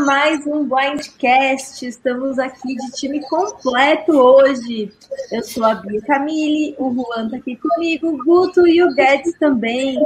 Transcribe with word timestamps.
mais 0.00 0.46
um 0.46 0.66
Blindcast. 0.66 1.86
Estamos 1.86 2.38
aqui 2.38 2.74
de 2.74 2.90
time 2.92 3.20
completo 3.28 4.12
hoje. 4.12 4.90
Eu 5.30 5.42
sou 5.42 5.64
a 5.64 5.74
Bia 5.74 6.00
Camille, 6.02 6.74
o 6.78 6.92
Juan 6.94 7.26
está 7.26 7.36
aqui 7.36 7.56
comigo, 7.56 8.08
o 8.08 8.24
Guto 8.24 8.66
e 8.66 8.82
o 8.82 8.94
Guedes 8.94 9.34
também. 9.38 10.02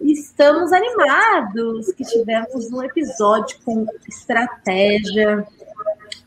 Estamos 0.00 0.72
animados 0.72 1.92
que 1.92 2.04
tivemos 2.04 2.72
um 2.72 2.82
episódio 2.82 3.58
com 3.64 3.86
estratégia. 4.08 5.46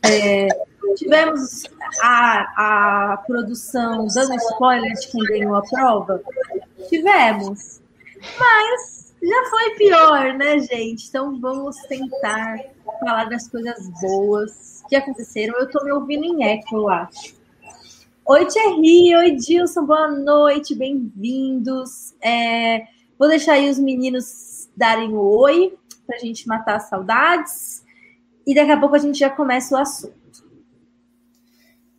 É, 0.02 0.48
tivemos 0.96 1.64
a, 2.02 3.12
a 3.12 3.16
produção 3.26 4.06
dando 4.06 4.34
spoiler 4.36 4.92
de 4.94 5.08
quem 5.08 5.22
ganhou 5.24 5.54
a 5.54 5.62
prova? 5.62 6.22
Tivemos. 6.88 7.80
Mas 8.38 8.99
já 9.22 9.50
foi 9.50 9.70
pior, 9.76 10.34
né, 10.34 10.58
gente? 10.60 11.08
Então 11.08 11.38
vamos 11.38 11.76
tentar 11.88 12.58
falar 13.00 13.24
das 13.24 13.48
coisas 13.48 13.88
boas 14.00 14.82
que 14.88 14.96
aconteceram. 14.96 15.58
Eu 15.58 15.70
tô 15.70 15.84
me 15.84 15.92
ouvindo 15.92 16.24
em 16.24 16.44
eco, 16.44 16.76
eu 16.76 16.88
acho. 16.88 17.34
Oi, 18.26 18.46
Thierry. 18.46 19.14
Oi, 19.16 19.30
Dilson. 19.32 19.84
Boa 19.84 20.10
noite. 20.10 20.74
Bem-vindos. 20.74 22.14
É, 22.22 22.84
vou 23.18 23.28
deixar 23.28 23.54
aí 23.54 23.68
os 23.68 23.78
meninos 23.78 24.68
darem 24.76 25.12
o 25.12 25.20
oi 25.20 25.76
para 26.06 26.16
a 26.16 26.20
gente 26.20 26.48
matar 26.48 26.76
as 26.76 26.88
saudades. 26.88 27.84
E 28.46 28.54
daqui 28.54 28.72
a 28.72 28.80
pouco 28.80 28.94
a 28.94 28.98
gente 28.98 29.18
já 29.18 29.28
começa 29.28 29.74
o 29.74 29.78
assunto. 29.78 30.14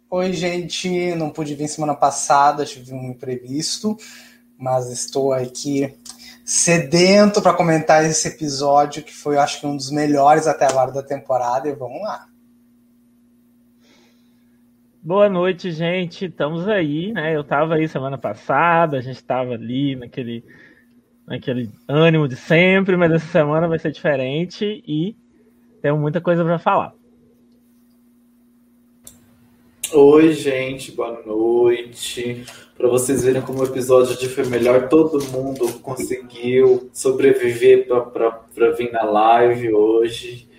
Oi, 0.10 0.34
gente. 0.34 1.14
Não 1.16 1.30
pude 1.30 1.54
vir 1.54 1.68
semana 1.68 1.94
passada, 1.94 2.66
tive 2.66 2.94
um 2.94 3.12
imprevisto, 3.12 3.96
mas 4.58 4.90
estou 4.90 5.32
aqui 5.32 5.94
sedento 6.44 7.42
para 7.42 7.54
comentar 7.54 8.04
esse 8.06 8.28
episódio, 8.28 9.04
que 9.04 9.14
foi, 9.14 9.38
acho 9.38 9.60
que, 9.60 9.68
um 9.68 9.76
dos 9.76 9.92
melhores 9.92 10.48
até 10.48 10.66
agora 10.66 10.92
da 10.92 11.04
temporada, 11.04 11.70
e 11.70 11.74
vamos 11.74 12.02
lá. 12.02 12.28
Boa 15.04 15.28
noite, 15.28 15.72
gente. 15.72 16.26
Estamos 16.26 16.68
aí, 16.68 17.12
né? 17.12 17.36
Eu 17.36 17.42
estava 17.42 17.76
aí 17.76 17.88
semana 17.88 18.20
passada, 18.20 18.98
a 18.98 19.02
gente 19.02 19.16
estava 19.16 19.54
ali 19.54 19.96
naquele, 19.96 20.44
naquele 21.26 21.72
ânimo 21.88 22.28
de 22.28 22.36
sempre, 22.36 22.96
mas 22.96 23.12
essa 23.12 23.26
semana 23.26 23.68
vai 23.68 23.80
ser 23.80 23.92
diferente 23.92 24.84
e 24.86 25.16
temos 25.82 26.00
muita 26.00 26.22
coisa 26.22 26.44
para 26.44 26.60
falar. 26.60 26.94
Oi, 29.92 30.34
gente, 30.34 30.92
boa 30.92 31.22
noite. 31.26 32.46
Para 32.82 32.90
vocês 32.90 33.24
verem 33.24 33.44
como 33.44 33.62
o 33.62 33.64
episódio 33.64 34.18
de 34.18 34.28
foi 34.28 34.44
melhor, 34.44 34.90
todo 34.90 35.24
mundo 35.26 35.72
conseguiu 35.84 36.90
sobreviver 36.92 37.86
para 37.86 38.72
vir 38.72 38.92
na 38.92 39.04
live 39.04 39.72
hoje. 39.72 40.50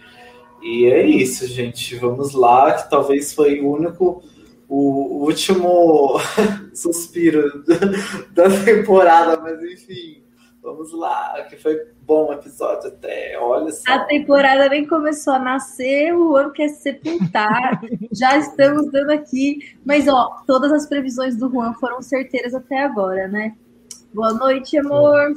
E 0.63 0.87
é 0.87 1.05
isso, 1.05 1.49
gente. 1.49 1.97
Vamos 1.97 2.33
lá, 2.33 2.75
que 2.75 2.89
talvez 2.89 3.35
foi 3.35 3.59
o 3.61 3.73
único, 3.73 4.23
o 4.69 5.25
último 5.25 6.21
suspiro 6.73 7.65
da 8.31 8.49
temporada, 8.65 9.41
mas 9.43 9.61
enfim. 9.61 10.22
Vamos 10.63 10.93
lá, 10.93 11.45
que 11.51 11.57
foi 11.57 11.89
bom 12.03 12.29
o 12.29 12.33
episódio 12.33 12.87
até, 12.87 13.37
olha 13.37 13.73
só. 13.73 13.83
A 13.93 14.05
temporada 14.05 14.69
nem 14.69 14.87
começou 14.87 15.33
a 15.33 15.39
nascer, 15.41 16.15
o 16.15 16.37
ano 16.37 16.53
quer 16.53 16.69
sepultar, 16.69 17.81
já 18.13 18.39
estamos 18.39 18.89
dando 18.93 19.11
aqui. 19.11 19.77
Mas, 19.85 20.07
ó, 20.07 20.41
todas 20.47 20.71
as 20.71 20.87
previsões 20.87 21.37
do 21.37 21.51
Juan 21.51 21.75
foram 21.75 22.01
certeiras 22.01 22.55
até 22.55 22.85
agora, 22.85 23.27
né? 23.27 23.57
Boa 24.15 24.33
noite, 24.35 24.79
amor. 24.79 25.35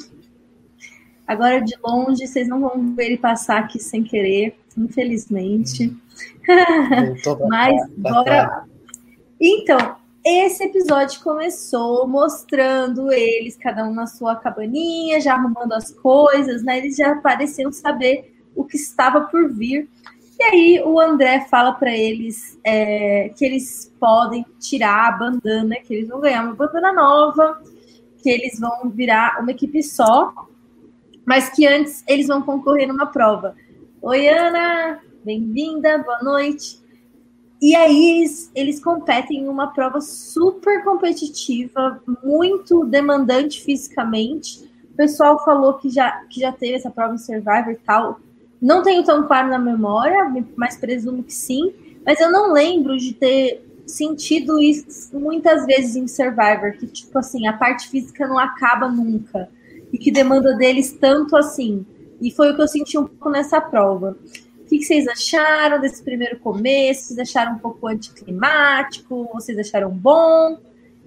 Agora, 1.25 1.59
de 1.59 1.75
longe, 1.84 2.28
vocês 2.28 2.47
não 2.47 2.62
vão 2.62 2.94
ver 2.96 3.06
ele 3.06 3.18
passar 3.18 3.62
aqui 3.62 3.80
sem 3.80 4.03
querer, 4.03 4.56
infelizmente. 4.78 5.91
Mas, 7.50 7.90
bora. 7.97 8.64
Então, 9.41 9.97
esse 10.25 10.63
episódio 10.63 11.22
começou 11.22 12.08
mostrando 12.08 13.12
eles, 13.12 13.56
cada 13.56 13.88
um 13.88 13.94
na 13.94 14.08
sua 14.08 14.36
cabaninha, 14.36 15.22
já 15.22 15.36
arrumando 15.36 15.74
as 15.74 15.91
coisas, 15.91 16.63
né? 16.63 16.80
Eles 16.80 16.96
já 16.96 17.16
pareciam 17.18 17.72
saber 17.72 18.35
o 18.56 18.64
que 18.64 18.75
estava 18.75 19.22
por 19.22 19.53
vir. 19.53 19.88
E 20.40 20.44
aí 20.44 20.84
o 20.84 21.00
André 21.00 21.46
fala 21.50 21.74
para 21.74 21.96
eles 21.96 22.59
é, 22.64 23.30
que 23.38 23.46
eles 23.46 23.94
podem 24.00 24.44
tirar 24.59 25.09
a 25.09 25.12
bandana, 25.12 25.75
que 25.75 25.94
eles 25.94 26.09
vão 26.09 26.19
ganhar 26.19 26.44
uma 26.44 26.56
bandana 26.56 26.91
nova, 26.91 27.62
que 28.18 28.30
eles 28.30 28.59
vão 28.59 28.90
virar 28.90 29.40
uma 29.40 29.52
equipe 29.52 29.84
só, 29.84 30.34
mas 31.24 31.50
que 31.50 31.68
antes 31.68 32.03
eles 32.08 32.28
vão 32.28 32.41
concorrer 32.41 32.88
numa 32.88 33.06
prova. 33.06 33.56
Oi, 34.02 34.28
Ana, 34.28 35.00
bem-vinda, 35.24 36.00
boa 36.00 36.19
noite. 36.24 36.84
E 37.66 37.76
aí 37.76 38.12
eles, 38.12 38.52
eles 38.53 38.80
competem 38.80 39.40
em 39.40 39.48
uma 39.48 39.74
prova 39.74 40.00
super 40.00 40.84
competitiva, 40.84 42.00
muito 42.24 42.86
demandante 42.86 43.59
fisicamente. 43.59 44.70
O 44.94 44.96
pessoal 44.96 45.44
falou 45.44 45.74
que 45.74 45.90
já, 45.90 46.12
que 46.30 46.42
já 46.42 46.52
teve 46.52 46.76
essa 46.76 46.92
prova 46.92 47.16
em 47.16 47.18
Survivor 47.18 47.72
e 47.72 47.78
tal. 47.84 48.20
Não 48.62 48.84
tenho 48.84 49.03
tão 49.03 49.26
claro 49.26 49.50
na 49.50 49.58
memória, 49.58 50.31
mas 50.56 50.78
presumo 50.78 51.24
que 51.24 51.34
sim. 51.34 51.74
Mas 52.06 52.20
eu 52.20 52.31
não 52.31 52.53
lembro 52.53 52.96
de 52.98 53.16
ter 53.16 53.66
sentido 53.88 54.62
isso 54.62 55.18
muitas 55.18 55.66
vezes 55.66 55.96
em 55.96 56.08
Survivor, 56.08 56.74
que 56.74 56.86
tipo 56.86 57.18
assim, 57.18 57.47
a 57.47 57.53
parte 57.53 57.90
física 57.90 58.28
não 58.28 58.38
acaba 58.38 58.88
nunca. 58.88 59.50
E 59.92 59.97
que 59.97 60.12
demanda 60.12 60.56
deles 60.56 60.92
tanto 61.02 61.36
assim. 61.36 61.84
E 62.22 62.30
foi 62.30 62.52
o 62.52 62.56
que 62.56 62.62
eu 62.62 62.68
senti 62.68 62.96
um 62.96 63.08
pouco 63.08 63.32
nessa 63.32 63.59
prova. 63.59 64.16
O 64.66 64.68
que 64.68 64.81
vocês 64.81 65.08
acharam 65.08 65.80
desse 65.80 66.03
primeiro 66.03 66.40
começo? 66.40 67.03
Vocês 67.03 67.20
acharam 67.20 67.53
um 67.53 67.59
pouco 67.59 67.88
anticlimático? 67.88 69.30
Vocês 69.31 69.59
acharam 69.59 69.92
bom? 69.92 70.58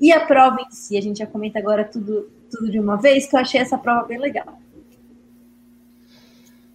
E 0.00 0.12
a 0.12 0.24
prova 0.24 0.60
em 0.60 0.70
si? 0.70 0.96
A 0.96 1.02
gente 1.02 1.18
já 1.18 1.26
comenta 1.26 1.58
agora 1.58 1.84
tudo, 1.84 2.30
tudo 2.48 2.70
de 2.70 2.78
uma 2.78 2.96
vez, 2.96 3.26
que 3.26 3.34
eu 3.34 3.40
achei 3.40 3.60
essa 3.60 3.76
prova 3.76 4.06
bem 4.06 4.16
legal. 4.18 4.60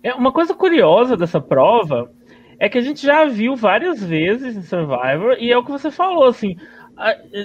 É, 0.04 0.14
uma 0.14 0.34
coisa 0.34 0.54
curiosa 0.54 1.16
dessa 1.16 1.40
prova 1.40 2.12
é 2.60 2.68
que 2.68 2.78
a 2.78 2.82
gente 2.82 3.02
já 3.02 3.24
viu 3.24 3.56
várias 3.56 4.04
vezes 4.04 4.58
em 4.58 4.62
Survivor, 4.62 5.38
e 5.40 5.54
é 5.54 5.58
o 5.58 5.64
que 5.64 5.72
você 5.72 5.90
falou, 5.90 6.26
assim, 6.26 6.58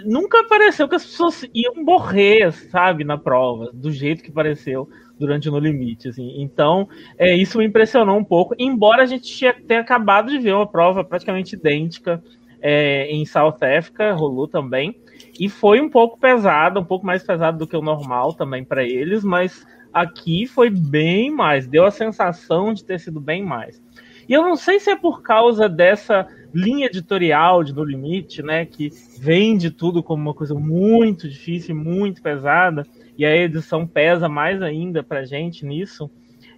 nunca 0.04 0.42
pareceu 0.48 0.88
que 0.88 0.96
as 0.96 1.04
pessoas 1.04 1.44
iam 1.54 1.76
morrer, 1.76 2.52
sabe, 2.52 3.04
na 3.04 3.16
prova, 3.16 3.70
do 3.72 3.92
jeito 3.92 4.22
que 4.22 4.32
pareceu 4.32 4.88
durante 5.18 5.50
No 5.50 5.58
Limite, 5.58 6.08
assim. 6.08 6.40
Então, 6.40 6.88
é, 7.18 7.34
isso 7.34 7.58
me 7.58 7.66
impressionou 7.66 8.16
um 8.16 8.24
pouco, 8.24 8.54
embora 8.58 9.02
a 9.02 9.06
gente 9.06 9.52
tenha 9.66 9.80
acabado 9.80 10.30
de 10.30 10.38
ver 10.38 10.54
uma 10.54 10.66
prova 10.66 11.02
praticamente 11.02 11.56
idêntica 11.56 12.22
é, 12.60 13.10
em 13.10 13.24
South 13.24 13.58
Africa, 13.62 14.12
rolou 14.12 14.46
também, 14.46 14.94
e 15.38 15.48
foi 15.48 15.80
um 15.80 15.88
pouco 15.88 16.18
pesada, 16.18 16.80
um 16.80 16.84
pouco 16.84 17.06
mais 17.06 17.22
pesado 17.22 17.58
do 17.58 17.66
que 17.66 17.76
o 17.76 17.82
normal 17.82 18.34
também 18.34 18.64
para 18.64 18.82
eles, 18.84 19.24
mas 19.24 19.66
aqui 19.92 20.46
foi 20.46 20.70
bem 20.70 21.30
mais, 21.30 21.66
deu 21.66 21.84
a 21.84 21.90
sensação 21.90 22.72
de 22.72 22.84
ter 22.84 23.00
sido 23.00 23.20
bem 23.20 23.44
mais. 23.44 23.80
E 24.28 24.32
eu 24.32 24.42
não 24.42 24.56
sei 24.56 24.78
se 24.78 24.90
é 24.90 24.96
por 24.96 25.22
causa 25.22 25.68
dessa 25.68 26.28
linha 26.52 26.86
editorial 26.86 27.64
de 27.64 27.72
No 27.72 27.82
Limite, 27.82 28.42
né, 28.42 28.66
que 28.66 28.90
vende 29.18 29.70
tudo 29.70 30.02
como 30.02 30.22
uma 30.22 30.34
coisa 30.34 30.54
muito 30.54 31.28
difícil, 31.28 31.74
muito 31.74 32.20
pesada, 32.22 32.86
e 33.18 33.26
a 33.26 33.36
edição 33.36 33.84
pesa 33.84 34.28
mais 34.28 34.62
ainda 34.62 35.02
para 35.02 35.24
gente 35.24 35.66
nisso, 35.66 36.08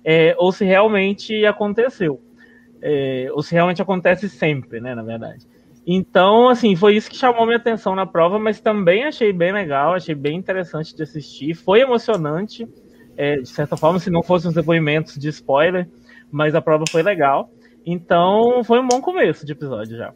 é, 0.04 0.34
ou 0.38 0.52
se 0.52 0.64
realmente 0.64 1.44
aconteceu. 1.46 2.20
É, 2.82 3.28
ou 3.32 3.42
se 3.42 3.54
realmente 3.54 3.82
acontece 3.82 4.28
sempre, 4.28 4.80
né, 4.80 4.94
na 4.94 5.02
verdade. 5.02 5.46
Então, 5.86 6.48
assim, 6.48 6.76
foi 6.76 6.94
isso 6.96 7.10
que 7.10 7.16
chamou 7.16 7.46
minha 7.46 7.56
atenção 7.56 7.94
na 7.94 8.06
prova, 8.06 8.38
mas 8.38 8.60
também 8.60 9.04
achei 9.04 9.32
bem 9.32 9.52
legal, 9.52 9.94
achei 9.94 10.14
bem 10.14 10.36
interessante 10.36 10.94
de 10.94 11.02
assistir. 11.02 11.54
Foi 11.54 11.80
emocionante, 11.80 12.68
é, 13.16 13.36
de 13.36 13.48
certa 13.48 13.76
forma, 13.76 13.98
se 13.98 14.10
não 14.10 14.22
fossem 14.22 14.48
os 14.48 14.54
depoimentos 14.54 15.16
de 15.16 15.28
spoiler, 15.28 15.88
mas 16.30 16.54
a 16.54 16.60
prova 16.60 16.84
foi 16.90 17.02
legal. 17.02 17.50
Então, 17.84 18.62
foi 18.62 18.78
um 18.78 18.86
bom 18.86 19.00
começo 19.00 19.44
de 19.46 19.52
episódio 19.52 19.96
já. 19.96 20.12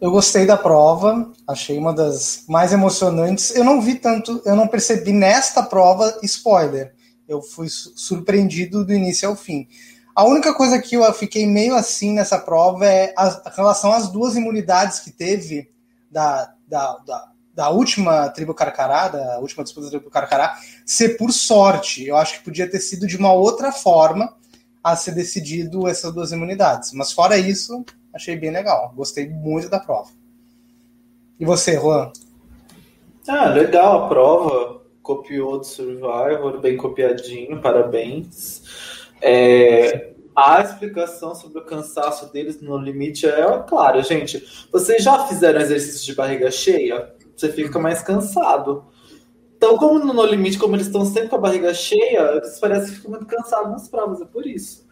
Eu 0.00 0.10
gostei 0.10 0.46
da 0.46 0.56
prova, 0.56 1.30
achei 1.46 1.76
uma 1.76 1.92
das 1.92 2.44
mais 2.48 2.72
emocionantes. 2.72 3.54
Eu 3.54 3.62
não 3.62 3.82
vi 3.82 3.96
tanto, 3.96 4.40
eu 4.46 4.56
não 4.56 4.66
percebi 4.66 5.12
nesta 5.12 5.62
prova 5.62 6.18
spoiler. 6.22 6.94
Eu 7.28 7.42
fui 7.42 7.68
surpreendido 7.68 8.82
do 8.82 8.94
início 8.94 9.28
ao 9.28 9.36
fim. 9.36 9.68
A 10.14 10.24
única 10.24 10.54
coisa 10.54 10.80
que 10.80 10.96
eu 10.96 11.12
fiquei 11.12 11.46
meio 11.46 11.74
assim 11.74 12.14
nessa 12.14 12.38
prova 12.38 12.86
é 12.86 13.12
a, 13.14 13.26
a 13.26 13.50
relação 13.54 13.92
às 13.92 14.08
duas 14.08 14.36
imunidades 14.36 15.00
que 15.00 15.10
teve 15.10 15.70
da, 16.10 16.50
da, 16.66 16.96
da, 17.06 17.28
da 17.54 17.68
última 17.68 18.30
tribo 18.30 18.54
Carcará, 18.54 19.08
da 19.08 19.38
última 19.38 19.62
disputa 19.62 19.86
da 19.86 19.90
tribo 19.90 20.10
Carcará, 20.10 20.56
ser 20.86 21.18
por 21.18 21.30
sorte. 21.30 22.06
Eu 22.06 22.16
acho 22.16 22.38
que 22.38 22.44
podia 22.44 22.68
ter 22.68 22.80
sido 22.80 23.06
de 23.06 23.18
uma 23.18 23.34
outra 23.34 23.70
forma 23.70 24.34
a 24.82 24.96
ser 24.96 25.12
decidido 25.12 25.86
essas 25.86 26.10
duas 26.14 26.32
imunidades. 26.32 26.90
Mas 26.92 27.12
fora 27.12 27.36
isso, 27.36 27.84
achei 28.20 28.36
bem 28.36 28.50
legal. 28.50 28.92
Gostei 28.94 29.28
muito 29.28 29.70
da 29.70 29.80
prova. 29.80 30.10
E 31.38 31.44
você, 31.44 31.74
Juan? 31.74 32.12
Ah, 33.26 33.48
legal 33.48 34.04
a 34.04 34.08
prova. 34.08 34.80
Copiou 35.02 35.58
do 35.58 35.64
Survivor, 35.64 36.60
bem 36.60 36.76
copiadinho, 36.76 37.60
parabéns. 37.60 38.62
É, 39.20 40.12
a 40.36 40.60
explicação 40.60 41.34
sobre 41.34 41.58
o 41.58 41.64
cansaço 41.64 42.30
deles 42.32 42.60
no 42.60 42.76
limite 42.76 43.26
é 43.26 43.64
clara, 43.66 44.02
gente. 44.02 44.68
Vocês 44.70 45.02
já 45.02 45.26
fizeram 45.26 45.60
exercício 45.60 46.04
de 46.04 46.14
barriga 46.14 46.50
cheia? 46.50 47.12
Você 47.34 47.50
fica 47.50 47.78
mais 47.78 48.02
cansado. 48.02 48.84
Então, 49.56 49.76
como 49.78 49.98
no 49.98 50.12
No 50.12 50.24
Limite, 50.24 50.58
como 50.58 50.76
eles 50.76 50.86
estão 50.86 51.04
sempre 51.04 51.28
com 51.28 51.36
a 51.36 51.40
barriga 51.40 51.74
cheia, 51.74 52.36
eles 52.36 52.58
parecem 52.58 52.90
que 52.90 52.96
ficam 52.96 53.10
muito 53.10 53.26
cansados 53.26 53.70
nas 53.70 53.88
provas, 53.88 54.20
é 54.20 54.24
por 54.24 54.46
isso. 54.46 54.86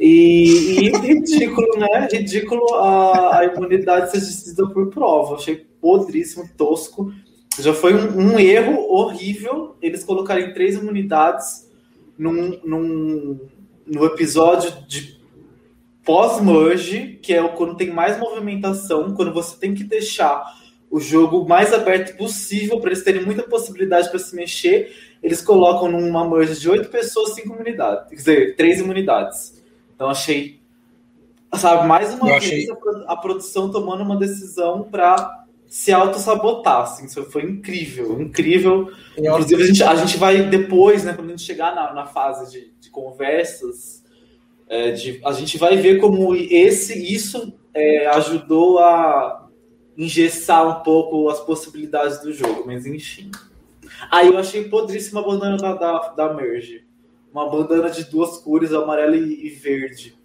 E, 0.00 0.86
e 0.86 0.90
ridículo, 0.92 1.78
né? 1.78 2.08
Ridículo 2.10 2.74
a, 2.76 3.40
a 3.40 3.44
imunidade 3.44 4.10
ser 4.10 4.20
decidida 4.20 4.66
por 4.70 4.88
prova. 4.88 5.34
Achei 5.34 5.56
podríssimo, 5.78 6.48
tosco. 6.56 7.12
Já 7.58 7.74
foi 7.74 7.92
um, 7.92 8.32
um, 8.32 8.38
erro 8.38 8.86
horrível 8.88 9.76
eles 9.82 10.02
colocarem 10.02 10.54
três 10.54 10.76
imunidades 10.76 11.70
num, 12.16 12.58
num, 12.64 13.40
no 13.86 14.04
episódio 14.06 14.72
de 14.88 15.20
pós-merge, 16.02 17.18
que 17.20 17.34
é 17.34 17.46
quando 17.48 17.76
tem 17.76 17.90
mais 17.90 18.18
movimentação, 18.18 19.14
quando 19.14 19.34
você 19.34 19.54
tem 19.58 19.74
que 19.74 19.84
deixar 19.84 20.42
o 20.90 20.98
jogo 20.98 21.46
mais 21.46 21.74
aberto 21.74 22.16
possível 22.16 22.80
para 22.80 22.90
eles 22.90 23.04
terem 23.04 23.22
muita 23.22 23.42
possibilidade 23.42 24.08
para 24.08 24.18
se 24.18 24.34
mexer. 24.34 24.96
Eles 25.22 25.42
colocam 25.42 25.90
numa 25.90 26.26
merge 26.26 26.58
de 26.58 26.70
oito 26.70 26.88
pessoas, 26.88 27.34
cinco 27.34 27.54
imunidades, 27.54 28.08
quer 28.08 28.14
dizer, 28.14 28.56
três 28.56 28.80
imunidades. 28.80 29.59
Então 30.00 30.08
achei, 30.08 30.58
sabe, 31.56 31.86
mais 31.86 32.14
uma 32.14 32.30
Eu 32.30 32.40
vez 32.40 32.70
achei... 32.70 33.04
a, 33.06 33.14
produção 33.14 33.70
tomando 33.70 34.02
uma 34.02 34.16
decisão 34.16 34.82
para 34.82 35.44
se 35.68 35.92
auto-sabotar, 35.92 36.84
assim, 36.84 37.04
isso 37.04 37.22
foi 37.24 37.42
incrível, 37.42 38.18
incrível. 38.18 38.90
Eu 39.14 39.34
Inclusive, 39.34 39.62
a 39.62 39.66
gente, 39.66 39.82
a 39.84 39.94
gente 39.96 40.16
vai 40.16 40.48
depois, 40.48 41.04
né, 41.04 41.12
quando 41.12 41.26
a 41.26 41.30
gente 41.32 41.42
chegar 41.42 41.74
na, 41.74 41.92
na 41.92 42.06
fase 42.06 42.50
de, 42.50 42.72
de 42.80 42.88
conversas, 42.88 44.02
é, 44.70 44.92
de, 44.92 45.20
a 45.22 45.32
gente 45.32 45.58
vai 45.58 45.76
ver 45.76 46.00
como 46.00 46.34
esse, 46.34 46.94
isso 47.12 47.52
é, 47.74 48.06
ajudou 48.06 48.78
a 48.78 49.50
engessar 49.98 50.66
um 50.66 50.82
pouco 50.82 51.28
as 51.28 51.40
possibilidades 51.40 52.22
do 52.22 52.32
jogo, 52.32 52.62
mas 52.64 52.86
enfim. 52.86 53.30
Aí 54.10 54.28
eu 54.28 54.38
achei 54.38 54.64
podríssima 54.66 55.20
a 55.20 55.24
bandana 55.24 55.58
da, 55.58 55.74
da, 55.74 55.98
da 56.08 56.32
Merge. 56.32 56.88
Uma 57.32 57.48
bandana 57.48 57.90
de 57.90 58.04
duas 58.04 58.38
cores, 58.38 58.72
amarela 58.72 59.16
e, 59.16 59.46
e 59.46 59.50
verde. 59.50 60.18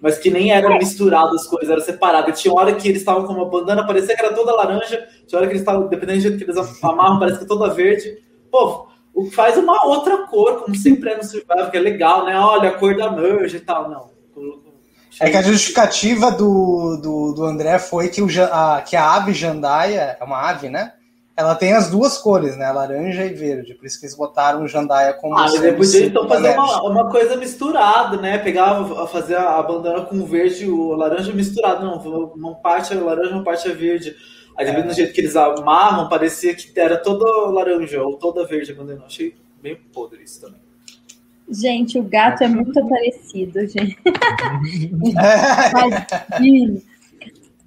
Mas 0.00 0.18
que 0.18 0.30
nem 0.30 0.52
era 0.52 0.68
misturado 0.76 1.34
as 1.34 1.46
cores, 1.46 1.68
era 1.68 1.80
separado. 1.80 2.30
tinha 2.32 2.54
hora 2.54 2.74
que 2.74 2.88
eles 2.88 3.00
estavam 3.00 3.26
com 3.26 3.32
uma 3.32 3.46
bandana, 3.46 3.86
parecia 3.86 4.14
que 4.14 4.24
era 4.24 4.34
toda 4.34 4.54
laranja. 4.54 5.08
Tinha 5.26 5.38
hora 5.38 5.46
que 5.46 5.52
eles 5.52 5.62
estavam, 5.62 5.88
dependendo 5.88 6.18
do 6.18 6.22
jeito 6.22 6.38
que 6.38 6.44
eles 6.44 6.56
amarram, 6.82 7.18
parece 7.20 7.38
que 7.38 7.44
é 7.44 7.48
toda 7.48 7.74
verde. 7.74 8.18
Pô, 8.50 8.88
faz 9.32 9.56
uma 9.56 9.86
outra 9.86 10.26
cor, 10.26 10.62
como 10.62 10.74
sempre 10.74 11.10
é 11.10 11.16
no 11.16 11.24
Survival, 11.24 11.70
que 11.70 11.76
é 11.76 11.80
legal, 11.80 12.24
né? 12.24 12.38
Olha, 12.38 12.70
a 12.70 12.74
cor 12.78 12.96
da 12.96 13.10
Merge 13.10 13.56
e 13.56 13.60
tal. 13.60 13.90
Não, 13.90 14.10
é 15.20 15.30
que 15.30 15.36
a 15.36 15.42
justificativa 15.42 16.30
do, 16.30 16.96
do, 16.96 17.32
do 17.32 17.44
André 17.44 17.78
foi 17.78 18.08
que, 18.08 18.22
o, 18.22 18.28
a, 18.52 18.82
que 18.82 18.94
a 18.94 19.14
ave 19.14 19.32
jandaia, 19.32 20.16
é 20.20 20.24
uma 20.24 20.48
ave, 20.48 20.68
né? 20.68 20.92
Ela 21.38 21.54
tem 21.54 21.72
as 21.72 21.88
duas 21.88 22.18
cores, 22.18 22.56
né? 22.56 22.68
Laranja 22.72 23.24
e 23.24 23.32
verde. 23.32 23.74
Por 23.74 23.86
isso 23.86 24.00
que 24.00 24.06
eles 24.06 24.16
botaram 24.16 24.64
o 24.64 24.66
jandaia 24.66 25.12
como. 25.12 25.38
Ah, 25.38 25.42
mas 25.42 25.60
depois 25.60 25.94
eles 25.94 26.08
então 26.08 26.28
fazer 26.28 26.50
uma, 26.50 26.82
uma, 26.82 27.08
coisa 27.08 27.36
misturada, 27.36 28.16
né? 28.16 28.38
Pegar, 28.38 28.84
fazer 29.06 29.36
a 29.36 29.62
bandana 29.62 30.04
com 30.04 30.16
o 30.16 30.26
verde 30.26 30.64
e 30.64 30.68
o 30.68 30.96
laranja 30.96 31.32
misturado. 31.32 31.86
Não, 31.86 32.32
uma 32.34 32.56
parte 32.56 32.92
é 32.92 32.96
laranja, 32.96 33.32
uma 33.32 33.44
parte 33.44 33.68
é 33.68 33.72
verde. 33.72 34.16
Aí, 34.56 34.66
é. 34.66 34.82
do 34.82 34.92
jeito 34.92 35.12
que 35.12 35.20
eles 35.20 35.36
amarram, 35.36 36.08
parecia 36.08 36.52
que 36.56 36.72
era 36.74 36.96
toda 36.96 37.24
laranja 37.52 38.02
ou 38.02 38.16
toda 38.16 38.44
verde 38.44 38.72
a 38.72 38.74
bandana. 38.74 39.04
Achei 39.06 39.36
bem 39.62 39.78
podre 39.94 40.24
isso 40.24 40.40
também. 40.40 40.58
Gente, 41.48 42.00
o 42.00 42.02
gato 42.02 42.42
é 42.42 42.48
muito 42.48 42.84
parecido, 42.88 43.64
gente. 43.64 43.96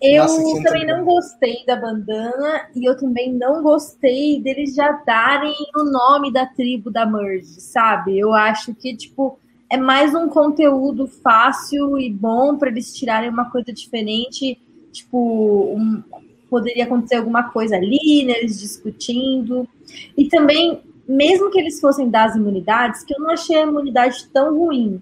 Eu 0.01 0.23
Nossa, 0.23 0.63
também 0.63 0.85
não 0.85 1.05
gostei 1.05 1.63
da 1.65 1.75
bandana 1.75 2.67
e 2.75 2.85
eu 2.85 2.97
também 2.97 3.31
não 3.31 3.61
gostei 3.61 4.41
deles 4.41 4.73
já 4.73 4.91
darem 5.05 5.53
o 5.75 5.83
nome 5.83 6.33
da 6.33 6.45
tribo 6.45 6.89
da 6.89 7.05
Merge, 7.05 7.61
sabe? 7.61 8.17
Eu 8.17 8.33
acho 8.33 8.73
que, 8.73 8.97
tipo, 8.97 9.37
é 9.69 9.77
mais 9.77 10.15
um 10.15 10.27
conteúdo 10.27 11.05
fácil 11.05 11.99
e 11.99 12.09
bom 12.09 12.57
para 12.57 12.69
eles 12.69 12.95
tirarem 12.95 13.29
uma 13.29 13.51
coisa 13.51 13.71
diferente. 13.71 14.59
Tipo, 14.91 15.75
um, 15.77 16.01
poderia 16.49 16.85
acontecer 16.85 17.17
alguma 17.17 17.51
coisa 17.51 17.75
ali, 17.75 18.25
né, 18.25 18.39
eles 18.39 18.59
discutindo. 18.59 19.69
E 20.17 20.27
também 20.27 20.81
mesmo 21.07 21.51
que 21.51 21.59
eles 21.59 21.79
fossem 21.79 22.09
das 22.09 22.35
imunidades, 22.35 23.03
que 23.03 23.13
eu 23.13 23.19
não 23.19 23.31
achei 23.31 23.57
a 23.57 23.63
imunidade 23.63 24.27
tão 24.33 24.57
ruim, 24.57 25.01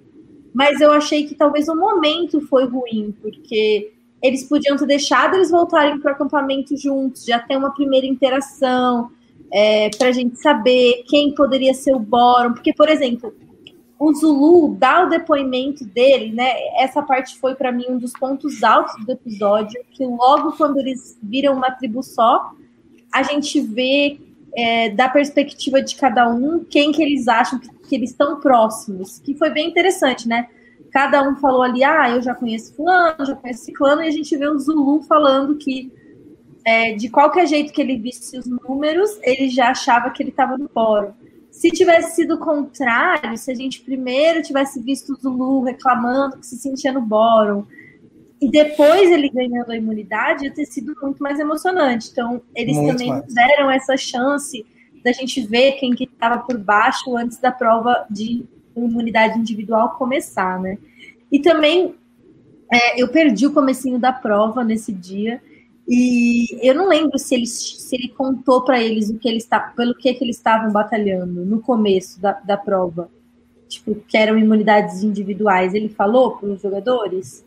mas 0.54 0.82
eu 0.82 0.92
achei 0.92 1.26
que 1.26 1.36
talvez 1.36 1.68
o 1.70 1.76
momento 1.76 2.42
foi 2.42 2.66
ruim, 2.66 3.14
porque 3.22 3.94
eles 4.22 4.44
podiam 4.44 4.76
ter 4.78 4.86
deixado 4.86 5.36
eles 5.36 5.50
voltarem 5.50 6.00
para 6.00 6.12
o 6.12 6.16
acampamento 6.16 6.76
juntos, 6.78 7.26
já 7.26 7.40
ter 7.40 7.58
uma 7.58 7.74
primeira 7.74 8.06
interação, 8.06 9.10
é, 9.52 9.90
para 9.98 10.10
a 10.10 10.12
gente 10.12 10.38
saber 10.40 11.04
quem 11.08 11.34
poderia 11.34 11.74
ser 11.74 11.96
o 11.96 12.00
Boron, 12.00 12.54
porque, 12.54 12.74
por 12.74 12.90
exemplo, 12.90 13.34
o 14.00 14.14
Zulu 14.14 14.76
dá 14.76 15.04
o 15.04 15.10
depoimento 15.10 15.86
dele, 15.86 16.32
né? 16.32 16.52
Essa 16.78 17.02
parte 17.02 17.38
foi 17.38 17.56
para 17.56 17.72
mim 17.72 17.86
um 17.90 17.98
dos 17.98 18.14
pontos 18.14 18.64
altos 18.64 19.06
do 19.06 19.12
episódio, 19.12 19.82
que 19.92 20.06
logo 20.06 20.54
quando 20.54 20.78
eles 20.78 21.20
viram 21.22 21.54
uma 21.54 21.72
tribo 21.72 22.02
só, 22.02 22.52
a 23.12 23.24
gente 23.24 23.60
vê 23.60 24.20
é, 24.56 24.90
da 24.90 25.10
perspectiva 25.10 25.82
de 25.82 25.96
cada 25.96 26.30
um, 26.30 26.64
quem 26.64 26.92
que 26.92 27.02
eles 27.04 27.28
acham 27.28 27.60
que, 27.60 27.70
que, 27.70 27.96
eles 27.96 28.12
estão 28.12 28.40
próximos, 28.40 29.20
que 29.20 29.36
foi 29.36 29.50
bem 29.50 29.68
interessante, 29.68 30.28
né? 30.28 30.48
Cada 30.92 31.22
um 31.28 31.36
falou 31.36 31.62
ali, 31.62 31.84
ah, 31.84 32.10
eu 32.10 32.22
já 32.22 32.34
conheço 32.34 32.76
fulano, 32.76 33.26
já 33.26 33.36
conheço 33.36 33.66
ciclano, 33.66 34.02
e 34.02 34.08
a 34.08 34.12
gente 34.12 34.36
vê 34.36 34.48
o 34.48 34.58
Zulu 34.58 35.02
falando 35.04 35.56
que 35.56 35.92
é, 36.66 36.94
de 36.94 37.10
qualquer 37.10 37.48
jeito 37.48 37.72
que 37.72 37.82
ele 37.82 37.98
visse 37.98 38.38
os 38.38 38.46
números, 38.46 39.18
ele 39.24 39.50
já 39.50 39.70
achava 39.70 40.10
que 40.10 40.22
ele 40.22 40.30
estava 40.30 40.58
no 40.58 40.68
fórum. 40.70 41.12
Se 41.52 41.70
tivesse 41.72 42.16
sido 42.16 42.36
o 42.36 42.40
contrário, 42.40 43.38
se 43.38 43.52
a 43.52 43.56
gente 43.56 43.82
primeiro 43.82 44.42
tivesse 44.42 44.82
visto 44.82 45.14
o 45.14 45.16
Zulu 45.16 45.64
reclamando 45.64 46.38
que 46.38 46.46
se 46.46 46.58
sentia 46.58 46.92
no 46.92 47.02
bórum, 47.02 47.66
e 48.42 48.50
depois 48.50 49.12
ele 49.12 49.30
ganhando 49.30 49.72
a 49.72 49.76
imunidade, 49.76 50.46
ia 50.46 50.54
ter 50.54 50.66
sido 50.66 50.96
muito 51.02 51.22
mais 51.22 51.40
emocionante. 51.40 52.10
Então, 52.12 52.42
eles 52.56 52.78
muito 52.78 52.92
também 52.92 53.10
mais. 53.10 53.34
deram 53.34 53.70
essa 53.70 53.98
chance 53.98 54.66
da 55.04 55.12
gente 55.12 55.42
ver 55.42 55.74
quem 55.74 55.94
que 55.94 56.06
estava 56.06 56.40
por 56.40 56.58
baixo 56.58 57.18
antes 57.18 57.38
da 57.40 57.52
prova 57.52 58.06
de 58.10 58.46
imunidade 58.76 59.38
individual 59.38 59.96
começar, 59.98 60.60
né? 60.60 60.78
E 61.32 61.40
também 61.40 61.96
é, 62.72 63.02
eu 63.02 63.08
perdi 63.08 63.48
o 63.48 63.54
comecinho 63.54 64.00
da 64.00 64.14
prova 64.14 64.64
nesse 64.64 64.92
dia 64.92 65.42
e 65.88 66.46
eu 66.62 66.76
não 66.76 66.88
lembro 66.88 67.18
se 67.18 67.34
ele, 67.34 67.48
se 67.48 67.96
ele 67.96 68.10
contou 68.10 68.64
para 68.64 68.80
eles 68.80 69.10
o 69.10 69.18
que 69.18 69.28
eles 69.28 69.48
pelo 69.76 69.96
que, 69.96 70.14
que 70.14 70.24
eles 70.24 70.38
estavam 70.38 70.72
batalhando 70.72 71.44
no 71.44 71.60
começo 71.60 72.22
da, 72.22 72.34
da 72.34 72.56
prova, 72.56 73.10
tipo 73.68 73.96
que 74.08 74.16
eram 74.16 74.38
imunidades 74.38 75.04
individuais. 75.04 75.74
Ele 75.74 75.90
falou 75.90 76.38
para 76.38 76.50
os 76.50 76.62
jogadores? 76.62 77.44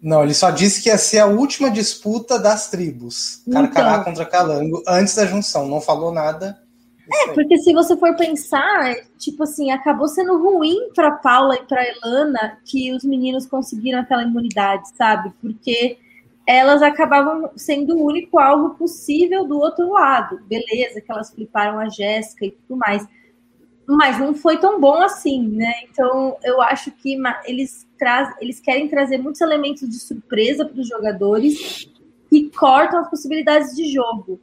Não, 0.00 0.22
ele 0.22 0.32
só 0.34 0.50
disse 0.50 0.82
que 0.82 0.88
ia 0.88 0.96
ser 0.96 1.18
a 1.18 1.26
última 1.26 1.68
disputa 1.68 2.38
das 2.38 2.70
tribos. 2.70 3.42
Então, 3.46 3.64
Carcará 3.64 4.04
contra 4.04 4.24
Calango, 4.24 4.82
antes 4.86 5.14
da 5.16 5.26
junção. 5.26 5.66
Não 5.66 5.80
falou 5.80 6.12
nada. 6.12 6.62
É, 7.12 7.32
porque 7.32 7.58
se 7.58 7.72
você 7.72 7.96
for 7.96 8.14
pensar, 8.16 8.94
tipo 9.18 9.42
assim, 9.42 9.70
acabou 9.70 10.06
sendo 10.06 10.38
ruim 10.38 10.90
para 10.94 11.10
Paula 11.12 11.56
e 11.56 11.64
para 11.64 11.84
Elana 11.84 12.58
que 12.64 12.92
os 12.92 13.04
meninos 13.04 13.46
conseguiram 13.46 14.00
aquela 14.00 14.22
imunidade, 14.22 14.88
sabe? 14.96 15.32
Porque 15.40 15.98
elas 16.46 16.82
acabavam 16.82 17.50
sendo 17.56 17.96
o 17.96 18.04
único 18.04 18.38
alvo 18.38 18.70
possível 18.74 19.44
do 19.44 19.58
outro 19.58 19.90
lado. 19.90 20.40
Beleza, 20.46 21.00
que 21.00 21.10
elas 21.10 21.30
fliparam 21.30 21.78
a 21.78 21.88
Jéssica 21.88 22.46
e 22.46 22.52
tudo 22.52 22.76
mais 22.76 23.06
mas 23.90 24.20
não 24.20 24.32
foi 24.32 24.56
tão 24.56 24.80
bom 24.80 25.02
assim, 25.02 25.48
né? 25.48 25.72
Então 25.90 26.36
eu 26.44 26.62
acho 26.62 26.92
que 26.92 27.18
eles, 27.44 27.88
traz, 27.98 28.32
eles 28.40 28.60
querem 28.60 28.88
trazer 28.88 29.18
muitos 29.18 29.40
elementos 29.40 29.88
de 29.88 29.98
surpresa 29.98 30.64
para 30.64 30.80
os 30.80 30.86
jogadores 30.86 31.90
e 32.30 32.48
cortam 32.50 33.00
as 33.00 33.10
possibilidades 33.10 33.74
de 33.74 33.92
jogo. 33.92 34.40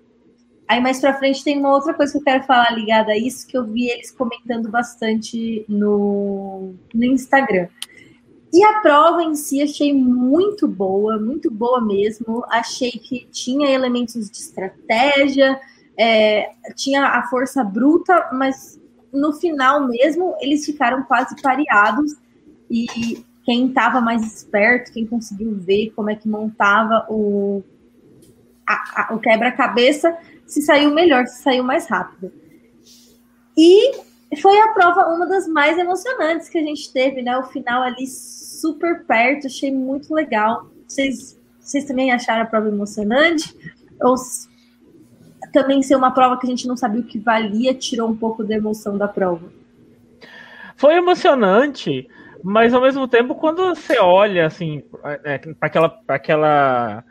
Aí 0.67 0.81
mais 0.81 0.99
para 0.99 1.17
frente 1.17 1.43
tem 1.43 1.57
uma 1.57 1.73
outra 1.73 1.93
coisa 1.93 2.11
que 2.11 2.17
eu 2.17 2.23
quero 2.23 2.43
falar 2.43 2.71
ligada 2.71 3.11
a 3.13 3.17
isso, 3.17 3.47
que 3.47 3.57
eu 3.57 3.65
vi 3.65 3.89
eles 3.89 4.11
comentando 4.11 4.69
bastante 4.69 5.65
no, 5.67 6.73
no 6.93 7.05
Instagram. 7.05 7.67
E 8.51 8.63
a 8.63 8.79
prova 8.81 9.23
em 9.23 9.35
si 9.35 9.61
achei 9.61 9.93
muito 9.93 10.67
boa, 10.67 11.17
muito 11.19 11.49
boa 11.51 11.79
mesmo. 11.81 12.43
Achei 12.49 12.91
que 12.91 13.27
tinha 13.31 13.69
elementos 13.69 14.29
de 14.29 14.37
estratégia, 14.37 15.59
é, 15.97 16.51
tinha 16.75 17.05
a 17.05 17.23
força 17.27 17.63
bruta, 17.63 18.29
mas 18.33 18.79
no 19.11 19.33
final 19.33 19.87
mesmo, 19.87 20.35
eles 20.39 20.65
ficaram 20.65 21.03
quase 21.03 21.35
pareados 21.41 22.15
e 22.69 23.23
quem 23.43 23.67
estava 23.67 24.01
mais 24.01 24.23
esperto, 24.23 24.91
quem 24.91 25.05
conseguiu 25.05 25.55
ver 25.55 25.91
como 25.95 26.09
é 26.09 26.15
que 26.15 26.27
montava 26.27 27.05
o, 27.09 27.63
o 29.11 29.19
quebra-cabeça, 29.19 30.17
se 30.47 30.61
saiu 30.61 30.91
melhor, 30.91 31.27
se 31.27 31.43
saiu 31.43 31.63
mais 31.63 31.87
rápido. 31.87 32.31
E 33.55 33.91
foi 34.41 34.59
a 34.59 34.69
prova, 34.69 35.07
uma 35.13 35.27
das 35.27 35.47
mais 35.47 35.77
emocionantes 35.77 36.49
que 36.49 36.57
a 36.57 36.63
gente 36.63 36.91
teve, 36.91 37.21
né? 37.21 37.37
O 37.37 37.43
final 37.43 37.83
ali 37.83 38.07
super 38.07 39.05
perto, 39.05 39.47
achei 39.47 39.71
muito 39.71 40.13
legal. 40.13 40.69
Vocês, 40.87 41.39
vocês 41.59 41.85
também 41.85 42.11
acharam 42.11 42.43
a 42.43 42.45
prova 42.45 42.67
emocionante? 42.67 43.55
Ou 44.01 44.15
também 45.51 45.81
ser 45.81 45.95
uma 45.95 46.11
prova 46.11 46.37
que 46.39 46.45
a 46.45 46.49
gente 46.49 46.67
não 46.67 46.77
sabia 46.77 47.01
o 47.01 47.05
que 47.05 47.19
valia, 47.19 47.73
tirou 47.73 48.09
um 48.09 48.15
pouco 48.15 48.43
da 48.43 48.55
emoção 48.55 48.97
da 48.97 49.07
prova? 49.07 49.49
Foi 50.75 50.93
emocionante, 50.93 52.07
mas 52.43 52.73
ao 52.73 52.81
mesmo 52.81 53.07
tempo, 53.07 53.35
quando 53.35 53.65
você 53.69 53.97
olha 53.99 54.45
assim 54.45 54.83
é, 55.23 55.39
para 55.39 55.67
aquela, 55.67 55.99
aquela 56.07 57.03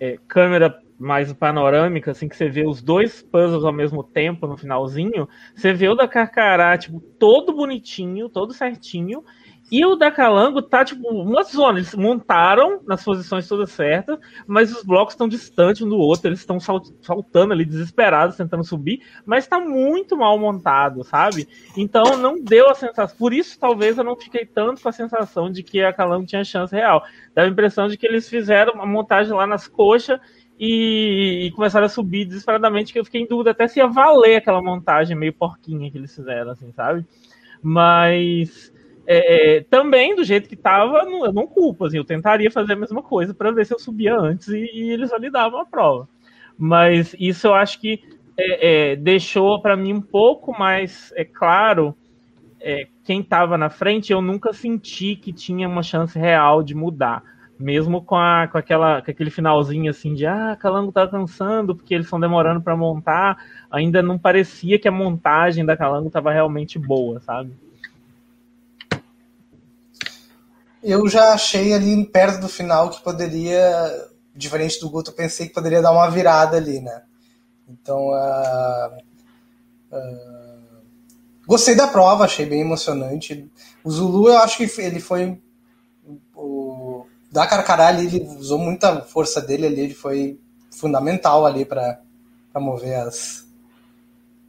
é, 0.00 0.18
câmera 0.26 0.82
mais 0.98 1.32
panorâmica, 1.32 2.10
assim, 2.10 2.28
que 2.28 2.36
você 2.36 2.48
vê 2.48 2.66
os 2.66 2.82
dois 2.82 3.22
puzzles 3.22 3.64
ao 3.64 3.72
mesmo 3.72 4.02
tempo 4.02 4.46
no 4.46 4.56
finalzinho, 4.56 5.28
você 5.54 5.72
vê 5.72 5.88
o 5.88 5.94
da 5.94 6.08
Carcará, 6.08 6.76
tipo, 6.76 7.00
todo 7.00 7.52
bonitinho, 7.52 8.28
todo 8.28 8.52
certinho, 8.52 9.22
e 9.70 9.84
o 9.84 9.96
da 9.96 10.10
Calango 10.10 10.62
tá, 10.62 10.82
tipo, 10.82 11.06
uma 11.08 11.42
zona. 11.42 11.78
Eles 11.78 11.94
montaram 11.94 12.80
nas 12.86 13.04
posições 13.04 13.46
todas 13.46 13.70
certas, 13.70 14.18
mas 14.46 14.74
os 14.74 14.82
blocos 14.82 15.12
estão 15.12 15.28
distantes 15.28 15.82
um 15.82 15.88
do 15.88 15.98
outro, 15.98 16.28
eles 16.28 16.40
estão 16.40 16.58
saltando 16.58 17.52
ali, 17.52 17.66
desesperados, 17.66 18.36
tentando 18.36 18.64
subir, 18.64 19.02
mas 19.26 19.46
tá 19.46 19.60
muito 19.60 20.16
mal 20.16 20.38
montado, 20.38 21.04
sabe? 21.04 21.46
Então 21.76 22.16
não 22.16 22.42
deu 22.42 22.70
a 22.70 22.74
sensação. 22.74 23.16
Por 23.18 23.34
isso, 23.34 23.58
talvez 23.60 23.98
eu 23.98 24.04
não 24.04 24.16
fiquei 24.16 24.46
tanto 24.46 24.80
com 24.80 24.88
a 24.88 24.92
sensação 24.92 25.50
de 25.50 25.62
que 25.62 25.82
a 25.82 25.92
Calango 25.92 26.26
tinha 26.26 26.42
chance 26.44 26.74
real. 26.74 27.04
Dá 27.34 27.42
a 27.42 27.48
impressão 27.48 27.88
de 27.88 27.98
que 27.98 28.06
eles 28.06 28.26
fizeram 28.26 28.72
uma 28.72 28.86
montagem 28.86 29.34
lá 29.34 29.46
nas 29.46 29.68
coxas 29.68 30.18
e, 30.58 31.46
e, 31.46 31.50
começaram 31.52 31.86
a 31.86 31.88
subir 31.88 32.24
desesperadamente, 32.24 32.92
que 32.92 32.98
eu 32.98 33.04
fiquei 33.04 33.22
em 33.22 33.26
dúvida 33.26 33.52
até 33.52 33.68
se 33.68 33.78
ia 33.78 33.86
valer 33.86 34.36
aquela 34.36 34.60
montagem 34.60 35.16
meio 35.16 35.32
porquinha 35.32 35.90
que 35.90 35.96
eles 35.96 36.14
fizeram, 36.14 36.50
assim, 36.50 36.72
sabe? 36.72 37.06
Mas 37.62 38.72
é, 39.06 39.56
é, 39.56 39.60
também, 39.62 40.16
do 40.16 40.24
jeito 40.24 40.48
que 40.48 40.56
tava, 40.56 41.04
não, 41.04 41.24
eu 41.24 41.32
não 41.32 41.46
culpo, 41.46 41.84
assim, 41.84 41.96
eu 41.96 42.04
tentaria 42.04 42.50
fazer 42.50 42.72
a 42.72 42.76
mesma 42.76 43.02
coisa 43.02 43.32
para 43.32 43.52
ver 43.52 43.64
se 43.66 43.72
eu 43.72 43.78
subia 43.78 44.16
antes 44.18 44.48
e, 44.48 44.58
e, 44.58 44.90
eles 44.90 45.10
validavam 45.10 45.60
a 45.60 45.64
prova. 45.64 46.08
Mas 46.58 47.14
isso 47.18 47.46
eu 47.46 47.54
acho 47.54 47.80
que 47.80 48.02
é, 48.36 48.92
é 48.92 48.96
deixou 48.96 49.62
para 49.62 49.76
mim 49.76 49.92
um 49.92 50.00
pouco 50.00 50.52
mais 50.58 51.12
é 51.14 51.24
claro 51.24 51.94
é, 52.60 52.88
quem 53.04 53.20
estava 53.20 53.56
na 53.56 53.70
frente, 53.70 54.12
eu 54.12 54.20
nunca 54.20 54.52
senti 54.52 55.14
que 55.14 55.32
tinha 55.32 55.68
uma 55.68 55.82
chance 55.82 56.18
real 56.18 56.62
de 56.62 56.74
mudar 56.74 57.22
mesmo 57.58 58.02
com, 58.02 58.14
a, 58.14 58.46
com, 58.46 58.56
aquela, 58.56 59.02
com 59.02 59.10
aquele 59.10 59.30
finalzinho 59.30 59.90
assim 59.90 60.14
de 60.14 60.24
ah, 60.24 60.56
Calango 60.58 60.92
tá 60.92 61.08
cansando 61.08 61.74
porque 61.74 61.92
eles 61.92 62.06
estão 62.06 62.20
demorando 62.20 62.60
para 62.60 62.76
montar, 62.76 63.36
ainda 63.70 64.00
não 64.00 64.16
parecia 64.18 64.78
que 64.78 64.86
a 64.86 64.92
montagem 64.92 65.66
da 65.66 65.76
Calango 65.76 66.06
estava 66.06 66.32
realmente 66.32 66.78
boa, 66.78 67.20
sabe? 67.20 67.52
Eu 70.82 71.08
já 71.08 71.32
achei 71.32 71.74
ali 71.74 72.06
perto 72.06 72.40
do 72.40 72.48
final 72.48 72.90
que 72.90 73.02
poderia, 73.02 73.60
diferente 74.34 74.78
do 74.78 74.88
Guto, 74.88 75.12
pensei 75.12 75.48
que 75.48 75.54
poderia 75.54 75.82
dar 75.82 75.90
uma 75.90 76.08
virada 76.08 76.56
ali, 76.56 76.80
né? 76.80 77.02
Então, 77.68 78.10
uh, 78.10 78.96
uh, 79.92 80.82
gostei 81.44 81.74
da 81.74 81.88
prova, 81.88 82.24
achei 82.24 82.46
bem 82.46 82.60
emocionante. 82.60 83.50
O 83.82 83.90
Zulu, 83.90 84.28
eu 84.28 84.38
acho 84.38 84.56
que 84.56 84.80
ele 84.80 85.00
foi 85.00 85.42
da 87.30 87.46
Carcará 87.46 87.88
ali, 87.88 88.06
ele 88.06 88.26
usou 88.38 88.58
muita 88.58 89.02
força 89.02 89.40
dele 89.40 89.66
ali, 89.66 89.80
ele 89.80 89.94
foi 89.94 90.38
fundamental 90.70 91.44
ali 91.44 91.64
para 91.64 92.00
mover 92.56 92.94
as, 93.00 93.46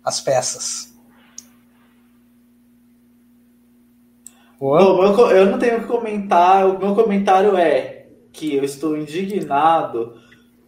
as 0.04 0.22
peças. 0.22 0.94
Bom, 4.60 4.78
eu 5.32 5.46
não 5.46 5.58
tenho 5.58 5.78
o 5.78 5.82
que 5.82 5.88
comentar, 5.88 6.68
o 6.68 6.80
meu 6.80 6.94
comentário 6.94 7.56
é 7.56 8.08
que 8.32 8.56
eu 8.56 8.64
estou 8.64 8.98
indignado 8.98 10.20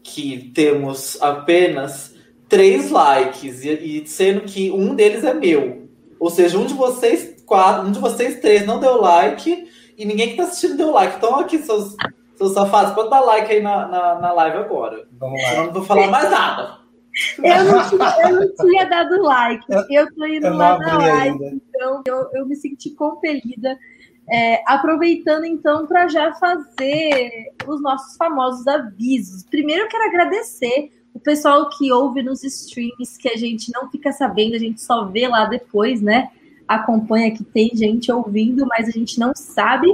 que 0.03 0.51
temos 0.53 1.21
apenas 1.21 2.13
três 2.47 2.89
likes, 2.89 3.63
e, 3.63 3.69
e 4.01 4.07
sendo 4.07 4.41
que 4.41 4.71
um 4.71 4.95
deles 4.95 5.23
é 5.23 5.33
meu. 5.33 5.89
Ou 6.19 6.29
seja, 6.29 6.57
um 6.57 6.65
de 6.65 6.73
vocês 6.73 7.41
quatro, 7.45 7.87
um 7.87 7.91
de 7.91 7.99
vocês 7.99 8.39
três 8.39 8.65
não 8.65 8.79
deu 8.79 8.99
like 8.99 9.70
e 10.01 10.05
ninguém 10.05 10.29
que 10.29 10.37
tá 10.37 10.43
assistindo 10.43 10.77
deu 10.77 10.91
like. 10.91 11.17
Então, 11.17 11.39
aqui, 11.39 11.59
seus, 11.59 11.95
seus 12.35 12.53
safados, 12.53 12.95
pode 12.95 13.11
dar 13.11 13.19
like 13.19 13.51
aí 13.51 13.61
na, 13.61 13.87
na, 13.87 14.19
na 14.19 14.33
live 14.33 14.57
agora. 14.57 15.07
Vamos 15.19 15.39
lá. 15.43 15.53
Eu 15.53 15.65
não 15.65 15.73
vou 15.73 15.83
falar 15.83 16.07
mais 16.07 16.27
nada. 16.31 16.79
Eu 17.37 17.65
não, 17.65 17.89
tinha, 17.89 18.15
eu 18.23 18.35
não 18.39 18.55
tinha 18.55 18.85
dado 18.85 19.21
like. 19.21 19.65
Eu 19.91 20.11
tô 20.15 20.25
indo 20.25 20.49
lá 20.49 20.79
na 20.79 20.97
live, 20.97 21.43
ainda. 21.45 21.61
então 21.69 22.01
eu, 22.07 22.29
eu 22.33 22.47
me 22.47 22.55
senti 22.55 22.89
compelida. 22.91 23.77
É, 24.27 24.63
aproveitando 24.65 25.45
então 25.45 25.85
para 25.85 26.07
já 26.07 26.33
fazer 26.33 27.53
os 27.67 27.79
nossos 27.79 28.17
famosos 28.17 28.65
avisos. 28.65 29.43
Primeiro 29.43 29.83
eu 29.83 29.87
quero 29.87 30.05
agradecer 30.05 30.91
o 31.13 31.19
pessoal 31.19 31.69
que 31.69 31.91
ouve 31.91 32.23
nos 32.23 32.43
streams, 32.43 33.17
que 33.19 33.29
a 33.29 33.37
gente 33.37 33.71
não 33.71 33.91
fica 33.91 34.11
sabendo, 34.11 34.55
a 34.55 34.59
gente 34.59 34.81
só 34.81 35.05
vê 35.05 35.27
lá 35.27 35.45
depois, 35.45 36.01
né? 36.01 36.31
Acompanha 36.75 37.31
que 37.31 37.43
tem 37.43 37.71
gente 37.73 38.11
ouvindo, 38.11 38.65
mas 38.67 38.87
a 38.87 38.91
gente 38.91 39.19
não 39.19 39.33
sabe 39.35 39.87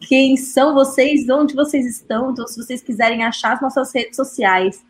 quem 0.00 0.36
são 0.36 0.74
vocês, 0.74 1.28
onde 1.28 1.54
vocês 1.54 1.86
estão. 1.86 2.30
Então, 2.30 2.46
se 2.46 2.56
vocês 2.56 2.82
quiserem 2.82 3.24
achar 3.24 3.54
as 3.54 3.60
nossas 3.60 3.92
redes 3.92 4.16
sociais, 4.16 4.84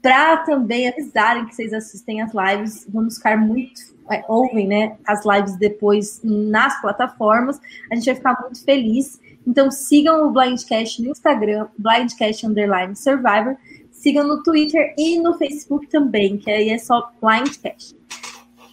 para 0.00 0.38
também 0.38 0.88
avisarem 0.88 1.46
que 1.46 1.54
vocês 1.54 1.72
assistem 1.72 2.22
as 2.22 2.30
lives, 2.32 2.86
vamos 2.88 3.16
ficar 3.16 3.36
muito. 3.36 3.96
É, 4.08 4.24
ouvem 4.28 4.68
né, 4.68 4.96
as 5.04 5.24
lives 5.26 5.56
depois 5.56 6.20
nas 6.22 6.80
plataformas, 6.80 7.60
a 7.90 7.96
gente 7.96 8.06
vai 8.06 8.14
ficar 8.14 8.40
muito 8.40 8.64
feliz. 8.64 9.20
Então 9.44 9.68
sigam 9.68 10.28
o 10.28 10.30
Blindcast 10.30 11.02
no 11.02 11.10
Instagram, 11.10 11.66
Blindcast 11.76 12.46
Survivor, 12.94 13.56
sigam 13.90 14.28
no 14.28 14.44
Twitter 14.44 14.94
e 14.96 15.18
no 15.18 15.36
Facebook 15.36 15.88
também, 15.88 16.36
que 16.36 16.50
aí 16.50 16.70
é 16.70 16.78
só 16.78 17.12
Blindcast. 17.20 17.95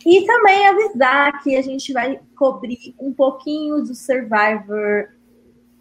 E 0.05 0.25
também 0.25 0.67
avisar 0.67 1.41
que 1.41 1.55
a 1.55 1.61
gente 1.61 1.93
vai 1.93 2.19
cobrir 2.35 2.93
um 2.99 3.13
pouquinho 3.13 3.81
do 3.81 3.95
Survivor 3.95 5.09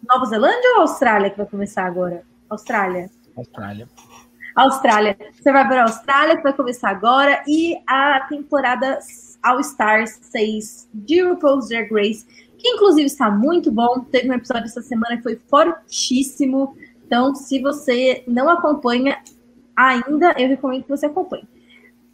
Nova 0.07 0.25
Zelândia 0.25 0.75
ou 0.75 0.81
Austrália 0.81 1.29
que 1.29 1.37
vai 1.37 1.45
começar 1.45 1.85
agora? 1.85 2.23
Austrália. 2.49 3.09
Austrália. 3.35 3.89
Austrália. 4.55 5.17
Survivor 5.41 5.77
Austrália 5.79 6.37
que 6.37 6.43
vai 6.43 6.53
começar 6.53 6.89
agora 6.89 7.43
e 7.47 7.75
a 7.87 8.21
temporada 8.29 8.99
All 9.41 9.59
Stars 9.59 10.19
6 10.21 10.89
de 10.93 11.21
RuPaul's 11.21 11.67
Drag 11.67 11.91
Race, 11.91 12.25
que 12.57 12.69
inclusive 12.69 13.07
está 13.07 13.29
muito 13.29 13.71
bom. 13.71 14.01
Teve 14.11 14.29
um 14.29 14.33
episódio 14.33 14.65
essa 14.65 14.81
semana 14.81 15.17
que 15.17 15.23
foi 15.23 15.39
fortíssimo. 15.49 16.77
Então, 17.05 17.35
se 17.35 17.61
você 17.61 18.23
não 18.27 18.49
acompanha 18.49 19.21
ainda, 19.75 20.33
eu 20.37 20.47
recomendo 20.47 20.83
que 20.83 20.89
você 20.89 21.07
acompanhe. 21.07 21.47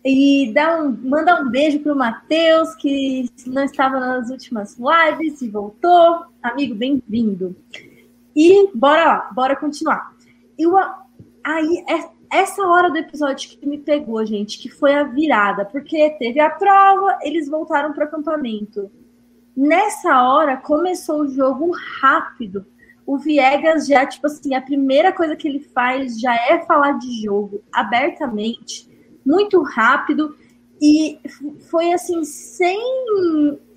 E 0.03 0.53
dá 0.53 0.81
um, 0.81 0.97
manda 1.03 1.41
um 1.41 1.49
beijo 1.49 1.79
pro 1.79 1.95
Matheus, 1.95 2.73
que 2.75 3.29
não 3.45 3.65
estava 3.65 3.99
nas 3.99 4.29
últimas 4.29 4.77
lives 4.77 5.41
e 5.41 5.49
voltou. 5.49 6.25
Amigo, 6.41 6.73
bem-vindo. 6.73 7.55
E 8.33 8.69
bora 8.73 9.05
lá, 9.05 9.29
bora 9.33 9.57
continuar. 9.57 10.13
E 10.57 10.65
o, 10.65 10.77
aí, 11.43 11.83
é, 11.89 12.09
essa 12.31 12.65
hora 12.65 12.89
do 12.89 12.97
episódio 12.97 13.49
que 13.49 13.67
me 13.67 13.77
pegou, 13.77 14.25
gente, 14.25 14.57
que 14.57 14.69
foi 14.69 14.93
a 14.93 15.03
virada, 15.03 15.65
porque 15.65 16.11
teve 16.11 16.39
a 16.39 16.49
prova, 16.49 17.19
eles 17.21 17.49
voltaram 17.49 17.91
para 17.91 18.05
o 18.05 18.07
acampamento. 18.07 18.89
Nessa 19.55 20.23
hora 20.23 20.55
começou 20.55 21.23
o 21.23 21.29
jogo 21.29 21.71
rápido. 21.99 22.65
O 23.05 23.17
Viegas 23.17 23.85
já, 23.85 24.05
tipo 24.05 24.27
assim, 24.27 24.55
a 24.55 24.61
primeira 24.61 25.11
coisa 25.11 25.35
que 25.35 25.45
ele 25.45 25.59
faz 25.59 26.17
já 26.17 26.33
é 26.33 26.59
falar 26.59 26.93
de 26.93 27.21
jogo 27.21 27.61
abertamente 27.73 28.88
muito 29.25 29.61
rápido 29.61 30.35
e 30.81 31.19
foi 31.69 31.91
assim 31.91 32.23
sem 32.23 32.79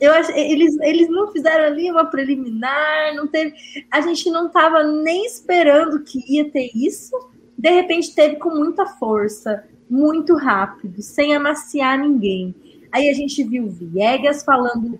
eu 0.00 0.12
eles 0.34 0.78
eles 0.80 1.08
não 1.08 1.32
fizeram 1.32 1.64
ali 1.64 1.90
uma 1.90 2.04
preliminar 2.04 3.14
não 3.16 3.26
teve 3.26 3.54
a 3.90 4.00
gente 4.00 4.30
não 4.30 4.46
estava 4.46 4.84
nem 4.84 5.26
esperando 5.26 6.04
que 6.04 6.22
ia 6.32 6.48
ter 6.48 6.70
isso 6.74 7.16
de 7.58 7.70
repente 7.70 8.14
teve 8.14 8.36
com 8.36 8.50
muita 8.50 8.86
força 8.86 9.64
muito 9.92 10.34
rápido 10.34 11.02
sem 11.02 11.34
amaciar 11.34 11.98
ninguém. 11.98 12.54
Aí 12.90 13.10
a 13.10 13.12
gente 13.12 13.44
viu 13.44 13.68
Viegas 13.68 14.42
falando 14.42 14.98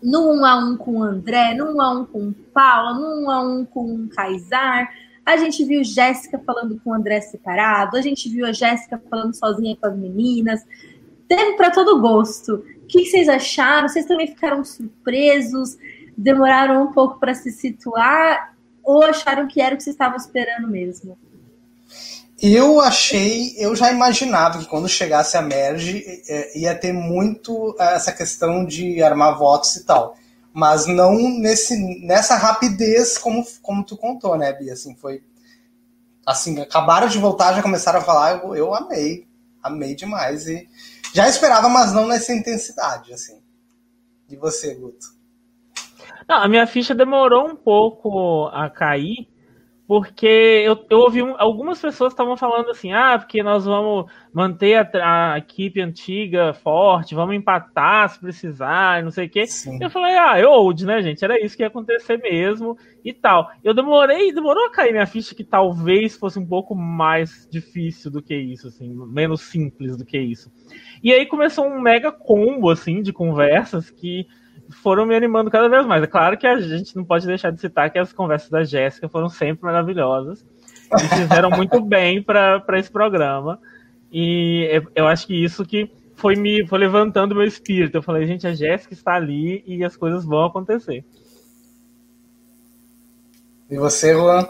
no 0.00 0.32
um 0.32 0.44
a 0.44 0.56
um 0.56 0.76
com 0.76 0.98
o 0.98 1.02
André 1.02 1.54
no 1.54 1.74
um 1.74 1.80
a 1.80 1.90
um 1.92 2.04
com 2.04 2.32
Paula 2.52 2.94
no 2.94 3.24
um 3.24 3.30
a 3.30 3.42
um 3.42 3.64
com 3.64 3.94
o 3.96 4.08
Kaysar 4.08 4.88
a 5.24 5.36
gente 5.36 5.64
viu 5.64 5.82
Jéssica 5.82 6.38
falando 6.44 6.80
com 6.82 6.90
o 6.90 6.94
André 6.94 7.20
separado, 7.20 7.96
a 7.96 8.02
gente 8.02 8.28
viu 8.28 8.44
a 8.46 8.52
Jéssica 8.52 9.02
falando 9.08 9.34
sozinha 9.34 9.76
com 9.76 9.86
as 9.86 9.96
meninas. 9.96 10.60
Teve 11.26 11.56
para 11.56 11.70
todo 11.70 12.00
gosto. 12.00 12.64
O 12.82 12.86
que 12.86 13.06
vocês 13.06 13.28
acharam? 13.28 13.88
Vocês 13.88 14.04
também 14.04 14.26
ficaram 14.26 14.62
surpresos? 14.64 15.78
Demoraram 16.16 16.84
um 16.84 16.92
pouco 16.92 17.18
para 17.18 17.34
se 17.34 17.50
situar? 17.50 18.54
Ou 18.82 19.02
acharam 19.02 19.48
que 19.48 19.60
era 19.60 19.74
o 19.74 19.78
que 19.78 19.84
vocês 19.84 19.94
estavam 19.94 20.16
esperando 20.16 20.68
mesmo? 20.68 21.16
Eu 22.42 22.80
achei, 22.80 23.54
eu 23.56 23.74
já 23.74 23.90
imaginava 23.90 24.58
que 24.58 24.66
quando 24.66 24.88
chegasse 24.88 25.36
a 25.36 25.40
Merge 25.40 26.04
é, 26.28 26.58
ia 26.58 26.74
ter 26.74 26.92
muito 26.92 27.74
essa 27.78 28.12
questão 28.12 28.66
de 28.66 29.02
armar 29.02 29.38
votos 29.38 29.76
e 29.76 29.84
tal. 29.84 30.18
Mas 30.54 30.86
não 30.86 31.16
nesse, 31.40 31.76
nessa 32.06 32.36
rapidez 32.36 33.18
como, 33.18 33.44
como 33.60 33.84
tu 33.84 33.96
contou, 33.96 34.38
né, 34.38 34.52
Bia? 34.52 34.74
Assim, 34.74 34.94
foi. 34.94 35.24
Assim, 36.24 36.60
acabaram 36.60 37.08
de 37.08 37.18
voltar, 37.18 37.54
já 37.54 37.60
começaram 37.60 37.98
a 37.98 38.04
falar, 38.04 38.44
eu, 38.44 38.54
eu 38.54 38.74
amei. 38.74 39.26
Amei 39.60 39.96
demais. 39.96 40.46
E 40.46 40.68
já 41.12 41.28
esperava, 41.28 41.68
mas 41.68 41.92
não 41.92 42.06
nessa 42.06 42.32
intensidade, 42.32 43.12
assim. 43.12 43.42
E 44.30 44.36
você, 44.36 44.74
Guto? 44.74 45.06
Não, 46.28 46.36
a 46.36 46.48
minha 46.48 46.66
ficha 46.68 46.94
demorou 46.94 47.48
um 47.48 47.56
pouco 47.56 48.46
a 48.52 48.70
cair, 48.70 49.28
porque 49.86 50.26
eu, 50.26 50.82
eu 50.88 50.98
ouvi 50.98 51.22
um, 51.22 51.34
algumas 51.38 51.78
pessoas 51.80 52.12
estavam 52.12 52.36
falando 52.36 52.70
assim, 52.70 52.92
ah, 52.92 53.18
porque 53.18 53.42
nós 53.42 53.66
vamos 53.66 54.10
manter 54.32 54.76
a, 54.76 55.34
a, 55.34 55.38
equipe 55.38 55.80
antiga 55.80 56.54
forte, 56.54 57.14
vamos 57.14 57.36
empatar 57.36 58.08
se 58.08 58.18
precisar, 58.18 59.02
não 59.02 59.10
sei 59.10 59.26
o 59.26 59.30
quê. 59.30 59.46
Sim. 59.46 59.78
Eu 59.82 59.90
falei, 59.90 60.16
ah, 60.16 60.40
eu 60.40 60.50
old, 60.50 60.86
né, 60.86 61.02
gente? 61.02 61.22
Era 61.22 61.38
isso 61.44 61.54
que 61.54 61.62
ia 61.62 61.66
acontecer 61.66 62.16
mesmo 62.16 62.78
e 63.04 63.12
tal. 63.12 63.50
Eu 63.62 63.74
demorei, 63.74 64.32
demorou 64.32 64.64
a 64.66 64.70
cair 64.70 64.92
minha 64.92 65.06
ficha 65.06 65.34
que 65.34 65.44
talvez 65.44 66.16
fosse 66.16 66.38
um 66.38 66.46
pouco 66.46 66.74
mais 66.74 67.46
difícil 67.50 68.10
do 68.10 68.22
que 68.22 68.34
isso, 68.34 68.68
assim, 68.68 68.88
menos 69.06 69.42
simples 69.42 69.98
do 69.98 70.04
que 70.04 70.18
isso. 70.18 70.50
E 71.02 71.12
aí 71.12 71.26
começou 71.26 71.66
um 71.66 71.78
mega 71.78 72.10
combo, 72.10 72.70
assim, 72.70 73.02
de 73.02 73.12
conversas 73.12 73.90
que 73.90 74.26
foram 74.70 75.06
me 75.06 75.14
animando 75.14 75.50
cada 75.50 75.68
vez 75.68 75.86
mais. 75.86 76.02
É 76.02 76.06
claro 76.06 76.36
que 76.36 76.46
a 76.46 76.60
gente 76.60 76.96
não 76.96 77.04
pode 77.04 77.26
deixar 77.26 77.50
de 77.50 77.60
citar 77.60 77.90
que 77.90 77.98
as 77.98 78.12
conversas 78.12 78.50
da 78.50 78.64
Jéssica 78.64 79.08
foram 79.08 79.28
sempre 79.28 79.64
maravilhosas 79.64 80.44
e 80.92 81.16
fizeram 81.16 81.50
muito 81.50 81.80
bem 81.84 82.22
para 82.22 82.62
esse 82.74 82.90
programa. 82.90 83.58
E 84.12 84.82
eu 84.94 85.06
acho 85.06 85.26
que 85.26 85.34
isso 85.34 85.64
que 85.64 85.90
foi 86.14 86.36
me 86.36 86.66
foi 86.66 86.78
levantando 86.78 87.34
meu 87.34 87.44
espírito. 87.44 87.96
Eu 87.96 88.02
falei, 88.02 88.26
gente, 88.26 88.46
a 88.46 88.54
Jéssica 88.54 88.94
está 88.94 89.14
ali 89.14 89.62
e 89.66 89.84
as 89.84 89.96
coisas 89.96 90.24
vão 90.24 90.44
acontecer. 90.44 91.04
E 93.70 93.76
você, 93.76 94.14
Juan? 94.14 94.46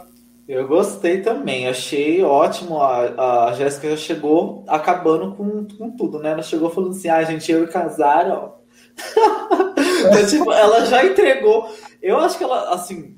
Eu 0.46 0.68
gostei 0.68 1.22
também, 1.22 1.66
achei 1.66 2.22
ótimo. 2.22 2.78
A, 2.78 3.46
a 3.48 3.52
Jéssica 3.54 3.88
já 3.90 3.96
chegou 3.96 4.62
acabando 4.68 5.34
com, 5.34 5.66
com 5.66 5.90
tudo, 5.96 6.18
né? 6.18 6.32
Ela 6.32 6.42
chegou 6.42 6.68
falando 6.68 6.90
assim: 6.90 7.08
ah, 7.08 7.22
gente, 7.22 7.50
eu 7.50 7.64
e 7.64 7.68
casar, 7.68 8.30
ó. 8.30 8.63
então, 10.08 10.26
tipo, 10.28 10.52
ela 10.52 10.84
já 10.86 11.04
entregou. 11.04 11.72
Eu 12.00 12.18
acho 12.18 12.38
que 12.38 12.44
ela, 12.44 12.74
assim, 12.74 13.16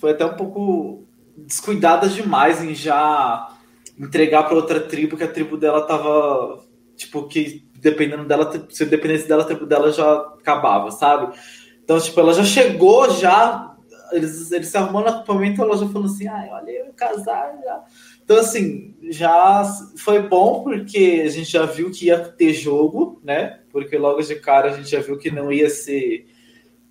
foi 0.00 0.12
até 0.12 0.24
um 0.24 0.34
pouco 0.34 1.06
descuidada 1.36 2.08
demais 2.08 2.62
em 2.62 2.74
já 2.74 3.54
entregar 3.98 4.44
para 4.44 4.54
outra 4.54 4.80
tribo, 4.80 5.16
que 5.16 5.24
a 5.24 5.28
tribo 5.28 5.56
dela 5.56 5.86
tava, 5.86 6.64
tipo, 6.96 7.26
que 7.26 7.68
dependendo 7.74 8.24
dela, 8.24 8.50
se 8.70 8.84
dependesse 8.84 9.28
dela, 9.28 9.42
a 9.42 9.46
tribo 9.46 9.66
dela 9.66 9.92
já 9.92 10.12
acabava, 10.40 10.90
sabe? 10.90 11.36
Então, 11.82 11.98
tipo, 12.00 12.18
ela 12.20 12.34
já 12.34 12.44
chegou 12.44 13.10
já 13.10 13.68
eles, 14.12 14.50
eles 14.52 14.68
se 14.68 14.76
arrumando 14.76 15.04
no 15.04 15.10
acampamento, 15.10 15.62
ela 15.62 15.76
já 15.76 15.86
falou 15.88 16.06
assim, 16.06 16.26
ah, 16.26 16.48
olha, 16.52 16.70
eu 16.70 16.92
casar 16.94 17.58
já. 17.62 17.84
Então, 18.24 18.38
assim, 18.38 18.96
já 19.10 19.64
foi 19.96 20.28
bom 20.28 20.62
porque 20.62 21.22
a 21.24 21.28
gente 21.30 21.50
já 21.50 21.64
viu 21.66 21.90
que 21.90 22.06
ia 22.06 22.18
ter 22.18 22.52
jogo, 22.52 23.20
né? 23.22 23.57
Porque 23.70 23.96
logo 23.96 24.20
de 24.22 24.36
cara 24.36 24.70
a 24.70 24.76
gente 24.76 24.90
já 24.90 25.00
viu 25.00 25.18
que 25.18 25.30
não 25.30 25.52
ia 25.52 25.68
ser 25.68 26.26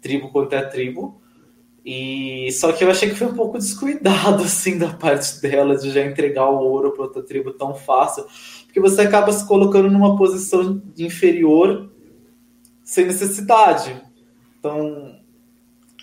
tribo 0.01 0.29
contra 0.29 0.67
tribo. 0.67 1.21
E 1.85 2.51
só 2.51 2.73
que 2.73 2.83
eu 2.83 2.91
achei 2.91 3.09
que 3.09 3.15
foi 3.15 3.27
um 3.27 3.33
pouco 3.33 3.57
descuidado 3.57 4.43
assim 4.43 4.77
da 4.77 4.89
parte 4.89 5.41
dela 5.41 5.77
de 5.77 5.91
já 5.91 6.05
entregar 6.05 6.49
o 6.49 6.59
ouro 6.59 6.91
para 6.91 7.03
outra 7.03 7.23
tribo 7.23 7.53
tão 7.53 7.73
fácil, 7.73 8.25
porque 8.65 8.79
você 8.79 9.01
acaba 9.01 9.31
se 9.31 9.47
colocando 9.47 9.89
numa 9.89 10.17
posição 10.17 10.81
inferior 10.97 11.89
sem 12.83 13.05
necessidade. 13.05 14.01
Então, 14.59 15.15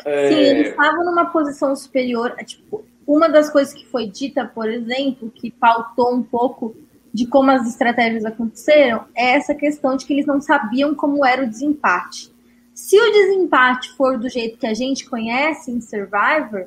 é... 0.05 0.29
Sim, 0.29 0.35
eles 0.35 0.69
estavam 0.71 1.05
numa 1.05 1.27
posição 1.27 1.77
superior. 1.77 2.35
É, 2.39 2.45
tipo, 2.45 2.85
uma 3.07 3.29
das 3.29 3.51
coisas 3.51 3.75
que 3.75 3.87
foi 3.87 4.07
dita, 4.07 4.45
por 4.47 4.69
exemplo, 4.69 5.31
que 5.31 5.51
pautou 5.51 6.15
um 6.15 6.23
pouco 6.23 6.75
de 7.15 7.27
como 7.27 7.51
as 7.51 7.67
estratégias 7.67 8.25
aconteceram, 8.25 9.05
é 9.15 9.37
essa 9.37 9.55
questão 9.55 9.97
de 9.97 10.05
que 10.05 10.13
eles 10.13 10.27
não 10.27 10.41
sabiam 10.41 10.95
como 10.95 11.25
era 11.25 11.45
o 11.45 11.49
desempate. 11.49 12.35
Se 12.75 13.01
o 13.01 13.13
desempate 13.13 13.93
for 13.97 14.19
do 14.19 14.29
jeito 14.29 14.59
que 14.59 14.67
a 14.67 14.75
gente 14.75 15.09
conhece 15.09 15.71
em 15.71 15.81
Survivor, 15.81 16.67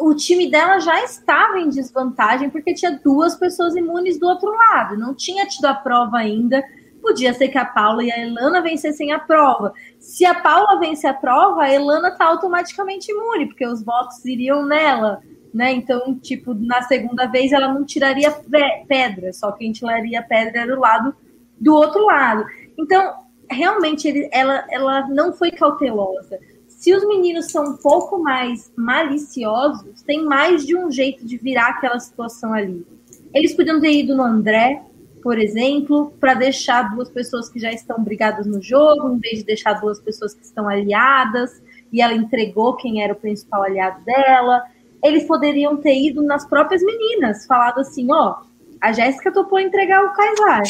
o 0.00 0.14
time 0.14 0.48
dela 0.48 0.78
já 0.78 1.02
estava 1.02 1.58
em 1.58 1.68
desvantagem 1.68 2.48
porque 2.48 2.72
tinha 2.72 3.00
duas 3.02 3.34
pessoas 3.34 3.74
imunes 3.74 4.20
do 4.20 4.28
outro 4.28 4.48
lado. 4.48 4.96
Não 4.96 5.12
tinha 5.12 5.44
tido 5.44 5.64
a 5.64 5.74
prova 5.74 6.18
ainda 6.18 6.62
podia 7.06 7.32
ser 7.32 7.48
que 7.48 7.58
a 7.58 7.64
Paula 7.64 8.02
e 8.02 8.10
a 8.10 8.18
Elana 8.18 8.60
vencessem 8.60 9.12
a 9.12 9.18
prova. 9.18 9.72
Se 10.00 10.24
a 10.24 10.34
Paula 10.34 10.80
vence 10.80 11.06
a 11.06 11.14
prova, 11.14 11.62
a 11.62 11.72
Elana 11.72 12.08
está 12.08 12.26
automaticamente 12.26 13.12
imune, 13.12 13.46
porque 13.46 13.64
os 13.64 13.80
votos 13.80 14.24
iriam 14.24 14.66
nela, 14.66 15.22
né? 15.56 15.72
Então, 15.72 16.14
tipo, 16.16 16.52
na 16.52 16.82
segunda 16.82 17.24
vez 17.26 17.50
ela 17.50 17.72
não 17.72 17.82
tiraria 17.82 18.30
pedra, 18.86 19.32
só 19.32 19.50
quem 19.52 19.72
tiraria 19.72 20.22
pedra 20.22 20.60
era 20.60 20.76
o 20.76 20.80
lado 20.80 21.16
do 21.58 21.74
outro 21.74 22.04
lado. 22.04 22.44
Então, 22.78 23.14
realmente, 23.50 24.06
ele, 24.06 24.28
ela, 24.30 24.66
ela 24.70 25.08
não 25.08 25.32
foi 25.32 25.50
cautelosa. 25.50 26.38
Se 26.68 26.94
os 26.94 27.08
meninos 27.08 27.50
são 27.50 27.70
um 27.70 27.76
pouco 27.78 28.18
mais 28.18 28.70
maliciosos, 28.76 30.02
tem 30.02 30.22
mais 30.22 30.66
de 30.66 30.76
um 30.76 30.90
jeito 30.90 31.24
de 31.24 31.38
virar 31.38 31.68
aquela 31.68 31.98
situação 31.98 32.52
ali. 32.52 32.86
Eles 33.32 33.54
podiam 33.54 33.80
ter 33.80 33.92
ido 33.92 34.14
no 34.14 34.22
André, 34.22 34.82
por 35.22 35.38
exemplo, 35.38 36.12
para 36.20 36.34
deixar 36.34 36.94
duas 36.94 37.08
pessoas 37.08 37.48
que 37.48 37.58
já 37.58 37.72
estão 37.72 38.04
brigadas 38.04 38.46
no 38.46 38.60
jogo, 38.60 39.08
em 39.08 39.18
vez 39.18 39.38
de 39.38 39.44
deixar 39.44 39.72
duas 39.80 39.98
pessoas 39.98 40.34
que 40.34 40.44
estão 40.44 40.68
aliadas, 40.68 41.62
e 41.90 42.02
ela 42.02 42.12
entregou 42.12 42.76
quem 42.76 43.02
era 43.02 43.14
o 43.14 43.16
principal 43.16 43.62
aliado 43.62 44.04
dela. 44.04 44.62
Eles 45.02 45.24
poderiam 45.24 45.76
ter 45.76 45.94
ido 45.94 46.22
nas 46.22 46.46
próprias 46.48 46.82
meninas, 46.82 47.46
falado 47.46 47.80
assim: 47.80 48.06
ó, 48.10 48.36
a 48.80 48.92
Jéssica 48.92 49.32
topou 49.32 49.58
entregar 49.58 50.04
o 50.04 50.12
Kaysar. 50.12 50.62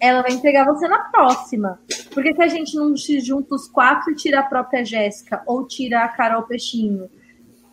Ela 0.00 0.22
vai 0.22 0.32
entregar 0.32 0.64
você 0.64 0.88
na 0.88 0.98
próxima. 0.98 1.78
Por 2.12 2.22
que, 2.22 2.32
que 2.32 2.42
a 2.42 2.48
gente 2.48 2.74
não 2.74 2.96
se 2.96 3.20
junta 3.20 3.54
os 3.54 3.68
quatro 3.68 4.10
e 4.10 4.16
tira 4.16 4.40
a 4.40 4.42
própria 4.42 4.82
Jéssica? 4.82 5.42
Ou 5.46 5.66
tira 5.66 6.02
a 6.02 6.08
Carol 6.08 6.42
Peixinho? 6.44 7.10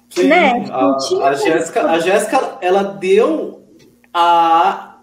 Sim, 0.09 0.27
né? 0.27 0.65
A, 0.69 0.95
a, 1.29 1.33
Jéssica, 1.33 1.89
a 1.89 1.99
Jéssica, 1.99 2.57
ela 2.61 2.83
deu 2.83 3.63
a 4.13 4.97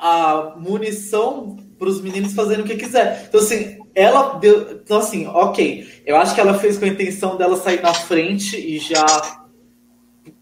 a 0.00 0.54
munição 0.56 1.58
para 1.78 1.88
os 1.88 2.00
meninos 2.00 2.32
fazerem 2.32 2.64
o 2.64 2.66
que 2.66 2.76
quiser. 2.76 3.26
Então, 3.28 3.40
assim, 3.40 3.78
ela 3.94 4.38
deu. 4.38 4.80
Então, 4.82 4.98
assim, 4.98 5.26
ok. 5.26 5.86
Eu 6.06 6.16
acho 6.16 6.34
que 6.34 6.40
ela 6.40 6.54
fez 6.54 6.78
com 6.78 6.86
a 6.86 6.88
intenção 6.88 7.36
dela 7.36 7.56
sair 7.56 7.82
na 7.82 7.92
frente 7.92 8.56
e 8.56 8.78
já 8.78 9.04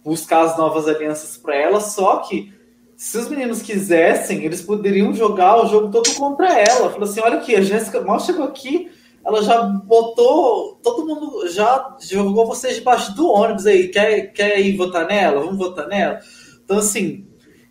buscar 0.04 0.42
as 0.42 0.56
novas 0.56 0.88
alianças 0.88 1.36
para 1.36 1.54
ela. 1.54 1.80
Só 1.80 2.18
que, 2.18 2.52
se 2.96 3.16
os 3.18 3.28
meninos 3.28 3.62
quisessem, 3.62 4.44
eles 4.44 4.62
poderiam 4.62 5.12
jogar 5.12 5.64
o 5.64 5.68
jogo 5.68 5.90
todo 5.90 6.14
contra 6.14 6.58
ela. 6.58 6.90
Falou 6.90 7.08
assim: 7.08 7.20
olha 7.20 7.38
aqui, 7.38 7.54
a 7.54 7.60
Jéssica 7.60 8.00
mal 8.00 8.20
chegou 8.20 8.44
aqui. 8.44 8.90
Ela 9.24 9.42
já 9.42 9.62
botou. 9.62 10.80
Todo 10.82 11.06
mundo 11.06 11.48
já 11.48 11.96
jogou 12.00 12.46
vocês 12.46 12.76
debaixo 12.76 13.14
do 13.14 13.28
ônibus 13.28 13.66
aí. 13.66 13.88
Quer, 13.88 14.32
quer 14.32 14.60
ir 14.60 14.76
votar 14.76 15.06
nela? 15.06 15.40
Vamos 15.40 15.58
votar 15.58 15.86
nela? 15.86 16.20
Então, 16.64 16.78
assim. 16.78 17.26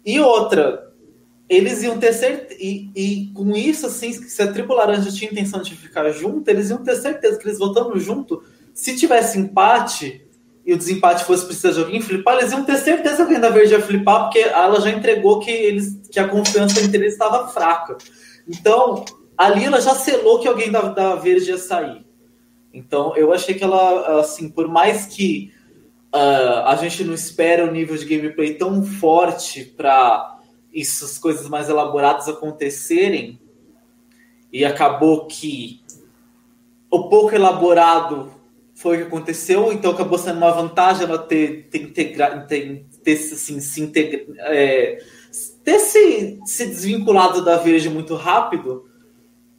E 0.06 0.19
outra, 0.19 0.88
eles 1.49 1.82
iam 1.84 1.97
ter 1.97 2.13
certeza. 2.13 2.60
E, 2.62 2.91
e, 2.95 3.34
com 3.34 3.56
isso, 3.56 3.88
assim, 3.88 4.13
se 4.13 4.41
a 4.41 4.51
tribo 4.51 4.73
laranja 4.73 5.12
tinha 5.12 5.32
intenção 5.32 5.62
de 5.62 5.75
ficar 5.75 6.10
junto, 6.12 6.47
eles 6.49 6.69
iam 6.69 6.84
ter 6.84 6.95
certeza 6.95 7.38
que 7.38 7.47
eles 7.47 7.60
votando 7.60 7.97
junto, 7.99 8.43
se 8.73 8.95
tivesse 8.95 9.39
empate 9.39 10.26
e 10.67 10.73
o 10.73 10.77
desempate 10.77 11.23
fosse 11.23 11.45
precisar 11.45 11.71
de 11.71 11.80
alguém 11.80 12.01
flipar, 12.01 12.38
eles 12.38 12.51
iam 12.51 12.65
ter 12.65 12.75
certeza 12.75 13.15
que 13.15 13.21
alguém 13.21 13.39
da 13.39 13.49
verde 13.49 13.71
ia 13.71 13.82
flipar, 13.82 14.23
porque 14.23 14.39
ela 14.39 14.82
já 14.82 14.89
entregou 14.89 15.39
que, 15.39 15.49
eles, 15.49 15.97
que 16.12 16.19
a 16.19 16.27
confiança 16.27 16.82
entre 16.82 16.97
eles 16.97 17.13
estava 17.13 17.47
fraca. 17.47 17.97
Então, 18.45 19.06
ali 19.38 19.63
ela 19.63 19.80
já 19.80 19.95
selou 19.95 20.39
que 20.39 20.47
alguém 20.47 20.69
da, 20.69 20.82
da 20.82 21.15
verde 21.15 21.51
ia 21.51 21.58
sair. 21.58 22.06
Então, 22.73 23.15
eu 23.15 23.32
achei 23.32 23.56
que 23.56 23.63
ela, 23.63 24.19
assim, 24.19 24.49
por 24.49 24.67
mais 24.67 25.06
que 25.06 25.53
uh, 26.13 26.65
a 26.65 26.75
gente 26.75 27.01
não 27.06 27.13
espera 27.13 27.65
o 27.65 27.71
nível 27.71 27.95
de 27.95 28.03
gameplay 28.03 28.56
tão 28.56 28.84
forte 28.84 29.63
para 29.63 30.38
essas 30.75 31.17
coisas 31.17 31.47
mais 31.47 31.69
elaboradas 31.69 32.27
acontecerem 32.27 33.39
e 34.51 34.65
acabou 34.65 35.27
que 35.27 35.82
o 36.91 37.08
pouco 37.08 37.34
elaborado 37.34 38.37
foi 38.77 38.97
o 38.97 38.99
que 39.01 39.07
aconteceu, 39.07 39.73
então 39.73 39.91
acabou 39.91 40.19
sendo 40.19 40.37
uma 40.37 40.51
vantagem 40.51 41.03
ela 41.03 41.17
ter, 41.17 41.67
ter, 41.71 41.81
integra, 41.81 42.41
ter, 42.41 42.85
ter 43.03 43.13
assim, 43.13 43.59
se 43.59 43.81
integra, 43.81 44.23
é, 44.37 44.99
ter 45.63 45.79
se, 45.79 46.39
se 46.45 46.67
desvinculado 46.67 47.43
da 47.43 47.57
Verde 47.57 47.89
muito 47.89 48.13
rápido, 48.13 48.87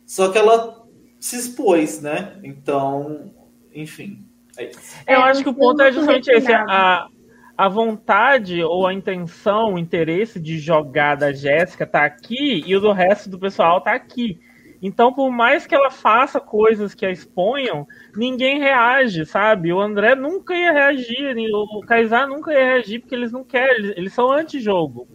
só 0.06 0.28
que 0.30 0.38
ela 0.38 0.86
se 1.18 1.36
expôs, 1.36 2.00
né? 2.00 2.38
Então, 2.44 3.34
enfim. 3.74 4.24
É 4.56 4.70
Eu 5.16 5.22
acho 5.22 5.42
que 5.42 5.48
o 5.48 5.54
ponto 5.54 5.82
é 5.82 5.90
justamente 5.90 6.30
esse. 6.30 6.52
A, 6.52 7.08
a 7.56 7.68
vontade 7.68 8.62
ou 8.62 8.86
a 8.86 8.94
intenção, 8.94 9.74
o 9.74 9.78
interesse 9.80 10.38
de 10.38 10.58
jogar 10.60 11.16
da 11.16 11.32
Jéssica 11.32 11.84
tá 11.84 12.04
aqui 12.04 12.62
e 12.64 12.76
o 12.76 12.80
do 12.80 12.92
resto 12.92 13.28
do 13.28 13.38
pessoal 13.38 13.80
tá 13.80 13.92
aqui. 13.92 14.38
Então, 14.80 15.12
por 15.12 15.30
mais 15.30 15.66
que 15.66 15.74
ela 15.74 15.90
faça 15.90 16.40
coisas 16.40 16.94
que 16.94 17.04
a 17.04 17.10
exponham, 17.10 17.86
ninguém 18.16 18.58
reage, 18.58 19.26
sabe? 19.26 19.72
O 19.72 19.80
André 19.80 20.14
nunca 20.14 20.54
ia 20.54 20.72
reagir, 20.72 21.34
o 21.52 21.80
Kaysar 21.80 22.28
nunca 22.28 22.52
ia 22.52 22.64
reagir, 22.74 23.00
porque 23.00 23.14
eles 23.14 23.32
não 23.32 23.42
querem, 23.42 23.92
eles, 23.96 24.12
são 24.12 24.30
anti-jogo. 24.30 25.08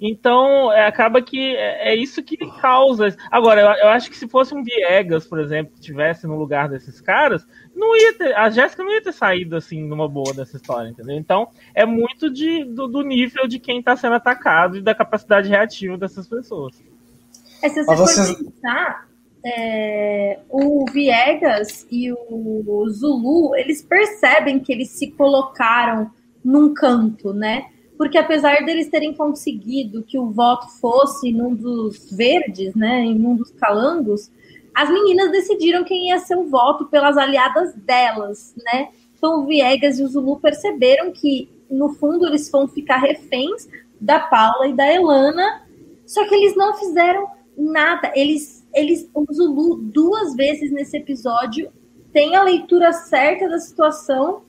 Então, 0.00 0.72
é, 0.72 0.86
acaba 0.86 1.22
que 1.22 1.54
é, 1.54 1.92
é, 1.92 1.96
isso 1.96 2.22
que 2.22 2.36
causa. 2.60 3.16
Agora, 3.30 3.60
eu, 3.60 3.68
eu, 3.84 3.88
acho 3.88 4.10
que 4.10 4.16
se 4.16 4.28
fosse 4.28 4.52
um 4.52 4.62
Viegas, 4.62 5.26
por 5.26 5.38
exemplo, 5.38 5.72
que 5.72 5.78
estivesse 5.78 6.26
no 6.26 6.36
lugar 6.36 6.68
desses 6.68 7.00
caras, 7.00 7.46
não 7.74 7.96
ia 7.96 8.12
ter, 8.12 8.34
a 8.34 8.50
Jéssica 8.50 8.82
não 8.82 8.92
ia 8.92 9.02
ter 9.02 9.12
saído 9.12 9.56
assim 9.56 9.86
numa 9.86 10.08
boa 10.08 10.34
dessa 10.34 10.56
história, 10.56 10.88
entendeu? 10.88 11.16
Então, 11.16 11.48
é 11.72 11.86
muito 11.86 12.28
de, 12.28 12.64
do, 12.64 12.88
do 12.88 13.02
nível 13.02 13.46
de 13.46 13.60
quem 13.60 13.78
está 13.78 13.96
sendo 13.96 14.16
atacado 14.16 14.76
e 14.76 14.82
da 14.82 14.94
capacidade 14.94 15.48
reativa 15.48 15.96
dessas 15.96 16.28
pessoas. 16.28 16.82
É, 17.64 17.68
se 17.70 17.82
você 17.82 17.96
vocês... 17.96 18.28
for 18.28 18.44
pensar, 18.44 19.08
é, 19.42 20.38
o 20.50 20.84
Viegas 20.92 21.86
e 21.90 22.12
o 22.12 22.86
Zulu, 22.90 23.56
eles 23.56 23.82
percebem 23.82 24.60
que 24.60 24.70
eles 24.70 24.90
se 24.90 25.10
colocaram 25.12 26.10
num 26.44 26.74
canto, 26.74 27.32
né? 27.32 27.70
Porque 27.96 28.18
apesar 28.18 28.66
deles 28.66 28.90
terem 28.90 29.14
conseguido 29.14 30.02
que 30.02 30.18
o 30.18 30.30
voto 30.30 30.68
fosse 30.78 31.32
num 31.32 31.54
dos 31.54 32.10
verdes, 32.14 32.74
né, 32.74 33.00
em 33.00 33.24
um 33.24 33.34
dos 33.34 33.50
calangos, 33.52 34.30
as 34.74 34.90
meninas 34.90 35.30
decidiram 35.30 35.84
quem 35.84 36.08
ia 36.08 36.18
ser 36.18 36.36
o 36.36 36.50
voto 36.50 36.84
pelas 36.86 37.16
aliadas 37.16 37.72
delas, 37.74 38.54
né? 38.58 38.88
Então 39.16 39.40
o 39.40 39.46
Viegas 39.46 39.98
e 39.98 40.02
o 40.02 40.08
Zulu 40.08 40.38
perceberam 40.38 41.12
que 41.12 41.48
no 41.70 41.94
fundo 41.94 42.26
eles 42.26 42.50
vão 42.50 42.68
ficar 42.68 42.98
reféns 42.98 43.66
da 43.98 44.18
Paula 44.18 44.68
e 44.68 44.74
da 44.74 44.92
Elana, 44.92 45.62
só 46.04 46.28
que 46.28 46.34
eles 46.34 46.54
não 46.54 46.74
fizeram 46.76 47.33
nada. 47.56 48.12
Eles, 48.14 48.66
eles, 48.74 49.08
o 49.14 49.24
Zulu, 49.32 49.76
duas 49.76 50.34
vezes 50.34 50.70
nesse 50.70 50.96
episódio, 50.96 51.70
tem 52.12 52.36
a 52.36 52.42
leitura 52.42 52.92
certa 52.92 53.48
da 53.48 53.58
situação 53.58 54.42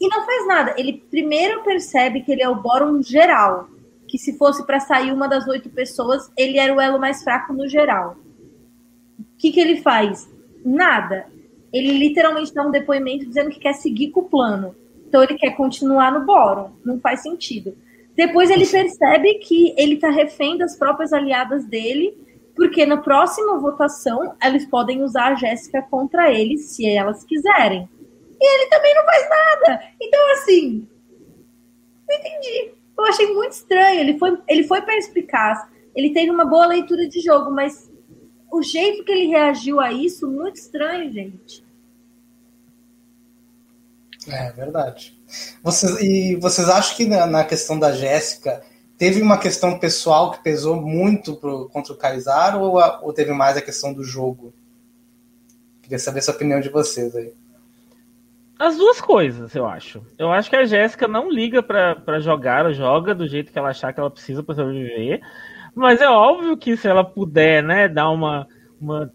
e 0.00 0.08
não 0.08 0.24
faz 0.24 0.46
nada. 0.46 0.74
Ele 0.76 1.04
primeiro 1.10 1.62
percebe 1.62 2.22
que 2.22 2.32
ele 2.32 2.42
é 2.42 2.48
o 2.48 2.60
bórum 2.60 3.02
geral. 3.02 3.68
Que 4.08 4.18
se 4.18 4.36
fosse 4.36 4.64
para 4.64 4.80
sair 4.80 5.12
uma 5.12 5.26
das 5.26 5.46
oito 5.46 5.68
pessoas, 5.70 6.30
ele 6.36 6.58
era 6.58 6.74
o 6.74 6.80
elo 6.80 6.98
mais 6.98 7.22
fraco 7.22 7.52
no 7.52 7.68
geral. 7.68 8.16
O 9.18 9.36
que, 9.38 9.50
que 9.52 9.60
ele 9.60 9.80
faz? 9.80 10.28
Nada. 10.64 11.26
Ele 11.72 11.98
literalmente 11.98 12.54
dá 12.54 12.66
um 12.66 12.70
depoimento 12.70 13.26
dizendo 13.26 13.50
que 13.50 13.58
quer 13.58 13.74
seguir 13.74 14.10
com 14.10 14.20
o 14.20 14.28
plano. 14.28 14.74
Então 15.08 15.22
ele 15.22 15.34
quer 15.34 15.56
continuar 15.56 16.12
no 16.12 16.24
bórum. 16.24 16.70
Não 16.84 17.00
faz 17.00 17.22
sentido. 17.22 17.76
Depois 18.16 18.48
ele 18.48 18.66
percebe 18.66 19.34
que 19.34 19.74
ele 19.76 19.94
está 19.94 20.10
refém 20.10 20.56
das 20.56 20.76
próprias 20.76 21.12
aliadas 21.12 21.64
dele 21.64 22.16
porque 22.54 22.86
na 22.86 22.98
próxima 22.98 23.58
votação 23.58 24.34
eles 24.42 24.64
podem 24.66 25.02
usar 25.02 25.32
a 25.32 25.34
Jéssica 25.34 25.82
contra 25.82 26.32
ele 26.32 26.58
se 26.58 26.86
elas 26.88 27.24
quiserem. 27.24 27.88
E 28.40 28.54
ele 28.54 28.70
também 28.70 28.94
não 28.94 29.04
faz 29.04 29.28
nada. 29.28 29.82
Então, 30.00 30.32
assim, 30.32 30.88
não 32.08 32.16
entendi. 32.16 32.72
Eu 32.96 33.04
achei 33.06 33.32
muito 33.32 33.52
estranho. 33.52 34.00
Ele 34.00 34.18
foi, 34.18 34.38
ele 34.48 34.64
foi 34.64 34.82
perspicaz. 34.82 35.66
Ele 35.94 36.12
teve 36.12 36.30
uma 36.30 36.44
boa 36.44 36.66
leitura 36.66 37.08
de 37.08 37.20
jogo, 37.20 37.50
mas 37.50 37.90
o 38.50 38.62
jeito 38.62 39.04
que 39.04 39.12
ele 39.12 39.26
reagiu 39.26 39.80
a 39.80 39.92
isso, 39.92 40.30
muito 40.30 40.56
estranho, 40.56 41.12
gente. 41.12 41.64
É 44.28 44.52
verdade. 44.52 45.18
Vocês, 45.62 46.00
e 46.00 46.36
vocês 46.36 46.68
acham 46.68 46.96
que 46.96 47.04
na, 47.04 47.26
na 47.26 47.44
questão 47.44 47.78
da 47.78 47.92
Jéssica 47.92 48.62
teve 49.04 49.20
uma 49.20 49.36
questão 49.36 49.78
pessoal 49.78 50.30
que 50.30 50.42
pesou 50.42 50.80
muito 50.80 51.36
pro, 51.36 51.68
contra 51.68 51.92
o 51.92 51.96
Kaysar 51.96 52.56
ou, 52.56 52.80
ou 53.02 53.12
teve 53.12 53.34
mais 53.34 53.54
a 53.54 53.60
questão 53.60 53.92
do 53.92 54.02
jogo? 54.02 54.54
Queria 55.82 55.98
saber 55.98 56.22
a 56.26 56.30
opinião 56.32 56.58
de 56.58 56.70
vocês 56.70 57.14
aí. 57.14 57.34
As 58.58 58.78
duas 58.78 59.02
coisas, 59.02 59.54
eu 59.54 59.66
acho. 59.66 60.00
Eu 60.16 60.32
acho 60.32 60.48
que 60.48 60.56
a 60.56 60.64
Jéssica 60.64 61.06
não 61.06 61.30
liga 61.30 61.62
para 61.62 62.18
jogar, 62.18 62.72
joga 62.72 63.14
do 63.14 63.28
jeito 63.28 63.52
que 63.52 63.58
ela 63.58 63.68
achar 63.68 63.92
que 63.92 64.00
ela 64.00 64.10
precisa 64.10 64.42
para 64.42 64.54
sobreviver. 64.54 65.20
Mas 65.74 66.00
é 66.00 66.08
óbvio 66.08 66.56
que 66.56 66.74
se 66.74 66.88
ela 66.88 67.04
puder, 67.04 67.62
né, 67.62 67.86
dar 67.86 68.08
uma, 68.08 68.48
uma 68.80 69.12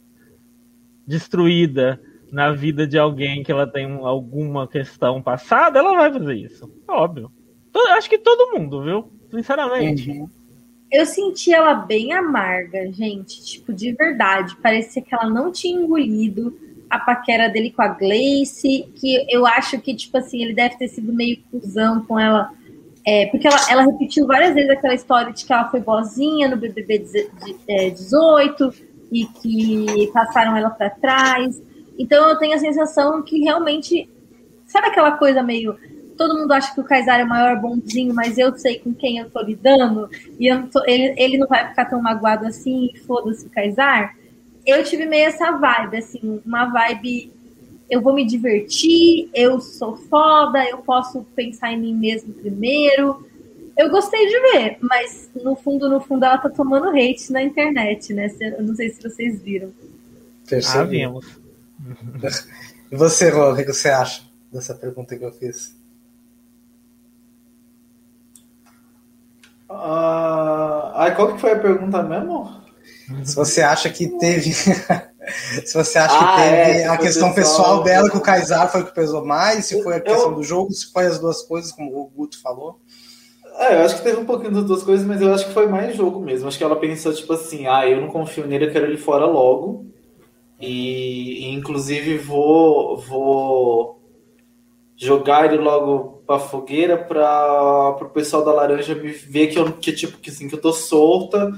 destruída 1.07 1.99
na 2.31 2.51
vida 2.51 2.85
de 2.85 2.99
alguém 2.99 3.41
que 3.41 3.51
ela 3.51 3.65
tem 3.65 3.91
alguma 4.03 4.67
questão 4.67 5.19
passada, 5.19 5.79
ela 5.79 5.97
vai 5.97 6.13
fazer 6.13 6.35
isso. 6.35 6.71
Óbvio. 6.87 7.31
Acho 7.97 8.07
que 8.07 8.19
todo 8.19 8.51
mundo, 8.51 8.83
viu? 8.83 9.18
Sinceramente. 9.31 10.09
Uhum. 10.09 10.29
Eu 10.91 11.05
senti 11.05 11.53
ela 11.53 11.73
bem 11.73 12.13
amarga, 12.13 12.91
gente. 12.91 13.43
Tipo, 13.43 13.71
de 13.73 13.93
verdade. 13.93 14.55
Parecia 14.57 15.01
que 15.01 15.13
ela 15.13 15.29
não 15.29 15.51
tinha 15.51 15.79
engolido 15.79 16.57
a 16.89 16.97
paquera 16.97 17.47
dele 17.47 17.71
com 17.71 17.81
a 17.81 17.89
Gleice. 17.89 18.91
Que 18.95 19.25
eu 19.29 19.45
acho 19.45 19.79
que, 19.79 19.93
tipo 19.93 20.17
assim, 20.17 20.41
ele 20.41 20.53
deve 20.53 20.77
ter 20.77 20.87
sido 20.87 21.13
meio 21.13 21.37
cuzão 21.51 22.03
com 22.05 22.19
ela. 22.19 22.51
É, 23.05 23.27
porque 23.27 23.47
ela, 23.47 23.57
ela 23.69 23.83
repetiu 23.83 24.25
várias 24.25 24.53
vezes 24.53 24.69
aquela 24.69 24.93
história 24.93 25.31
de 25.31 25.45
que 25.45 25.53
ela 25.53 25.69
foi 25.69 25.79
boazinha 25.79 26.49
no 26.49 26.57
BBB 26.57 27.05
18 27.95 28.63
é, 28.63 28.73
e 29.11 29.25
que 29.25 30.11
passaram 30.11 30.57
ela 30.57 30.69
para 30.71 30.89
trás. 30.89 31.61
Então 31.97 32.29
eu 32.29 32.37
tenho 32.37 32.55
a 32.55 32.59
sensação 32.59 33.21
que 33.21 33.39
realmente. 33.39 34.09
Sabe 34.65 34.87
aquela 34.87 35.13
coisa 35.13 35.41
meio 35.41 35.75
todo 36.19 36.37
mundo 36.37 36.51
acha 36.51 36.73
que 36.73 36.81
o 36.81 36.83
Kaysar 36.83 37.21
é 37.21 37.23
o 37.23 37.29
maior 37.29 37.55
bonzinho, 37.61 38.13
mas 38.13 38.37
eu 38.37 38.53
sei 38.57 38.77
com 38.77 38.93
quem 38.93 39.19
eu 39.19 39.29
tô 39.29 39.41
lidando, 39.41 40.09
e 40.37 40.53
tô, 40.69 40.83
ele, 40.85 41.13
ele 41.15 41.37
não 41.37 41.47
vai 41.47 41.69
ficar 41.69 41.85
tão 41.85 42.01
magoado 42.01 42.45
assim, 42.45 42.91
foda-se 43.07 43.45
o 43.47 43.49
Kaysar. 43.49 44.17
Eu 44.65 44.83
tive 44.83 45.05
meio 45.05 45.27
essa 45.27 45.53
vibe, 45.53 45.95
assim, 45.95 46.41
uma 46.45 46.65
vibe. 46.65 47.31
Eu 47.89 48.01
vou 48.01 48.13
me 48.13 48.25
divertir, 48.25 49.29
eu 49.33 49.61
sou 49.61 49.95
foda, 49.95 50.61
eu 50.65 50.79
posso 50.79 51.25
pensar 51.33 51.71
em 51.71 51.79
mim 51.79 51.95
mesmo 51.95 52.33
primeiro. 52.33 53.25
Eu 53.77 53.89
gostei 53.89 54.27
de 54.27 54.39
ver, 54.51 54.77
mas 54.81 55.31
no 55.41 55.55
fundo, 55.55 55.89
no 55.89 56.01
fundo, 56.01 56.25
ela 56.25 56.37
tá 56.37 56.49
tomando 56.49 56.89
hate 56.89 57.31
na 57.31 57.41
internet, 57.41 58.13
né? 58.13 58.29
Eu 58.41 58.63
não 58.63 58.75
sei 58.75 58.89
se 58.89 59.01
vocês 59.01 59.41
viram. 59.41 59.71
Ah, 60.81 60.83
vimos. 60.83 61.39
E 62.91 62.95
você, 62.95 63.29
Rô, 63.29 63.53
o 63.53 63.55
que 63.55 63.65
você 63.65 63.89
acha 63.89 64.23
dessa 64.51 64.73
pergunta 64.73 65.15
que 65.15 65.23
eu 65.23 65.31
fiz? 65.31 65.78
Uh, 69.69 70.91
ai, 70.95 71.15
qual 71.15 71.33
que 71.33 71.41
foi 71.41 71.51
a 71.51 71.59
pergunta 71.59 72.01
mesmo? 72.01 72.59
Se 73.23 73.35
você 73.35 73.61
acha 73.61 73.89
que 73.89 74.07
teve. 74.17 74.51
se 74.53 75.73
você 75.73 75.99
acha 75.99 76.17
ah, 76.17 76.35
que 76.35 76.41
teve 76.41 76.79
é, 76.79 76.87
a 76.87 76.97
questão 76.97 77.33
pessoal, 77.33 77.81
pessoal 77.81 77.83
dela, 77.83 78.09
que 78.09 78.17
o 78.17 78.21
Kaysar 78.21 78.71
foi 78.71 78.81
o 78.81 78.85
que 78.85 78.93
pesou 78.95 79.25
mais, 79.25 79.65
se 79.65 79.81
foi 79.83 79.97
a 79.97 80.01
questão 80.01 80.31
eu... 80.31 80.35
do 80.35 80.43
jogo, 80.43 80.71
se 80.71 80.91
foi 80.91 81.05
as 81.05 81.19
duas 81.19 81.43
coisas, 81.43 81.71
como 81.71 81.91
o 81.91 82.07
Guto 82.07 82.41
falou. 82.41 82.79
É, 83.59 83.75
eu 83.75 83.85
acho 83.85 83.97
que 83.97 84.03
teve 84.03 84.19
um 84.19 84.25
pouquinho 84.25 84.53
das 84.53 84.63
duas 84.63 84.83
coisas, 84.83 85.05
mas 85.05 85.21
eu 85.21 85.33
acho 85.33 85.47
que 85.47 85.53
foi 85.53 85.67
mais 85.67 85.95
jogo 85.95 86.19
mesmo. 86.19 86.47
Acho 86.47 86.57
que 86.57 86.63
ela 86.63 86.77
pensou, 86.77 87.13
tipo 87.13 87.33
assim, 87.33 87.67
ah, 87.67 87.87
eu 87.87 87.99
não 87.99 88.07
confio 88.07 88.47
nele, 88.47 88.65
eu 88.65 88.71
quero 88.71 88.85
ele 88.85 88.97
fora 88.97 89.25
logo. 89.25 89.85
E, 90.59 91.45
e 91.45 91.53
inclusive 91.53 92.17
vou, 92.17 92.97
vou 92.97 93.98
jogar 94.99 95.45
ele 95.45 95.63
logo 95.63 96.21
pra 96.27 96.37
fogueira 96.37 96.97
para 96.97 97.97
o 98.01 98.09
pessoal 98.09 98.43
da 98.43 98.51
laranja 98.51 98.93
me 98.93 99.11
ver 99.11 99.47
que 99.47 99.57
eu 99.57 99.71
que 99.71 99.93
tipo 99.93 100.17
que 100.17 100.29
assim 100.29 100.49
que 100.49 100.55
eu 100.55 100.61
tô 100.61 100.73
solta 100.73 101.53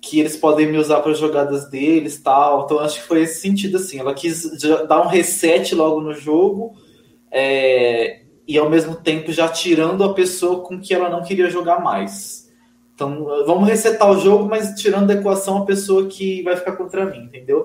que 0.00 0.20
eles 0.20 0.36
podem 0.36 0.70
me 0.70 0.76
usar 0.76 1.00
para 1.00 1.14
jogadas 1.14 1.70
deles 1.70 2.20
tal. 2.20 2.64
Então 2.64 2.78
acho 2.80 3.00
que 3.00 3.08
foi 3.08 3.22
esse 3.22 3.40
sentido 3.40 3.78
assim. 3.78 3.98
Ela 3.98 4.12
quis 4.12 4.46
dar 4.86 5.00
um 5.00 5.08
reset 5.08 5.74
logo 5.74 6.02
no 6.02 6.12
jogo 6.12 6.74
é, 7.30 8.20
e 8.46 8.58
ao 8.58 8.68
mesmo 8.68 8.94
tempo 8.94 9.32
já 9.32 9.48
tirando 9.48 10.04
a 10.04 10.12
pessoa 10.12 10.62
com 10.62 10.78
que 10.78 10.92
ela 10.92 11.08
não 11.08 11.22
queria 11.22 11.48
jogar 11.48 11.80
mais. 11.80 12.52
Então 12.94 13.24
vamos 13.46 13.66
resetar 13.66 14.10
o 14.10 14.20
jogo 14.20 14.44
mas 14.48 14.78
tirando 14.78 15.06
da 15.06 15.14
equação 15.14 15.58
a 15.58 15.66
pessoa 15.66 16.06
que 16.06 16.42
vai 16.42 16.56
ficar 16.56 16.72
contra 16.72 17.06
mim 17.06 17.24
entendeu 17.24 17.64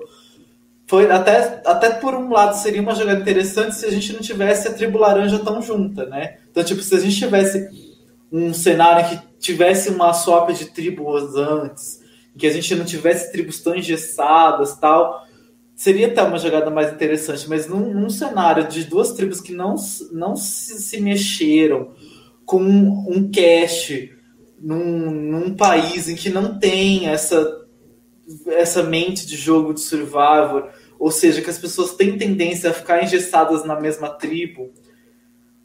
foi 0.92 1.10
até, 1.10 1.62
até 1.64 1.88
por 1.88 2.14
um 2.14 2.30
lado 2.30 2.54
seria 2.54 2.82
uma 2.82 2.94
jogada 2.94 3.18
interessante 3.18 3.76
se 3.76 3.86
a 3.86 3.90
gente 3.90 4.12
não 4.12 4.20
tivesse 4.20 4.68
a 4.68 4.74
tribo 4.74 4.98
laranja 4.98 5.38
tão 5.38 5.62
junta, 5.62 6.04
né? 6.04 6.36
Então, 6.50 6.62
tipo, 6.62 6.82
se 6.82 6.94
a 6.94 7.00
gente 7.00 7.16
tivesse 7.16 7.66
um 8.30 8.52
cenário 8.52 9.08
que 9.08 9.38
tivesse 9.38 9.88
uma 9.88 10.12
swap 10.12 10.50
de 10.50 10.66
tribos 10.66 11.34
antes, 11.34 11.98
que 12.36 12.46
a 12.46 12.50
gente 12.50 12.74
não 12.74 12.84
tivesse 12.84 13.32
tribos 13.32 13.58
tão 13.60 13.74
engessadas 13.74 14.76
tal, 14.76 15.26
seria 15.74 16.08
até 16.08 16.22
uma 16.22 16.36
jogada 16.36 16.70
mais 16.70 16.92
interessante. 16.92 17.48
Mas 17.48 17.66
num, 17.66 17.94
num 17.94 18.10
cenário 18.10 18.68
de 18.68 18.84
duas 18.84 19.12
tribos 19.12 19.40
que 19.40 19.54
não, 19.54 19.76
não 20.12 20.36
se, 20.36 20.78
se 20.78 21.00
mexeram, 21.00 21.88
com 22.44 22.62
um, 22.62 23.08
um 23.08 23.30
num, 24.60 25.10
num 25.10 25.56
país 25.56 26.06
em 26.06 26.14
que 26.14 26.28
não 26.28 26.58
tem 26.58 27.08
essa, 27.08 27.62
essa 28.48 28.82
mente 28.82 29.26
de 29.26 29.38
jogo 29.38 29.72
de 29.72 29.80
survival 29.80 30.68
ou 31.02 31.10
seja, 31.10 31.42
que 31.42 31.50
as 31.50 31.58
pessoas 31.58 31.96
têm 31.96 32.16
tendência 32.16 32.70
a 32.70 32.72
ficar 32.72 33.02
engessadas 33.02 33.64
na 33.64 33.74
mesma 33.80 34.08
tribo, 34.08 34.70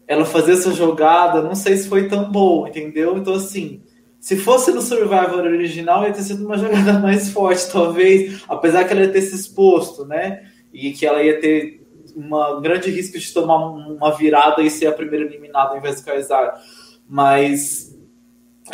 ela 0.07 0.25
fazer 0.25 0.53
essa 0.53 0.73
jogada, 0.73 1.43
não 1.43 1.53
sei 1.53 1.77
se 1.77 1.87
foi 1.87 2.07
tão 2.07 2.31
boa, 2.31 2.67
entendeu? 2.67 3.15
Então, 3.15 3.35
assim, 3.35 3.83
se 4.19 4.35
fosse 4.35 4.71
no 4.71 4.81
Survivor 4.81 5.45
original, 5.45 6.03
ia 6.03 6.11
ter 6.11 6.23
sido 6.23 6.43
uma 6.43 6.57
jogada 6.57 6.93
mais 6.93 7.29
forte, 7.29 7.71
talvez, 7.71 8.43
apesar 8.49 8.85
que 8.85 8.93
ela 8.93 9.03
ia 9.03 9.11
ter 9.11 9.21
se 9.21 9.35
exposto, 9.35 10.07
né? 10.07 10.43
E 10.73 10.91
que 10.91 11.05
ela 11.05 11.21
ia 11.21 11.39
ter 11.39 11.85
um 12.15 12.59
grande 12.59 12.89
risco 12.89 13.19
de 13.19 13.31
tomar 13.31 13.57
uma 13.57 14.17
virada 14.17 14.63
e 14.63 14.71
ser 14.71 14.87
a 14.87 14.91
primeira 14.91 15.23
eliminada 15.23 15.69
ao 15.69 15.77
invés 15.77 16.01
do 16.01 16.05
Kaysar. 16.05 16.59
Mas, 17.07 17.95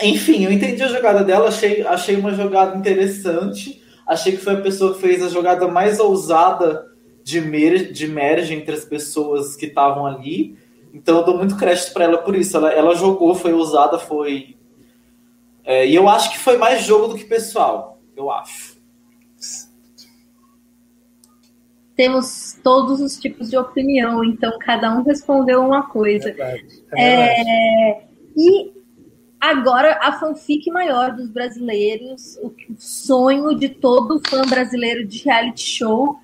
enfim, 0.01 0.45
eu 0.45 0.51
entendi 0.53 0.81
a 0.81 0.87
jogada 0.87 1.25
dela, 1.25 1.49
achei, 1.49 1.85
achei 1.85 2.15
uma 2.15 2.33
jogada 2.33 2.77
interessante. 2.77 3.82
Achei 4.05 4.33
que 4.33 4.43
foi 4.43 4.53
a 4.53 4.61
pessoa 4.61 4.93
que 4.93 5.01
fez 5.01 5.23
a 5.23 5.29
jogada 5.29 5.67
mais 5.67 5.99
ousada 5.99 6.91
de, 7.23 7.39
mer 7.39 7.91
de 7.91 8.07
merge 8.07 8.53
entre 8.53 8.75
as 8.75 8.83
pessoas 8.83 9.55
que 9.55 9.65
estavam 9.65 10.05
ali. 10.05 10.57
Então 10.93 11.17
eu 11.17 11.23
dou 11.23 11.37
muito 11.37 11.57
crédito 11.57 11.93
para 11.93 12.03
ela 12.03 12.17
por 12.17 12.35
isso. 12.35 12.55
Ela, 12.57 12.71
ela 12.71 12.95
jogou, 12.95 13.33
foi 13.33 13.53
ousada, 13.53 13.97
foi. 13.97 14.55
É, 15.63 15.87
e 15.87 15.95
eu 15.95 16.09
acho 16.09 16.31
que 16.31 16.39
foi 16.39 16.57
mais 16.57 16.83
jogo 16.83 17.07
do 17.07 17.15
que 17.15 17.23
pessoal. 17.23 17.99
Eu 18.15 18.29
acho. 18.29 18.73
Temos 21.95 22.57
todos 22.63 22.99
os 22.99 23.17
tipos 23.17 23.49
de 23.49 23.57
opinião, 23.57 24.23
então 24.23 24.57
cada 24.59 24.95
um 24.97 25.03
respondeu 25.03 25.61
uma 25.61 25.83
coisa. 25.83 26.29
É 26.29 26.33
verdade, 26.33 26.83
é 26.91 27.35
verdade. 27.35 28.07
e 28.35 28.82
agora 29.43 29.99
a 30.01 30.13
fanfic 30.13 30.71
maior 30.71 31.11
dos 31.11 31.29
brasileiros, 31.29 32.37
o 32.41 32.55
sonho 32.77 33.53
de 33.53 33.67
todo 33.67 34.21
fã 34.29 34.43
brasileiro 34.43 35.05
de 35.05 35.21
reality 35.21 35.61
show, 35.63 36.17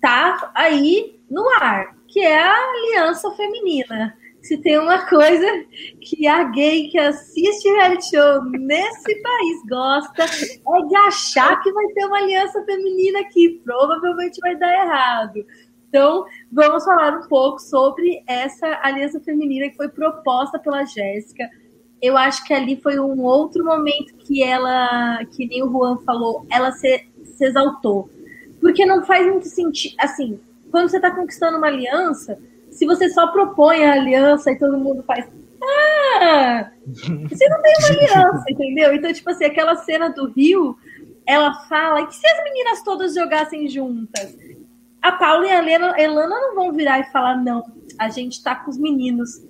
tá 0.00 0.52
aí 0.54 1.18
no 1.28 1.44
ar, 1.60 1.96
que 2.06 2.20
é 2.20 2.38
a 2.38 2.54
aliança 2.54 3.28
feminina. 3.32 4.16
Se 4.40 4.56
tem 4.56 4.78
uma 4.78 5.04
coisa 5.08 5.46
que 6.00 6.28
a 6.28 6.44
gay 6.44 6.88
que 6.90 6.98
assiste 6.98 7.68
reality 7.70 8.10
show 8.10 8.44
nesse 8.44 9.20
país 9.20 9.62
gosta, 9.68 10.22
é 10.22 10.86
de 10.86 10.96
achar 10.96 11.60
que 11.60 11.72
vai 11.72 11.86
ter 11.88 12.04
uma 12.06 12.18
aliança 12.18 12.64
feminina 12.64 13.24
que 13.24 13.60
provavelmente 13.64 14.38
vai 14.40 14.54
dar 14.54 14.72
errado. 14.72 15.44
Então, 15.88 16.24
vamos 16.52 16.84
falar 16.84 17.18
um 17.18 17.26
pouco 17.26 17.58
sobre 17.58 18.22
essa 18.28 18.78
aliança 18.82 19.18
feminina 19.18 19.68
que 19.70 19.76
foi 19.76 19.88
proposta 19.88 20.56
pela 20.58 20.84
Jéssica. 20.84 21.50
Eu 22.00 22.16
acho 22.16 22.44
que 22.44 22.54
ali 22.54 22.80
foi 22.80 22.98
um 22.98 23.22
outro 23.22 23.64
momento 23.64 24.14
que 24.14 24.42
ela, 24.42 25.24
que 25.32 25.46
nem 25.46 25.62
o 25.62 25.70
Juan 25.70 25.98
falou, 25.98 26.46
ela 26.50 26.70
se, 26.72 27.06
se 27.24 27.44
exaltou 27.44 28.08
porque 28.60 28.84
não 28.84 29.04
faz 29.04 29.26
muito 29.26 29.48
sentido. 29.48 29.94
Assim, 29.98 30.38
quando 30.70 30.88
você 30.88 30.96
está 30.96 31.10
conquistando 31.10 31.58
uma 31.58 31.66
aliança, 31.66 32.38
se 32.70 32.86
você 32.86 33.08
só 33.08 33.28
propõe 33.28 33.84
a 33.84 33.92
aliança 33.92 34.50
e 34.50 34.58
todo 34.58 34.78
mundo 34.78 35.02
faz. 35.02 35.26
Ah! 35.62 36.70
Você 36.86 37.48
não 37.48 37.62
tem 37.62 37.74
uma 37.78 37.88
aliança, 37.88 38.44
entendeu? 38.48 38.94
Então, 38.94 39.12
tipo 39.12 39.30
assim, 39.30 39.44
aquela 39.44 39.76
cena 39.76 40.08
do 40.10 40.30
Rio, 40.30 40.76
ela 41.26 41.54
fala: 41.68 42.02
e 42.02 42.12
se 42.12 42.26
as 42.26 42.44
meninas 42.44 42.82
todas 42.82 43.14
jogassem 43.14 43.68
juntas? 43.68 44.36
A 45.00 45.12
Paula 45.12 45.46
e 45.46 45.50
a 45.50 45.58
Helena, 45.58 45.94
Elana 45.98 46.40
não 46.40 46.54
vão 46.54 46.72
virar 46.72 47.00
e 47.00 47.10
falar: 47.10 47.36
não, 47.36 47.64
a 47.98 48.08
gente 48.08 48.42
tá 48.42 48.54
com 48.54 48.70
os 48.70 48.78
meninos. 48.78 49.42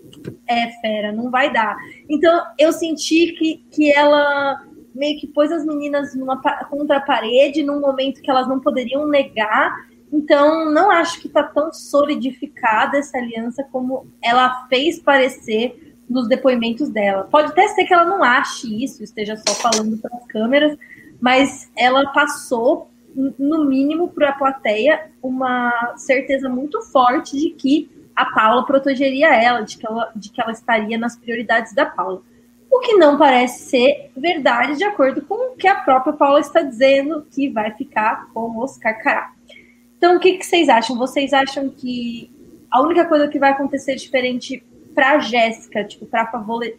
É, 0.47 0.71
fera, 0.81 1.13
não 1.13 1.31
vai 1.31 1.53
dar. 1.53 1.77
Então, 2.09 2.43
eu 2.59 2.73
senti 2.73 3.33
que, 3.33 3.65
que 3.71 3.93
ela 3.93 4.65
meio 4.95 5.19
que 5.21 5.27
pôs 5.27 5.53
as 5.53 5.65
meninas 5.65 6.15
numa, 6.15 6.41
contra 6.69 6.97
a 6.97 7.01
parede 7.01 7.63
num 7.63 7.81
momento 7.81 8.21
que 8.21 8.31
elas 8.31 8.49
não 8.49 8.59
poderiam 8.59 9.07
negar. 9.07 9.87
Então, 10.13 10.71
não 10.73 10.91
acho 10.91 11.21
que 11.21 11.29
está 11.29 11.43
tão 11.43 11.73
solidificada 11.73 12.99
essa 12.99 13.19
aliança 13.19 13.63
como 13.71 14.07
ela 14.23 14.67
fez 14.69 14.99
parecer 14.99 15.97
nos 16.09 16.27
depoimentos 16.27 16.89
dela. 16.89 17.29
Pode 17.31 17.49
até 17.49 17.69
ser 17.69 17.85
que 17.85 17.93
ela 17.93 18.05
não 18.05 18.25
ache 18.25 18.83
isso, 18.83 19.05
esteja 19.05 19.37
só 19.37 19.55
falando 19.55 19.99
para 19.99 20.17
as 20.17 20.27
câmeras, 20.27 20.77
mas 21.21 21.71
ela 21.77 22.07
passou, 22.13 22.91
no 23.15 23.65
mínimo, 23.65 24.09
para 24.09 24.31
a 24.31 24.35
plateia 24.35 25.11
uma 25.23 25.95
certeza 25.97 26.49
muito 26.49 26.81
forte 26.83 27.37
de 27.37 27.51
que 27.51 27.91
a 28.19 28.27
Paula 28.27 28.67
protegeria 28.67 29.35
ela, 29.35 29.61
de 29.61 29.79
que 29.79 29.87
ela, 29.87 30.11
de 30.15 30.31
que 30.31 30.41
ela 30.41 30.53
estaria 30.53 30.99
nas 30.99 31.17
prioridades 31.17 31.73
da 31.73 31.87
Paula 31.87 32.23
o 32.71 32.81
que 32.81 32.95
não 32.95 33.17
parece 33.17 33.71
ser 33.71 34.11
verdade 34.17 34.77
de 34.77 34.85
acordo 34.85 35.23
com 35.23 35.53
o 35.53 35.57
que 35.57 35.67
a 35.67 35.77
própria 35.77 36.13
Paula 36.13 36.41
está 36.41 36.61
dizendo 36.61 37.27
que 37.31 37.49
vai 37.49 37.73
ficar 37.73 38.29
com 38.33 38.63
os 38.63 38.77
Carcará. 38.77 39.33
Então, 39.97 40.17
o 40.17 40.21
que, 40.21 40.39
que 40.39 40.45
vocês 40.47 40.69
acham? 40.69 40.97
Vocês 40.97 41.33
acham 41.33 41.69
que 41.69 42.31
a 42.71 42.81
única 42.81 43.05
coisa 43.07 43.27
que 43.27 43.39
vai 43.39 43.51
acontecer 43.51 43.97
diferente 43.97 44.63
para 44.95 45.19
Jéssica, 45.19 45.83
tipo, 45.85 46.07
para 46.07 46.31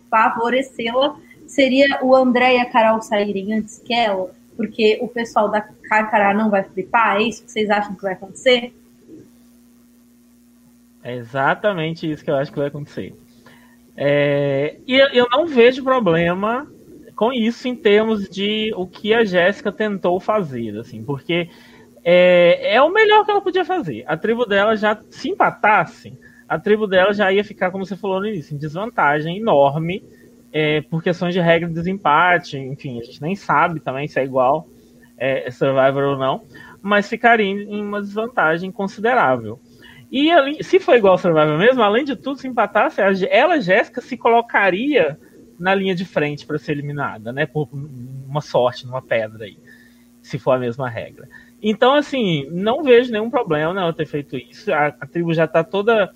favorecê-la, 0.10 1.17
seria 1.47 1.99
o 2.04 2.15
André 2.15 2.58
e 2.58 2.60
a 2.60 2.69
Carol 2.69 3.02
saírem 3.02 3.54
antes 3.54 3.80
que 3.80 3.93
ela? 3.93 4.32
Porque 4.56 4.99
o 5.02 5.08
pessoal 5.08 5.49
da 5.49 5.62
Carcará 5.62 6.34
não 6.34 6.49
vai 6.49 6.63
flipar? 6.63 7.17
É 7.17 7.23
isso 7.23 7.43
que 7.43 7.52
vocês 7.52 7.69
acham 7.69 7.95
que 7.95 8.02
vai 8.02 8.13
acontecer? 8.13 8.73
É 11.10 11.15
exatamente 11.15 12.10
isso 12.10 12.24
que 12.24 12.30
eu 12.30 12.36
acho 12.36 12.52
que 12.52 12.60
vai 12.60 12.67
acontecer. 12.67 13.15
É, 13.98 14.78
e 14.88 14.95
eu 14.95 15.28
não 15.32 15.48
vejo 15.48 15.84
problema 15.84 16.67
com 17.15 17.34
isso 17.34 17.67
em 17.67 17.76
termos 17.76 18.30
de 18.30 18.72
o 18.76 18.86
que 18.86 19.13
a 19.13 19.26
Jéssica 19.26 19.72
tentou 19.72 20.19
fazer, 20.19 20.78
assim, 20.78 21.04
porque 21.04 21.50
é, 22.04 22.76
é 22.76 22.82
o 22.82 22.93
melhor 22.93 23.26
que 23.26 23.32
ela 23.32 23.41
podia 23.41 23.65
fazer. 23.65 24.04
A 24.08 24.15
tribo 24.15 24.45
dela 24.45 24.76
já 24.76 24.98
se 25.10 25.30
empatasse, 25.30 26.17
a 26.48 26.60
tribo 26.60 26.86
dela 26.86 27.12
já 27.12 27.32
ia 27.34 27.43
ficar, 27.43 27.72
como 27.72 27.86
você 27.86 27.98
falou 27.98 28.19
no 28.19 28.28
início, 28.28 28.56
em 28.56 28.60
desvantagem 28.60 29.38
enorme 29.38 30.04
é, 30.54 30.82
por 30.82 31.02
questões 31.02 31.34
de 31.34 31.41
regra 31.41 31.67
de 31.67 31.74
desempate, 31.74 32.58
enfim, 32.58 33.00
a 33.00 33.04
gente 33.04 33.22
nem 33.22 33.36
sabe 33.36 33.80
também 33.80 34.08
se 34.08 34.19
é 34.19 34.24
igual 34.24 34.67
é, 35.17 35.50
Survivor 35.50 36.04
ou 36.04 36.17
não, 36.17 36.43
mas 36.82 37.10
ficaria 37.10 37.45
em 37.45 37.82
uma 37.82 38.00
desvantagem 38.00 38.72
considerável. 38.72 39.60
E 40.12 40.63
se 40.63 40.80
for 40.80 40.95
igual 40.95 41.13
ao 41.13 41.17
Survivor 41.17 41.58
mesmo, 41.58 41.84
além 41.84 42.04
de 42.04 42.15
tudo, 42.15 42.39
se 42.39 42.48
empatasse, 42.48 43.00
ela, 43.30 43.62
Jéssica, 43.62 44.02
se 44.02 44.17
colocaria 44.17 45.19
na 45.60 45.76
linha 45.76 45.93
de 45.93 46.06
frente 46.06 46.45
para 46.45 46.58
ser 46.58 46.72
eliminada, 46.72 47.32
né? 47.32 47.45
Por 47.45 47.69
uma 47.72 48.41
sorte, 48.41 48.86
numa 48.88 49.02
pedra 49.02 49.45
aí, 49.45 49.58
se 50.22 50.39
for 50.39 50.52
a 50.52 50.60
mesma 50.60 50.89
regra. 50.89 51.28
Então, 51.62 51.93
assim, 51.93 52.48
não 52.50 52.82
vejo 52.82 53.12
nenhum 53.12 53.30
problema 53.30 53.74
nela 53.74 53.93
ter 53.93 54.06
feito 54.06 54.38
isso. 54.38 54.74
A, 54.74 54.88
a 54.88 55.06
tribo 55.06 55.34
já 55.34 55.43
está 55.43 55.63
toda 55.63 56.12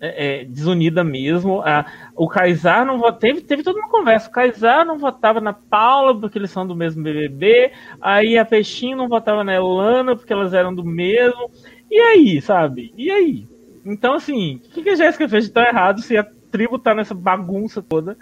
é, 0.00 0.42
é, 0.42 0.44
desunida 0.44 1.02
mesmo. 1.02 1.60
A, 1.62 1.84
o 2.14 2.28
Kaysar 2.28 2.84
não 2.84 2.98
votava. 2.98 3.18
Teve, 3.18 3.40
teve 3.40 3.62
toda 3.62 3.78
uma 3.78 3.88
conversa. 3.88 4.28
O 4.28 4.32
Kaysar 4.32 4.84
não 4.86 4.98
votava 4.98 5.40
na 5.40 5.52
Paula 5.52 6.18
porque 6.18 6.38
eles 6.38 6.50
são 6.50 6.66
do 6.66 6.76
mesmo 6.76 7.02
BBB. 7.02 7.72
Aí 8.00 8.38
a 8.38 8.44
Peixinho 8.44 8.96
não 8.96 9.08
votava 9.08 9.42
na 9.42 9.54
Elana 9.54 10.14
porque 10.14 10.32
elas 10.32 10.54
eram 10.54 10.74
do 10.74 10.84
mesmo. 10.84 11.50
E 11.94 12.00
aí, 12.00 12.42
sabe? 12.42 12.92
E 12.96 13.08
aí? 13.08 13.46
Então, 13.86 14.14
assim, 14.14 14.60
o 14.76 14.82
que, 14.82 14.90
a 14.90 14.96
Jéssica 14.96 15.28
fez 15.28 15.44
de 15.44 15.52
tão 15.52 15.62
errado 15.62 16.02
se 16.02 16.16
a 16.16 16.24
tribo 16.50 16.76
tá 16.76 16.92
nessa 16.92 17.14
bagunça 17.14 17.80
toda 17.80 18.18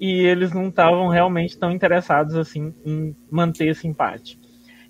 e 0.00 0.24
eles 0.24 0.54
não 0.54 0.68
estavam 0.68 1.06
realmente 1.08 1.58
tão 1.58 1.70
interessados 1.70 2.34
assim 2.34 2.74
em 2.82 3.14
manter 3.30 3.68
esse 3.68 3.86
empate? 3.86 4.40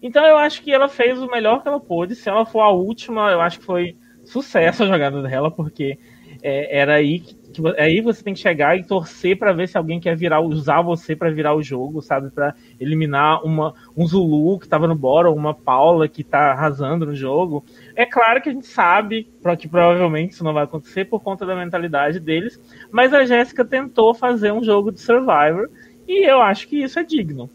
Então 0.00 0.24
eu 0.24 0.38
acho 0.38 0.62
que 0.62 0.70
ela 0.70 0.88
fez 0.88 1.20
o 1.20 1.26
melhor 1.26 1.60
que 1.60 1.66
ela 1.66 1.80
pôde. 1.80 2.14
Se 2.14 2.28
ela 2.28 2.46
for 2.46 2.60
a 2.60 2.70
última, 2.70 3.32
eu 3.32 3.40
acho 3.40 3.58
que 3.58 3.66
foi 3.66 3.96
sucesso 4.24 4.84
a 4.84 4.86
jogada 4.86 5.20
dela, 5.22 5.50
porque 5.50 5.98
é, 6.42 6.78
era 6.78 6.94
aí 6.94 7.20
que 7.20 7.40
aí 7.78 8.00
você 8.00 8.22
tem 8.22 8.34
que 8.34 8.40
chegar 8.40 8.78
e 8.78 8.84
torcer 8.84 9.36
para 9.36 9.52
ver 9.52 9.68
se 9.68 9.76
alguém 9.76 9.98
quer 9.98 10.16
virar, 10.16 10.40
usar 10.40 10.82
você 10.82 11.16
para 11.16 11.30
virar 11.30 11.54
o 11.54 11.62
jogo, 11.62 12.00
sabe? 12.00 12.30
Para 12.30 12.54
eliminar 12.78 13.44
uma, 13.44 13.74
um 13.96 14.06
Zulu 14.06 14.58
que 14.58 14.66
estava 14.66 14.86
no 14.86 14.94
bora, 14.94 15.30
uma 15.30 15.52
Paula 15.52 16.08
que 16.08 16.22
está 16.22 16.52
arrasando 16.52 17.06
no 17.06 17.14
jogo. 17.14 17.64
É 17.96 18.06
claro 18.06 18.40
que 18.40 18.48
a 18.48 18.52
gente 18.52 18.66
sabe 18.66 19.28
que 19.58 19.68
provavelmente 19.68 20.32
isso 20.32 20.44
não 20.44 20.52
vai 20.52 20.64
acontecer 20.64 21.06
por 21.06 21.20
conta 21.20 21.44
da 21.44 21.56
mentalidade 21.56 22.20
deles, 22.20 22.60
mas 22.90 23.12
a 23.12 23.24
Jéssica 23.24 23.64
tentou 23.64 24.14
fazer 24.14 24.52
um 24.52 24.62
jogo 24.62 24.92
de 24.92 25.00
Survivor 25.00 25.68
e 26.06 26.28
eu 26.28 26.40
acho 26.40 26.68
que 26.68 26.82
isso 26.82 26.98
é 26.98 27.02
digno. 27.02 27.50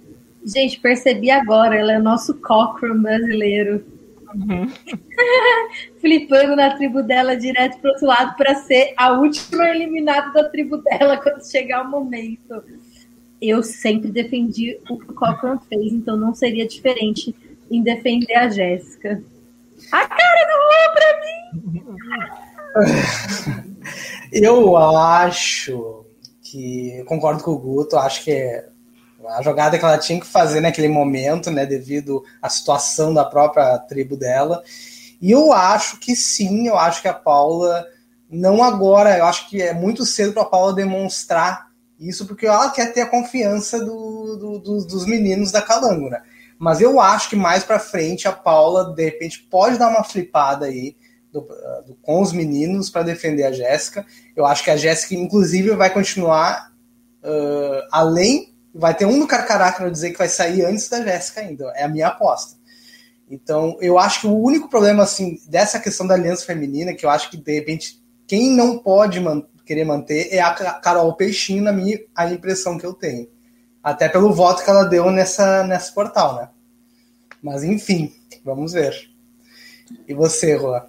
Gente, 0.46 0.80
percebi 0.80 1.32
agora, 1.32 1.76
ela 1.76 1.94
é 1.94 2.00
o 2.00 2.04
nosso 2.04 2.40
Cochrane 2.40 3.02
brasileiro. 3.02 3.84
Uhum. 4.36 4.70
Flipando 6.00 6.56
na 6.56 6.76
tribo 6.76 7.02
dela 7.02 7.38
direto 7.38 7.80
pro 7.80 7.92
outro 7.92 8.06
lado 8.06 8.36
para 8.36 8.56
ser 8.56 8.94
a 8.98 9.14
última 9.14 9.70
eliminada 9.70 10.34
da 10.34 10.50
tribo 10.50 10.78
dela 10.78 11.18
quando 11.24 11.50
chegar 11.50 11.84
o 11.84 11.90
momento. 11.90 12.64
Eu 13.42 13.64
sempre 13.64 14.12
defendi 14.12 14.78
o 14.90 14.98
que 14.98 15.12
o 15.12 15.14
Cochran 15.14 15.60
fez, 15.70 15.94
então 15.94 16.18
não 16.18 16.34
seria 16.34 16.68
diferente 16.68 17.36
em 17.70 17.82
defender 17.82 18.36
a 18.36 18.50
Jéssica. 18.50 19.24
A 19.92 20.08
cara 20.08 20.48
do 20.48 20.56
Luan 20.64 20.94
pra 20.94 21.20
mim! 21.22 21.46
Eu 24.32 24.76
acho 24.76 26.06
que 26.42 27.04
concordo 27.06 27.44
com 27.44 27.52
o 27.52 27.60
Guto, 27.60 27.98
acho 27.98 28.24
que 28.24 28.32
é 28.32 28.70
a 29.30 29.42
jogada 29.42 29.78
que 29.78 29.86
ela 29.86 29.98
tinha 29.98 30.20
que 30.20 30.26
fazer 30.26 30.62
naquele 30.62 30.88
momento, 30.88 31.50
né, 31.52 31.66
devido 31.66 32.24
à 32.42 32.50
situação 32.50 33.14
da 33.14 33.24
própria 33.24 33.78
tribo 33.80 34.18
dela. 34.18 34.64
E 35.22 35.32
eu 35.32 35.54
acho 35.54 36.00
que 36.00 36.16
sim, 36.16 36.68
eu 36.68 36.78
acho 36.78 37.02
que 37.02 37.08
a 37.08 37.14
Paula 37.14 37.86
não 38.30 38.64
agora. 38.64 39.18
Eu 39.18 39.26
acho 39.26 39.50
que 39.50 39.62
é 39.62 39.74
muito 39.74 40.06
cedo 40.06 40.34
para 40.34 40.44
a 40.44 40.48
Paula 40.48 40.74
demonstrar 40.74 41.68
isso, 42.00 42.26
porque 42.26 42.46
ela 42.46 42.70
quer 42.70 42.94
ter 42.94 43.02
a 43.02 43.10
confiança 43.10 43.80
do, 43.80 44.38
do, 44.38 44.60
do, 44.60 44.86
dos 44.86 45.06
meninos 45.06 45.52
da 45.52 45.62
Calângora. 45.62 46.24
Mas 46.58 46.82
eu 46.82 47.00
acho 47.00 47.30
que 47.30 47.36
mais 47.36 47.64
para 47.64 47.80
frente 47.80 48.28
a 48.28 48.32
Paula, 48.32 48.94
de 48.94 49.04
repente, 49.04 49.48
pode 49.50 49.78
dar 49.78 49.90
uma 49.90 50.04
flipada 50.04 50.66
aí 50.66 50.96
com 52.02 52.22
os 52.22 52.32
meninos 52.32 52.90
para 52.90 53.04
defender 53.04 53.44
a 53.44 53.52
Jéssica. 53.52 54.06
Eu 54.36 54.46
acho 54.46 54.64
que 54.64 54.72
a 54.72 54.78
Jéssica, 54.78 55.16
inclusive, 55.16 55.76
vai 55.76 55.90
continuar 55.90 56.72
uh, 57.24 57.88
além. 57.92 58.55
Vai 58.78 58.94
ter 58.94 59.06
um 59.06 59.18
no 59.18 59.26
Carcará 59.26 59.72
que 59.72 59.82
eu 59.82 59.90
dizer 59.90 60.12
que 60.12 60.18
vai 60.18 60.28
sair 60.28 60.66
antes 60.66 60.90
da 60.90 61.02
Jéssica 61.02 61.40
ainda. 61.40 61.72
É 61.76 61.86
a 61.86 61.88
minha 61.88 62.08
aposta. 62.08 62.58
Então, 63.30 63.78
eu 63.80 63.98
acho 63.98 64.22
que 64.22 64.28
o 64.28 64.38
único 64.38 64.70
problema 64.70 65.04
assim 65.04 65.40
dessa 65.48 65.80
questão 65.80 66.06
da 66.06 66.14
aliança 66.14 66.46
feminina, 66.46 66.94
que 66.94 67.06
eu 67.06 67.10
acho 67.10 67.32
que 67.32 67.38
de 67.38 67.54
repente 67.54 68.04
quem 68.28 68.52
não 68.52 68.78
pode 68.78 69.20
man 69.20 69.44
querer 69.66 69.86
manter 69.86 70.28
é 70.32 70.42
a 70.42 70.54
Carol 70.54 71.16
Peixinho, 71.16 71.64
na 71.64 71.72
minha 71.72 72.00
a 72.14 72.30
impressão 72.30 72.78
que 72.78 72.86
eu 72.86 72.94
tenho. 72.94 73.28
Até 73.82 74.10
pelo 74.10 74.34
voto 74.34 74.64
que 74.64 74.70
ela 74.70 74.84
deu 74.84 75.10
nessa, 75.10 75.64
nessa 75.64 75.92
portal, 75.92 76.36
né? 76.36 76.50
Mas 77.42 77.64
enfim, 77.64 78.14
vamos 78.44 78.74
ver. 78.74 79.10
E 80.08 80.14
você, 80.14 80.58
Juan? 80.58 80.84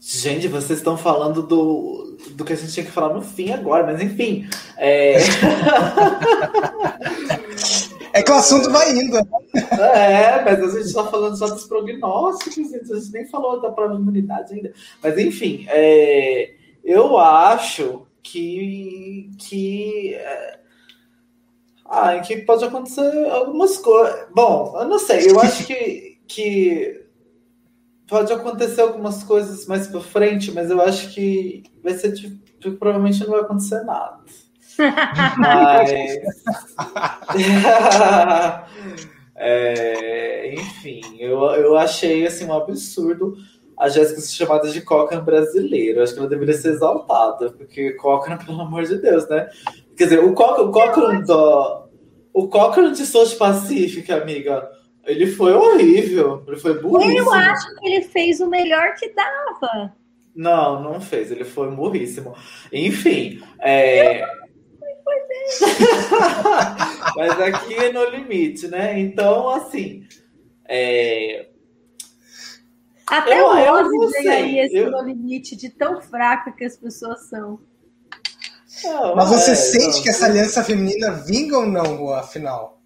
Gente, 0.00 0.48
vocês 0.48 0.78
estão 0.78 0.98
falando 0.98 1.42
do, 1.42 2.09
do 2.30 2.44
que 2.44 2.52
a 2.52 2.56
gente 2.56 2.72
tinha 2.72 2.86
que 2.86 2.92
falar 2.92 3.14
no 3.14 3.22
fim 3.22 3.52
agora, 3.52 3.84
mas 3.84 4.00
enfim. 4.00 4.48
É, 4.76 5.16
é 8.12 8.22
que 8.22 8.30
o 8.30 8.34
assunto 8.34 8.70
vai 8.70 8.92
indo. 8.92 9.14
Né? 9.14 9.26
É, 9.80 10.44
mas 10.44 10.62
a 10.62 10.68
gente 10.68 10.86
está 10.86 11.04
falando 11.06 11.36
só 11.36 11.48
dos 11.48 11.64
prognósticos, 11.64 12.72
a 12.72 12.98
gente 12.98 13.12
nem 13.12 13.26
falou 13.26 13.60
da 13.60 13.70
prova 13.70 13.94
de 13.94 14.00
imunidade 14.00 14.54
ainda. 14.54 14.72
Mas 15.02 15.18
enfim, 15.18 15.66
é, 15.68 16.52
eu 16.84 17.18
acho 17.18 18.06
que. 18.22 19.30
que 19.38 20.14
é, 20.14 20.60
ah, 21.84 22.18
que 22.20 22.36
pode 22.42 22.64
acontecer 22.64 23.28
algumas 23.30 23.76
coisas. 23.78 24.28
Bom, 24.32 24.76
eu 24.78 24.86
não 24.86 24.98
sei, 24.98 25.28
eu 25.28 25.40
acho 25.40 25.66
que. 25.66 26.18
que 26.28 26.99
pode 28.10 28.32
acontecer 28.32 28.80
algumas 28.80 29.22
coisas 29.22 29.66
mais 29.66 29.86
para 29.86 30.00
frente, 30.00 30.50
mas 30.50 30.68
eu 30.68 30.80
acho 30.80 31.14
que 31.14 31.62
vai 31.82 31.94
ser 31.94 32.12
tipo, 32.12 32.72
provavelmente 32.72 33.20
não 33.20 33.30
vai 33.30 33.40
acontecer 33.40 33.84
nada. 33.84 34.18
mas 35.38 35.90
é, 39.36 40.54
enfim, 40.54 41.00
eu, 41.20 41.38
eu 41.52 41.78
achei 41.78 42.26
assim 42.26 42.46
um 42.46 42.52
absurdo 42.52 43.36
a 43.78 43.88
Jéssica 43.88 44.20
ser 44.20 44.32
chamada 44.32 44.68
de 44.68 44.80
Cochrane 44.82 45.24
brasileiro. 45.24 46.02
Acho 46.02 46.12
que 46.12 46.18
ela 46.18 46.28
deveria 46.28 46.54
ser 46.54 46.72
exaltada, 46.72 47.50
porque 47.50 47.92
Cochrane, 47.92 48.40
pelo 48.44 48.60
amor 48.60 48.84
de 48.84 48.98
Deus, 48.98 49.28
né? 49.28 49.48
Quer 49.96 50.04
dizer, 50.04 50.24
o, 50.24 50.34
Co 50.34 50.62
o 50.62 50.72
Cochrane 50.72 51.24
do, 51.24 51.84
o 52.34 52.48
Cochrane 52.48 52.92
de 52.92 53.06
South 53.06 53.36
Pacific, 53.38 54.12
amiga, 54.12 54.68
ele 55.04 55.26
foi 55.26 55.52
horrível. 55.52 56.44
Ele 56.46 56.56
foi 56.56 56.80
burríssimo. 56.80 57.18
Eu 57.18 57.32
acho 57.32 57.74
que 57.76 57.88
ele 57.88 58.02
fez 58.02 58.40
o 58.40 58.48
melhor 58.48 58.94
que 58.94 59.12
dava. 59.12 59.94
Não, 60.34 60.82
não 60.82 61.00
fez. 61.00 61.30
Ele 61.30 61.44
foi 61.44 61.70
burríssimo. 61.70 62.34
Enfim, 62.72 63.42
é... 63.60 64.26
Mas 67.16 67.40
aqui 67.40 67.74
é 67.74 67.92
no 67.92 68.04
limite, 68.04 68.68
né? 68.68 68.98
Então, 69.00 69.48
assim. 69.48 70.06
É... 70.68 71.48
Até 73.06 73.40
eu, 73.40 73.46
hoje 73.46 74.22
ganharia 74.22 74.66
esse 74.66 74.76
eu... 74.76 74.90
no 74.90 75.02
limite 75.02 75.56
de 75.56 75.68
tão 75.68 76.00
fraca 76.00 76.52
que 76.52 76.64
as 76.64 76.76
pessoas 76.76 77.28
são. 77.28 77.58
Não, 78.84 79.16
Mas 79.16 79.28
você 79.28 79.50
é, 79.50 79.56
sente 79.56 79.96
não, 79.96 80.02
que 80.02 80.08
essa 80.08 80.26
aliança 80.26 80.62
feminina 80.62 81.10
vinga 81.10 81.58
ou 81.58 81.66
não, 81.66 82.10
afinal? 82.10 82.80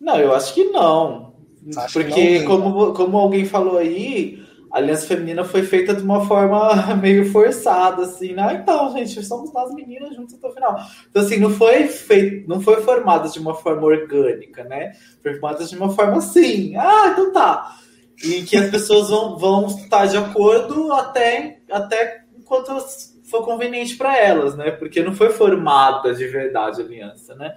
Não, 0.00 0.18
eu 0.18 0.32
acho 0.32 0.54
que 0.54 0.64
não. 0.64 1.33
Acho 1.76 2.00
Porque, 2.00 2.40
não 2.40 2.46
como, 2.46 2.92
como 2.92 3.18
alguém 3.18 3.44
falou 3.44 3.78
aí, 3.78 4.42
a 4.74 4.78
aliança 4.78 5.06
feminina 5.06 5.44
foi 5.44 5.62
feita 5.62 5.94
de 5.94 6.02
uma 6.02 6.26
forma 6.26 6.74
meio 7.00 7.30
forçada, 7.30 8.02
assim, 8.02 8.32
né? 8.32 8.60
Então, 8.60 8.92
gente, 8.92 9.24
somos 9.24 9.52
nós 9.52 9.72
meninas 9.72 10.16
juntos 10.16 10.34
até 10.34 10.48
o 10.48 10.52
final. 10.52 10.76
Então, 11.08 11.22
assim, 11.22 11.36
não 11.36 11.50
foi 11.50 11.86
feito, 11.86 12.48
não 12.48 12.60
foi 12.60 12.82
formada 12.82 13.28
de 13.28 13.38
uma 13.38 13.54
forma 13.54 13.82
orgânica, 13.86 14.64
né? 14.64 14.92
Foi 15.22 15.34
formada 15.34 15.64
de 15.64 15.76
uma 15.76 15.90
forma 15.90 16.18
assim. 16.18 16.74
Ah, 16.76 17.10
então 17.12 17.32
tá. 17.32 17.76
E 18.22 18.42
que 18.42 18.56
as 18.56 18.68
pessoas 18.68 19.10
vão, 19.10 19.38
vão 19.38 19.66
estar 19.66 20.06
de 20.06 20.16
acordo 20.16 20.92
até, 20.92 21.60
até 21.70 22.24
enquanto 22.36 22.76
for 23.24 23.44
conveniente 23.44 23.96
para 23.96 24.18
elas, 24.18 24.56
né? 24.56 24.72
Porque 24.72 25.02
não 25.02 25.14
foi 25.14 25.30
formada 25.30 26.12
de 26.14 26.26
verdade 26.26 26.82
a 26.82 26.84
aliança, 26.84 27.34
né? 27.36 27.54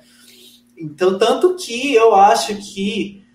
Então, 0.78 1.18
tanto 1.18 1.56
que 1.56 1.96
eu 1.96 2.14
acho 2.14 2.56
que 2.58 3.26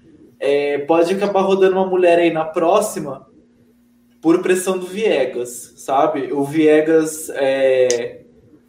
é, 0.43 0.79
pode 0.79 1.15
acabar 1.15 1.43
rodando 1.43 1.77
uma 1.77 1.87
mulher 1.87 2.19
aí 2.19 2.33
na 2.33 2.45
próxima 2.45 3.29
por 4.21 4.43
pressão 4.43 4.77
do 4.77 4.87
Viegas, 4.87 5.75
sabe? 5.77 6.33
O 6.33 6.45
Viegas 6.45 7.31
é, 7.31 8.23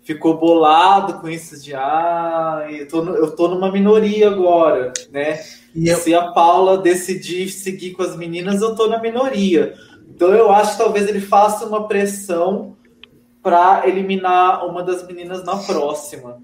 ficou 0.04 0.38
bolado 0.38 1.20
com 1.20 1.28
isso 1.28 1.60
de 1.60 1.74
ah, 1.74 2.68
eu 2.70 2.88
tô, 2.88 3.04
eu 3.16 3.36
tô 3.36 3.48
numa 3.48 3.72
minoria 3.72 4.30
agora, 4.30 4.94
né? 5.12 5.44
E 5.74 5.88
eu... 5.88 5.98
Se 5.98 6.14
a 6.14 6.32
Paula 6.32 6.78
decidir 6.78 7.50
seguir 7.50 7.94
com 7.94 8.04
as 8.04 8.16
meninas, 8.16 8.62
eu 8.62 8.76
tô 8.76 8.86
na 8.88 9.02
minoria. 9.02 9.74
Então 10.16 10.32
eu 10.32 10.52
acho 10.52 10.74
que 10.74 10.78
talvez 10.78 11.08
ele 11.08 11.22
faça 11.22 11.66
uma 11.66 11.88
pressão 11.88 12.78
para 13.42 13.88
eliminar 13.88 14.64
uma 14.68 14.84
das 14.84 15.06
meninas 15.08 15.44
na 15.44 15.58
próxima. 15.58 16.38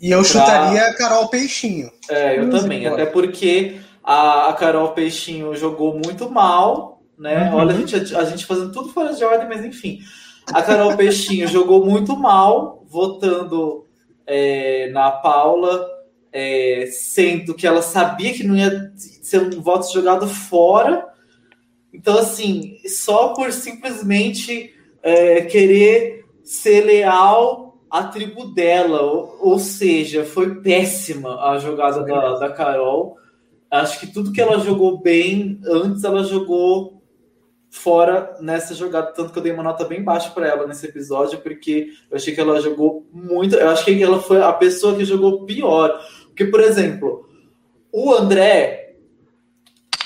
E 0.00 0.12
eu 0.12 0.20
pra... 0.20 0.28
chutaria 0.28 0.86
a 0.86 0.94
Carol 0.94 1.28
Peixinho. 1.28 1.90
É, 2.08 2.38
eu 2.38 2.50
também, 2.50 2.86
até 2.86 3.04
porque 3.04 3.80
a, 4.06 4.50
a 4.50 4.52
Carol 4.52 4.90
Peixinho 4.90 5.56
jogou 5.56 5.98
muito 5.98 6.30
mal, 6.30 7.02
né? 7.18 7.50
Uhum. 7.50 7.56
Olha, 7.56 7.74
a 7.74 7.76
gente, 7.76 8.14
a, 8.14 8.24
gente 8.24 8.46
fazendo 8.46 8.70
tudo 8.70 8.90
fora 8.90 9.12
de 9.12 9.24
ordem, 9.24 9.48
mas 9.48 9.64
enfim. 9.64 9.98
A 10.52 10.62
Carol 10.62 10.96
Peixinho 10.96 11.48
jogou 11.50 11.84
muito 11.84 12.16
mal, 12.16 12.84
votando 12.86 13.84
é, 14.24 14.88
na 14.90 15.10
Paula, 15.10 15.84
é, 16.32 16.88
sendo 16.92 17.52
que 17.52 17.66
ela 17.66 17.82
sabia 17.82 18.32
que 18.32 18.44
não 18.44 18.56
ia 18.56 18.92
ser 18.96 19.42
um 19.42 19.60
voto 19.60 19.92
jogado 19.92 20.28
fora. 20.28 21.04
Então, 21.92 22.16
assim, 22.16 22.78
só 22.86 23.34
por 23.34 23.50
simplesmente 23.50 24.72
é, 25.02 25.40
querer 25.42 26.24
ser 26.44 26.84
leal 26.84 27.80
à 27.90 28.04
tribo 28.04 28.54
dela, 28.54 29.02
ou, 29.02 29.36
ou 29.40 29.58
seja, 29.58 30.24
foi 30.24 30.60
péssima 30.60 31.50
a 31.50 31.58
jogada 31.58 32.04
da, 32.04 32.34
da 32.38 32.52
Carol 32.52 33.16
acho 33.70 34.00
que 34.00 34.06
tudo 34.06 34.32
que 34.32 34.40
ela 34.40 34.58
jogou 34.60 34.98
bem 34.98 35.60
antes, 35.64 36.04
ela 36.04 36.24
jogou 36.24 37.02
fora 37.70 38.36
nessa 38.40 38.74
jogada. 38.74 39.12
Tanto 39.12 39.32
que 39.32 39.38
eu 39.38 39.42
dei 39.42 39.52
uma 39.52 39.62
nota 39.62 39.84
bem 39.84 40.02
baixa 40.02 40.30
para 40.30 40.46
ela 40.46 40.66
nesse 40.66 40.86
episódio, 40.86 41.40
porque 41.40 41.92
eu 42.10 42.16
achei 42.16 42.34
que 42.34 42.40
ela 42.40 42.60
jogou 42.60 43.06
muito. 43.12 43.56
Eu 43.56 43.68
acho 43.68 43.84
que 43.84 44.02
ela 44.02 44.20
foi 44.20 44.42
a 44.42 44.52
pessoa 44.52 44.96
que 44.96 45.04
jogou 45.04 45.44
pior. 45.44 46.00
Porque, 46.26 46.46
por 46.46 46.60
exemplo, 46.60 47.28
o 47.92 48.12
André. 48.12 48.84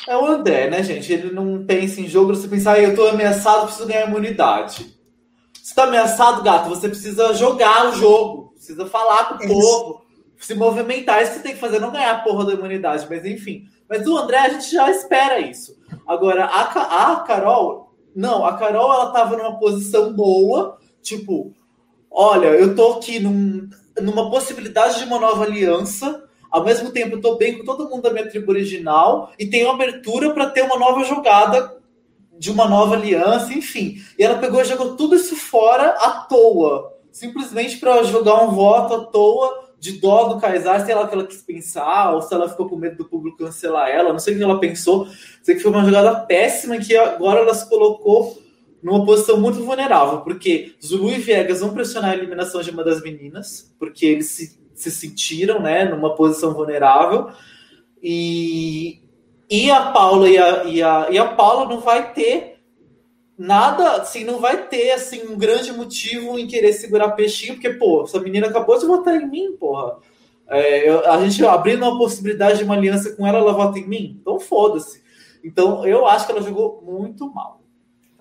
É 0.09 0.17
o 0.17 0.27
André, 0.27 0.69
né, 0.69 0.83
gente? 0.83 1.13
Ele 1.13 1.31
não 1.31 1.65
pensa 1.65 2.01
em 2.01 2.09
jogo, 2.09 2.35
você 2.35 2.49
pensar, 2.49 2.73
ah, 2.73 2.81
eu 2.81 2.97
tô 2.97 3.07
ameaçado, 3.07 3.67
preciso 3.67 3.87
ganhar 3.87 4.09
imunidade. 4.09 4.99
Você 5.63 5.75
tá 5.75 5.85
ameaçado, 5.85 6.43
gato, 6.43 6.69
você 6.69 6.89
precisa 6.89 7.33
jogar 7.35 7.91
o 7.91 7.95
jogo, 7.95 8.53
precisa 8.55 8.87
falar 8.87 9.29
com 9.29 9.45
o 9.45 9.47
povo 9.47 10.03
se 10.41 10.55
movimentar, 10.55 11.23
isso 11.23 11.35
que 11.35 11.41
tem 11.41 11.53
que 11.53 11.61
fazer, 11.61 11.79
não 11.79 11.93
ganhar 11.93 12.13
a 12.13 12.19
porra 12.21 12.47
da 12.47 12.55
imunidade, 12.55 13.07
mas 13.09 13.25
enfim. 13.27 13.67
Mas 13.89 14.07
o 14.07 14.17
André, 14.17 14.39
a 14.39 14.49
gente 14.49 14.73
já 14.73 14.91
espera 14.91 15.39
isso. 15.39 15.77
Agora, 16.07 16.47
a, 16.47 17.13
a 17.13 17.17
Carol, 17.21 17.95
não, 18.17 18.45
a 18.47 18.57
Carol, 18.57 18.93
ela 18.93 19.13
tava 19.13 19.37
numa 19.37 19.59
posição 19.59 20.13
boa, 20.15 20.79
tipo, 21.03 21.53
olha, 22.11 22.49
eu 22.49 22.75
tô 22.75 22.93
aqui 22.93 23.21
num, 23.21 23.69
numa 24.01 24.31
possibilidade 24.31 24.99
de 24.99 25.05
uma 25.05 25.19
nova 25.19 25.45
aliança, 25.45 26.25
ao 26.51 26.65
mesmo 26.65 26.91
tempo 26.91 27.17
eu 27.17 27.21
tô 27.21 27.37
bem 27.37 27.59
com 27.59 27.65
todo 27.65 27.89
mundo 27.89 28.03
da 28.03 28.11
minha 28.11 28.29
tribo 28.29 28.51
original 28.51 29.31
e 29.39 29.47
tenho 29.47 29.71
abertura 29.71 30.33
para 30.33 30.51
ter 30.51 30.63
uma 30.63 30.79
nova 30.79 31.05
jogada 31.05 31.79
de 32.39 32.51
uma 32.51 32.67
nova 32.67 32.95
aliança, 32.95 33.53
enfim. 33.53 34.03
E 34.19 34.25
ela 34.25 34.39
pegou 34.39 34.63
e 34.63 34.65
jogou 34.65 34.97
tudo 34.97 35.15
isso 35.15 35.37
fora 35.37 35.91
à 35.91 36.23
toa, 36.23 36.97
simplesmente 37.13 37.77
para 37.77 38.03
jogar 38.05 38.43
um 38.43 38.53
voto 38.53 38.95
à 38.95 39.05
toa 39.05 39.70
de 39.81 39.93
dó 39.93 40.25
do 40.25 40.39
Kaysar, 40.39 40.85
sei 40.85 40.95
lá 40.95 41.03
o 41.03 41.09
que 41.09 41.15
ela 41.15 41.27
quis 41.27 41.43
pensar, 41.43 42.13
ou 42.13 42.21
se 42.21 42.35
ela 42.35 42.51
ficou 42.51 42.69
com 42.69 42.77
medo 42.77 42.99
do 42.99 43.07
público 43.07 43.39
cancelar 43.39 43.89
ela, 43.89 44.13
não 44.13 44.19
sei 44.19 44.35
o 44.35 44.37
que 44.37 44.43
ela 44.45 44.61
pensou. 44.61 45.09
Sei 45.43 45.55
que 45.55 45.63
foi 45.63 45.71
uma 45.71 45.85
jogada 45.85 46.21
péssima 46.21 46.77
que 46.77 46.95
agora 46.95 47.41
ela 47.41 47.55
se 47.55 47.67
colocou 47.67 48.39
numa 48.83 49.05
posição 49.05 49.41
muito 49.41 49.65
vulnerável, 49.65 50.21
porque 50.21 50.75
Zulu 50.85 51.11
e 51.11 51.19
Viegas 51.19 51.61
vão 51.61 51.73
pressionar 51.73 52.11
a 52.11 52.17
eliminação 52.17 52.61
de 52.61 52.71
uma 52.71 52.85
das 52.85 53.03
meninas, 53.03 53.75
porque 53.79 54.07
eles 54.07 54.27
se, 54.27 54.59
se 54.75 54.91
sentiram 54.91 55.61
né, 55.61 55.85
numa 55.87 56.15
posição 56.15 56.53
vulnerável, 56.53 57.29
e, 58.03 59.03
e 59.51 59.71
a 59.71 59.93
Paula 59.93 60.29
e 60.29 60.39
a, 60.39 60.65
e, 60.65 60.83
a, 60.83 61.09
e 61.11 61.19
a 61.19 61.27
Paula 61.27 61.67
não 61.67 61.81
vai 61.81 62.13
ter 62.13 62.60
nada, 63.41 63.93
assim, 64.03 64.23
não 64.25 64.39
vai 64.39 64.67
ter, 64.69 64.91
assim, 64.93 65.27
um 65.29 65.39
grande 65.39 65.73
motivo 65.73 66.39
em 66.39 66.47
querer 66.47 66.73
segurar 66.75 67.11
peixinho, 67.13 67.55
porque, 67.55 67.71
pô, 67.71 68.05
essa 68.05 68.21
menina 68.21 68.49
acabou 68.49 68.79
de 68.79 68.85
votar 68.87 69.15
em 69.15 69.27
mim, 69.27 69.57
porra. 69.59 69.97
É, 70.49 70.89
eu, 70.89 71.09
a 71.11 71.17
gente 71.25 71.45
abrindo 71.47 71.83
uma 71.85 71.97
possibilidade 71.97 72.59
de 72.59 72.65
uma 72.65 72.75
aliança 72.75 73.15
com 73.17 73.27
ela, 73.27 73.39
ela 73.39 73.53
vota 73.53 73.79
em 73.79 73.87
mim? 73.89 74.19
Então 74.21 74.39
foda-se. 74.39 75.01
Então 75.43 75.87
eu 75.87 76.07
acho 76.07 76.27
que 76.27 76.33
ela 76.33 76.43
jogou 76.43 76.83
muito 76.85 77.33
mal. 77.33 77.61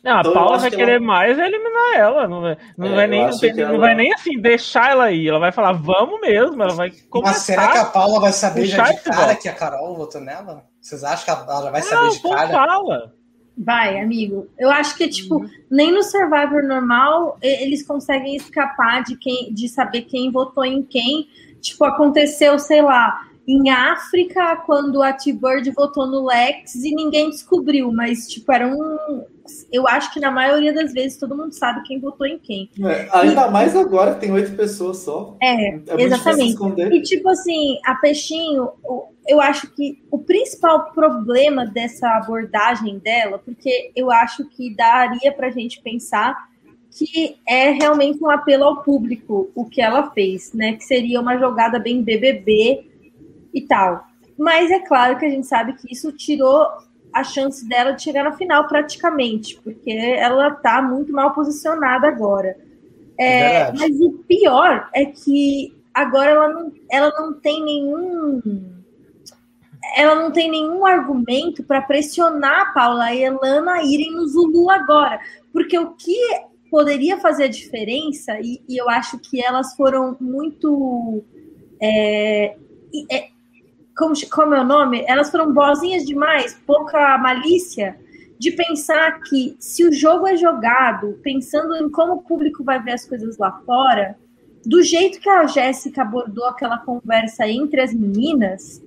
Não, 0.01 0.19
Então, 0.21 0.31
a 0.31 0.33
Paula 0.33 0.51
acho 0.53 0.61
vai 0.61 0.69
que 0.69 0.77
querer 0.77 0.95
ela- 0.97 1.05
mais 1.05 1.37
é 1.37 1.45
eliminar 1.45 1.95
ela. 1.97 2.27
Não 2.27 2.39
vai, 2.41 2.57
não 2.77 2.87
É, 2.87 2.95
vai 2.95 3.07
nem, 3.07 3.25
não 3.27 3.29
ela- 3.67 3.77
vai 3.79 3.95
nem 3.95 4.13
assim 4.13 4.39
deixar 4.39 4.91
ela 4.91 5.11
ir. 5.11 5.27
Ela 5.27 5.39
vai 5.39 5.51
falar, 5.51 5.73
vamos 5.73 6.21
mesmo. 6.21 6.63
Ela 6.63 6.73
vai 6.73 6.89
começar. 7.09 7.33
Mas 7.33 7.41
será 7.41 7.67
que 7.73 7.77
a 7.79 7.85
Paula 7.85 8.21
vai 8.21 8.31
saber 8.31 8.63
já 8.65 8.83
de 8.89 9.01
cara 9.01 9.35
que 9.35 9.49
a 9.49 9.53
Carol 9.53 9.95
votou 9.97 10.21
nela? 10.21 10.63
Vocês 10.79 11.03
acham 11.03 11.25
que 11.25 11.51
ela 11.51 11.63
já 11.63 11.71
vai 11.71 11.81
saber 11.81 12.01
Não, 12.03 12.09
de 12.11 12.19
pô, 12.19 12.29
cara? 12.29 12.47
fala. 12.47 13.13
Vai, 13.61 13.99
amigo. 13.99 14.47
Eu 14.57 14.71
acho 14.71 14.95
que, 14.95 15.05
tipo, 15.09 15.45
nem 15.69 15.91
no 15.91 16.01
Survivor 16.01 16.63
normal 16.63 17.37
eles 17.41 17.85
conseguem 17.85 18.37
escapar 18.37 19.03
de 19.03 19.17
quem, 19.17 19.53
de 19.53 19.67
saber 19.67 20.03
quem 20.03 20.31
votou 20.31 20.63
em 20.63 20.81
quem. 20.81 21.27
Tipo, 21.59 21.83
aconteceu, 21.83 22.57
sei 22.57 22.81
lá, 22.81 23.27
em 23.45 23.69
África, 23.69 24.55
quando 24.65 25.03
a 25.03 25.11
T-Bird 25.11 25.69
votou 25.71 26.07
no 26.07 26.25
Lex 26.25 26.75
e 26.75 26.95
ninguém 26.95 27.29
descobriu, 27.29 27.91
mas, 27.91 28.29
tipo, 28.29 28.49
era 28.49 28.65
um. 28.65 29.25
Eu 29.71 29.87
acho 29.87 30.13
que 30.13 30.19
na 30.19 30.31
maioria 30.31 30.73
das 30.73 30.93
vezes 30.93 31.17
todo 31.17 31.35
mundo 31.35 31.53
sabe 31.53 31.83
quem 31.83 31.99
votou 31.99 32.25
em 32.25 32.39
quem. 32.39 32.69
É, 32.81 33.09
ainda 33.11 33.49
mais 33.49 33.75
agora 33.75 34.13
que 34.13 34.21
tem 34.21 34.31
oito 34.31 34.55
pessoas 34.55 34.97
só. 34.97 35.35
É, 35.41 35.75
É 35.75 36.01
exatamente. 36.01 36.51
esconder. 36.51 36.91
E 36.91 37.01
tipo 37.01 37.29
assim, 37.29 37.79
a 37.85 37.95
Peixinho, 37.95 38.69
eu 39.27 39.39
acho 39.39 39.69
que 39.71 40.03
o 40.11 40.17
principal 40.19 40.91
problema 40.91 41.65
dessa 41.65 42.09
abordagem 42.17 42.99
dela, 42.99 43.39
porque 43.39 43.91
eu 43.95 44.11
acho 44.11 44.45
que 44.45 44.75
daria 44.75 45.31
pra 45.31 45.49
gente 45.49 45.81
pensar 45.81 46.49
que 46.91 47.37
é 47.47 47.69
realmente 47.69 48.23
um 48.23 48.29
apelo 48.29 48.63
ao 48.63 48.83
público 48.83 49.51
o 49.53 49.65
que 49.65 49.81
ela 49.81 50.11
fez, 50.11 50.53
né? 50.53 50.73
Que 50.73 50.83
seria 50.83 51.21
uma 51.21 51.37
jogada 51.37 51.79
bem 51.79 52.01
BBB 52.01 52.87
e 53.53 53.61
tal. 53.61 54.07
Mas 54.37 54.71
é 54.71 54.79
claro 54.79 55.17
que 55.17 55.25
a 55.25 55.29
gente 55.29 55.45
sabe 55.45 55.73
que 55.73 55.91
isso 55.93 56.11
tirou 56.11 56.65
a 57.13 57.23
chance 57.23 57.67
dela 57.67 57.91
de 57.91 58.03
chegar 58.03 58.23
na 58.23 58.33
final 58.33 58.67
praticamente, 58.67 59.59
porque 59.63 59.91
ela 59.91 60.51
tá 60.51 60.81
muito 60.81 61.11
mal 61.11 61.33
posicionada 61.33 62.07
agora. 62.07 62.55
É 63.17 63.49
verdade. 63.49 63.79
Mas 63.79 64.01
o 64.01 64.11
pior 64.27 64.89
é 64.93 65.05
que 65.05 65.75
agora 65.93 66.31
ela 66.31 66.49
não, 66.49 66.71
ela 66.89 67.13
não 67.19 67.33
tem 67.33 67.63
nenhum. 67.63 68.41
Ela 69.95 70.15
não 70.15 70.31
tem 70.31 70.49
nenhum 70.49 70.85
argumento 70.85 71.63
para 71.63 71.81
pressionar 71.81 72.61
a 72.61 72.73
Paula 72.73 73.13
e 73.13 73.25
a 73.25 73.27
Elana 73.27 73.73
a 73.73 73.83
irem 73.83 74.11
no 74.11 74.27
Zulu 74.27 74.69
agora. 74.69 75.19
Porque 75.51 75.77
o 75.77 75.93
que 75.93 76.17
poderia 76.69 77.17
fazer 77.17 77.45
a 77.45 77.49
diferença, 77.49 78.39
e, 78.39 78.61
e 78.69 78.77
eu 78.77 78.89
acho 78.89 79.17
que 79.17 79.43
elas 79.43 79.75
foram 79.75 80.15
muito. 80.19 81.23
é, 81.81 82.55
é, 83.11 83.29
como, 83.99 84.13
como 84.31 84.55
é 84.55 84.61
o 84.61 84.65
nome? 84.65 85.03
Elas 85.05 85.29
foram 85.29 85.53
boazinhas 85.53 86.05
demais, 86.05 86.57
pouca 86.65 87.17
malícia 87.17 87.99
de 88.39 88.51
pensar 88.51 89.19
que 89.19 89.57
se 89.59 89.85
o 89.85 89.91
jogo 89.91 90.25
é 90.25 90.37
jogado 90.37 91.19
pensando 91.21 91.75
em 91.75 91.89
como 91.89 92.13
o 92.13 92.23
público 92.23 92.63
vai 92.63 92.81
ver 92.81 92.93
as 92.93 93.05
coisas 93.05 93.37
lá 93.37 93.51
fora, 93.65 94.17
do 94.65 94.81
jeito 94.81 95.19
que 95.19 95.29
a 95.29 95.45
Jéssica 95.45 96.03
abordou 96.03 96.45
aquela 96.45 96.77
conversa 96.77 97.45
entre 97.45 97.81
as 97.81 97.93
meninas, 97.93 98.81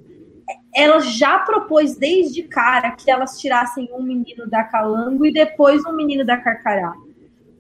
ela 0.75 1.01
já 1.01 1.41
propôs 1.41 1.95
desde 1.95 2.45
cara 2.45 2.93
que 2.93 3.11
elas 3.11 3.39
tirassem 3.39 3.91
um 3.93 4.03
menino 4.03 4.49
da 4.49 4.65
Calango 4.65 5.27
e 5.27 5.33
depois 5.33 5.85
um 5.85 5.93
menino 5.93 6.25
da 6.25 6.39
Carcará. 6.39 6.95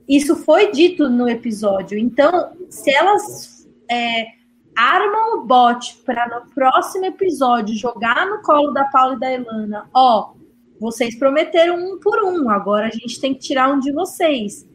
Isso 0.09 0.37
foi 0.37 0.73
dito 0.73 1.11
no 1.11 1.29
episódio. 1.29 1.99
Então, 1.99 2.53
se 2.71 2.91
elas 2.91 3.69
é, 3.91 4.29
armam 4.77 5.39
o 5.39 5.45
bot 5.45 5.99
para 6.05 6.27
no 6.29 6.51
próximo 6.55 7.05
episódio 7.07 7.75
jogar 7.77 8.27
no 8.27 8.41
colo 8.43 8.73
da 8.73 8.85
Paula 8.85 9.15
e 9.15 9.21
da 9.21 9.33
Elana, 9.33 9.89
ó, 9.95 10.33
vocês 10.81 11.17
prometeram 11.19 11.77
um 11.77 11.99
por 12.01 12.23
um, 12.25 12.51
agora 12.51 12.87
a 12.87 12.91
gente 12.91 13.21
tem 13.21 13.35
que 13.35 13.41
tirar 13.41 13.71
um 13.73 13.79
de 13.79 13.93
vocês. 13.93 14.67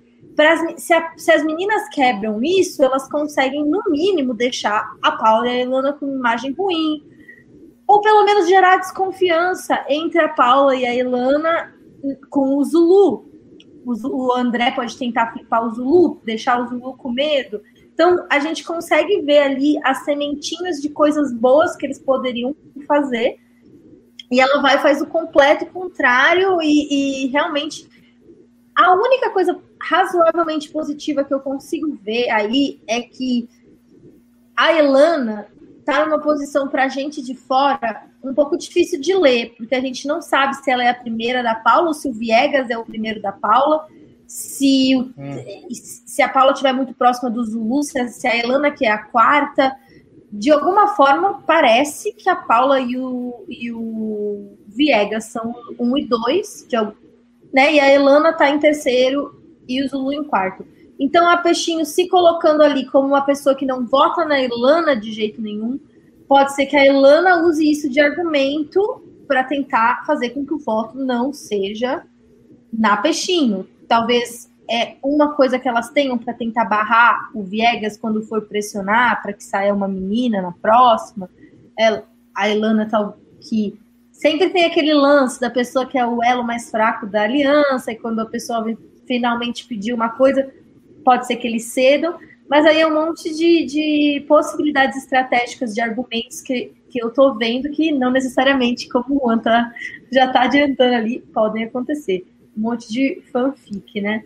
Se, 0.77 0.93
a- 0.93 1.13
se 1.17 1.31
as 1.31 1.43
meninas 1.43 1.89
quebram 1.89 2.39
isso, 2.43 2.83
elas 2.83 3.09
conseguem, 3.09 3.65
no 3.65 3.81
mínimo, 3.89 4.33
deixar 4.35 4.87
a 5.01 5.11
Paula 5.13 5.47
e 5.47 5.49
a 5.49 5.59
Elana 5.61 5.93
com 5.93 6.05
imagem 6.07 6.51
ruim. 6.53 7.03
Ou 7.87 8.01
pelo 8.01 8.23
menos 8.23 8.47
gerar 8.47 8.77
desconfiança 8.77 9.83
entre 9.89 10.21
a 10.21 10.29
Paula 10.29 10.75
e 10.75 10.85
a 10.85 10.93
Elana 10.93 11.73
com 12.29 12.55
o 12.55 12.63
Zulu. 12.63 13.25
O, 13.83 13.93
o 14.07 14.33
André 14.33 14.71
pode 14.71 14.95
tentar 14.95 15.31
flipar 15.33 15.65
o 15.65 15.73
Zulu, 15.73 16.21
deixar 16.23 16.61
o 16.61 16.67
Zulu 16.67 16.95
com 16.97 17.09
medo. 17.11 17.59
Então, 17.97 18.27
a 18.29 18.37
gente 18.37 18.63
consegue 18.63 19.23
ver 19.23 19.39
ali 19.39 19.79
as 19.83 20.05
sementinhas 20.05 20.79
de 20.79 20.87
coisas 20.87 21.33
boas 21.33 21.75
que 21.75 21.83
eles 21.83 21.97
poderiam 21.97 22.55
fazer. 22.87 23.39
E 24.29 24.39
ela 24.39 24.61
vai 24.61 24.77
faz 24.77 25.01
o 25.01 25.07
completo 25.07 25.65
contrário 25.65 26.61
e, 26.61 27.23
e 27.25 27.27
realmente 27.29 27.89
a 28.75 28.93
única 28.93 29.31
coisa 29.31 29.59
razoavelmente 29.81 30.69
positiva 30.69 31.23
que 31.23 31.33
eu 31.33 31.39
consigo 31.39 31.97
ver 32.03 32.29
aí 32.29 32.79
é 32.85 33.01
que 33.01 33.49
a 34.55 34.73
Elana 34.73 35.47
tá 35.83 36.05
numa 36.05 36.19
posição 36.19 36.67
pra 36.67 36.87
gente 36.89 37.19
de 37.19 37.33
fora 37.33 38.03
um 38.23 38.31
pouco 38.31 38.55
difícil 38.57 39.01
de 39.01 39.15
ler, 39.15 39.55
porque 39.57 39.73
a 39.73 39.81
gente 39.81 40.07
não 40.07 40.21
sabe 40.21 40.53
se 40.57 40.69
ela 40.69 40.83
é 40.83 40.89
a 40.89 40.93
primeira 40.93 41.41
da 41.41 41.55
Paula 41.55 41.87
ou 41.87 41.93
se 41.95 42.07
o 42.07 42.13
Viegas 42.13 42.69
é 42.69 42.77
o 42.77 42.85
primeiro 42.85 43.19
da 43.19 43.31
Paula, 43.31 43.87
se, 44.28 44.95
o- 44.95 45.09
se 45.73 46.21
a 46.21 46.30
Paula 46.30 46.51
estiver 46.51 46.73
muito 46.73 46.93
próxima 46.93 47.30
do 47.30 47.43
Zulu, 47.43 47.82
se 47.84 47.99
a, 47.99 48.07
se 48.07 48.28
a 48.28 48.36
Elana 48.38 48.71
que 48.71 48.86
é 48.86 48.91
a 48.91 48.97
quarta. 49.03 49.75
De 50.32 50.51
alguma 50.51 50.89
forma, 50.89 51.41
parece 51.47 52.11
que 52.11 52.30
a 52.30 52.36
Paula 52.36 52.80
e 52.82 52.97
o, 52.97 53.45
e 53.47 53.71
o 53.71 54.57
Viegas 54.67 55.25
são 55.25 55.55
um 55.80 55.97
e 55.97 56.05
dois, 56.05 56.65
de 56.67 56.75
né? 57.53 57.73
E 57.73 57.80
a 57.80 57.89
Elana 57.91 58.34
tá 58.34 58.49
em 58.49 58.59
terceiro 58.59 59.41
e 59.67 59.82
o 59.82 59.88
Zulu 59.88 60.11
em 60.11 60.23
quarto. 60.25 60.65
Então 60.99 61.30
a 61.30 61.38
Peixinho 61.38 61.86
se 61.86 62.07
colocando 62.09 62.61
ali 62.61 62.86
como 62.88 63.07
uma 63.07 63.21
pessoa 63.21 63.55
que 63.55 63.65
não 63.65 63.86
vota 63.86 64.25
na 64.25 64.41
Elana 64.41 64.95
de 64.95 65.11
jeito 65.13 65.41
nenhum, 65.41 65.80
pode 66.28 66.53
ser 66.55 66.65
que 66.65 66.75
a 66.75 66.86
Elana 66.86 67.45
use 67.45 67.69
isso 67.69 67.88
de 67.89 67.99
argumento 68.01 69.01
para 69.28 69.43
tentar 69.43 70.03
fazer 70.05 70.32
com 70.32 70.45
que 70.45 70.53
o 70.53 70.59
voto 70.59 70.97
não 70.97 71.32
seja 71.32 72.03
na 72.73 72.97
Peixinho. 72.97 73.65
Talvez 73.88 74.51
é 74.69 74.95
uma 75.03 75.33
coisa 75.33 75.57
que 75.57 75.67
elas 75.67 75.89
tenham 75.89 76.17
para 76.17 76.33
tentar 76.33 76.65
barrar 76.65 77.29
o 77.33 77.41
Viegas 77.43 77.97
quando 77.97 78.21
for 78.23 78.41
pressionar 78.41 79.21
para 79.21 79.33
que 79.33 79.43
saia 79.43 79.73
uma 79.73 79.88
menina 79.88 80.41
na 80.41 80.51
próxima. 80.51 81.29
Ela- 81.77 82.03
a 82.35 82.49
Elana 82.49 82.88
tal 82.89 83.17
que 83.41 83.79
sempre 84.11 84.49
tem 84.49 84.65
aquele 84.65 84.93
lance 84.93 85.39
da 85.39 85.49
pessoa 85.49 85.85
que 85.85 85.97
é 85.97 86.05
o 86.05 86.23
elo 86.23 86.43
mais 86.43 86.69
fraco 86.69 87.05
da 87.07 87.23
aliança 87.23 87.91
e 87.91 87.95
quando 87.95 88.19
a 88.19 88.25
pessoa 88.25 88.65
finalmente 89.07 89.65
pedir 89.65 89.93
uma 89.93 90.09
coisa 90.09 90.51
pode 91.05 91.25
ser 91.25 91.38
que 91.38 91.47
eles 91.47 91.63
cedam, 91.65 92.17
mas 92.49 92.65
aí 92.65 92.81
é 92.81 92.88
um 92.88 92.93
monte 92.93 93.33
de, 93.33 93.65
de 93.65 94.25
possibilidades 94.27 94.97
estratégicas, 94.97 95.73
de 95.73 95.81
argumentos 95.81 96.41
que, 96.41 96.73
que 96.89 97.01
eu 97.01 97.11
tô 97.11 97.35
vendo 97.35 97.69
que 97.69 97.91
não 97.91 98.11
necessariamente, 98.11 98.89
como 98.89 99.15
o 99.15 99.19
Juan 99.19 99.39
tá, 99.39 99.71
já 100.11 100.27
tá 100.31 100.41
adiantando 100.43 100.95
ali, 100.95 101.19
podem 101.33 101.63
acontecer. 101.63 102.25
Um 102.57 102.61
monte 102.61 102.91
de 102.91 103.21
fanfic, 103.31 104.01
né? 104.01 104.23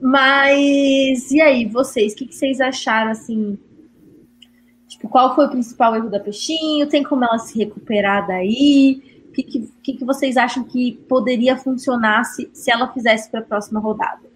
Mas, 0.00 1.30
e 1.30 1.40
aí, 1.40 1.66
vocês, 1.66 2.12
o 2.12 2.16
que, 2.16 2.26
que 2.26 2.34
vocês 2.34 2.60
acharam, 2.60 3.10
assim? 3.10 3.58
Tipo, 4.88 5.08
qual 5.08 5.34
foi 5.34 5.46
o 5.46 5.50
principal 5.50 5.94
erro 5.94 6.10
da 6.10 6.18
Peixinho? 6.18 6.88
Tem 6.88 7.02
como 7.02 7.24
ela 7.24 7.38
se 7.38 7.58
recuperar 7.58 8.26
daí? 8.26 9.02
O 9.28 9.32
que, 9.32 9.42
que, 9.44 9.92
que, 9.94 10.04
vocês 10.04 10.36
acham 10.36 10.64
que 10.64 10.92
poderia 11.08 11.56
funcionar 11.56 12.24
se, 12.24 12.50
se 12.52 12.70
ela 12.70 12.92
fizesse 12.92 13.30
para 13.30 13.40
a 13.40 13.44
próxima 13.44 13.78
rodada? 13.78 14.28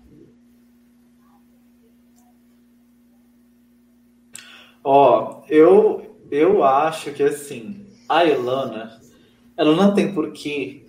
Ó, 4.84 5.42
eu, 5.48 6.16
eu 6.30 6.62
acho 6.62 7.12
que 7.12 7.22
assim, 7.22 7.86
a 8.08 8.24
Elana, 8.24 9.00
ela 9.56 9.74
não 9.74 9.94
tem 9.94 10.14
por 10.14 10.32
que 10.32 10.83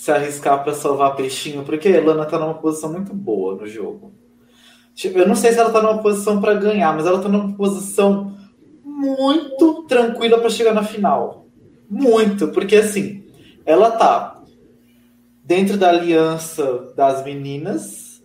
se 0.00 0.10
arriscar 0.10 0.64
para 0.64 0.72
salvar 0.72 1.14
peixinho, 1.14 1.62
porque 1.62 1.86
a 1.86 1.98
Elana 1.98 2.24
tá 2.24 2.38
numa 2.38 2.54
posição 2.54 2.90
muito 2.90 3.12
boa 3.12 3.54
no 3.54 3.66
jogo. 3.66 4.14
Tipo, 4.94 5.18
eu 5.18 5.28
não 5.28 5.34
sei 5.34 5.52
se 5.52 5.58
ela 5.58 5.70
tá 5.70 5.82
numa 5.82 5.98
posição 5.98 6.40
para 6.40 6.54
ganhar, 6.54 6.96
mas 6.96 7.04
ela 7.04 7.20
tá 7.20 7.28
numa 7.28 7.54
posição 7.54 8.34
muito 8.82 9.82
tranquila 9.82 10.38
para 10.38 10.48
chegar 10.48 10.72
na 10.72 10.82
final. 10.82 11.44
Muito, 11.86 12.48
porque 12.48 12.76
assim, 12.76 13.26
ela 13.66 13.90
tá 13.90 14.42
dentro 15.44 15.76
da 15.76 15.90
aliança 15.90 16.94
das 16.96 17.22
meninas 17.22 18.22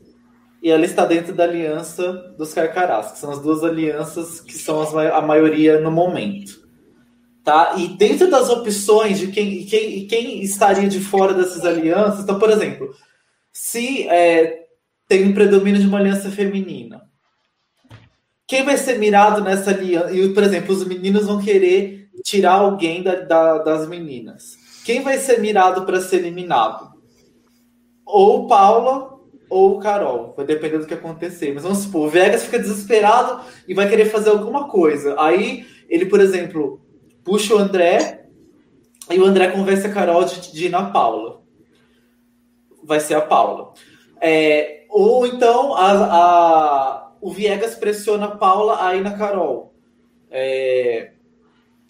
e 0.63 0.71
ela 0.71 0.85
está 0.85 1.03
dentro 1.03 1.33
da 1.33 1.43
aliança 1.43 2.33
dos 2.37 2.53
carcarás, 2.53 3.11
que 3.11 3.19
são 3.19 3.31
as 3.31 3.41
duas 3.41 3.65
alianças 3.65 4.39
que 4.39 4.53
são 4.53 4.81
as, 4.81 4.95
a 4.95 5.21
maioria 5.21 5.81
no 5.81 5.91
momento. 5.91 6.64
Tá? 7.45 7.75
E 7.77 7.89
dentro 7.89 8.27
das 8.27 8.49
opções 8.49 9.19
de 9.19 9.27
quem, 9.27 9.63
quem, 9.67 10.07
quem 10.07 10.41
estaria 10.41 10.89
de 10.89 10.99
fora 10.99 11.31
dessas 11.31 11.63
alianças, 11.63 12.23
então, 12.23 12.39
por 12.39 12.49
exemplo, 12.49 12.89
se 13.53 14.07
é, 14.09 14.65
tem 15.07 15.27
um 15.27 15.33
predomínio 15.33 15.79
de 15.79 15.85
uma 15.85 15.99
aliança 15.99 16.31
feminina. 16.31 17.03
Quem 18.47 18.63
vai 18.63 18.77
ser 18.77 18.97
mirado 18.97 19.43
nessa 19.43 19.69
aliança? 19.69 20.11
E, 20.11 20.33
por 20.33 20.41
exemplo, 20.41 20.73
os 20.73 20.87
meninos 20.87 21.27
vão 21.27 21.39
querer 21.39 22.09
tirar 22.23 22.53
alguém 22.53 23.03
da, 23.03 23.13
da, 23.13 23.59
das 23.59 23.87
meninas. 23.87 24.57
Quem 24.83 25.01
vai 25.01 25.19
ser 25.19 25.39
mirado 25.39 25.85
para 25.85 26.01
ser 26.01 26.17
eliminado? 26.17 26.95
Ou 28.03 28.47
Paula 28.47 29.19
ou 29.47 29.77
Carol. 29.77 30.33
Vai 30.35 30.47
depender 30.47 30.79
do 30.79 30.87
que 30.87 30.95
acontecer. 30.95 31.53
Mas 31.53 31.61
vamos 31.61 31.77
supor, 31.79 32.07
o 32.07 32.09
Vegas 32.09 32.43
fica 32.43 32.57
desesperado 32.57 33.41
e 33.67 33.75
vai 33.75 33.87
querer 33.87 34.05
fazer 34.05 34.31
alguma 34.31 34.67
coisa. 34.67 35.15
Aí 35.19 35.63
ele, 35.87 36.07
por 36.07 36.19
exemplo, 36.19 36.84
puxa 37.25 37.55
o 37.55 37.57
André 37.57 38.27
e 39.09 39.19
o 39.19 39.25
André 39.25 39.49
convence 39.49 39.85
a 39.85 39.91
Carol 39.91 40.23
de, 40.23 40.53
de 40.53 40.65
ir 40.67 40.69
na 40.69 40.91
Paula. 40.91 41.41
Vai 42.83 42.99
ser 42.99 43.15
a 43.15 43.21
Paula. 43.21 43.73
É, 44.21 44.85
ou 44.89 45.27
então 45.27 45.73
a, 45.73 45.91
a, 45.91 47.11
o 47.19 47.31
Viegas 47.31 47.75
pressiona 47.75 48.27
a 48.27 48.35
Paula 48.35 48.85
aí 48.85 49.01
na 49.01 49.17
Carol. 49.17 49.73
É, 50.31 51.11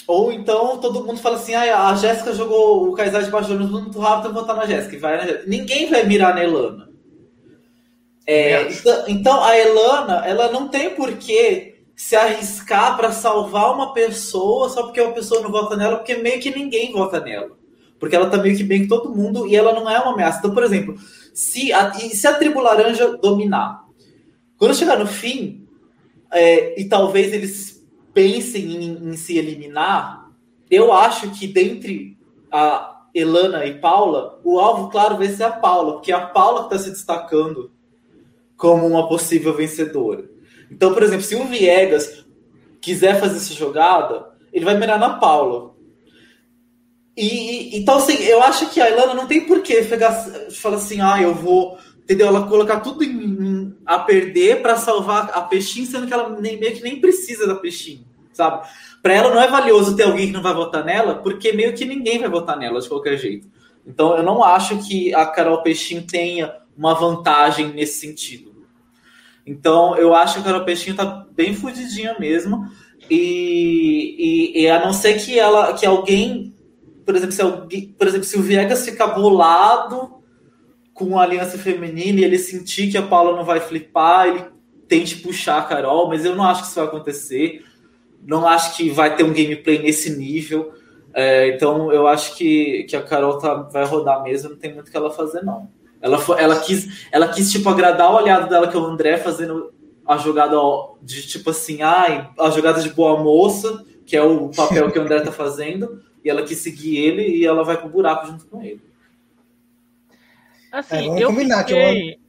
ou 0.07 0.31
então 0.31 0.77
todo 0.77 1.03
mundo 1.03 1.19
fala 1.19 1.35
assim: 1.35 1.53
ah, 1.53 1.89
a 1.89 1.95
Jéssica 1.95 2.33
jogou 2.33 2.89
o 2.89 2.93
Kaysar 2.93 3.23
de 3.23 3.29
Bajornos 3.29 3.69
muito 3.69 3.99
rápido, 3.99 4.29
eu 4.29 4.33
vou 4.33 4.41
votar 4.41 4.55
na 4.55 4.65
Jéssica. 4.65 4.97
Vai 4.97 5.17
na 5.17 5.25
Jéssica. 5.25 5.43
Ninguém 5.47 5.89
vai 5.89 6.05
mirar 6.05 6.33
na 6.33 6.43
Elana. 6.43 6.89
É, 8.27 8.71
então, 8.71 9.03
então, 9.07 9.43
a 9.43 9.55
Elana, 9.55 10.25
ela 10.25 10.51
não 10.51 10.67
tem 10.67 10.89
porquê 10.95 11.74
se 11.95 12.15
arriscar 12.15 12.97
para 12.97 13.11
salvar 13.11 13.73
uma 13.73 13.93
pessoa 13.93 14.69
só 14.69 14.83
porque 14.83 14.99
uma 14.99 15.13
pessoa 15.13 15.41
não 15.41 15.51
vota 15.51 15.77
nela, 15.77 15.97
porque 15.97 16.15
meio 16.15 16.41
que 16.41 16.53
ninguém 16.53 16.91
vota 16.91 17.19
nela. 17.21 17.51
Porque 17.97 18.15
ela 18.15 18.29
tá 18.29 18.37
meio 18.37 18.57
que 18.57 18.63
bem 18.63 18.81
com 18.81 18.89
todo 18.89 19.15
mundo 19.15 19.47
e 19.47 19.55
ela 19.55 19.73
não 19.73 19.89
é 19.89 19.97
uma 19.99 20.13
ameaça. 20.13 20.39
Então, 20.39 20.53
por 20.53 20.63
exemplo, 20.63 20.95
se 21.33 21.71
a, 21.71 21.93
se 21.93 22.27
a 22.27 22.33
tribo 22.33 22.59
laranja 22.59 23.17
dominar, 23.17 23.85
quando 24.57 24.75
chegar 24.75 24.99
no 24.99 25.07
fim, 25.07 25.65
é, 26.31 26.79
e 26.79 26.85
talvez 26.85 27.33
eles 27.33 27.85
pensem 28.13 28.75
em, 28.75 29.09
em, 29.09 29.17
se 29.17 29.37
eliminar, 29.37 30.29
eu 30.69 30.91
acho 30.91 31.31
que 31.31 31.47
dentre 31.47 32.17
a 32.51 33.05
Elana 33.13 33.65
e 33.65 33.79
Paula, 33.79 34.39
o 34.43 34.59
alvo, 34.59 34.89
claro, 34.89 35.17
vai 35.17 35.29
ser 35.29 35.43
a 35.43 35.51
Paula, 35.51 35.93
porque 35.93 36.11
é 36.11 36.15
a 36.15 36.25
Paula 36.25 36.67
que 36.67 36.75
está 36.75 36.85
se 36.85 36.91
destacando 36.91 37.71
como 38.57 38.85
uma 38.85 39.07
possível 39.07 39.53
vencedora. 39.53 40.34
Então, 40.75 40.93
por 40.93 41.01
exemplo, 41.01 41.23
se 41.23 41.35
o 41.35 41.45
Viegas 41.45 42.25
quiser 42.81 43.17
fazer 43.17 43.37
essa 43.37 43.53
jogada, 43.53 44.33
ele 44.51 44.65
vai 44.65 44.77
mirar 44.77 44.99
na 44.99 45.11
Paula. 45.11 45.73
E, 47.15 47.77
então, 47.77 47.95
assim, 47.95 48.21
eu 48.23 48.43
acho 48.43 48.69
que 48.71 48.81
a 48.81 48.89
Elana 48.89 49.13
não 49.13 49.25
tem 49.25 49.45
por 49.45 49.61
que 49.61 49.83
falar 49.83 50.75
assim, 50.75 50.99
ah, 50.99 51.21
eu 51.21 51.33
vou 51.33 51.77
entendeu? 52.03 52.27
Ela 52.27 52.45
colocar 52.45 52.81
tudo 52.81 53.03
em, 53.03 53.09
em, 53.09 53.77
a 53.85 53.99
perder 53.99 54.61
para 54.61 54.75
salvar 54.75 55.31
a 55.33 55.41
Peixinho, 55.41 55.87
sendo 55.87 56.05
que 56.05 56.13
ela 56.13 56.29
nem, 56.39 56.59
meio 56.59 56.75
que 56.75 56.83
nem 56.83 57.01
precisa 57.01 57.47
da 57.47 57.55
Peixinho, 57.55 58.05
sabe? 58.33 58.67
Para 59.01 59.13
ela 59.13 59.33
não 59.33 59.41
é 59.41 59.47
valioso 59.47 59.95
ter 59.95 60.03
alguém 60.03 60.27
que 60.27 60.33
não 60.33 60.43
vai 60.43 60.53
votar 60.53 60.85
nela, 60.85 61.15
porque 61.15 61.51
meio 61.51 61.73
que 61.73 61.83
ninguém 61.83 62.19
vai 62.19 62.29
votar 62.29 62.57
nela 62.57 62.79
de 62.79 62.89
qualquer 62.89 63.17
jeito. 63.17 63.47
Então 63.87 64.15
eu 64.15 64.23
não 64.23 64.43
acho 64.43 64.77
que 64.87 65.15
a 65.15 65.25
Carol 65.25 65.63
Peixinho 65.63 66.03
tenha 66.03 66.53
uma 66.77 66.93
vantagem 66.93 67.73
nesse 67.73 67.99
sentido. 67.99 68.54
Então 69.45 69.95
eu 69.97 70.15
acho 70.15 70.35
que 70.35 70.39
a 70.39 70.43
Carol 70.43 70.65
Peixinho 70.65 70.95
tá 70.95 71.25
bem 71.31 71.53
fudidinha 71.53 72.15
mesmo. 72.19 72.67
E, 73.09 74.15
e, 74.55 74.63
e, 74.63 74.69
a 74.69 74.83
não 74.83 74.91
ser 74.91 75.13
que 75.13 75.37
ela 75.37 75.73
que 75.73 75.85
alguém, 75.85 76.55
por 77.05 77.15
exemplo, 77.15 77.33
se 77.33 77.41
alguém, 77.41 77.93
por 77.97 78.07
exemplo, 78.07 78.25
se 78.25 78.37
o 78.37 78.41
Viegas 78.41 78.83
ficar 78.83 79.07
bolado 79.07 80.15
com 80.93 81.19
a 81.19 81.23
aliança 81.23 81.57
feminina 81.57 82.21
e 82.21 82.23
ele 82.23 82.39
sentir 82.39 82.89
que 82.89 82.97
a 82.97 83.03
Paula 83.03 83.35
não 83.35 83.43
vai 83.43 83.59
flipar, 83.59 84.27
ele 84.27 84.45
tente 84.87 85.17
puxar 85.17 85.59
a 85.59 85.63
Carol, 85.63 86.07
mas 86.07 86.25
eu 86.25 86.35
não 86.35 86.43
acho 86.43 86.61
que 86.61 86.67
isso 86.67 86.79
vai 86.79 86.85
acontecer. 86.85 87.63
Não 88.25 88.47
acho 88.47 88.75
que 88.75 88.89
vai 88.89 89.15
ter 89.15 89.23
um 89.23 89.33
gameplay 89.33 89.77
nesse 89.79 90.17
nível. 90.17 90.73
É, 91.13 91.49
então 91.49 91.91
eu 91.91 92.07
acho 92.07 92.35
que, 92.35 92.85
que 92.89 92.95
a 92.95 93.01
Carol 93.01 93.37
tá, 93.37 93.53
vai 93.53 93.85
rodar 93.85 94.23
mesmo, 94.23 94.49
não 94.49 94.57
tem 94.57 94.73
muito 94.73 94.87
o 94.87 94.91
que 94.91 94.97
ela 94.97 95.11
fazer, 95.11 95.43
não. 95.43 95.69
Ela, 96.01 96.23
ela, 96.37 96.59
quis, 96.59 97.07
ela 97.11 97.27
quis, 97.27 97.51
tipo, 97.51 97.67
agradar 97.69 98.11
o 98.11 98.17
olhado 98.17 98.49
dela, 98.49 98.67
que 98.67 98.75
é 98.75 98.79
o 98.79 98.85
André, 98.85 99.17
fazendo 99.17 99.73
a 100.05 100.17
jogada 100.17 100.55
de 101.01 101.25
tipo 101.27 101.49
assim, 101.49 101.81
ai, 101.81 102.29
a 102.39 102.49
jogada 102.51 102.81
de 102.81 102.89
boa 102.91 103.21
moça, 103.21 103.83
que 104.05 104.15
é 104.15 104.21
o 104.21 104.49
papel 104.49 104.91
que 104.91 104.99
o 104.99 105.01
André 105.01 105.21
tá 105.21 105.31
fazendo, 105.31 106.03
e 106.23 106.29
ela 106.29 106.43
quis 106.43 106.59
seguir 106.59 106.97
ele 106.97 107.23
e 107.23 107.45
ela 107.45 107.63
vai 107.63 107.77
pro 107.77 107.89
buraco 107.89 108.27
junto 108.27 108.45
com 108.45 108.61
ele. 108.61 108.81
Assim, 110.71 111.17
é, 111.17 111.23
eu 111.23 111.33
fiquei... 111.33 112.19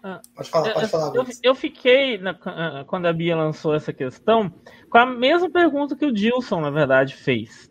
Ah, 0.00 0.20
pode 0.34 0.48
falar, 0.48 0.72
pode 0.72 0.88
falar. 0.88 1.16
Eu, 1.16 1.26
eu 1.42 1.54
fiquei, 1.56 2.18
na, 2.18 2.38
ah, 2.44 2.84
quando 2.86 3.06
a 3.06 3.12
Bia 3.12 3.36
lançou 3.36 3.74
essa 3.74 3.92
questão, 3.92 4.52
com 4.88 4.98
a 4.98 5.06
mesma 5.06 5.50
pergunta 5.50 5.96
que 5.96 6.06
o 6.06 6.12
Dilson, 6.12 6.60
na 6.60 6.70
verdade, 6.70 7.16
fez. 7.16 7.68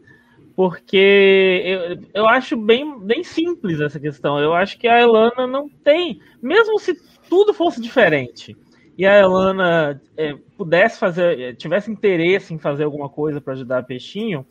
Porque 0.57 1.61
eu, 1.63 1.99
eu 2.15 2.27
acho 2.27 2.57
bem, 2.57 2.99
bem 2.99 3.23
simples 3.23 3.79
essa 3.79 3.99
questão. 3.99 4.39
Eu 4.39 4.55
acho 4.55 4.79
que 4.79 4.87
a 4.87 4.99
Elana 4.99 5.45
não 5.45 5.69
tem, 5.69 6.19
mesmo 6.41 6.79
se 6.79 6.99
tudo 7.29 7.53
fosse 7.53 7.79
diferente, 7.79 8.57
e 8.97 9.05
a 9.05 9.19
Elana 9.19 10.01
é, 10.17 10.35
pudesse 10.57 10.97
fazer, 10.97 11.39
é, 11.39 11.53
tivesse 11.53 11.91
interesse 11.91 12.55
em 12.55 12.57
fazer 12.57 12.85
alguma 12.85 13.07
coisa 13.07 13.39
para 13.39 13.53
ajudar 13.53 13.77
a 13.77 13.83
Peixinho, 13.83 14.47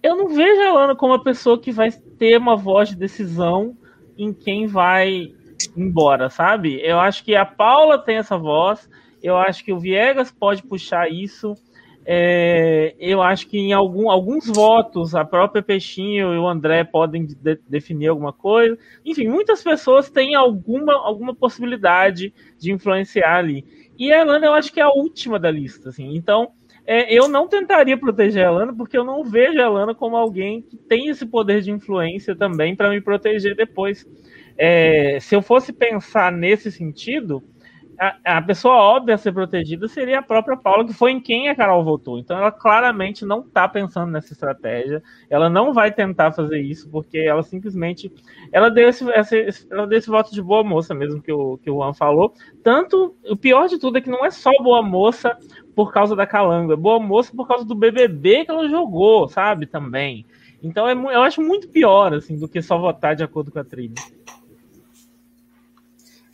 eu 0.00 0.16
não 0.16 0.28
vejo 0.28 0.60
a 0.60 0.68
Elana 0.68 0.94
como 0.94 1.12
uma 1.12 1.24
pessoa 1.24 1.60
que 1.60 1.72
vai 1.72 1.90
ter 1.90 2.38
uma 2.38 2.54
voz 2.54 2.90
de 2.90 2.94
decisão 2.94 3.76
em 4.16 4.32
quem 4.32 4.68
vai 4.68 5.34
embora, 5.76 6.30
sabe? 6.30 6.80
Eu 6.80 7.00
acho 7.00 7.24
que 7.24 7.34
a 7.34 7.44
Paula 7.44 7.98
tem 7.98 8.18
essa 8.18 8.38
voz, 8.38 8.88
eu 9.20 9.36
acho 9.36 9.64
que 9.64 9.72
o 9.72 9.80
Viegas 9.80 10.30
pode 10.30 10.62
puxar 10.62 11.10
isso. 11.10 11.56
É, 12.06 12.94
eu 12.98 13.22
acho 13.22 13.46
que 13.48 13.58
em 13.58 13.72
algum, 13.72 14.10
alguns 14.10 14.46
votos 14.46 15.14
a 15.14 15.24
própria 15.24 15.62
Peixinho 15.62 16.34
e 16.34 16.38
o 16.38 16.46
André 16.46 16.84
podem 16.84 17.24
de, 17.24 17.58
definir 17.68 18.08
alguma 18.08 18.32
coisa. 18.32 18.78
Enfim, 19.04 19.26
muitas 19.26 19.62
pessoas 19.62 20.10
têm 20.10 20.34
alguma, 20.34 20.92
alguma 20.94 21.34
possibilidade 21.34 22.34
de 22.58 22.72
influenciar 22.72 23.36
ali. 23.36 23.64
E 23.98 24.12
a 24.12 24.20
Elana 24.20 24.46
eu 24.46 24.52
acho 24.52 24.72
que 24.72 24.80
é 24.80 24.82
a 24.82 24.90
última 24.90 25.38
da 25.38 25.50
lista. 25.50 25.88
Assim. 25.88 26.14
Então, 26.14 26.52
é, 26.86 27.12
eu 27.12 27.26
não 27.26 27.48
tentaria 27.48 27.96
proteger 27.96 28.44
a 28.44 28.50
Elana, 28.50 28.74
porque 28.74 28.98
eu 28.98 29.04
não 29.04 29.24
vejo 29.24 29.58
a 29.58 29.64
Elana 29.64 29.94
como 29.94 30.16
alguém 30.16 30.60
que 30.60 30.76
tem 30.76 31.08
esse 31.08 31.24
poder 31.24 31.62
de 31.62 31.70
influência 31.70 32.36
também 32.36 32.76
para 32.76 32.90
me 32.90 33.00
proteger 33.00 33.56
depois. 33.56 34.06
É, 34.56 35.18
se 35.20 35.34
eu 35.34 35.40
fosse 35.40 35.72
pensar 35.72 36.30
nesse 36.30 36.70
sentido, 36.70 37.42
a, 37.98 38.38
a, 38.38 38.42
pessoa 38.42 38.74
óbvia 38.74 39.14
a 39.14 39.18
ser 39.18 39.32
protegida 39.32 39.88
seria 39.88 40.18
a 40.18 40.22
própria 40.22 40.56
Paula, 40.56 40.86
que 40.86 40.92
foi 40.92 41.12
em 41.12 41.20
quem 41.20 41.48
a 41.48 41.54
Carol 41.54 41.84
votou. 41.84 42.18
Então 42.18 42.36
ela 42.36 42.50
claramente 42.50 43.24
não 43.24 43.40
está 43.40 43.68
pensando 43.68 44.10
nessa 44.10 44.32
estratégia. 44.32 45.02
Ela 45.28 45.48
não 45.48 45.72
vai 45.72 45.92
tentar 45.92 46.32
fazer 46.32 46.60
isso, 46.60 46.88
porque 46.90 47.18
ela 47.18 47.42
simplesmente. 47.42 48.12
Ela 48.52 48.70
deu 48.70 48.88
esse, 48.88 49.08
esse, 49.10 49.66
ela 49.70 49.86
deu 49.86 49.98
esse 49.98 50.08
voto 50.08 50.32
de 50.32 50.42
boa 50.42 50.64
moça 50.64 50.94
mesmo 50.94 51.22
que 51.22 51.32
o, 51.32 51.58
que 51.58 51.70
o 51.70 51.74
Juan 51.74 51.92
falou. 51.92 52.32
Tanto, 52.62 53.14
o 53.28 53.36
pior 53.36 53.68
de 53.68 53.78
tudo 53.78 53.98
é 53.98 54.00
que 54.00 54.10
não 54.10 54.24
é 54.24 54.30
só 54.30 54.50
boa 54.62 54.82
moça 54.82 55.36
por 55.74 55.92
causa 55.92 56.14
da 56.14 56.26
Calanga, 56.26 56.76
boa 56.76 57.00
moça 57.00 57.32
por 57.34 57.46
causa 57.46 57.64
do 57.64 57.74
BBB 57.74 58.44
que 58.44 58.50
ela 58.50 58.68
jogou, 58.68 59.28
sabe? 59.28 59.66
Também. 59.66 60.24
Então 60.62 60.88
é, 60.88 60.92
eu 60.92 61.22
acho 61.22 61.42
muito 61.42 61.68
pior, 61.68 62.14
assim, 62.14 62.38
do 62.38 62.48
que 62.48 62.62
só 62.62 62.78
votar 62.78 63.14
de 63.14 63.22
acordo 63.22 63.50
com 63.50 63.58
a 63.58 63.64
trilha. 63.64 63.94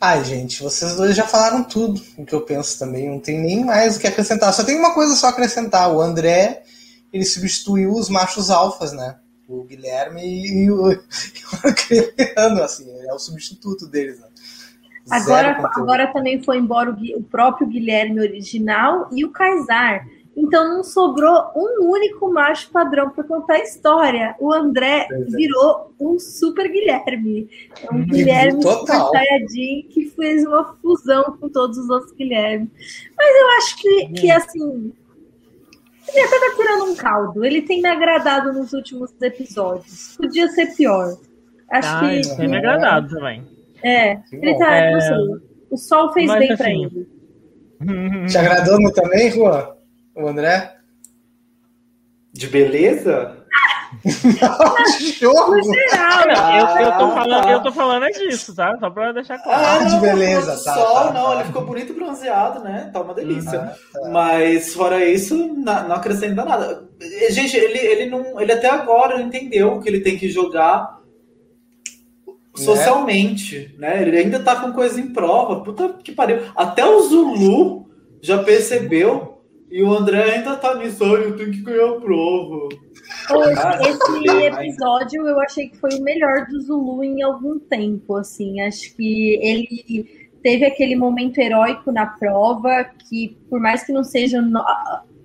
Ai, 0.01 0.24
gente, 0.24 0.62
vocês 0.62 0.96
dois 0.96 1.14
já 1.14 1.26
falaram 1.26 1.62
tudo 1.62 2.01
o 2.16 2.24
que 2.24 2.34
eu 2.34 2.40
penso 2.40 2.78
também. 2.78 3.11
Não 3.11 3.20
tem 3.20 3.38
nem 3.38 3.62
mais 3.62 3.96
o 3.96 4.01
que 4.01 4.07
acrescentar. 4.07 4.53
Só 4.55 4.64
tem 4.64 4.78
uma 4.78 4.94
coisa 4.94 5.14
só 5.14 5.28
acrescentar. 5.28 5.92
O 5.92 6.01
André, 6.01 6.62
ele 7.12 7.24
substituiu 7.26 7.92
os 7.92 8.09
machos 8.09 8.48
alfas, 8.48 8.92
né? 8.92 9.16
O 9.46 9.62
Guilherme 9.64 10.22
e 10.22 10.70
o, 10.70 10.90
e 10.92 10.96
o 10.96 12.62
assim, 12.62 12.90
é 13.07 13.12
o 13.12 13.18
substituto 13.18 13.86
deles, 13.86 14.18
né? 14.20 14.28
Agora, 15.11 15.59
agora 15.74 16.12
também 16.12 16.42
foi 16.42 16.57
embora 16.57 16.90
o, 16.90 17.18
o 17.18 17.22
próprio 17.22 17.66
Guilherme 17.66 18.20
original 18.20 19.09
e 19.12 19.24
o 19.24 19.30
Kaysar. 19.30 20.07
Então 20.37 20.76
não 20.76 20.85
sobrou 20.85 21.51
um 21.57 21.91
único 21.91 22.33
macho 22.33 22.70
padrão 22.70 23.11
para 23.11 23.24
contar 23.24 23.55
a 23.55 23.62
história. 23.62 24.35
O 24.39 24.53
André 24.53 25.09
é. 25.11 25.16
virou 25.24 25.93
um 26.01 26.18
super 26.18 26.70
Guilherme. 26.70 27.49
É 27.83 27.93
um 27.93 27.99
uhum. 27.99 28.07
Guilherme 28.07 28.62
Total. 28.62 29.11
que 29.89 30.12
fez 30.16 30.47
uma 30.47 30.76
fusão 30.81 31.37
com 31.39 31.49
todos 31.49 31.76
os 31.78 31.91
outros 31.91 32.12
Guilhermes. 32.12 32.68
Mas 33.16 33.41
eu 33.41 33.49
acho 33.59 33.76
que, 33.76 34.09
que 34.20 34.31
assim. 34.31 34.93
Ele 36.09 36.20
até 36.20 36.41
tá 36.41 36.57
tirando 36.57 36.85
um 36.91 36.97
caldo. 36.97 37.45
Ele 37.45 37.62
tem 37.62 37.83
me 37.83 37.89
agradado 37.89 38.53
nos 38.53 38.72
últimos 38.72 39.12
episódios. 39.20 40.16
Podia 40.16 40.49
ser 40.49 40.74
pior. 40.74 41.16
Acho 41.70 41.89
ah, 41.89 42.01
que. 42.01 42.37
Tem 42.37 42.49
me 42.49 42.57
agradado 42.57 43.14
também. 43.14 43.45
É, 43.83 44.20
ele 44.33 44.59
tá. 44.59 44.74
É... 44.74 44.99
o 45.70 45.76
sol 45.76 46.12
fez 46.12 46.26
Mas, 46.26 46.39
bem 46.39 46.53
assim... 46.53 46.62
para 46.62 46.70
ele. 46.72 48.26
Te 48.28 48.39
agradou 48.39 48.93
também, 48.93 49.31
Juan? 49.31 49.80
O 50.14 50.26
André? 50.26 50.76
De 52.32 52.46
beleza? 52.48 53.36
jogo? 55.18 55.56
No 55.56 55.62
geral. 55.64 56.28
eu, 56.78 56.84
eu, 56.86 56.92
tô 56.98 57.04
Ah, 57.04 57.11
falando, 57.14 57.42
tá. 57.42 57.50
eu 57.52 57.62
tô 57.62 57.72
falando 57.72 58.04
é 58.04 58.11
disso, 58.11 58.54
tá? 58.54 58.76
Só 58.78 58.88
pra 58.88 59.11
deixar 59.12 59.38
claro. 59.38 59.64
Ah, 59.66 59.84
de 59.84 59.90
não, 59.94 60.00
beleza, 60.00 60.54
não, 60.54 60.62
tá, 60.64 60.74
Só, 60.74 61.04
tá, 61.08 61.12
não, 61.12 61.24
tá. 61.26 61.34
ele 61.36 61.44
ficou 61.44 61.64
bonito 61.66 61.90
e 61.92 61.94
bronzeado, 61.96 62.61
né? 62.62 62.88
Tá 62.92 63.00
uma 63.00 63.14
delícia. 63.14 63.58
Ah, 63.61 63.74
tá. 64.00 64.08
Mas 64.11 64.74
fora 64.74 65.04
isso, 65.04 65.54
na- 65.56 65.82
não 65.88 65.96
acrescenta 65.96 66.44
nada. 66.44 66.88
Gente, 67.30 67.56
ele, 67.56 67.78
ele 67.78 68.11
não. 68.11 68.40
Ele 68.40 68.52
até 68.52 68.68
agora 68.70 69.20
entendeu 69.20 69.80
que 69.80 69.88
ele 69.88 70.00
tem 70.00 70.16
que 70.16 70.28
jogar 70.28 71.00
socialmente, 72.54 73.74
né? 73.78 74.02
Ele 74.02 74.16
ainda 74.18 74.38
tá 74.40 74.56
com 74.56 74.72
coisa 74.72 75.00
em 75.00 75.12
prova. 75.12 75.62
Puta 75.64 75.94
que 76.04 76.12
pariu. 76.12 76.42
Até 76.54 76.84
o 76.84 77.00
Zulu 77.02 77.90
já 78.22 78.42
percebeu. 78.42 79.30
E 79.71 79.83
o 79.83 79.93
André 79.95 80.37
ainda 80.37 80.57
tá 80.57 80.75
nisso, 80.75 81.05
eu 81.05 81.37
tenho 81.37 81.53
que 81.53 81.62
ganhar 81.62 81.91
a 81.91 82.01
prova. 82.01 82.68
Pô, 83.29 83.43
Ah, 83.57 83.79
Esse 83.89 84.37
episódio 84.47 85.27
eu 85.27 85.41
achei 85.41 85.68
que 85.68 85.77
foi 85.77 85.91
o 85.95 86.03
melhor 86.03 86.47
do 86.49 86.61
Zulu 86.61 87.05
em 87.05 87.23
algum 87.23 87.59
tempo, 87.59 88.16
assim. 88.16 88.61
Acho 88.62 88.95
que 88.97 89.39
ele 89.41 90.31
teve 90.43 90.64
aquele 90.64 90.97
momento 90.97 91.39
heróico 91.39 91.93
na 91.93 92.07
prova, 92.07 92.85
que 93.09 93.37
por 93.49 93.61
mais 93.61 93.85
que 93.85 93.93
não 93.93 94.03
seja 94.03 94.43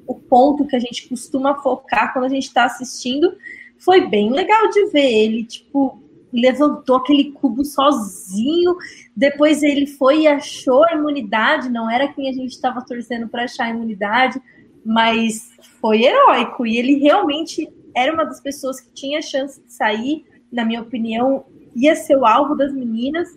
o 0.06 0.14
ponto 0.14 0.68
que 0.68 0.76
a 0.76 0.80
gente 0.80 1.10
costuma 1.10 1.62
focar 1.64 2.14
quando 2.14 2.26
a 2.26 2.30
gente 2.30 2.44
está 2.48 2.66
assistindo, 2.66 3.36
foi 3.80 4.08
bem 4.08 4.32
legal 4.32 4.70
de 4.70 4.86
ver 4.92 5.12
ele, 5.12 5.44
tipo, 5.44 6.00
levantou 6.42 6.98
aquele 6.98 7.32
cubo 7.32 7.64
sozinho, 7.64 8.76
depois 9.16 9.64
ele 9.64 9.88
foi 9.88 10.22
e 10.22 10.28
achou 10.28 10.84
a 10.84 10.94
imunidade, 10.94 11.70
não 11.70 11.90
era 11.90 12.12
quem 12.12 12.30
a 12.30 12.34
gente 12.34 12.52
estava 12.52 12.82
torcendo 12.82 13.28
para 13.30 13.44
achar 13.46 13.66
a 13.66 13.70
imunidade, 13.70 14.42
mas 14.84 15.50
foi 15.80 16.04
heróico 16.04 16.66
e 16.68 16.78
ele 16.78 16.98
realmente 17.00 17.68
era 17.96 18.14
uma 18.14 18.26
das 18.26 18.42
pessoas 18.42 18.82
que 18.82 18.92
tinha 18.92 19.22
chance 19.22 19.62
de 19.62 19.72
sair, 19.74 20.26
na 20.52 20.66
minha 20.66 20.82
opinião, 20.82 21.46
ia 21.76 21.96
ser 21.96 22.18
o 22.18 22.26
alvo 22.26 22.56
das 22.56 22.74
meninas. 22.74 23.30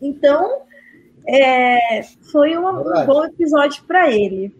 Então, 0.00 0.62
é, 1.26 2.02
foi 2.30 2.56
uma- 2.56 2.80
um 2.80 3.06
bom 3.06 3.24
episódio 3.24 3.82
para 3.84 4.10
ele. 4.12 4.54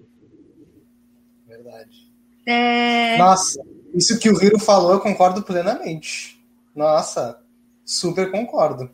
Verdade. 1.47 2.12
É, 2.47 3.16
Nossa, 3.18 3.62
isso 3.95 4.18
que 4.18 4.28
o 4.28 4.42
Hiro 4.42 4.59
falou, 4.59 4.92
eu 4.92 5.01
concordo 5.01 5.42
plenamente. 5.42 6.42
Nossa, 6.74 7.40
super 7.85 8.30
concordo. 8.30 8.91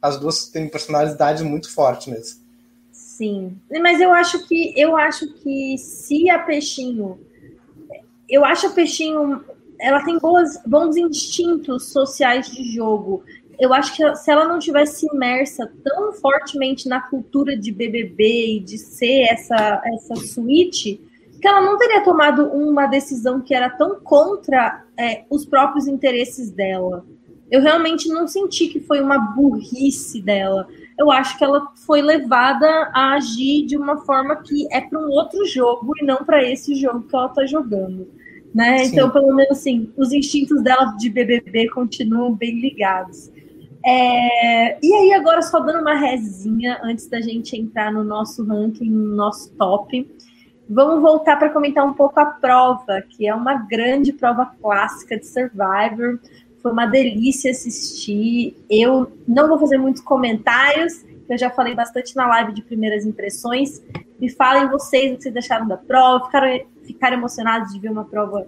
As 0.00 0.18
duas 0.18 0.48
têm 0.48 0.68
personalidades 0.68 1.42
muito 1.42 1.72
fortes 1.72 2.06
mesmo. 2.08 2.44
Sim, 2.92 3.56
mas 3.80 4.00
eu 4.00 4.12
acho 4.12 4.46
que 4.46 4.72
eu 4.76 4.96
acho 4.96 5.32
que 5.34 5.78
se 5.78 6.28
a 6.28 6.38
Peixinho, 6.40 7.18
eu 8.28 8.44
acho 8.44 8.66
a 8.66 8.70
Peixinho, 8.70 9.44
ela 9.80 10.04
tem 10.04 10.18
boas, 10.18 10.60
bons 10.66 10.96
instintos 10.96 11.92
sociais 11.92 12.50
de 12.50 12.64
jogo. 12.74 13.22
Eu 13.58 13.72
acho 13.72 13.94
que 13.96 14.16
se 14.16 14.30
ela 14.30 14.46
não 14.46 14.58
tivesse 14.58 15.06
imersa 15.06 15.70
tão 15.84 16.12
fortemente 16.12 16.88
na 16.88 17.00
cultura 17.00 17.56
de 17.56 17.70
BBB 17.70 18.56
e 18.56 18.60
de 18.60 18.78
ser 18.78 19.28
essa 19.30 19.80
essa 19.86 20.16
suíte, 20.16 21.00
que 21.40 21.48
ela 21.48 21.60
não 21.60 21.78
teria 21.78 22.02
tomado 22.02 22.46
uma 22.48 22.86
decisão 22.86 23.40
que 23.40 23.54
era 23.54 23.70
tão 23.70 24.00
contra 24.00 24.84
é, 24.96 25.24
os 25.30 25.44
próprios 25.44 25.86
interesses 25.86 26.50
dela. 26.50 27.04
Eu 27.50 27.60
realmente 27.60 28.08
não 28.08 28.26
senti 28.26 28.68
que 28.68 28.80
foi 28.80 29.00
uma 29.00 29.18
burrice 29.18 30.20
dela 30.20 30.66
eu 30.98 31.10
acho 31.10 31.36
que 31.36 31.44
ela 31.44 31.72
foi 31.86 32.00
levada 32.00 32.66
a 32.94 33.14
agir 33.14 33.66
de 33.66 33.76
uma 33.76 33.98
forma 34.04 34.36
que 34.36 34.66
é 34.72 34.80
para 34.80 34.98
um 34.98 35.10
outro 35.10 35.44
jogo 35.46 35.92
e 36.00 36.04
não 36.04 36.18
para 36.18 36.42
esse 36.42 36.74
jogo 36.76 37.02
que 37.02 37.14
ela 37.14 37.26
está 37.26 37.44
jogando. 37.46 38.08
Né? 38.54 38.78
Sim. 38.78 38.92
Então, 38.92 39.10
pelo 39.10 39.34
menos 39.34 39.58
assim, 39.58 39.92
os 39.96 40.12
instintos 40.12 40.62
dela 40.62 40.94
de 40.96 41.10
BBB 41.10 41.68
continuam 41.70 42.32
bem 42.32 42.60
ligados. 42.60 43.32
É, 43.84 44.78
E 44.80 44.94
aí, 44.94 45.12
agora, 45.12 45.42
só 45.42 45.58
dando 45.58 45.80
uma 45.80 45.96
rezinha 45.96 46.80
antes 46.82 47.08
da 47.08 47.20
gente 47.20 47.56
entrar 47.56 47.92
no 47.92 48.04
nosso 48.04 48.44
ranking, 48.44 48.88
no 48.88 49.16
nosso 49.16 49.52
top. 49.56 50.08
Vamos 50.70 51.02
voltar 51.02 51.36
para 51.36 51.50
comentar 51.50 51.84
um 51.84 51.92
pouco 51.92 52.18
a 52.18 52.24
prova, 52.24 53.02
que 53.10 53.26
é 53.26 53.34
uma 53.34 53.54
grande 53.54 54.12
prova 54.12 54.46
clássica 54.62 55.18
de 55.18 55.26
Survivor. 55.26 56.20
Foi 56.64 56.72
uma 56.72 56.86
delícia 56.86 57.50
assistir. 57.50 58.56
Eu 58.70 59.12
não 59.28 59.46
vou 59.46 59.58
fazer 59.58 59.76
muitos 59.76 60.00
comentários, 60.00 61.04
eu 61.28 61.36
já 61.36 61.50
falei 61.50 61.74
bastante 61.74 62.16
na 62.16 62.26
live 62.26 62.54
de 62.54 62.62
primeiras 62.62 63.04
impressões. 63.04 63.82
Me 64.18 64.30
falem 64.30 64.70
vocês 64.70 65.12
o 65.12 65.16
que 65.18 65.24
vocês 65.24 65.36
acharam 65.36 65.68
da 65.68 65.76
prova. 65.76 66.24
Ficaram, 66.24 66.60
ficaram 66.86 67.16
emocionados 67.18 67.70
de 67.70 67.78
ver 67.78 67.90
uma 67.90 68.06
prova, 68.06 68.46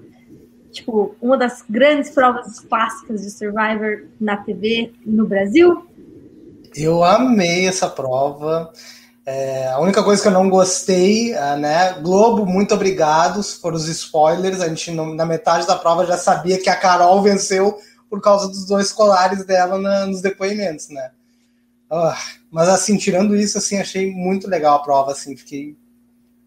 tipo, 0.72 1.14
uma 1.20 1.36
das 1.36 1.62
grandes 1.68 2.08
provas 2.08 2.58
clássicas 2.58 3.20
de 3.20 3.30
Survivor 3.30 4.06
na 4.18 4.38
TV 4.38 4.94
no 5.04 5.26
Brasil? 5.26 5.86
Eu 6.74 7.04
amei 7.04 7.68
essa 7.68 7.86
prova. 7.86 8.72
É, 9.26 9.68
a 9.68 9.78
única 9.78 10.02
coisa 10.02 10.22
que 10.22 10.28
eu 10.28 10.32
não 10.32 10.48
gostei, 10.48 11.34
ah, 11.34 11.56
né? 11.58 12.00
Globo, 12.00 12.46
muito 12.46 12.74
obrigado. 12.74 13.42
Foram 13.42 13.76
os 13.76 13.86
spoilers. 13.88 14.62
A 14.62 14.68
gente, 14.68 14.90
na 14.90 15.26
metade 15.26 15.66
da 15.66 15.76
prova, 15.76 16.06
já 16.06 16.16
sabia 16.16 16.58
que 16.58 16.70
a 16.70 16.76
Carol 16.76 17.20
venceu 17.20 17.76
por 18.08 18.20
causa 18.20 18.48
dos 18.48 18.66
dois 18.66 18.92
colares 18.92 19.44
dela 19.44 19.78
na- 19.78 20.06
nos 20.06 20.20
depoimentos, 20.20 20.88
né? 20.88 21.10
Ah, 21.90 22.18
mas 22.50 22.68
assim, 22.68 22.96
tirando 22.96 23.36
isso, 23.36 23.58
assim, 23.58 23.78
achei 23.78 24.10
muito 24.12 24.48
legal 24.48 24.76
a 24.76 24.82
prova, 24.82 25.12
assim, 25.12 25.36
fiquei 25.36 25.76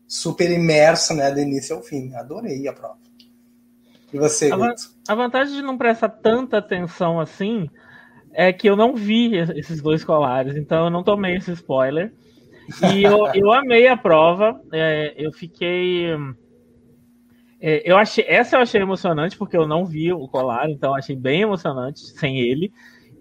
super 0.07 0.49
imerso, 0.51 1.13
né, 1.13 1.31
do 1.31 1.39
início 1.39 1.75
ao 1.75 1.83
fim. 1.83 2.13
Adorei 2.15 2.67
a 2.67 2.73
prova. 2.73 2.97
E 4.11 4.17
você, 4.17 4.51
A? 4.51 4.57
A 5.07 5.15
vantagem 5.15 5.55
de 5.55 5.61
não 5.61 5.77
prestar 5.77 6.09
tanta 6.09 6.57
atenção 6.57 7.19
assim 7.19 7.69
é 8.31 8.51
que 8.51 8.69
eu 8.69 8.75
não 8.75 8.95
vi 8.95 9.35
esses 9.35 9.81
dois 9.81 10.03
colares, 10.03 10.55
então 10.55 10.85
eu 10.85 10.89
não 10.89 11.03
tomei 11.03 11.35
esse 11.37 11.51
spoiler. 11.51 12.13
E 12.83 13.03
eu, 13.03 13.27
eu 13.33 13.51
amei 13.51 13.87
a 13.87 13.97
prova, 13.97 14.59
é, 14.71 15.13
eu 15.17 15.31
fiquei. 15.31 16.07
É, 17.61 17.89
eu 17.89 17.97
achei, 17.97 18.23
essa 18.27 18.55
eu 18.55 18.61
achei 18.61 18.81
emocionante 18.81 19.37
porque 19.37 19.57
eu 19.57 19.67
não 19.67 19.85
vi 19.85 20.13
o 20.13 20.27
colar, 20.27 20.69
então 20.69 20.95
achei 20.95 21.15
bem 21.15 21.41
emocionante 21.41 21.99
sem 21.99 22.39
ele. 22.39 22.71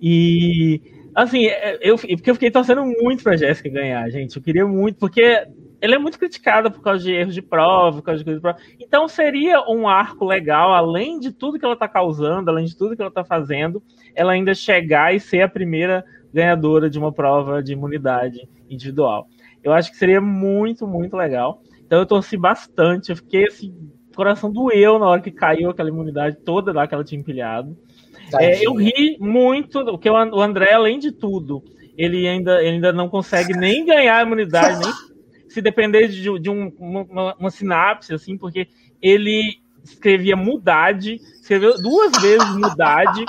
E 0.00 0.80
assim, 1.14 1.46
é, 1.46 1.78
eu, 1.80 1.96
porque 1.96 2.30
eu 2.30 2.34
fiquei 2.34 2.50
torcendo 2.50 2.84
muito 2.84 3.22
pra 3.22 3.36
Jéssica 3.36 3.68
ganhar, 3.68 4.08
gente. 4.10 4.36
Eu 4.36 4.42
queria 4.42 4.66
muito, 4.66 4.96
porque 4.98 5.44
ela 5.80 5.94
é 5.94 5.98
muito 5.98 6.18
criticada 6.18 6.70
por 6.70 6.80
causa 6.80 7.02
de 7.02 7.12
erros 7.12 7.34
de 7.34 7.42
prova, 7.42 7.96
por 7.96 8.02
causa 8.02 8.18
de 8.18 8.24
coisas 8.24 8.40
de 8.40 8.42
prova. 8.42 8.58
Então 8.80 9.08
seria 9.08 9.60
um 9.68 9.88
arco 9.88 10.24
legal, 10.24 10.72
além 10.72 11.18
de 11.18 11.32
tudo 11.32 11.58
que 11.58 11.64
ela 11.64 11.76
tá 11.76 11.88
causando, 11.88 12.50
além 12.50 12.64
de 12.64 12.76
tudo 12.76 12.94
que 12.94 13.02
ela 13.02 13.10
tá 13.10 13.24
fazendo, 13.24 13.82
ela 14.14 14.32
ainda 14.32 14.54
chegar 14.54 15.14
e 15.14 15.20
ser 15.20 15.42
a 15.42 15.48
primeira 15.48 16.04
ganhadora 16.32 16.88
de 16.88 16.98
uma 16.98 17.12
prova 17.12 17.62
de 17.62 17.72
imunidade 17.72 18.48
individual. 18.68 19.26
Eu 19.62 19.72
acho 19.72 19.90
que 19.90 19.96
seria 19.96 20.20
muito, 20.20 20.86
muito 20.86 21.16
legal. 21.16 21.62
Então 21.84 21.98
eu 21.98 22.06
torci 22.06 22.36
bastante, 22.36 23.10
eu 23.10 23.16
fiquei 23.16 23.46
assim, 23.46 23.74
coração 24.18 24.50
doeu 24.52 24.98
na 24.98 25.06
hora 25.06 25.20
que 25.22 25.30
caiu 25.30 25.70
aquela 25.70 25.88
imunidade 25.88 26.38
toda 26.44 26.72
lá 26.72 26.88
que 26.88 26.92
ela 26.94 27.04
tinha 27.04 27.20
empilhado. 27.20 27.76
É, 28.38 28.66
eu 28.66 28.74
ri 28.74 29.16
muito, 29.20 29.84
porque 29.84 30.10
o 30.10 30.16
And- 30.16 30.32
o 30.34 30.40
André, 30.40 30.72
além 30.72 30.98
de 30.98 31.12
tudo, 31.12 31.62
ele 31.96 32.26
ainda, 32.26 32.60
ele 32.60 32.74
ainda 32.76 32.92
não 32.92 33.08
consegue 33.08 33.52
nem 33.56 33.86
ganhar 33.86 34.16
a 34.18 34.22
imunidade, 34.22 34.80
nem 34.80 34.92
se 35.48 35.62
depender 35.62 36.08
de, 36.08 36.38
de 36.40 36.50
um- 36.50 36.72
uma, 36.78 37.34
uma 37.38 37.50
sinapse, 37.50 38.12
assim, 38.12 38.36
porque 38.36 38.66
ele 39.00 39.60
escrevia 39.92 40.36
mudade, 40.36 41.14
escreveu 41.40 41.80
duas 41.80 42.12
vezes 42.20 42.48
mudade, 42.56 43.24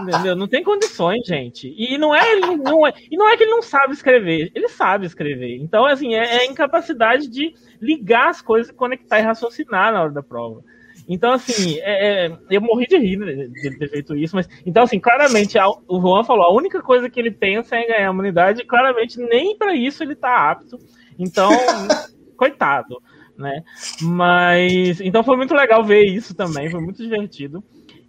entendeu? 0.00 0.36
Não 0.36 0.46
tem 0.46 0.62
condições, 0.62 1.26
gente. 1.26 1.74
E 1.76 1.96
não 1.98 2.14
é, 2.14 2.32
ele 2.32 2.56
não 2.56 2.86
é, 2.86 2.92
e 3.10 3.16
não 3.16 3.28
é 3.28 3.36
que 3.36 3.42
ele 3.44 3.50
não 3.50 3.62
sabe 3.62 3.92
escrever, 3.94 4.50
ele 4.54 4.68
sabe 4.68 5.06
escrever. 5.06 5.56
Então, 5.56 5.86
assim, 5.86 6.14
é, 6.14 6.36
é 6.36 6.40
a 6.40 6.46
incapacidade 6.46 7.28
de 7.28 7.54
ligar 7.80 8.28
as 8.28 8.40
coisas, 8.40 8.72
conectar 8.72 9.18
e 9.18 9.22
raciocinar 9.22 9.92
na 9.92 10.02
hora 10.02 10.12
da 10.12 10.22
prova. 10.22 10.62
Então, 11.08 11.32
assim, 11.32 11.78
é, 11.80 12.26
é, 12.26 12.38
eu 12.50 12.60
morri 12.60 12.86
de 12.86 12.98
rir 12.98 13.16
né, 13.16 13.46
de 13.46 13.78
ter 13.78 13.88
feito 13.88 14.16
isso, 14.16 14.34
mas 14.34 14.48
então, 14.64 14.82
assim, 14.82 14.98
claramente, 14.98 15.56
a- 15.58 15.68
o 15.68 16.00
Juan 16.00 16.24
falou, 16.24 16.44
a 16.44 16.52
única 16.52 16.82
coisa 16.82 17.08
que 17.08 17.20
ele 17.20 17.30
pensa 17.30 17.76
é 17.76 17.82
em 17.82 17.86
ganhar 17.86 18.08
a 18.08 18.12
imunidade, 18.12 18.62
e 18.62 18.66
claramente 18.66 19.18
nem 19.20 19.56
para 19.56 19.74
isso 19.74 20.02
ele 20.02 20.16
tá 20.16 20.50
apto. 20.50 20.78
Então, 21.18 21.48
coitado, 22.36 23.00
né? 23.38 23.62
Mas 24.00 25.00
então 25.00 25.22
foi 25.24 25.36
muito 25.36 25.54
legal 25.54 25.84
ver 25.84 26.04
isso 26.04 26.34
também, 26.34 26.70
foi 26.70 26.80
muito 26.80 27.02
divertido. 27.02 27.62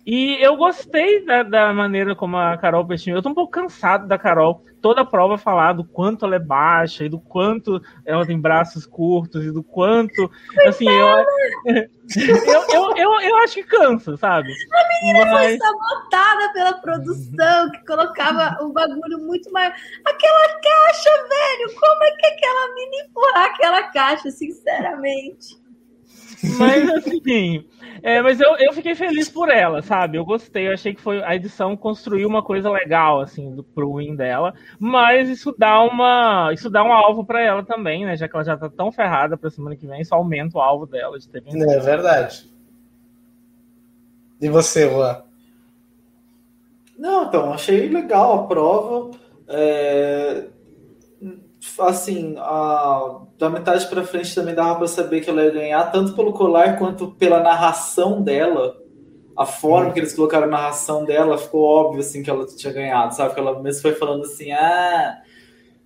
E 0.07 0.41
eu 0.41 0.55
gostei 0.55 1.25
da, 1.25 1.43
da 1.43 1.73
maneira 1.73 2.15
como 2.15 2.37
a 2.37 2.57
Carol 2.57 2.87
Peixinho. 2.87 3.17
Eu 3.17 3.21
tô 3.21 3.27
um 3.27 3.33
pouco 3.33 3.51
cansado 3.51 4.07
da 4.07 4.17
Carol 4.17 4.63
toda 4.81 5.01
a 5.01 5.05
prova 5.05 5.37
falar 5.37 5.73
do 5.73 5.83
quanto 5.83 6.23
ela 6.23 6.37
é 6.37 6.39
baixa 6.39 7.03
e 7.03 7.09
do 7.09 7.19
quanto 7.19 7.81
ela 8.05 8.25
tem 8.25 8.39
braços 8.39 8.85
curtos 8.85 9.43
e 9.43 9.51
do 9.51 9.61
quanto. 9.61 10.31
Assim, 10.65 10.87
eu, 10.87 11.25
eu, 12.73 12.95
eu, 12.95 13.19
eu, 13.19 13.37
acho 13.39 13.55
que 13.55 13.63
cansa, 13.63 14.15
sabe? 14.15 14.53
Foi 14.53 15.25
Mas, 15.25 15.57
sabotada 15.57 16.53
pela 16.53 16.73
produção, 16.75 17.69
que 17.71 17.85
colocava 17.85 18.63
um 18.63 18.71
bagulho 18.71 19.19
muito 19.19 19.51
maior. 19.51 19.73
Aquela 20.05 20.47
caixa, 20.61 21.09
velho! 21.09 21.77
Como 21.77 22.03
é 22.05 22.11
que 22.11 22.27
aquela 22.27 22.73
menina 22.75 23.05
empurrar 23.09 23.45
aquela 23.47 23.83
caixa, 23.91 24.31
sinceramente? 24.31 25.67
mas 26.57 26.89
assim, 26.89 27.65
É, 28.01 28.21
mas 28.21 28.39
eu, 28.39 28.55
eu 28.57 28.73
fiquei 28.73 28.95
feliz 28.95 29.29
por 29.29 29.49
ela, 29.49 29.81
sabe? 29.81 30.17
Eu 30.17 30.25
gostei, 30.25 30.67
eu 30.67 30.73
achei 30.73 30.93
que 30.93 31.01
foi 31.01 31.23
a 31.23 31.35
edição 31.35 31.75
construiu 31.75 32.27
uma 32.27 32.43
coisa 32.43 32.69
legal, 32.69 33.21
assim, 33.21 33.55
do, 33.55 33.63
pro 33.63 33.95
win 33.95 34.15
dela. 34.15 34.53
Mas 34.79 35.29
isso 35.29 35.53
dá 35.57 35.81
uma. 35.81 36.51
Isso 36.53 36.69
dá 36.69 36.83
um 36.83 36.91
alvo 36.91 37.25
para 37.25 37.41
ela 37.41 37.63
também, 37.63 38.05
né? 38.05 38.15
Já 38.15 38.27
que 38.27 38.35
ela 38.35 38.43
já 38.43 38.57
tá 38.57 38.69
tão 38.69 38.91
ferrada 38.91 39.37
pra 39.37 39.49
semana 39.49 39.75
que 39.75 39.87
vem, 39.87 40.01
isso 40.01 40.13
aumenta 40.13 40.57
o 40.57 40.61
alvo 40.61 40.85
dela 40.85 41.17
de 41.17 41.27
ter 41.27 41.41
vencido. 41.41 41.69
É 41.69 41.79
verdade. 41.79 42.49
E 44.39 44.49
você, 44.49 44.89
Juan? 44.89 45.23
Não, 46.97 47.25
então, 47.25 47.53
achei 47.53 47.87
legal 47.89 48.43
a 48.43 48.47
prova. 48.47 49.17
É, 49.47 50.47
assim, 51.79 52.35
a, 52.37 53.21
da 53.37 53.49
metade 53.49 53.87
para 53.87 54.03
frente 54.03 54.33
também 54.33 54.55
dava 54.55 54.75
para 54.75 54.87
saber 54.87 55.21
que 55.21 55.29
ela 55.29 55.43
ia 55.43 55.51
ganhar, 55.51 55.91
tanto 55.91 56.13
pelo 56.13 56.33
colar 56.33 56.77
quanto 56.77 57.11
pela 57.11 57.41
narração 57.41 58.21
dela. 58.21 58.75
A 59.35 59.45
forma 59.45 59.91
que 59.91 59.99
eles 59.99 60.15
colocaram 60.15 60.45
a 60.45 60.49
narração 60.49 61.05
dela 61.05 61.37
ficou 61.37 61.63
óbvio 61.63 61.99
assim 61.99 62.23
que 62.23 62.29
ela 62.29 62.45
tinha 62.47 62.73
ganhado, 62.73 63.13
sabe? 63.15 63.33
Que 63.33 63.39
ela 63.39 63.61
mesmo 63.61 63.83
foi 63.83 63.93
falando 63.93 64.23
assim, 64.23 64.51
ah, 64.51 65.21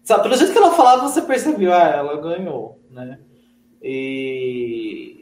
sabe? 0.03 0.23
Pelo 0.23 0.37
jeito 0.37 0.53
que 0.53 0.57
ela 0.57 0.71
falava, 0.71 1.07
você 1.07 1.21
percebeu, 1.21 1.73
ah, 1.73 1.87
ela 1.87 2.21
ganhou, 2.21 2.79
né? 2.89 3.19
E 3.81 5.21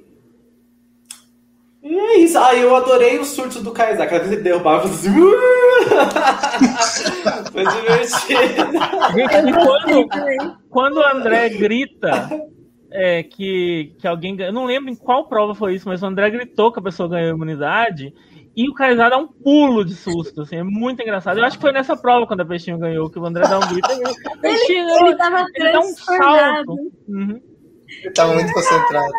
e 1.81 1.97
é 1.97 2.19
isso. 2.19 2.37
Ah, 2.37 2.55
eu 2.55 2.75
adorei 2.75 3.17
o 3.17 3.25
surto 3.25 3.61
do 3.61 3.71
Kaysar. 3.71 4.09
Cada 4.09 4.19
vez 4.19 4.33
ele 4.33 4.43
derrubava, 4.43 4.87
assim. 4.87 5.09
Foi 7.51 7.65
divertido. 7.65 8.71
Quando, 9.53 10.07
quando 10.69 10.97
o 10.97 11.05
André 11.05 11.49
grita 11.49 12.29
é, 12.91 13.23
que, 13.23 13.95
que 13.99 14.07
alguém 14.07 14.35
ganha. 14.35 14.51
Não 14.51 14.65
lembro 14.65 14.91
em 14.91 14.95
qual 14.95 15.27
prova 15.27 15.53
foi 15.53 15.75
isso, 15.75 15.87
mas 15.87 16.01
o 16.01 16.05
André 16.05 16.29
gritou 16.29 16.71
que 16.71 16.79
a 16.79 16.83
pessoa 16.83 17.09
ganhou 17.09 17.35
imunidade. 17.35 18.13
E 18.55 18.67
o 18.69 18.73
Kaysar 18.73 19.09
dá 19.09 19.17
um 19.17 19.27
pulo 19.27 19.85
de 19.85 19.93
susto, 19.93 20.41
assim, 20.41 20.57
é 20.57 20.63
muito 20.63 21.01
engraçado. 21.01 21.37
Eu 21.37 21.45
acho 21.45 21.57
que 21.57 21.61
foi 21.61 21.71
nessa 21.71 21.95
prova 21.95 22.27
quando 22.27 22.41
a 22.41 22.45
Peixinho 22.45 22.77
ganhou, 22.77 23.09
que 23.09 23.19
o 23.19 23.25
André 23.25 23.47
dá 23.47 23.57
um 23.57 23.67
grito. 23.67 23.87
Peixinho, 24.41 24.89
ele, 24.89 25.09
ele, 25.09 25.45
ele 25.55 25.71
dá 25.71 25.79
um 25.79 25.93
salto. 25.93 26.73
Uhum. 27.07 27.39
Ele 28.03 28.13
tava 28.13 28.33
muito 28.33 28.51
concentrado. 28.51 29.13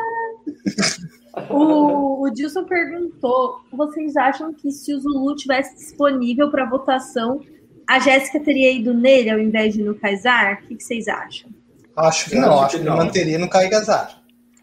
O, 1.49 2.23
o 2.27 2.31
Dilson 2.31 2.65
perguntou: 2.65 3.61
vocês 3.73 4.17
acham 4.17 4.53
que 4.53 4.71
se 4.71 4.95
o 4.95 5.01
Zulu 5.01 5.37
tivesse 5.37 5.77
disponível 5.77 6.51
para 6.51 6.69
votação, 6.69 7.41
a 7.89 7.99
Jéssica 7.99 8.41
teria 8.41 8.73
ido 8.73 8.95
nele 8.95 9.31
ao 9.31 9.39
invés 9.39 9.75
de 9.75 9.83
no 9.83 9.95
Kaysar? 9.95 10.63
O 10.63 10.67
que, 10.69 10.77
que 10.77 10.85
vocês 10.85 11.09
acham? 11.09 11.51
Acho 11.97 12.31
que 12.31 12.37
não, 12.37 12.55
acho, 12.55 12.65
acho 12.65 12.79
que, 12.79 12.85
que 12.85 12.91
manteria 12.91 13.39
no 13.39 13.49
Kaysar. 13.49 14.23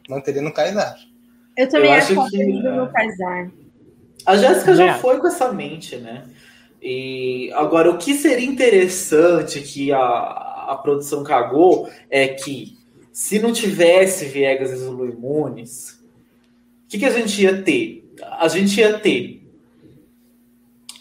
Manteria 0.09 0.41
no 0.41 0.53
Kaysar. 0.53 0.97
Eu 1.57 1.67
também 1.67 1.91
Eu 1.91 1.97
acho, 1.97 2.21
acho 2.21 2.31
que 2.31 2.43
ido 2.43 2.71
no 2.71 2.91
Kaysar. 2.91 3.51
A 4.25 4.35
Jéssica 4.35 4.75
já 4.75 4.93
foi 4.95 5.19
com 5.19 5.27
essa 5.27 5.51
mente, 5.51 5.97
né? 5.97 6.23
E 6.81 7.51
agora 7.53 7.89
o 7.89 7.97
que 7.97 8.13
seria 8.13 8.45
interessante 8.45 9.61
que 9.61 9.91
a, 9.91 9.99
a 9.99 10.79
produção 10.81 11.23
cagou 11.23 11.89
é 12.09 12.27
que 12.27 12.77
se 13.11 13.39
não 13.39 13.51
tivesse 13.51 14.25
Viegas 14.25 14.71
e 14.71 14.75
Zulu 14.75 15.09
imunes, 15.09 15.96
o 16.87 16.89
que, 16.89 16.99
que 16.99 17.05
a 17.05 17.11
gente 17.11 17.41
ia 17.41 17.61
ter? 17.61 18.09
A 18.39 18.47
gente 18.47 18.79
ia 18.79 18.97
ter 18.97 19.45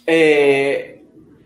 é, 0.05 0.97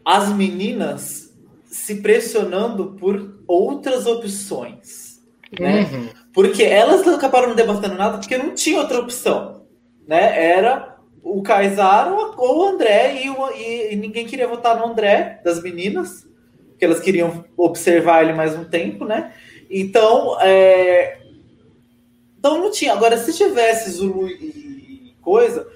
as 0.03 0.33
meninas 0.33 1.31
se 1.65 2.01
pressionando 2.01 2.97
por 2.99 3.43
outras 3.47 4.07
opções, 4.07 5.21
né? 5.59 5.81
Uhum. 5.81 6.09
Porque 6.33 6.63
elas 6.63 7.05
não 7.05 7.13
acabaram 7.13 7.49
não 7.49 7.55
debatendo 7.55 7.93
nada 7.93 8.17
porque 8.17 8.35
não 8.35 8.55
tinha 8.55 8.79
outra 8.79 8.99
opção, 8.99 9.67
né? 10.07 10.43
Era 10.43 10.97
o 11.21 11.43
Kaysar 11.43 12.11
ou 12.11 12.57
o 12.57 12.63
André 12.67 13.23
e, 13.23 13.29
o, 13.29 13.51
e, 13.51 13.93
e, 13.93 13.95
ninguém 13.95 14.25
queria 14.25 14.47
votar 14.47 14.75
no 14.75 14.87
André 14.87 15.39
das 15.45 15.61
meninas, 15.61 16.27
porque 16.69 16.85
elas 16.85 16.99
queriam 16.99 17.45
observar 17.55 18.23
ele 18.23 18.33
mais 18.33 18.57
um 18.57 18.63
tempo, 18.63 19.05
né? 19.05 19.33
Então, 19.69 20.35
é, 20.41 21.20
então 22.41 22.57
não 22.57 22.71
tinha. 22.71 22.93
Agora, 22.93 23.19
se 23.19 23.31
tivesse 23.31 23.91
Zulu 23.91 24.27
e 24.27 25.13
coisa, 25.21 25.67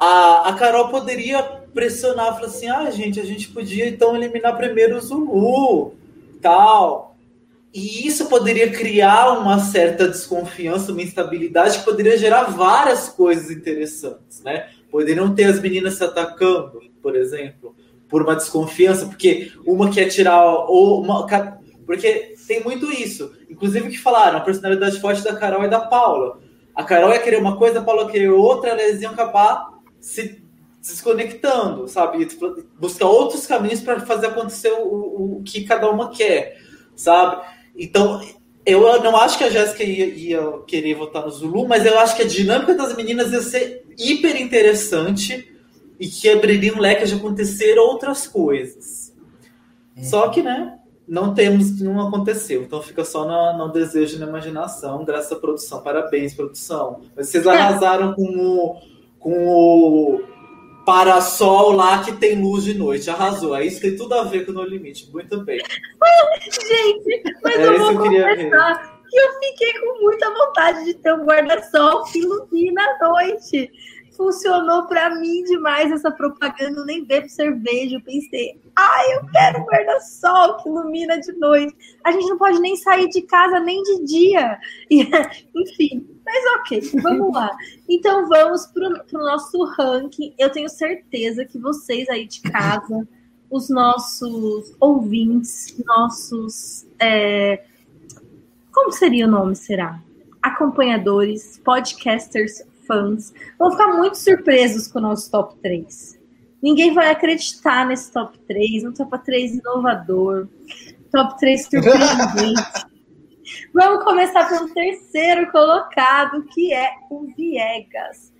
a, 0.00 0.48
a 0.48 0.54
Carol 0.54 0.88
poderia 0.88 1.42
pressionar, 1.42 2.34
falar 2.34 2.46
assim: 2.46 2.66
ah, 2.66 2.90
gente, 2.90 3.20
a 3.20 3.24
gente 3.26 3.48
podia 3.48 3.86
então 3.86 4.16
eliminar 4.16 4.56
primeiro 4.56 4.96
o 4.96 5.00
Zulu, 5.00 5.94
tal. 6.40 7.14
E 7.74 8.06
isso 8.08 8.24
poderia 8.30 8.72
criar 8.72 9.38
uma 9.38 9.58
certa 9.58 10.08
desconfiança, 10.08 10.92
uma 10.92 11.02
instabilidade 11.02 11.78
que 11.78 11.84
poderia 11.84 12.16
gerar 12.16 12.44
várias 12.44 13.10
coisas 13.10 13.50
interessantes, 13.50 14.42
né? 14.42 14.70
Poderiam 14.90 15.34
ter 15.34 15.44
as 15.44 15.60
meninas 15.60 15.94
se 15.94 16.04
atacando, 16.04 16.80
por 17.02 17.14
exemplo, 17.14 17.76
por 18.08 18.22
uma 18.22 18.34
desconfiança, 18.34 19.04
porque 19.04 19.52
uma 19.66 19.92
quer 19.92 20.08
tirar 20.08 20.42
ou 20.70 21.02
uma 21.02 21.26
porque 21.84 22.34
tem 22.48 22.64
muito 22.64 22.90
isso. 22.90 23.35
Inclusive 23.48 23.90
que 23.90 23.98
falaram, 23.98 24.38
a 24.38 24.42
personalidade 24.42 25.00
forte 25.00 25.22
da 25.22 25.36
Carol 25.36 25.64
e 25.64 25.68
da 25.68 25.80
Paula. 25.80 26.40
A 26.74 26.84
Carol 26.84 27.12
ia 27.12 27.18
querer 27.18 27.38
uma 27.38 27.56
coisa, 27.56 27.78
a 27.78 27.82
Paula 27.82 28.02
ia 28.02 28.10
querer 28.10 28.30
outra, 28.30 28.70
elas 28.70 29.00
iam 29.00 29.12
acabar 29.12 29.76
se 30.00 30.42
desconectando, 30.80 31.88
sabe? 31.88 32.26
Buscar 32.78 33.06
outros 33.06 33.46
caminhos 33.46 33.80
para 33.80 34.00
fazer 34.00 34.26
acontecer 34.26 34.72
o, 34.72 35.38
o, 35.38 35.42
que 35.44 35.64
cada 35.64 35.90
uma 35.90 36.10
quer, 36.10 36.60
sabe? 36.94 37.44
Então, 37.76 38.20
eu 38.64 39.02
não 39.02 39.16
acho 39.16 39.38
que 39.38 39.44
a 39.44 39.50
Jéssica 39.50 39.82
ia, 39.82 40.06
ia, 40.06 40.40
querer 40.66 40.94
votar 40.94 41.24
no 41.24 41.30
Zulu, 41.30 41.66
mas 41.66 41.84
eu 41.84 41.98
acho 41.98 42.16
que 42.16 42.22
a 42.22 42.26
dinâmica 42.26 42.74
das 42.74 42.96
meninas 42.96 43.32
ia 43.32 43.40
ser 43.40 43.84
hiper 43.98 44.40
interessante 44.40 45.56
e 45.98 46.08
que 46.08 46.28
abriria 46.28 46.74
um 46.74 46.80
leque 46.80 47.06
de 47.06 47.14
acontecer 47.14 47.78
outras 47.78 48.26
coisas. 48.26 49.14
É. 49.96 50.02
Só 50.02 50.28
que, 50.28 50.42
né? 50.42 50.78
Não 51.08 51.34
temos, 51.34 51.80
não 51.80 52.08
aconteceu. 52.08 52.62
Então 52.62 52.82
fica 52.82 53.04
só 53.04 53.24
no, 53.24 53.66
no 53.66 53.72
desejo 53.72 54.16
e 54.16 54.18
na 54.18 54.26
imaginação, 54.26 55.04
graças 55.04 55.32
à 55.32 55.36
produção. 55.36 55.82
Parabéns, 55.82 56.34
produção. 56.34 57.02
Vocês 57.14 57.46
arrasaram 57.46 58.14
com 58.14 58.22
o, 58.22 58.76
com 59.18 59.46
o 59.46 60.24
parasol 60.84 61.72
lá 61.72 62.02
que 62.02 62.12
tem 62.12 62.40
luz 62.40 62.64
de 62.64 62.74
noite. 62.74 63.08
Arrasou. 63.08 63.54
Aí 63.54 63.68
isso 63.68 63.80
tem 63.80 63.96
tudo 63.96 64.14
a 64.14 64.24
ver 64.24 64.44
com 64.44 64.52
o 64.52 64.54
No 64.54 64.64
Limite. 64.64 65.10
Muito 65.12 65.42
bem. 65.44 65.58
Gente, 66.42 67.22
mas 67.42 67.56
é 67.56 67.66
eu 67.66 67.78
vou 67.78 67.98
confessar 67.98 68.96
que 69.08 69.16
eu 69.16 69.32
fiquei 69.40 69.72
com 69.80 70.02
muita 70.02 70.30
vontade 70.30 70.84
de 70.84 70.94
ter 70.94 71.12
um 71.12 71.24
guarda-sol 71.24 72.04
que 72.04 72.18
ilumina 72.18 72.82
a 72.82 73.08
noite 73.08 73.70
funcionou 74.16 74.86
para 74.86 75.14
mim 75.20 75.44
demais 75.44 75.92
essa 75.92 76.10
propaganda. 76.10 76.80
Eu 76.80 76.86
nem 76.86 77.04
bebo 77.04 77.28
cerveja. 77.28 77.96
Eu 77.96 78.00
pensei, 78.00 78.60
ai, 78.74 79.16
eu 79.16 79.26
quero 79.26 79.64
guarda-sol 79.64 80.56
que 80.56 80.68
ilumina 80.68 81.20
de 81.20 81.32
noite. 81.32 81.76
A 82.04 82.10
gente 82.10 82.28
não 82.28 82.38
pode 82.38 82.58
nem 82.58 82.76
sair 82.76 83.08
de 83.08 83.22
casa 83.22 83.60
nem 83.60 83.82
de 83.82 84.04
dia. 84.04 84.58
E, 84.88 85.02
enfim, 85.54 86.06
mas 86.24 86.44
ok, 86.60 86.80
vamos 87.02 87.34
lá. 87.34 87.50
Então 87.88 88.28
vamos 88.28 88.66
para 88.66 88.88
o 88.88 89.24
nosso 89.24 89.64
ranking. 89.64 90.32
Eu 90.38 90.50
tenho 90.50 90.68
certeza 90.68 91.44
que 91.44 91.58
vocês 91.58 92.08
aí 92.08 92.26
de 92.26 92.40
casa, 92.42 93.06
os 93.50 93.68
nossos 93.68 94.74
ouvintes, 94.78 95.76
nossos. 95.84 96.86
É... 97.00 97.64
Como 98.72 98.92
seria 98.92 99.26
o 99.26 99.30
nome, 99.30 99.56
será? 99.56 100.00
Acompanhadores, 100.40 101.60
podcasters 101.64 102.62
fãs 102.86 103.32
vão 103.58 103.70
ficar 103.70 103.88
muito 103.96 104.16
surpresos 104.16 104.86
com 104.88 104.98
o 104.98 105.02
nosso 105.02 105.30
top 105.30 105.56
3. 105.62 106.18
Ninguém 106.62 106.94
vai 106.94 107.10
acreditar 107.10 107.86
nesse 107.86 108.12
top 108.12 108.38
3, 108.46 108.84
um 108.84 108.92
top 108.92 109.24
3 109.24 109.56
inovador, 109.56 110.48
top 111.12 111.38
3 111.38 111.62
surpreendente. 111.62 112.86
Vamos 113.72 114.02
começar 114.02 114.48
pelo 114.48 114.72
terceiro 114.74 115.50
colocado, 115.52 116.42
que 116.52 116.72
é 116.72 116.90
o 117.10 117.26
Viegas. 117.36 118.32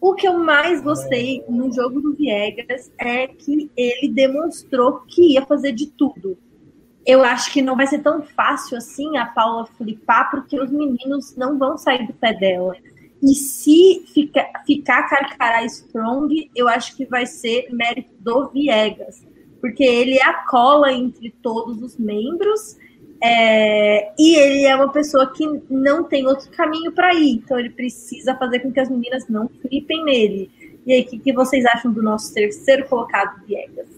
O 0.00 0.14
que 0.14 0.28
eu 0.28 0.38
mais 0.38 0.80
gostei 0.82 1.44
no 1.48 1.72
jogo 1.72 2.00
do 2.00 2.14
Viegas 2.14 2.92
é 2.98 3.26
que 3.26 3.70
ele 3.76 4.08
demonstrou 4.08 5.00
que 5.00 5.32
ia 5.32 5.46
fazer 5.46 5.72
de 5.72 5.86
tudo. 5.86 6.36
Eu 7.06 7.22
acho 7.22 7.52
que 7.52 7.60
não 7.60 7.76
vai 7.76 7.86
ser 7.86 8.00
tão 8.00 8.22
fácil 8.22 8.78
assim 8.78 9.16
a 9.16 9.26
Paula 9.26 9.66
flipar, 9.66 10.30
porque 10.30 10.58
os 10.58 10.70
meninos 10.70 11.36
não 11.36 11.58
vão 11.58 11.76
sair 11.76 12.06
do 12.06 12.14
pé 12.14 12.32
dela. 12.32 12.74
E 13.24 13.34
se 13.34 14.04
fica, 14.12 14.46
ficar 14.66 15.08
Carcará 15.08 15.64
Strong, 15.64 16.50
eu 16.54 16.68
acho 16.68 16.94
que 16.94 17.06
vai 17.06 17.24
ser 17.24 17.72
mérito 17.72 18.10
do 18.20 18.50
Viegas, 18.50 19.26
porque 19.62 19.82
ele 19.82 20.18
é 20.18 20.24
a 20.24 20.44
cola 20.44 20.92
entre 20.92 21.30
todos 21.42 21.82
os 21.82 21.96
membros 21.96 22.76
é, 23.22 24.12
e 24.18 24.36
ele 24.36 24.64
é 24.66 24.76
uma 24.76 24.92
pessoa 24.92 25.32
que 25.32 25.46
não 25.70 26.04
tem 26.04 26.26
outro 26.26 26.50
caminho 26.50 26.92
para 26.92 27.14
ir, 27.14 27.36
então 27.36 27.58
ele 27.58 27.70
precisa 27.70 28.36
fazer 28.36 28.60
com 28.60 28.70
que 28.70 28.80
as 28.80 28.90
meninas 28.90 29.26
não 29.26 29.48
flipem 29.48 30.04
nele. 30.04 30.50
E 30.84 30.92
aí, 30.92 31.00
o 31.00 31.06
que, 31.06 31.18
que 31.18 31.32
vocês 31.32 31.64
acham 31.64 31.90
do 31.90 32.02
nosso 32.02 32.34
terceiro 32.34 32.86
colocado, 32.86 33.42
Viegas? 33.46 33.88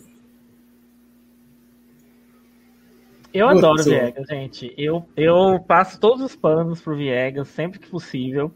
Eu 3.34 3.48
adoro 3.48 3.82
Viegas, 3.82 4.28
gente. 4.28 4.72
Eu, 4.78 5.04
eu 5.16 5.58
passo 5.66 5.98
todos 5.98 6.22
os 6.22 6.36
panos 6.36 6.80
pro 6.80 6.96
Viegas 6.96 7.48
sempre 7.48 7.80
que 7.80 7.88
possível 7.88 8.54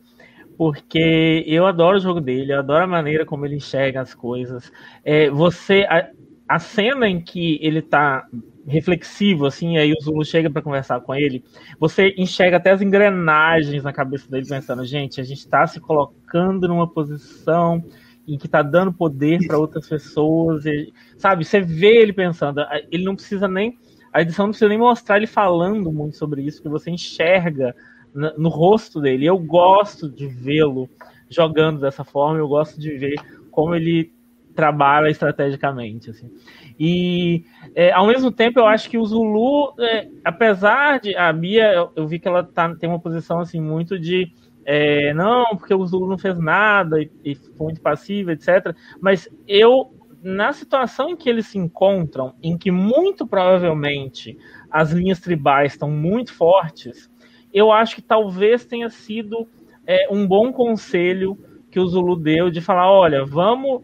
porque 0.60 1.42
eu 1.46 1.64
adoro 1.64 1.96
o 1.96 2.00
jogo 2.00 2.20
dele, 2.20 2.52
eu 2.52 2.58
adoro 2.58 2.84
a 2.84 2.86
maneira 2.86 3.24
como 3.24 3.46
ele 3.46 3.56
enxerga 3.56 4.02
as 4.02 4.12
coisas. 4.12 4.70
É, 5.02 5.30
você, 5.30 5.86
a, 5.88 6.10
a 6.46 6.58
cena 6.58 7.08
em 7.08 7.18
que 7.18 7.58
ele 7.62 7.80
tá 7.80 8.26
reflexivo, 8.66 9.46
assim, 9.46 9.78
aí 9.78 9.90
o 9.90 10.02
Zulu 10.02 10.22
chega 10.22 10.50
para 10.50 10.60
conversar 10.60 11.00
com 11.00 11.14
ele, 11.14 11.42
você 11.78 12.14
enxerga 12.18 12.58
até 12.58 12.72
as 12.72 12.82
engrenagens 12.82 13.82
na 13.82 13.90
cabeça 13.90 14.30
dele 14.30 14.46
pensando, 14.46 14.84
gente, 14.84 15.18
a 15.18 15.24
gente 15.24 15.38
está 15.38 15.66
se 15.66 15.80
colocando 15.80 16.68
numa 16.68 16.86
posição 16.86 17.82
em 18.28 18.36
que 18.36 18.44
está 18.44 18.60
dando 18.60 18.92
poder 18.92 19.38
para 19.46 19.56
outras 19.56 19.88
pessoas, 19.88 20.66
e, 20.66 20.92
sabe? 21.16 21.42
Você 21.42 21.62
vê 21.62 22.02
ele 22.02 22.12
pensando, 22.12 22.60
ele 22.92 23.04
não 23.04 23.14
precisa 23.14 23.48
nem 23.48 23.78
a 24.12 24.22
edição 24.22 24.46
não 24.46 24.50
precisa 24.50 24.68
nem 24.68 24.78
mostrar 24.78 25.16
ele 25.16 25.26
falando 25.26 25.90
muito 25.92 26.16
sobre 26.16 26.42
isso, 26.42 26.60
que 26.60 26.68
você 26.68 26.90
enxerga 26.90 27.74
no, 28.14 28.36
no 28.38 28.48
rosto 28.48 29.00
dele. 29.00 29.26
Eu 29.26 29.38
gosto 29.38 30.08
de 30.08 30.26
vê-lo 30.26 30.88
jogando 31.28 31.80
dessa 31.80 32.04
forma, 32.04 32.38
eu 32.38 32.48
gosto 32.48 32.80
de 32.80 32.96
ver 32.96 33.14
como 33.50 33.74
ele 33.74 34.12
trabalha 34.54 35.08
estrategicamente. 35.08 36.10
Assim. 36.10 36.30
E 36.78 37.44
é, 37.74 37.92
ao 37.92 38.06
mesmo 38.06 38.30
tempo 38.32 38.58
eu 38.58 38.66
acho 38.66 38.90
que 38.90 38.98
o 38.98 39.04
Zulu, 39.04 39.74
é, 39.78 40.08
apesar 40.24 41.00
de 41.00 41.16
a 41.16 41.32
Bia, 41.32 41.72
eu, 41.72 41.92
eu, 41.94 42.08
vi 42.08 42.18
que 42.18 42.28
ela 42.28 42.42
tá, 42.42 42.74
tem 42.74 42.88
uma 42.88 42.98
posição 42.98 43.38
assim 43.38 43.60
muito 43.60 43.98
de 43.98 44.32
é, 44.64 45.14
não, 45.14 45.56
porque 45.56 45.72
o 45.72 45.86
Zulu 45.86 46.08
não 46.08 46.18
fez 46.18 46.38
nada 46.38 47.00
e, 47.00 47.10
e 47.24 47.34
foi 47.34 47.66
muito 47.66 47.80
passivo, 47.80 48.30
etc. 48.30 48.74
Mas 49.00 49.28
eu 49.46 49.94
na 50.22 50.52
situação 50.52 51.10
em 51.10 51.16
que 51.16 51.28
eles 51.30 51.46
se 51.46 51.58
encontram, 51.58 52.34
em 52.42 52.56
que 52.56 52.70
muito 52.70 53.26
provavelmente 53.26 54.36
as 54.70 54.92
linhas 54.92 55.18
tribais 55.18 55.72
estão 55.72 55.90
muito 55.90 56.34
fortes, 56.34 57.09
eu 57.52 57.72
acho 57.72 57.96
que 57.96 58.02
talvez 58.02 58.64
tenha 58.64 58.88
sido 58.88 59.48
é, 59.86 60.08
um 60.10 60.26
bom 60.26 60.52
conselho 60.52 61.38
que 61.70 61.80
o 61.80 61.86
Zulu 61.86 62.16
deu 62.16 62.50
de 62.50 62.60
falar: 62.60 62.90
olha, 62.90 63.24
vamos, 63.24 63.82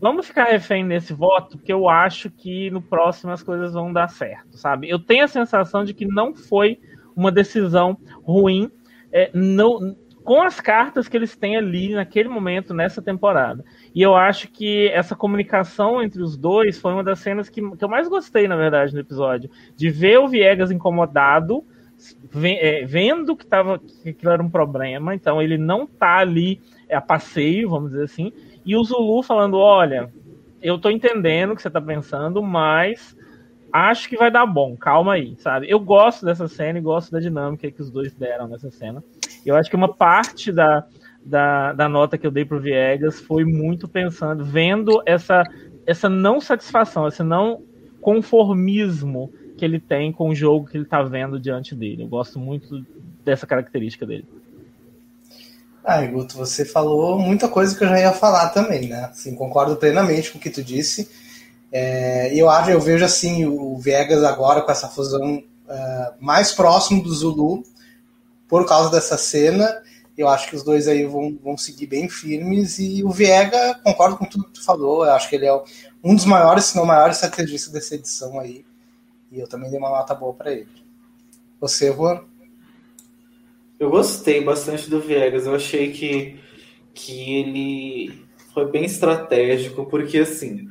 vamos 0.00 0.26
ficar 0.26 0.44
refém 0.44 0.84
nesse 0.84 1.12
voto, 1.12 1.56
porque 1.56 1.72
eu 1.72 1.88
acho 1.88 2.30
que 2.30 2.70
no 2.70 2.82
próximo 2.82 3.32
as 3.32 3.42
coisas 3.42 3.72
vão 3.72 3.92
dar 3.92 4.08
certo, 4.08 4.56
sabe? 4.56 4.88
Eu 4.88 4.98
tenho 4.98 5.24
a 5.24 5.28
sensação 5.28 5.84
de 5.84 5.94
que 5.94 6.06
não 6.06 6.34
foi 6.34 6.78
uma 7.16 7.30
decisão 7.30 7.96
ruim. 8.22 8.70
É, 9.12 9.30
no, 9.32 9.94
com 10.24 10.42
as 10.42 10.58
cartas 10.58 11.06
que 11.06 11.16
eles 11.16 11.36
têm 11.36 11.54
ali 11.54 11.94
naquele 11.94 12.30
momento, 12.30 12.72
nessa 12.72 13.02
temporada. 13.02 13.62
E 13.94 14.00
eu 14.00 14.16
acho 14.16 14.48
que 14.50 14.88
essa 14.88 15.14
comunicação 15.14 16.02
entre 16.02 16.22
os 16.22 16.34
dois 16.36 16.80
foi 16.80 16.94
uma 16.94 17.04
das 17.04 17.18
cenas 17.18 17.50
que, 17.50 17.60
que 17.60 17.84
eu 17.84 17.88
mais 17.88 18.08
gostei, 18.08 18.48
na 18.48 18.56
verdade, 18.56 18.94
no 18.94 19.00
episódio. 19.00 19.50
De 19.76 19.90
ver 19.90 20.18
o 20.18 20.26
Viegas 20.26 20.70
incomodado, 20.70 21.62
vendo 22.86 23.36
que, 23.36 23.46
tava, 23.46 23.78
que 23.78 24.10
aquilo 24.10 24.32
era 24.32 24.42
um 24.42 24.50
problema, 24.50 25.14
então 25.14 25.40
ele 25.40 25.56
não 25.56 25.86
tá 25.86 26.18
ali 26.18 26.60
a 26.90 27.00
passeio, 27.00 27.70
vamos 27.70 27.90
dizer 27.90 28.04
assim, 28.04 28.32
e 28.64 28.76
o 28.76 28.84
Zulu 28.84 29.22
falando: 29.22 29.56
olha, 29.56 30.12
eu 30.62 30.78
tô 30.78 30.90
entendendo 30.90 31.52
o 31.52 31.56
que 31.56 31.62
você 31.62 31.70
tá 31.70 31.80
pensando, 31.80 32.42
mas 32.42 33.16
acho 33.72 34.08
que 34.08 34.16
vai 34.16 34.30
dar 34.30 34.46
bom, 34.46 34.76
calma 34.76 35.14
aí, 35.14 35.34
sabe? 35.38 35.68
Eu 35.68 35.80
gosto 35.80 36.24
dessa 36.24 36.48
cena 36.48 36.78
e 36.78 36.82
gosto 36.82 37.10
da 37.10 37.20
dinâmica 37.20 37.70
que 37.70 37.82
os 37.82 37.90
dois 37.90 38.14
deram 38.14 38.48
nessa 38.48 38.70
cena. 38.70 39.02
Eu 39.44 39.56
acho 39.56 39.68
que 39.68 39.76
uma 39.76 39.92
parte 39.92 40.52
da, 40.52 40.86
da, 41.24 41.72
da 41.72 41.88
nota 41.88 42.16
que 42.16 42.26
eu 42.26 42.30
dei 42.30 42.44
pro 42.44 42.60
Viegas 42.60 43.20
foi 43.20 43.44
muito 43.44 43.88
pensando, 43.88 44.44
vendo 44.44 45.02
essa, 45.04 45.42
essa 45.86 46.08
não 46.08 46.40
satisfação, 46.40 47.08
esse 47.08 47.22
não 47.22 47.62
conformismo 48.00 49.32
que 49.56 49.64
ele 49.64 49.78
tem 49.78 50.12
com 50.12 50.30
o 50.30 50.34
jogo 50.34 50.66
que 50.66 50.76
ele 50.76 50.84
tá 50.84 51.02
vendo 51.02 51.38
diante 51.38 51.74
dele. 51.74 52.02
Eu 52.02 52.08
gosto 52.08 52.38
muito 52.38 52.84
dessa 53.24 53.46
característica 53.46 54.04
dele. 54.04 54.26
Ah, 55.84 56.04
Guto, 56.06 56.36
você 56.36 56.64
falou 56.64 57.18
muita 57.18 57.46
coisa 57.46 57.76
que 57.76 57.84
eu 57.84 57.88
já 57.88 58.00
ia 58.00 58.12
falar 58.12 58.48
também, 58.48 58.88
né? 58.88 59.04
Assim, 59.04 59.34
concordo 59.34 59.76
plenamente 59.76 60.30
com 60.30 60.38
o 60.38 60.40
que 60.40 60.48
tu 60.48 60.64
disse. 60.64 61.10
É, 61.70 62.34
eu 62.34 62.48
acho, 62.48 62.70
eu 62.70 62.80
vejo 62.80 63.04
assim 63.04 63.44
o 63.44 63.76
Viegas 63.76 64.24
agora 64.24 64.62
com 64.62 64.72
essa 64.72 64.88
fusão 64.88 65.36
uh, 65.38 66.14
mais 66.18 66.52
próximo 66.52 67.02
do 67.02 67.12
Zulu 67.12 67.64
por 68.48 68.66
causa 68.66 68.90
dessa 68.90 69.18
cena. 69.18 69.82
Eu 70.16 70.28
acho 70.28 70.48
que 70.48 70.56
os 70.56 70.62
dois 70.62 70.86
aí 70.86 71.04
vão, 71.04 71.36
vão 71.42 71.58
seguir 71.58 71.86
bem 71.86 72.08
firmes 72.08 72.78
e 72.78 73.02
o 73.02 73.10
Viega, 73.10 73.78
concordo 73.82 74.16
com 74.16 74.24
tudo 74.24 74.44
que 74.44 74.52
tu 74.52 74.64
falou, 74.64 75.04
eu 75.04 75.12
acho 75.12 75.28
que 75.28 75.34
ele 75.34 75.46
é 75.46 75.62
um 76.02 76.14
dos 76.14 76.24
maiores, 76.24 76.66
se 76.66 76.76
não 76.76 76.86
maior 76.86 77.10
estrategista 77.10 77.72
dessa 77.72 77.96
edição 77.96 78.38
aí. 78.38 78.64
E 79.34 79.40
eu 79.40 79.48
também 79.48 79.68
dei 79.68 79.80
uma 79.80 79.90
nota 79.90 80.14
boa 80.14 80.32
para 80.32 80.52
ele. 80.52 80.68
Você, 81.60 81.92
Juan? 81.92 82.20
Eu 83.80 83.90
gostei 83.90 84.40
bastante 84.44 84.88
do 84.88 85.00
Viegas. 85.00 85.44
Eu 85.44 85.56
achei 85.56 85.90
que, 85.90 86.38
que 86.94 87.34
ele 87.40 88.24
foi 88.52 88.70
bem 88.70 88.84
estratégico, 88.84 89.86
porque 89.86 90.18
assim, 90.18 90.68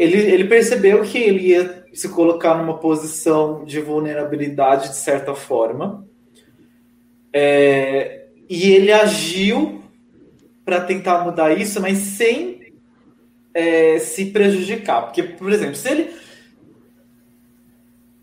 ele, 0.00 0.16
ele 0.18 0.44
percebeu 0.46 1.02
que 1.04 1.16
ele 1.16 1.50
ia 1.50 1.86
se 1.92 2.08
colocar 2.08 2.56
numa 2.56 2.78
posição 2.78 3.64
de 3.64 3.80
vulnerabilidade 3.80 4.88
de 4.88 4.96
certa 4.96 5.32
forma. 5.32 6.04
É, 7.32 8.26
e 8.50 8.72
ele 8.72 8.90
agiu 8.90 9.80
para 10.64 10.80
tentar 10.80 11.24
mudar 11.24 11.56
isso, 11.56 11.80
mas 11.80 11.98
sem 11.98 12.72
é, 13.54 14.00
se 14.00 14.26
prejudicar. 14.26 15.02
Porque, 15.02 15.22
por 15.22 15.52
exemplo, 15.52 15.76
se 15.76 15.88
ele 15.88 16.25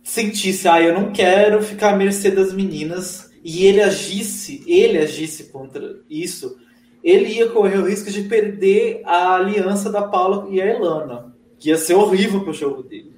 sentisse, 0.03 0.67
ah, 0.67 0.81
eu 0.81 0.93
não 0.93 1.11
quero 1.11 1.63
ficar 1.63 1.93
à 1.93 1.97
mercê 1.97 2.29
das 2.29 2.53
meninas, 2.53 3.31
e 3.43 3.65
ele 3.65 3.81
agisse, 3.81 4.63
ele 4.67 4.97
agisse 4.97 5.45
contra 5.45 5.99
isso, 6.09 6.57
ele 7.03 7.29
ia 7.33 7.49
correr 7.49 7.77
o 7.77 7.87
risco 7.87 8.11
de 8.11 8.23
perder 8.23 9.01
a 9.05 9.35
aliança 9.35 9.91
da 9.91 10.03
Paula 10.03 10.47
e 10.49 10.61
a 10.61 10.65
Elana 10.65 11.33
que 11.63 11.69
ia 11.69 11.77
ser 11.77 11.93
horrível 11.93 12.43
pro 12.43 12.51
jogo 12.51 12.83
dele. 12.83 13.15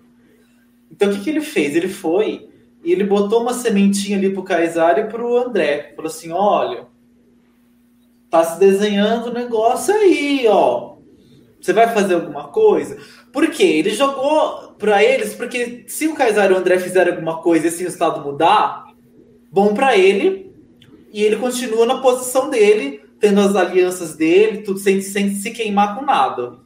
Então 0.91 1.09
o 1.09 1.11
que, 1.11 1.23
que 1.23 1.29
ele 1.31 1.41
fez? 1.41 1.75
Ele 1.75 1.87
foi 1.87 2.47
e 2.83 2.91
ele 2.91 3.03
botou 3.03 3.41
uma 3.41 3.55
sementinha 3.55 4.19
ali 4.19 4.31
pro 4.31 4.43
Kaysar 4.43 4.99
e 4.99 5.05
pro 5.05 5.35
André. 5.35 5.93
Falou 5.95 6.11
assim: 6.11 6.31
olha, 6.31 6.85
tá 8.29 8.43
se 8.43 8.59
desenhando 8.59 9.31
o 9.31 9.33
negócio 9.33 9.95
aí, 9.95 10.45
ó. 10.47 10.94
Você 11.65 11.73
vai 11.73 11.91
fazer 11.91 12.13
alguma 12.13 12.49
coisa? 12.49 12.95
Por 13.33 13.49
quê? 13.49 13.63
Ele 13.63 13.89
jogou 13.89 14.75
para 14.77 15.03
eles, 15.03 15.33
porque 15.33 15.83
se 15.87 16.07
o 16.07 16.13
Kaysar 16.13 16.51
e 16.51 16.53
o 16.53 16.57
André 16.57 16.77
fizerem 16.77 17.13
alguma 17.13 17.41
coisa 17.41 17.65
e 17.65 17.69
esse 17.69 17.81
resultado 17.81 18.23
mudar, 18.23 18.93
bom 19.51 19.73
para 19.73 19.97
ele, 19.97 20.53
e 21.11 21.23
ele 21.23 21.37
continua 21.37 21.87
na 21.87 22.01
posição 22.01 22.51
dele, 22.51 23.01
tendo 23.19 23.41
as 23.41 23.55
alianças 23.55 24.13
dele, 24.13 24.59
tudo 24.59 24.77
sem, 24.77 25.01
sem 25.01 25.33
se 25.33 25.49
queimar 25.49 25.95
com 25.95 26.05
nada. 26.05 26.59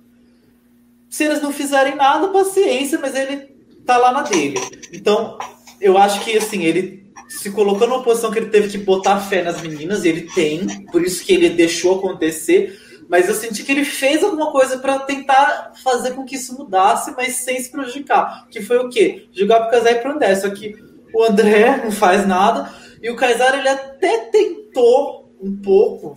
Se 1.09 1.23
eles 1.23 1.41
não 1.41 1.53
fizerem 1.53 1.95
nada, 1.95 2.27
paciência, 2.27 2.99
mas 3.01 3.15
ele 3.15 3.55
tá 3.85 3.95
lá 3.95 4.11
na 4.11 4.23
dele. 4.23 4.59
Então, 4.91 5.37
eu 5.79 5.97
acho 5.97 6.25
que 6.25 6.37
assim, 6.37 6.65
ele 6.65 7.09
se 7.29 7.51
colocou 7.51 7.87
numa 7.87 8.03
posição 8.03 8.31
que 8.31 8.39
ele 8.39 8.49
teve 8.49 8.67
que 8.67 8.77
botar 8.79 9.21
fé 9.21 9.43
nas 9.43 9.61
meninas, 9.61 10.03
e 10.03 10.09
ele 10.09 10.29
tem, 10.35 10.67
por 10.87 11.01
isso 11.01 11.23
que 11.23 11.31
ele 11.31 11.51
deixou 11.51 11.99
acontecer. 11.99 12.88
Mas 13.09 13.27
eu 13.27 13.33
senti 13.33 13.63
que 13.63 13.71
ele 13.71 13.83
fez 13.83 14.23
alguma 14.23 14.51
coisa 14.51 14.77
para 14.77 14.99
tentar 14.99 15.73
fazer 15.83 16.11
com 16.11 16.23
que 16.23 16.35
isso 16.35 16.55
mudasse, 16.55 17.11
mas 17.17 17.37
sem 17.37 17.59
se 17.59 17.71
prejudicar. 17.71 18.47
Que 18.51 18.61
foi 18.61 18.77
o 18.77 18.87
quê? 18.87 19.27
Jogar 19.31 19.61
pro 19.61 19.71
Casar 19.71 19.93
e 19.93 19.95
pro 19.95 20.11
André. 20.11 20.35
Só 20.35 20.47
que 20.51 20.75
o 21.11 21.23
André 21.23 21.77
não 21.83 21.91
faz 21.91 22.27
nada. 22.27 22.71
E 23.01 23.09
o 23.09 23.15
Kaysar, 23.15 23.57
ele 23.57 23.67
até 23.67 24.25
tentou 24.25 25.33
um 25.41 25.57
pouco 25.59 26.15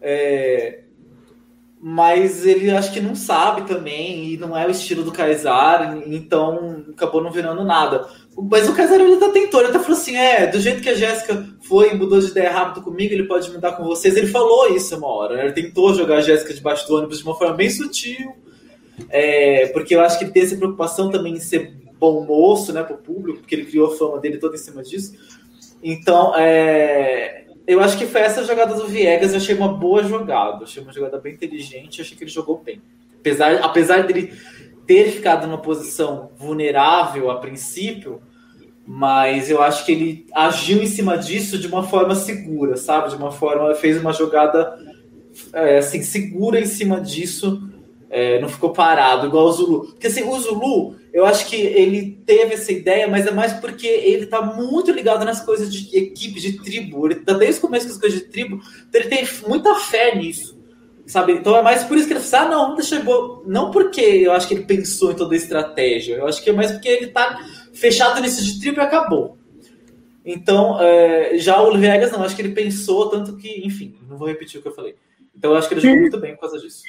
é, 0.00 0.80
mas 1.82 2.44
ele 2.44 2.70
acho 2.70 2.92
que 2.92 3.00
não 3.00 3.14
sabe 3.14 3.62
também, 3.62 4.34
e 4.34 4.36
não 4.36 4.54
é 4.56 4.66
o 4.66 4.70
estilo 4.70 5.02
do 5.02 5.10
Kaysar, 5.10 6.02
então 6.06 6.84
acabou 6.90 7.22
não 7.22 7.32
virando 7.32 7.64
nada. 7.64 8.06
Mas 8.36 8.68
o 8.68 8.74
Kaysar 8.74 9.00
ele 9.00 9.16
tá 9.16 9.30
tentou, 9.30 9.60
ele 9.60 9.70
até 9.70 9.78
falou 9.78 9.96
assim: 9.96 10.14
é, 10.14 10.46
do 10.46 10.60
jeito 10.60 10.82
que 10.82 10.90
a 10.90 10.94
Jéssica 10.94 11.48
foi 11.62 11.92
e 11.92 11.94
mudou 11.94 12.20
de 12.20 12.26
ideia 12.26 12.50
rápido 12.50 12.84
comigo, 12.84 13.14
ele 13.14 13.24
pode 13.24 13.50
mudar 13.50 13.72
com 13.72 13.84
vocês. 13.84 14.14
Ele 14.14 14.26
falou 14.26 14.68
isso 14.68 14.94
uma 14.94 15.08
hora, 15.08 15.42
ele 15.42 15.52
tentou 15.52 15.94
jogar 15.94 16.18
a 16.18 16.20
Jéssica 16.20 16.52
debaixo 16.52 16.86
do 16.86 16.96
ônibus 16.96 17.18
de 17.18 17.24
uma 17.24 17.34
forma 17.34 17.54
bem 17.54 17.70
sutil, 17.70 18.34
é, 19.08 19.68
porque 19.68 19.94
eu 19.94 20.02
acho 20.02 20.18
que 20.18 20.24
ele 20.24 20.32
tem 20.32 20.42
essa 20.42 20.56
preocupação 20.56 21.10
também 21.10 21.32
em 21.32 21.40
ser 21.40 21.74
bom 21.98 22.24
moço, 22.26 22.74
né, 22.74 22.82
pro 22.82 22.98
público, 22.98 23.40
porque 23.40 23.54
ele 23.54 23.64
criou 23.64 23.92
a 23.92 23.96
fama 23.96 24.18
dele 24.18 24.36
toda 24.36 24.54
em 24.54 24.58
cima 24.58 24.82
disso. 24.82 25.14
Então, 25.82 26.34
é, 26.36 27.46
eu 27.70 27.80
acho 27.80 27.96
que 27.96 28.04
foi 28.04 28.22
essa 28.22 28.44
jogada 28.44 28.74
do 28.74 28.88
Viegas, 28.88 29.30
eu 29.30 29.36
achei 29.36 29.54
uma 29.54 29.68
boa 29.68 30.02
jogada. 30.02 30.64
Achei 30.64 30.82
uma 30.82 30.92
jogada 30.92 31.18
bem 31.18 31.34
inteligente, 31.34 32.00
achei 32.00 32.16
que 32.16 32.24
ele 32.24 32.30
jogou 32.30 32.58
bem. 32.58 32.82
Apesar, 33.20 33.54
apesar 33.62 34.02
dele 34.02 34.32
ter 34.84 35.12
ficado 35.12 35.46
numa 35.46 35.58
posição 35.58 36.32
vulnerável 36.36 37.30
a 37.30 37.38
princípio, 37.38 38.20
mas 38.84 39.48
eu 39.48 39.62
acho 39.62 39.86
que 39.86 39.92
ele 39.92 40.26
agiu 40.34 40.82
em 40.82 40.86
cima 40.86 41.16
disso 41.16 41.58
de 41.58 41.68
uma 41.68 41.84
forma 41.84 42.16
segura, 42.16 42.76
sabe? 42.76 43.10
De 43.10 43.14
uma 43.14 43.30
forma, 43.30 43.72
fez 43.76 44.00
uma 44.00 44.12
jogada 44.12 44.76
é, 45.52 45.78
assim, 45.78 46.02
segura 46.02 46.58
em 46.58 46.66
cima 46.66 47.00
disso 47.00 47.69
É, 48.12 48.40
não 48.40 48.48
ficou 48.48 48.72
parado, 48.72 49.28
igual 49.28 49.46
o 49.46 49.52
Zulu. 49.52 49.86
Porque 49.92 50.08
assim, 50.08 50.24
o 50.24 50.38
Zulu, 50.40 50.96
eu 51.12 51.24
acho 51.24 51.46
que 51.46 51.54
ele 51.54 52.20
teve 52.26 52.54
essa 52.54 52.72
ideia, 52.72 53.06
mas 53.06 53.24
é 53.24 53.30
mais 53.30 53.52
porque 53.52 53.86
ele 53.86 54.26
tá 54.26 54.42
muito 54.42 54.90
ligado 54.90 55.24
nas 55.24 55.40
coisas 55.40 55.72
de 55.72 55.96
equipe, 55.96 56.40
de 56.40 56.54
tribo. 56.60 57.06
Ele 57.06 57.16
tá 57.16 57.34
desde 57.34 57.58
o 57.58 57.62
começo 57.62 57.86
com 57.86 57.92
as 57.92 57.98
coisas 57.98 58.18
de 58.18 58.26
tribo, 58.26 58.60
então 58.88 59.00
ele 59.00 59.08
tem 59.08 59.28
muita 59.46 59.76
fé 59.76 60.16
nisso. 60.16 60.58
Sabe? 61.06 61.32
Então 61.32 61.56
é 61.56 61.62
mais 61.62 61.84
por 61.84 61.96
isso 61.96 62.06
que 62.06 62.12
ele 62.12 62.20
fala, 62.20 62.46
ah, 62.46 62.50
não, 62.50 62.74
deixa 62.74 62.96
eu... 62.96 63.42
Não 63.46 63.70
porque 63.70 64.00
eu 64.00 64.32
acho 64.32 64.46
que 64.46 64.54
ele 64.54 64.64
pensou 64.64 65.12
em 65.12 65.16
toda 65.16 65.34
a 65.34 65.36
estratégia, 65.36 66.14
eu 66.14 66.26
acho 66.26 66.42
que 66.42 66.50
é 66.50 66.52
mais 66.52 66.72
porque 66.72 66.88
ele 66.88 67.08
tá 67.08 67.40
fechado 67.72 68.20
nisso 68.20 68.44
de 68.44 68.60
tribo 68.60 68.80
e 68.80 68.82
acabou. 68.82 69.36
Então, 70.24 70.80
é, 70.80 71.38
já 71.38 71.60
o 71.62 71.76
Viegas 71.76 72.12
não, 72.12 72.22
acho 72.22 72.36
que 72.36 72.42
ele 72.42 72.54
pensou 72.54 73.08
tanto 73.08 73.36
que, 73.36 73.66
enfim, 73.66 73.96
não 74.08 74.16
vou 74.16 74.28
repetir 74.28 74.58
o 74.58 74.62
que 74.62 74.68
eu 74.68 74.74
falei. 74.74 74.94
Então, 75.36 75.52
eu 75.52 75.56
acho 75.56 75.68
que 75.68 75.74
ele 75.74 75.80
jogou 75.80 76.00
muito 76.00 76.18
bem 76.18 76.34
por 76.34 76.42
causa 76.42 76.58
disso. 76.58 76.82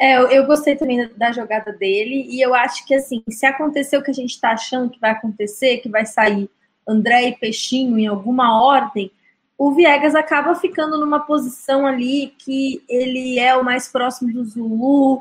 É, 0.00 0.16
eu, 0.34 0.46
gostei 0.46 0.74
também 0.76 1.10
da 1.14 1.30
jogada 1.30 1.74
dele, 1.74 2.26
e 2.30 2.40
eu 2.40 2.54
acho 2.54 2.86
que, 2.86 2.94
assim, 2.94 3.22
se 3.28 3.44
acontecer 3.44 3.98
o 3.98 4.02
que 4.02 4.10
a 4.10 4.14
gente 4.14 4.30
está 4.30 4.52
achando 4.52 4.88
que 4.88 4.98
vai 4.98 5.10
acontecer, 5.10 5.76
que 5.76 5.90
vai 5.90 6.06
sair 6.06 6.48
André 6.88 7.28
e 7.28 7.36
Peixinho 7.36 7.98
em 7.98 8.06
alguma 8.06 8.64
ordem, 8.64 9.12
o 9.58 9.72
Viegas 9.72 10.14
acaba 10.14 10.54
ficando 10.54 10.98
numa 10.98 11.20
posição 11.20 11.86
ali 11.86 12.34
que 12.38 12.82
ele 12.88 13.38
é 13.38 13.54
o 13.54 13.62
mais 13.62 13.88
próximo 13.88 14.32
do 14.32 14.42
Zulu, 14.42 15.20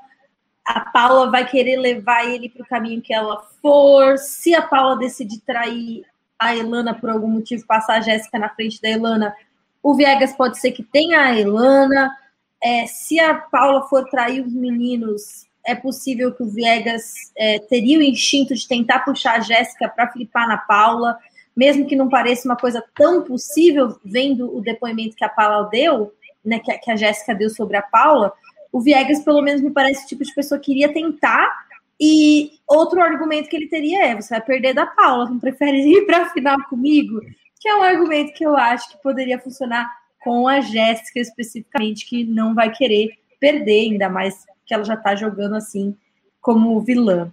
a 0.66 0.80
Paula 0.80 1.30
vai 1.30 1.46
querer 1.46 1.76
levar 1.76 2.26
ele 2.26 2.48
para 2.48 2.64
o 2.64 2.68
caminho 2.68 3.02
que 3.02 3.14
ela 3.14 3.42
for, 3.62 4.18
se 4.18 4.56
a 4.56 4.62
Paula 4.62 4.98
decidir 4.98 5.42
trair 5.42 6.06
a 6.40 6.56
Elana 6.56 6.94
por 6.94 7.10
algum 7.10 7.28
motivo, 7.28 7.68
passar 7.68 7.98
a 7.98 8.02
Jéssica 8.02 8.40
na 8.40 8.48
frente 8.48 8.82
da 8.82 8.88
Elana, 8.88 9.36
o 9.84 9.94
Viegas 9.94 10.32
pode 10.32 10.58
ser 10.58 10.72
que 10.72 10.84
tenha 10.84 11.20
a 11.20 11.38
Elana, 11.38 12.16
é, 12.64 12.86
se 12.88 13.20
a 13.20 13.34
Paula 13.36 13.88
for 13.88 14.08
trair 14.10 14.46
os 14.46 14.54
meninos, 14.54 15.48
é 15.66 15.76
possível 15.76 16.34
que 16.34 16.44
o 16.44 16.50
Viegas 16.50 17.32
é, 17.38 17.60
teria 17.60 18.00
o 18.00 18.04
instinto 18.04 18.54
de 18.54 18.68
tentar 18.68 19.00
puxar 19.00 19.38
a 19.38 19.40
Jéssica 19.42 19.88
para 19.88 20.12
flipar 20.12 20.48
na 20.48 20.58
Paula, 20.58 21.18
mesmo 21.56 21.86
que 21.86 21.96
não 21.96 22.10
pareça 22.10 22.48
uma 22.48 22.56
coisa 22.56 22.84
tão 22.96 23.24
possível, 23.24 23.98
vendo 24.04 24.56
o 24.56 24.62
depoimento 24.62 25.16
que 25.16 25.26
a 25.26 25.30
Paula 25.30 25.70
deu, 25.70 26.14
né, 26.44 26.60
que, 26.60 26.72
que 26.78 26.92
a 26.92 26.96
Jéssica 26.96 27.36
deu 27.36 27.50
sobre 27.50 27.78
a 27.78 27.82
Paula, 27.82 28.34
o 28.72 28.82
Viegas, 28.82 29.24
pelo 29.24 29.42
menos, 29.42 29.62
me 29.62 29.72
parece 29.72 30.06
o 30.06 30.08
tipo 30.08 30.24
de 30.24 30.34
pessoa 30.34 30.60
que 30.60 30.72
iria 30.72 30.94
tentar. 30.94 31.68
E 32.00 32.54
outro 32.68 33.02
argumento 33.02 33.50
que 33.50 33.56
ele 33.56 33.68
teria 33.68 34.06
é: 34.06 34.16
você 34.16 34.30
vai 34.30 34.42
perder 34.42 34.74
da 34.74 34.86
Paula, 34.86 35.30
não 35.30 35.40
prefere 35.40 35.82
ir 35.90 36.06
para 36.06 36.24
a 36.24 36.30
final 36.30 36.58
comigo? 36.70 37.20
Que 37.60 37.68
é 37.68 37.76
um 37.76 37.84
argumento 37.84 38.34
que 38.34 38.46
eu 38.46 38.56
acho 38.56 38.90
que 38.92 39.02
poderia 39.02 39.40
funcionar 39.40 39.90
com 40.24 40.48
a 40.48 40.62
Jéssica 40.62 41.20
especificamente, 41.20 42.06
que 42.06 42.24
não 42.24 42.54
vai 42.54 42.72
querer 42.72 43.18
perder, 43.40 43.92
ainda 43.92 44.10
mais 44.10 44.46
que 44.66 44.74
ela 44.74 44.84
já 44.84 44.94
está 44.94 45.16
jogando 45.16 45.56
assim 45.56 45.96
como 46.42 46.80
vilã. 46.82 47.32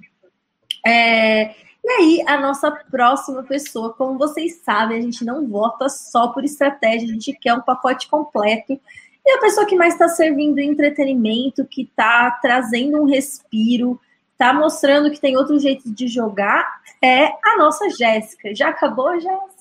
É, 0.87 1.55
e 1.85 1.91
aí, 1.91 2.25
a 2.27 2.41
nossa 2.41 2.71
próxima 2.91 3.43
pessoa, 3.45 3.93
como 3.93 4.19
vocês 4.19 4.61
sabem, 4.65 4.99
a 4.99 5.01
gente 5.01 5.25
não 5.25 5.47
vota 5.47 5.89
só 5.89 6.29
por 6.29 6.45
estratégia, 6.45 7.09
a 7.09 7.13
gente 7.13 7.33
quer 7.33 7.55
um 7.55 7.61
pacote 7.61 8.09
completo. 8.09 8.81
E 9.25 9.31
a 9.33 9.41
pessoa 9.41 9.67
que 9.67 9.77
mais 9.77 9.95
está 9.95 10.09
servindo 10.09 10.59
entretenimento, 10.59 11.65
que 11.65 11.83
está 11.83 12.31
trazendo 12.43 13.01
um 13.01 13.07
respiro, 13.07 14.01
está 14.33 14.53
mostrando 14.53 15.11
que 15.11 15.21
tem 15.21 15.37
outro 15.37 15.59
jeito 15.59 15.91
de 15.93 16.09
jogar, 16.09 16.81
é 17.03 17.27
a 17.27 17.57
nossa 17.57 17.89
Jéssica. 17.91 18.55
Já 18.55 18.69
acabou, 18.69 19.13
Jéssica? 19.21 19.56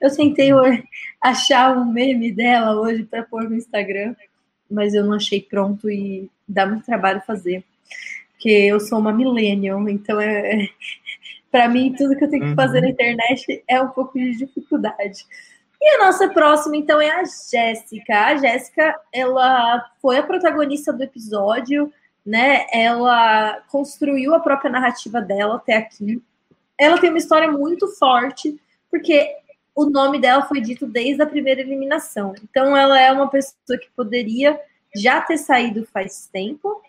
Eu 0.00 0.14
tentei 0.14 0.50
achar 1.20 1.76
um 1.76 1.84
meme 1.84 2.32
dela 2.32 2.80
hoje 2.80 3.04
para 3.04 3.22
pôr 3.22 3.44
no 3.48 3.56
Instagram, 3.56 4.14
mas 4.70 4.94
eu 4.94 5.04
não 5.04 5.14
achei 5.14 5.40
pronto 5.40 5.90
e 5.90 6.30
dá 6.46 6.66
muito 6.66 6.84
trabalho 6.84 7.22
fazer. 7.26 7.64
Porque 8.32 8.50
eu 8.50 8.78
sou 8.78 8.98
uma 8.98 9.12
millennial, 9.12 9.88
então 9.88 10.20
é, 10.20 10.64
é 10.64 10.68
para 11.50 11.68
mim 11.68 11.94
tudo 11.96 12.16
que 12.16 12.24
eu 12.24 12.30
tenho 12.30 12.50
que 12.50 12.54
fazer 12.54 12.80
na 12.80 12.86
uhum. 12.86 12.92
internet 12.92 13.64
é 13.66 13.80
um 13.80 13.88
pouco 13.88 14.18
de 14.18 14.36
dificuldade. 14.36 15.26
E 15.80 15.94
a 15.94 16.04
nossa 16.04 16.28
próxima, 16.28 16.76
então, 16.76 17.00
é 17.00 17.08
a 17.08 17.22
Jéssica. 17.24 18.26
A 18.26 18.36
Jéssica, 18.36 18.98
ela 19.12 19.84
foi 20.02 20.18
a 20.18 20.22
protagonista 20.22 20.92
do 20.92 21.04
episódio, 21.04 21.92
né? 22.26 22.66
Ela 22.72 23.62
construiu 23.68 24.34
a 24.34 24.40
própria 24.40 24.70
narrativa 24.70 25.20
dela 25.20 25.56
até 25.56 25.76
aqui. 25.76 26.20
Ela 26.76 26.98
tem 26.98 27.10
uma 27.10 27.18
história 27.18 27.50
muito 27.50 27.86
forte, 27.96 28.60
porque 28.90 29.36
o 29.78 29.88
nome 29.88 30.18
dela 30.18 30.42
foi 30.42 30.60
dito 30.60 30.88
desde 30.88 31.22
a 31.22 31.26
primeira 31.26 31.60
eliminação. 31.60 32.34
Então, 32.42 32.76
ela 32.76 33.00
é 33.00 33.12
uma 33.12 33.28
pessoa 33.28 33.78
que 33.80 33.88
poderia 33.94 34.60
já 34.92 35.20
ter 35.20 35.38
saído 35.38 35.86
faz 35.92 36.28
tempo 36.32 36.82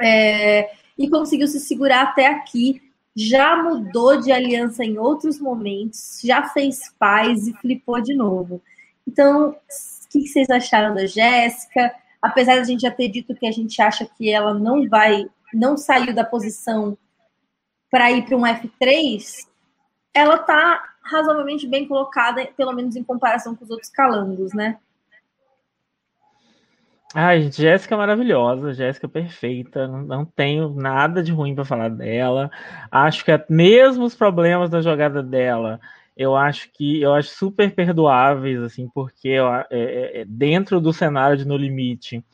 é, 0.00 0.70
e 0.96 1.10
conseguiu 1.10 1.46
se 1.46 1.60
segurar 1.60 2.04
até 2.04 2.28
aqui. 2.28 2.80
Já 3.14 3.62
mudou 3.62 4.18
de 4.18 4.32
aliança 4.32 4.82
em 4.82 4.96
outros 4.96 5.38
momentos, 5.38 6.18
já 6.24 6.48
fez 6.48 6.94
paz 6.98 7.46
e 7.46 7.52
flipou 7.52 8.00
de 8.00 8.14
novo. 8.14 8.62
Então, 9.06 9.50
o 9.50 10.08
que 10.08 10.26
vocês 10.26 10.48
acharam 10.48 10.94
da 10.94 11.04
Jéssica? 11.04 11.94
Apesar 12.22 12.54
de 12.54 12.60
a 12.60 12.64
gente 12.64 12.80
já 12.80 12.90
ter 12.90 13.08
dito 13.08 13.34
que 13.34 13.46
a 13.46 13.52
gente 13.52 13.82
acha 13.82 14.06
que 14.16 14.30
ela 14.30 14.54
não 14.54 14.88
vai, 14.88 15.26
não 15.52 15.76
saiu 15.76 16.14
da 16.14 16.24
posição 16.24 16.96
para 17.90 18.10
ir 18.10 18.24
para 18.24 18.34
um 18.38 18.44
F3, 18.44 19.46
ela 20.14 20.38
tá 20.38 20.91
razoavelmente 21.02 21.66
bem 21.66 21.86
colocada, 21.86 22.46
pelo 22.56 22.72
menos 22.72 22.96
em 22.96 23.02
comparação 23.02 23.54
com 23.54 23.64
os 23.64 23.70
outros 23.70 23.90
calangos, 23.90 24.52
né? 24.52 24.78
Ai, 27.14 27.50
Jéssica 27.52 27.94
é 27.94 27.98
maravilhosa, 27.98 28.72
Jéssica 28.72 29.06
é 29.06 29.10
perfeita, 29.10 29.86
não, 29.86 30.02
não 30.02 30.24
tenho 30.24 30.70
nada 30.70 31.22
de 31.22 31.30
ruim 31.30 31.54
para 31.54 31.64
falar 31.64 31.90
dela. 31.90 32.50
Acho 32.90 33.22
que 33.24 33.30
é, 33.30 33.44
mesmo 33.50 34.04
os 34.04 34.14
problemas 34.14 34.70
da 34.70 34.80
jogada 34.80 35.22
dela, 35.22 35.78
eu 36.16 36.34
acho 36.34 36.70
que 36.72 37.02
eu 37.02 37.12
acho 37.12 37.28
super 37.28 37.74
perdoáveis, 37.74 38.60
assim, 38.62 38.88
porque 38.94 39.30
é, 39.70 40.20
é, 40.20 40.24
dentro 40.26 40.80
do 40.80 40.92
cenário 40.92 41.36
de 41.36 41.46
No 41.46 41.56
Limite, 41.56 42.24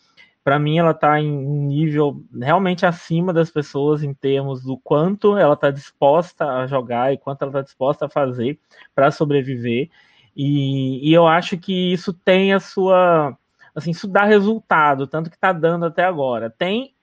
para 0.48 0.58
mim 0.58 0.78
ela 0.78 0.92
está 0.92 1.20
em 1.20 1.30
um 1.30 1.66
nível 1.66 2.24
realmente 2.32 2.86
acima 2.86 3.34
das 3.34 3.50
pessoas 3.50 4.02
em 4.02 4.14
termos 4.14 4.62
do 4.62 4.78
quanto 4.78 5.36
ela 5.36 5.52
está 5.52 5.70
disposta 5.70 6.46
a 6.46 6.66
jogar 6.66 7.12
e 7.12 7.18
quanto 7.18 7.42
ela 7.42 7.50
está 7.50 7.60
disposta 7.60 8.06
a 8.06 8.08
fazer 8.08 8.58
para 8.94 9.10
sobreviver. 9.10 9.90
E, 10.34 11.06
e, 11.06 11.12
eu 11.12 11.26
acho 11.26 11.58
que 11.58 11.92
isso 11.92 12.14
tem 12.14 12.54
a 12.54 12.60
sua. 12.60 13.36
Assim, 13.74 13.90
isso 13.90 14.08
dá 14.08 14.24
resultado, 14.24 15.06
tanto 15.06 15.28
que 15.28 15.36
está 15.36 15.52
dando 15.52 15.84
até 15.84 16.02
agora. 16.02 16.48
Tem. 16.48 16.94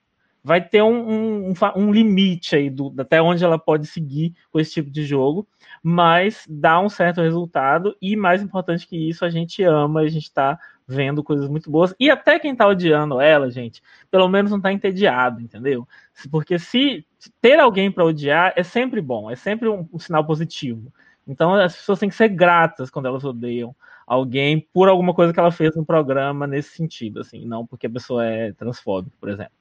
Vai 0.42 0.60
ter 0.60 0.82
um, 0.82 1.50
um, 1.50 1.54
um 1.76 1.92
limite 1.92 2.56
aí 2.56 2.68
do, 2.68 2.92
até 2.98 3.22
onde 3.22 3.44
ela 3.44 3.60
pode 3.60 3.86
seguir 3.86 4.34
com 4.50 4.58
esse 4.58 4.72
tipo 4.72 4.90
de 4.90 5.04
jogo, 5.04 5.46
mas 5.80 6.44
dá 6.48 6.80
um 6.80 6.88
certo 6.88 7.20
resultado, 7.20 7.96
e 8.02 8.16
mais 8.16 8.42
importante 8.42 8.88
que 8.88 9.08
isso, 9.08 9.24
a 9.24 9.30
gente 9.30 9.62
ama, 9.62 10.00
a 10.00 10.08
gente 10.08 10.24
está 10.24 10.58
vendo 10.86 11.22
coisas 11.22 11.48
muito 11.48 11.70
boas. 11.70 11.94
E 11.98 12.10
até 12.10 12.38
quem 12.38 12.54
tá 12.54 12.66
odiando 12.66 13.20
ela, 13.20 13.50
gente, 13.50 13.82
pelo 14.10 14.28
menos 14.28 14.50
não 14.50 14.60
tá 14.60 14.72
entediado, 14.72 15.40
entendeu? 15.40 15.86
Porque 16.30 16.58
se 16.58 17.04
ter 17.40 17.58
alguém 17.58 17.90
para 17.90 18.04
odiar 18.04 18.52
é 18.56 18.62
sempre 18.62 19.00
bom, 19.00 19.30
é 19.30 19.34
sempre 19.34 19.68
um, 19.68 19.88
um, 19.92 19.98
sinal 19.98 20.24
positivo. 20.24 20.92
Então 21.26 21.54
as 21.54 21.74
pessoas 21.74 21.98
têm 21.98 22.08
que 22.08 22.14
ser 22.14 22.28
gratas 22.28 22.88
quando 22.88 23.06
elas 23.06 23.24
odeiam 23.24 23.74
alguém 24.06 24.60
por 24.72 24.88
alguma 24.88 25.12
coisa 25.12 25.32
que 25.32 25.40
ela 25.40 25.50
fez 25.50 25.74
no 25.74 25.84
programa 25.84 26.46
nesse 26.46 26.76
sentido, 26.76 27.20
assim, 27.20 27.44
não 27.44 27.66
porque 27.66 27.88
a 27.88 27.90
pessoa 27.90 28.24
é 28.24 28.52
transfóbica, 28.52 29.16
por 29.18 29.28
exemplo. 29.28 29.52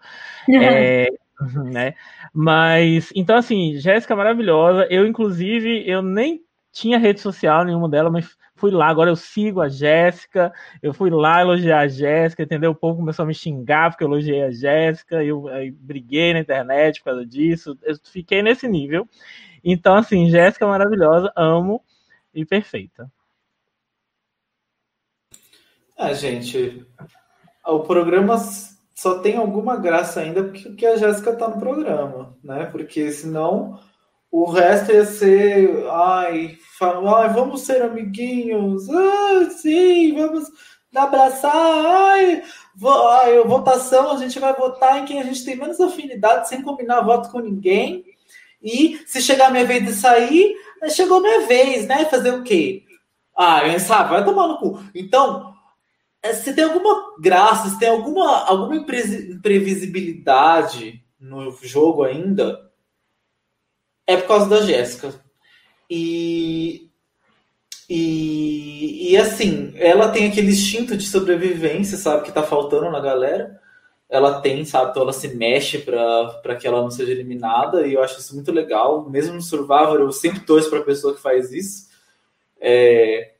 Uhum. 0.47 0.61
É, 0.61 1.07
né? 1.71 1.95
Mas 2.31 3.11
então 3.15 3.35
assim, 3.35 3.75
Jéssica 3.77 4.13
é 4.13 4.17
maravilhosa. 4.17 4.85
Eu 4.91 5.07
inclusive 5.07 5.89
eu 5.89 6.03
nem 6.03 6.43
tinha 6.71 6.99
rede 6.99 7.19
social 7.19 7.65
nenhuma 7.65 7.89
dela, 7.89 8.11
mas 8.11 8.37
fui 8.55 8.71
lá, 8.71 8.87
agora 8.87 9.09
eu 9.09 9.15
sigo 9.15 9.61
a 9.61 9.67
Jéssica, 9.67 10.53
eu 10.81 10.93
fui 10.93 11.09
lá 11.09 11.41
elogiar 11.41 11.81
a 11.81 11.87
Jéssica, 11.87 12.43
entendeu? 12.43 12.71
O 12.71 12.75
povo 12.75 12.99
começou 12.99 13.23
a 13.23 13.27
me 13.27 13.33
xingar 13.33 13.89
porque 13.89 14.03
eu 14.03 14.07
elogiei 14.07 14.43
a 14.43 14.51
Jéssica, 14.51 15.23
eu, 15.23 15.49
eu 15.49 15.73
briguei 15.73 16.33
na 16.33 16.39
internet 16.39 16.99
por 16.99 17.05
causa 17.05 17.25
disso, 17.25 17.77
eu 17.83 17.95
fiquei 18.03 18.41
nesse 18.41 18.67
nível. 18.67 19.07
Então, 19.63 19.95
assim, 19.95 20.29
Jéssica 20.29 20.65
é 20.65 20.67
maravilhosa, 20.67 21.31
amo 21.35 21.83
e 22.33 22.45
perfeita. 22.45 23.11
Ah, 25.97 26.13
gente, 26.13 26.85
o 27.65 27.79
programa 27.81 28.37
só 28.93 29.19
tem 29.19 29.35
alguma 29.35 29.75
graça 29.75 30.21
ainda 30.21 30.43
porque 30.43 30.85
a 30.85 30.97
Jéssica 30.97 31.35
tá 31.35 31.49
no 31.49 31.59
programa, 31.59 32.37
né? 32.43 32.65
Porque 32.65 33.11
senão 33.11 33.79
o 34.37 34.51
resto 34.51 34.91
ia 34.91 35.05
ser, 35.05 35.87
ai, 35.89 36.57
falam, 36.77 37.15
ai, 37.15 37.29
vamos 37.29 37.61
ser 37.61 37.81
amiguinhos, 37.81 38.89
ah, 38.89 39.49
sim, 39.49 40.13
vamos 40.13 40.51
abraçar, 40.93 41.55
ai, 41.55 42.43
vo, 42.75 42.89
ai, 43.07 43.41
votação, 43.45 44.11
a 44.11 44.17
gente 44.17 44.37
vai 44.37 44.53
votar 44.53 44.99
em 44.99 45.05
quem 45.05 45.21
a 45.21 45.23
gente 45.23 45.45
tem 45.45 45.55
menos 45.55 45.79
afinidade, 45.79 46.49
sem 46.49 46.61
combinar 46.61 46.99
voto 46.99 47.31
com 47.31 47.39
ninguém. 47.39 48.03
E 48.61 48.99
se 49.07 49.21
chegar 49.21 49.47
a 49.47 49.51
minha 49.51 49.63
vez 49.63 49.85
de 49.85 49.93
sair, 49.93 50.53
chegou 50.89 51.21
minha 51.21 51.47
vez, 51.47 51.87
né? 51.87 52.03
Fazer 52.03 52.33
o 52.33 52.43
quê? 52.43 52.83
Ah, 53.37 53.65
eu 53.65 53.79
sabe, 53.79 54.09
vai 54.09 54.25
tomar 54.25 54.49
no 54.49 54.57
cu. 54.57 54.83
Então, 54.93 55.53
é, 56.21 56.33
se 56.33 56.53
tem 56.53 56.65
alguma 56.65 57.15
graça, 57.21 57.69
se 57.69 57.79
tem 57.79 57.87
alguma, 57.87 58.43
alguma 58.43 58.75
imprevisibilidade 58.75 61.01
no 61.17 61.57
jogo 61.61 62.03
ainda, 62.03 62.64
é 64.07 64.17
por 64.17 64.27
causa 64.27 64.49
da 64.49 64.61
Jéssica. 64.61 65.13
E, 65.89 66.89
e, 67.89 69.11
e 69.11 69.17
assim, 69.17 69.73
ela 69.75 70.09
tem 70.09 70.27
aquele 70.27 70.51
instinto 70.51 70.95
de 70.97 71.05
sobrevivência, 71.05 71.97
sabe, 71.97 72.23
que 72.23 72.31
tá 72.31 72.43
faltando 72.43 72.91
na 72.91 72.99
galera. 72.99 73.59
Ela 74.09 74.39
tem, 74.39 74.63
sabe, 74.65 74.91
então 74.91 75.03
ela 75.03 75.13
se 75.13 75.35
mexe 75.35 75.79
para 75.79 76.55
que 76.59 76.67
ela 76.67 76.81
não 76.81 76.91
seja 76.91 77.11
eliminada, 77.11 77.87
e 77.87 77.93
eu 77.93 78.03
acho 78.03 78.19
isso 78.19 78.35
muito 78.35 78.51
legal. 78.51 79.09
Mesmo 79.09 79.35
no 79.35 79.41
Survivor, 79.41 79.99
eu 79.99 80.11
sempre 80.11 80.41
torço 80.41 80.69
pra 80.69 80.81
pessoa 80.81 81.15
que 81.15 81.21
faz 81.21 81.51
isso. 81.51 81.87
É, 82.59 83.31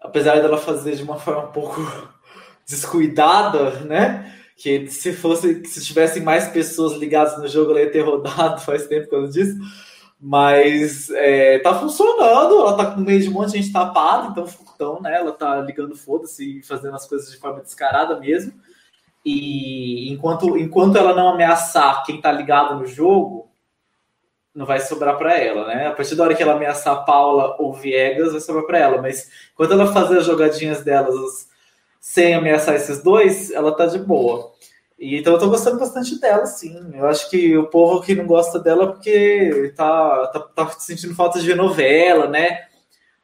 apesar 0.00 0.40
dela 0.40 0.58
fazer 0.58 0.96
de 0.96 1.02
uma 1.02 1.18
forma 1.18 1.48
um 1.48 1.52
pouco 1.52 1.80
descuidada, 2.68 3.80
né? 3.80 4.35
Que 4.56 4.88
se 4.88 5.12
fosse, 5.12 5.64
se 5.66 5.84
tivessem 5.84 6.22
mais 6.22 6.48
pessoas 6.48 6.94
ligadas 6.94 7.38
no 7.38 7.46
jogo, 7.46 7.72
ela 7.72 7.82
ia 7.82 7.90
ter 7.90 8.00
rodado 8.00 8.60
faz 8.62 8.86
tempo 8.86 9.08
que 9.08 9.14
eu 9.14 9.28
disse. 9.28 9.58
Mas 10.18 11.10
é, 11.10 11.58
tá 11.58 11.78
funcionando, 11.78 12.58
ela 12.60 12.76
tá 12.76 12.86
com 12.86 13.00
meio 13.00 13.20
de 13.20 13.28
um 13.28 13.32
monte 13.32 13.52
de 13.52 13.58
gente 13.58 13.72
tapada, 13.72 14.28
então, 14.28 14.46
então 14.74 15.00
né, 15.02 15.14
ela 15.14 15.30
tá 15.30 15.60
ligando 15.60 15.94
foda-se 15.94 16.58
e 16.58 16.62
fazendo 16.62 16.94
as 16.94 17.06
coisas 17.06 17.30
de 17.30 17.36
forma 17.36 17.60
descarada 17.60 18.18
mesmo. 18.18 18.54
E 19.24 20.10
enquanto, 20.10 20.56
enquanto 20.56 20.96
ela 20.96 21.14
não 21.14 21.28
ameaçar 21.28 22.02
quem 22.04 22.20
tá 22.20 22.32
ligado 22.32 22.78
no 22.78 22.86
jogo, 22.86 23.50
não 24.54 24.64
vai 24.64 24.80
sobrar 24.80 25.18
para 25.18 25.36
ela, 25.36 25.66
né? 25.66 25.88
A 25.88 25.92
partir 25.92 26.14
da 26.14 26.24
hora 26.24 26.34
que 26.34 26.42
ela 26.42 26.54
ameaçar 26.54 27.04
Paula 27.04 27.56
ou 27.58 27.74
Viegas, 27.74 28.32
vai 28.32 28.40
sobrar 28.40 28.64
para 28.64 28.78
ela. 28.78 29.02
Mas 29.02 29.30
quando 29.54 29.72
ela 29.72 29.92
fazer 29.92 30.18
as 30.18 30.24
jogadinhas 30.24 30.82
delas 30.82 31.48
sem 32.06 32.34
ameaçar 32.34 32.76
esses 32.76 33.02
dois, 33.02 33.50
ela 33.50 33.76
tá 33.76 33.84
de 33.84 33.98
boa. 33.98 34.52
E, 34.96 35.18
então 35.18 35.32
eu 35.32 35.40
tô 35.40 35.50
gostando 35.50 35.80
bastante 35.80 36.20
dela, 36.20 36.46
sim. 36.46 36.92
Eu 36.94 37.04
acho 37.08 37.28
que 37.28 37.58
o 37.58 37.66
povo 37.66 38.00
que 38.00 38.14
não 38.14 38.24
gosta 38.24 38.60
dela 38.60 38.84
é 38.84 38.86
porque 38.86 39.74
tá, 39.76 40.28
tá, 40.28 40.40
tá 40.40 40.68
sentindo 40.78 41.16
falta 41.16 41.40
de 41.40 41.46
ver 41.46 41.56
novela, 41.56 42.28
né? 42.28 42.68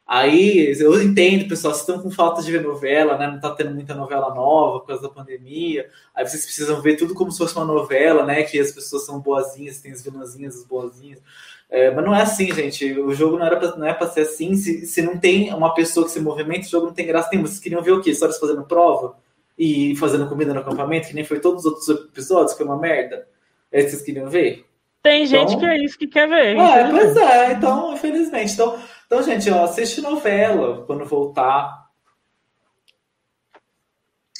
Aí 0.05 0.75
eu 0.81 1.01
entendo, 1.01 1.47
pessoal, 1.47 1.73
vocês 1.73 1.87
estão 1.87 2.03
com 2.03 2.11
falta 2.11 2.43
de 2.43 2.51
ver 2.51 2.61
novela, 2.61 3.17
né? 3.17 3.27
Não 3.27 3.39
tá 3.39 3.51
tendo 3.51 3.73
muita 3.73 3.95
novela 3.95 4.35
nova 4.35 4.81
por 4.81 4.87
causa 4.87 5.03
da 5.03 5.09
pandemia. 5.09 5.89
Aí 6.13 6.27
vocês 6.27 6.43
precisam 6.43 6.81
ver 6.81 6.97
tudo 6.97 7.13
como 7.13 7.31
se 7.31 7.37
fosse 7.37 7.55
uma 7.55 7.65
novela, 7.65 8.25
né? 8.25 8.43
Que 8.43 8.59
as 8.59 8.73
pessoas 8.73 9.05
são 9.05 9.21
boazinhas, 9.21 9.79
tem 9.79 9.93
as 9.93 10.03
vilãzinhas, 10.03 10.57
as 10.57 10.65
boazinhas. 10.65 11.21
É, 11.69 11.89
mas 11.89 12.05
não 12.05 12.15
é 12.15 12.21
assim, 12.21 12.53
gente. 12.53 12.99
O 12.99 13.13
jogo 13.13 13.37
não, 13.37 13.45
era 13.45 13.57
pra, 13.57 13.75
não 13.75 13.87
é 13.87 13.93
pra 13.93 14.07
ser 14.07 14.21
assim. 14.21 14.55
Se, 14.55 14.85
se 14.85 15.01
não 15.01 15.17
tem 15.17 15.53
uma 15.53 15.73
pessoa 15.73 16.05
que 16.05 16.11
se 16.11 16.19
movimenta, 16.19 16.67
o 16.67 16.69
jogo 16.69 16.87
não 16.87 16.93
tem 16.93 17.07
graça 17.07 17.29
nenhuma. 17.31 17.47
Vocês 17.47 17.59
queriam 17.59 17.81
ver 17.81 17.91
o 17.91 18.01
quê? 18.01 18.11
Histórias 18.11 18.39
fazendo 18.39 18.63
prova 18.63 19.15
e 19.57 19.95
fazendo 19.95 20.27
comida 20.27 20.53
no 20.53 20.59
acampamento, 20.59 21.07
que 21.07 21.15
nem 21.15 21.23
foi 21.23 21.39
todos 21.39 21.65
os 21.65 21.71
outros 21.71 21.89
episódios, 21.89 22.51
que 22.51 22.57
foi 22.57 22.65
uma 22.67 22.77
merda. 22.79 23.27
É 23.71 23.79
isso 23.79 23.87
que 23.87 23.91
vocês 23.91 24.05
queriam 24.05 24.29
ver? 24.29 24.65
Tem 25.01 25.25
gente 25.25 25.49
então, 25.49 25.59
que 25.59 25.65
é 25.65 25.83
isso 25.83 25.97
que 25.97 26.07
quer 26.07 26.29
ver. 26.29 26.55
É, 26.55 26.89
pois 26.89 27.17
é, 27.17 27.51
então, 27.53 27.93
infelizmente. 27.93 28.53
Então, 28.53 28.79
então, 29.05 29.21
gente, 29.21 29.49
ó, 29.49 29.65
assiste 29.65 29.99
novela 29.99 30.85
quando 30.85 31.05
voltar. 31.05 31.87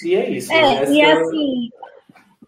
E 0.04 0.16
é 0.16 0.30
isso. 0.30 0.52
É, 0.54 0.84
essa... 0.84 0.94
e 0.94 1.02
assim. 1.02 1.70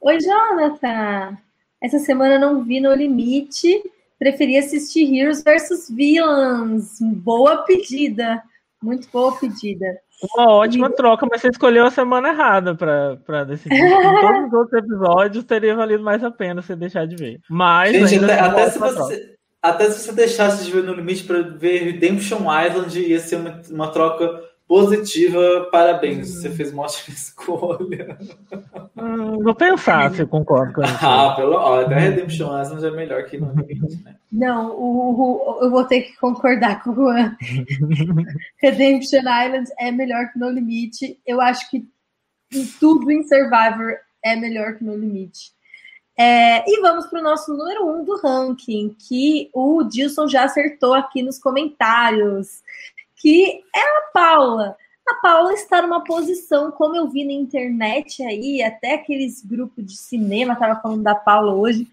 Oi, 0.01 0.17
Jonathan. 0.19 1.37
Essa 1.81 1.99
semana 1.99 2.39
não 2.39 2.63
vi 2.63 2.79
no 2.79 2.93
limite. 2.93 3.83
Preferi 4.17 4.57
assistir 4.57 5.13
Heroes 5.13 5.43
vs 5.43 5.89
Villains. 5.89 6.97
Boa 7.01 7.57
pedida. 7.63 8.41
Muito 8.81 9.09
boa 9.11 9.37
pedida. 9.37 9.85
Uma 10.35 10.51
ótima 10.53 10.87
e... 10.87 10.91
troca, 10.91 11.27
mas 11.29 11.41
você 11.41 11.49
escolheu 11.49 11.85
a 11.85 11.91
semana 11.91 12.29
errada 12.29 12.75
para 12.75 13.43
decidir. 13.43 13.75
em 13.75 13.89
todos 14.21 14.47
os 14.47 14.53
outros 14.53 14.83
episódios 14.83 15.43
teria 15.43 15.75
valido 15.75 16.03
mais 16.03 16.23
a 16.23 16.31
pena 16.31 16.61
você 16.61 16.75
deixar 16.75 17.05
de 17.05 17.15
ver. 17.15 17.39
Mas. 17.49 18.09
Gente, 18.09 18.23
até, 18.23 18.39
até 18.39 18.69
se 18.69 18.79
você. 18.79 19.35
Até 19.61 19.89
se 19.89 19.99
você 19.99 20.11
deixasse 20.11 20.63
de 20.63 20.71
ver 20.71 20.83
no 20.83 20.93
limite 20.93 21.23
para 21.23 21.41
ver 21.41 21.79
Redemption 21.79 22.41
Island, 22.41 22.99
ia 22.99 23.19
ser 23.19 23.37
uma, 23.37 23.61
uma 23.71 23.91
troca 23.91 24.39
positiva. 24.67 25.67
Parabéns, 25.71 26.29
hum. 26.29 26.41
você 26.41 26.49
fez 26.49 26.71
uma 26.71 26.83
ótima 26.83 27.09
escolha. 27.15 28.17
Hum, 28.97 29.43
vou 29.43 29.55
pensar 29.55 30.11
se 30.11 30.21
eu 30.21 30.27
concordo 30.27 30.73
com 30.73 30.83
isso. 30.83 30.97
Ah, 31.01 31.33
pelo, 31.35 31.53
ó, 31.53 31.81
até 31.81 31.95
Redemption 31.95 32.61
Island 32.61 32.85
é 32.85 32.91
melhor 32.91 33.25
que 33.25 33.37
no 33.37 33.51
limite, 33.51 34.03
né? 34.03 34.15
Não, 34.31 34.71
o, 34.75 35.59
o, 35.59 35.63
eu 35.63 35.71
vou 35.71 35.85
ter 35.85 36.01
que 36.01 36.17
concordar 36.17 36.83
com 36.83 36.91
o 36.91 36.95
Juan. 36.95 37.37
Redemption 38.61 39.19
Island 39.19 39.69
é 39.79 39.91
melhor 39.91 40.31
que 40.31 40.39
No 40.39 40.49
Limite. 40.49 41.19
Eu 41.25 41.39
acho 41.39 41.69
que 41.69 41.87
tudo 42.79 43.09
em 43.11 43.23
Survivor 43.23 43.93
é 44.23 44.35
melhor 44.35 44.75
que 44.75 44.83
No 44.83 44.97
Limite. 44.97 45.55
É, 46.17 46.63
e 46.69 46.81
vamos 46.81 47.07
para 47.07 47.19
o 47.19 47.23
nosso 47.23 47.53
número 47.53 47.89
um 47.89 48.03
do 48.03 48.17
ranking, 48.17 48.95
que 49.07 49.49
o 49.53 49.83
Dilson 49.83 50.27
já 50.27 50.45
acertou 50.45 50.93
aqui 50.93 51.21
nos 51.21 51.37
comentários, 51.37 52.61
que 53.15 53.63
é 53.75 53.79
a 53.79 54.01
Paula. 54.13 54.77
A 55.07 55.15
Paula 55.15 55.53
está 55.53 55.81
numa 55.81 56.03
posição, 56.03 56.71
como 56.71 56.95
eu 56.95 57.07
vi 57.07 57.23
na 57.23 57.33
internet 57.33 58.23
aí, 58.23 58.63
até 58.63 58.95
aqueles 58.95 59.43
grupos 59.45 59.85
de 59.85 59.95
cinema 59.95 60.53
estava 60.53 60.81
falando 60.81 61.03
da 61.03 61.13
Paula 61.13 61.53
hoje. 61.53 61.87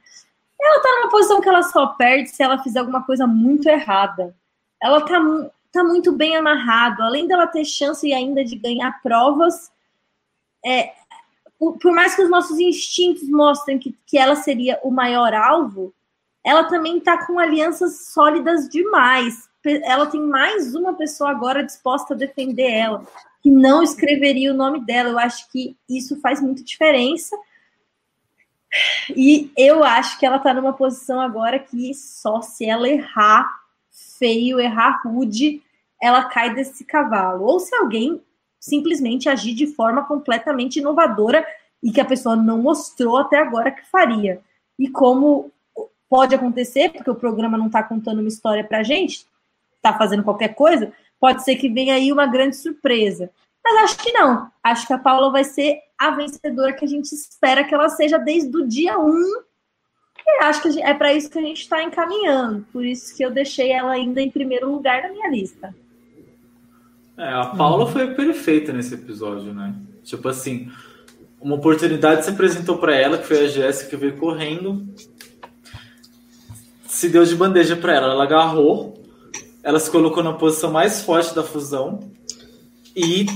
Ela 0.60 0.76
está 0.76 0.88
numa 0.92 1.10
posição 1.10 1.40
que 1.40 1.48
ela 1.48 1.62
só 1.62 1.88
perde 1.88 2.30
se 2.30 2.42
ela 2.42 2.62
fizer 2.62 2.80
alguma 2.80 3.04
coisa 3.04 3.26
muito 3.26 3.68
errada. 3.68 4.34
Ela 4.82 4.98
está 4.98 5.20
tá 5.72 5.84
muito 5.84 6.12
bem 6.12 6.36
amarrado, 6.36 7.02
além 7.02 7.26
dela 7.26 7.46
ter 7.46 7.64
chance 7.64 8.10
ainda 8.12 8.44
de 8.44 8.56
ganhar 8.56 9.02
provas. 9.02 9.70
É, 10.64 10.92
por 11.58 11.92
mais 11.92 12.14
que 12.14 12.22
os 12.22 12.30
nossos 12.30 12.58
instintos 12.58 13.28
mostrem 13.28 13.78
que, 13.78 13.96
que 14.06 14.16
ela 14.18 14.36
seria 14.36 14.80
o 14.82 14.90
maior 14.90 15.34
alvo, 15.34 15.92
ela 16.44 16.64
também 16.64 16.98
está 16.98 17.26
com 17.26 17.38
alianças 17.38 18.06
sólidas 18.06 18.68
demais. 18.68 19.48
Ela 19.64 20.06
tem 20.06 20.20
mais 20.20 20.74
uma 20.74 20.94
pessoa 20.94 21.30
agora 21.30 21.64
disposta 21.64 22.14
a 22.14 22.16
defender 22.16 22.70
ela, 22.70 23.06
que 23.42 23.50
não 23.50 23.82
escreveria 23.82 24.52
o 24.52 24.56
nome 24.56 24.84
dela. 24.84 25.10
Eu 25.10 25.18
acho 25.18 25.50
que 25.50 25.76
isso 25.88 26.20
faz 26.20 26.40
muita 26.40 26.62
diferença. 26.62 27.36
E 29.14 29.52
eu 29.56 29.84
acho 29.84 30.18
que 30.18 30.26
ela 30.26 30.36
está 30.36 30.52
numa 30.54 30.72
posição 30.72 31.20
agora 31.20 31.58
que 31.58 31.94
só 31.94 32.40
se 32.40 32.64
ela 32.64 32.88
errar 32.88 33.46
feio, 34.18 34.58
errar 34.58 35.02
rude, 35.04 35.62
ela 36.00 36.24
cai 36.24 36.54
desse 36.54 36.84
cavalo. 36.84 37.44
Ou 37.44 37.60
se 37.60 37.74
alguém 37.74 38.20
simplesmente 38.58 39.28
agir 39.28 39.54
de 39.54 39.66
forma 39.66 40.04
completamente 40.04 40.78
inovadora 40.78 41.46
e 41.82 41.90
que 41.90 42.00
a 42.00 42.04
pessoa 42.04 42.36
não 42.36 42.58
mostrou 42.58 43.18
até 43.18 43.38
agora 43.38 43.70
que 43.70 43.84
faria. 43.90 44.40
E 44.78 44.88
como 44.88 45.50
pode 46.08 46.34
acontecer, 46.34 46.90
porque 46.90 47.10
o 47.10 47.14
programa 47.14 47.58
não 47.58 47.66
está 47.66 47.82
contando 47.82 48.20
uma 48.20 48.28
história 48.28 48.62
para 48.62 48.82
gente, 48.82 49.26
está 49.82 49.98
fazendo 49.98 50.22
qualquer 50.22 50.54
coisa, 50.54 50.92
pode 51.20 51.44
ser 51.44 51.56
que 51.56 51.68
venha 51.68 51.94
aí 51.94 52.12
uma 52.12 52.26
grande 52.26 52.56
surpresa. 52.56 53.30
Mas 53.64 53.84
acho 53.84 53.98
que 53.98 54.12
não. 54.12 54.50
Acho 54.62 54.86
que 54.86 54.92
a 54.92 54.98
Paula 54.98 55.30
vai 55.30 55.44
ser 55.44 55.78
a 55.98 56.10
vencedora 56.10 56.72
que 56.72 56.84
a 56.84 56.88
gente 56.88 57.12
espera 57.12 57.64
que 57.64 57.74
ela 57.74 57.88
seja 57.88 58.18
desde 58.18 58.56
o 58.56 58.66
dia 58.66 58.98
1. 58.98 59.12
E 60.24 60.44
acho 60.44 60.62
que 60.62 60.80
é 60.80 60.94
para 60.94 61.12
isso 61.12 61.30
que 61.30 61.38
a 61.38 61.42
gente 61.42 61.62
está 61.62 61.82
encaminhando. 61.82 62.66
Por 62.72 62.84
isso 62.84 63.16
que 63.16 63.24
eu 63.24 63.30
deixei 63.30 63.70
ela 63.70 63.92
ainda 63.92 64.20
em 64.20 64.30
primeiro 64.30 64.70
lugar 64.70 65.02
na 65.02 65.10
minha 65.10 65.28
lista. 65.28 65.74
É, 67.16 67.28
a 67.28 67.46
Paula 67.46 67.86
foi 67.86 68.14
perfeita 68.14 68.72
nesse 68.72 68.94
episódio, 68.94 69.52
né? 69.52 69.74
Tipo 70.02 70.28
assim, 70.28 70.70
uma 71.40 71.56
oportunidade 71.56 72.24
se 72.24 72.30
apresentou 72.30 72.78
para 72.78 72.96
ela, 72.96 73.18
que 73.18 73.26
foi 73.26 73.44
a 73.44 73.48
Jéssica 73.48 73.90
que 73.90 73.96
veio 73.96 74.16
correndo. 74.16 74.86
Se 76.86 77.08
deu 77.08 77.24
de 77.24 77.34
bandeja 77.34 77.76
para 77.76 77.94
ela, 77.94 78.12
ela 78.12 78.24
agarrou, 78.24 79.01
ela 79.62 79.78
se 79.78 79.90
colocou 79.90 80.22
na 80.22 80.32
posição 80.32 80.70
mais 80.70 81.02
forte 81.02 81.34
da 81.34 81.42
fusão 81.42 82.00
e 82.96 83.26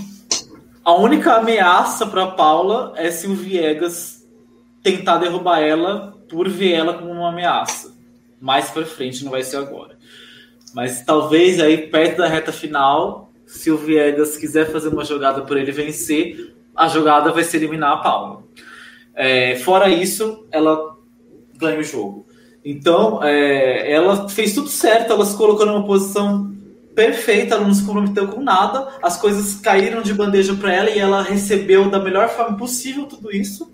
a 0.85 0.95
única 0.95 1.35
ameaça 1.35 2.07
para 2.07 2.29
Paula 2.29 2.93
é 2.97 3.11
se 3.11 3.27
o 3.27 3.35
Viegas 3.35 4.25
tentar 4.83 5.19
derrubar 5.19 5.61
ela 5.61 6.17
por 6.29 6.49
ver 6.49 6.73
ela 6.73 6.95
como 6.95 7.11
uma 7.11 7.31
ameaça. 7.31 7.97
Mais 8.41 8.71
para 8.71 8.85
frente, 8.85 9.25
não 9.25 9.31
vai 9.31 9.43
ser 9.43 9.57
agora. 9.57 9.97
Mas 10.75 11.05
talvez 11.05 11.59
aí 11.59 11.89
perto 11.89 12.19
da 12.19 12.29
reta 12.29 12.53
final, 12.53 13.33
se 13.47 13.71
o 13.71 13.77
Viegas 13.77 14.37
quiser 14.37 14.71
fazer 14.71 14.89
uma 14.89 15.05
jogada 15.05 15.43
por 15.43 15.57
ele 15.57 15.73
vencer, 15.73 16.55
a 16.75 16.87
jogada 16.89 17.33
vai 17.33 17.43
ser 17.43 17.57
eliminar 17.57 17.93
a 17.93 17.97
Paula. 17.99 18.45
É, 19.15 19.57
fora 19.57 19.89
isso, 19.89 20.47
ela 20.51 20.97
ganha 21.57 21.81
o 21.81 21.83
jogo. 21.83 22.26
Então, 22.69 23.23
é, 23.23 23.93
ela 23.93 24.29
fez 24.29 24.53
tudo 24.53 24.69
certo, 24.69 25.13
ela 25.13 25.25
se 25.25 25.37
colocou 25.37 25.65
numa 25.65 25.87
posição 25.87 26.53
perfeita, 26.97 27.55
ela 27.55 27.65
não 27.65 27.73
se 27.73 27.87
comprometeu 27.87 28.27
com 28.27 28.43
nada, 28.43 28.89
as 29.01 29.17
coisas 29.17 29.61
caíram 29.61 30.03
de 30.03 30.13
bandeja 30.13 30.53
para 30.53 30.75
ela 30.75 30.91
e 30.91 30.99
ela 30.99 31.23
recebeu 31.23 31.89
da 31.89 32.01
melhor 32.01 32.29
forma 32.29 32.57
possível 32.57 33.07
tudo 33.07 33.31
isso. 33.31 33.73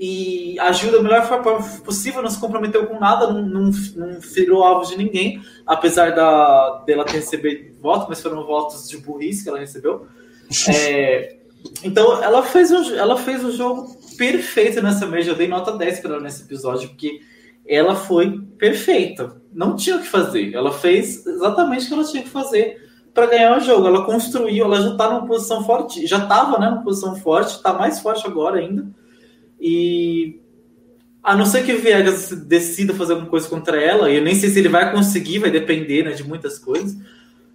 E 0.00 0.58
agiu 0.58 0.90
da 0.90 1.00
melhor 1.00 1.28
forma 1.28 1.62
possível, 1.84 2.20
não 2.20 2.28
se 2.28 2.40
comprometeu 2.40 2.88
com 2.88 2.98
nada, 2.98 3.32
não, 3.32 3.40
não, 3.40 3.70
não 3.94 4.18
virou 4.18 4.64
alvo 4.64 4.90
de 4.90 4.98
ninguém, 4.98 5.40
apesar 5.64 6.12
da, 6.12 6.82
dela 6.84 7.04
ter 7.04 7.18
recebido 7.18 7.80
votos, 7.80 8.08
mas 8.08 8.20
foram 8.20 8.44
votos 8.44 8.88
de 8.88 8.98
burrice 8.98 9.44
que 9.44 9.48
ela 9.48 9.60
recebeu. 9.60 10.08
É, 10.74 11.36
Então, 11.84 12.20
ela 12.20 12.42
fez, 12.42 12.72
o, 12.72 12.96
ela 12.96 13.16
fez 13.16 13.44
o 13.44 13.52
jogo 13.52 13.96
perfeito 14.16 14.82
nessa 14.82 15.06
mesa. 15.06 15.30
Eu 15.30 15.36
dei 15.36 15.46
nota 15.46 15.70
10 15.70 16.00
para 16.00 16.14
ela 16.14 16.22
nesse 16.22 16.42
episódio, 16.42 16.88
porque 16.88 17.20
ela 17.68 17.94
foi 17.94 18.40
perfeita. 18.56 19.36
Não 19.52 19.76
tinha 19.76 19.96
o 19.96 20.00
que 20.00 20.08
fazer. 20.08 20.54
Ela 20.54 20.72
fez 20.72 21.26
exatamente 21.26 21.84
o 21.84 21.88
que 21.88 21.94
ela 21.94 22.04
tinha 22.04 22.22
que 22.22 22.28
fazer 22.28 22.88
para 23.12 23.26
ganhar 23.26 23.58
o 23.58 23.60
jogo. 23.60 23.86
Ela 23.86 24.04
construiu, 24.04 24.64
ela 24.64 24.80
já 24.80 24.92
está 24.92 25.10
numa 25.10 25.26
posição 25.26 25.64
forte, 25.64 26.06
já 26.06 26.18
estava 26.18 26.58
né, 26.58 26.70
numa 26.70 26.82
posição 26.82 27.14
forte, 27.16 27.56
está 27.56 27.72
mais 27.72 28.00
forte 28.00 28.26
agora 28.26 28.58
ainda. 28.58 28.86
E 29.60 30.40
a 31.22 31.36
não 31.36 31.44
ser 31.44 31.64
que 31.64 31.72
o 31.72 31.80
Viegas 31.80 32.30
decida 32.30 32.94
fazer 32.94 33.12
alguma 33.12 33.28
coisa 33.28 33.48
contra 33.48 33.80
ela, 33.80 34.10
e 34.10 34.16
eu 34.16 34.22
nem 34.22 34.34
sei 34.34 34.48
se 34.48 34.58
ele 34.58 34.68
vai 34.68 34.90
conseguir, 34.92 35.40
vai 35.40 35.50
depender 35.50 36.04
né, 36.04 36.12
de 36.12 36.24
muitas 36.24 36.58
coisas. 36.58 36.96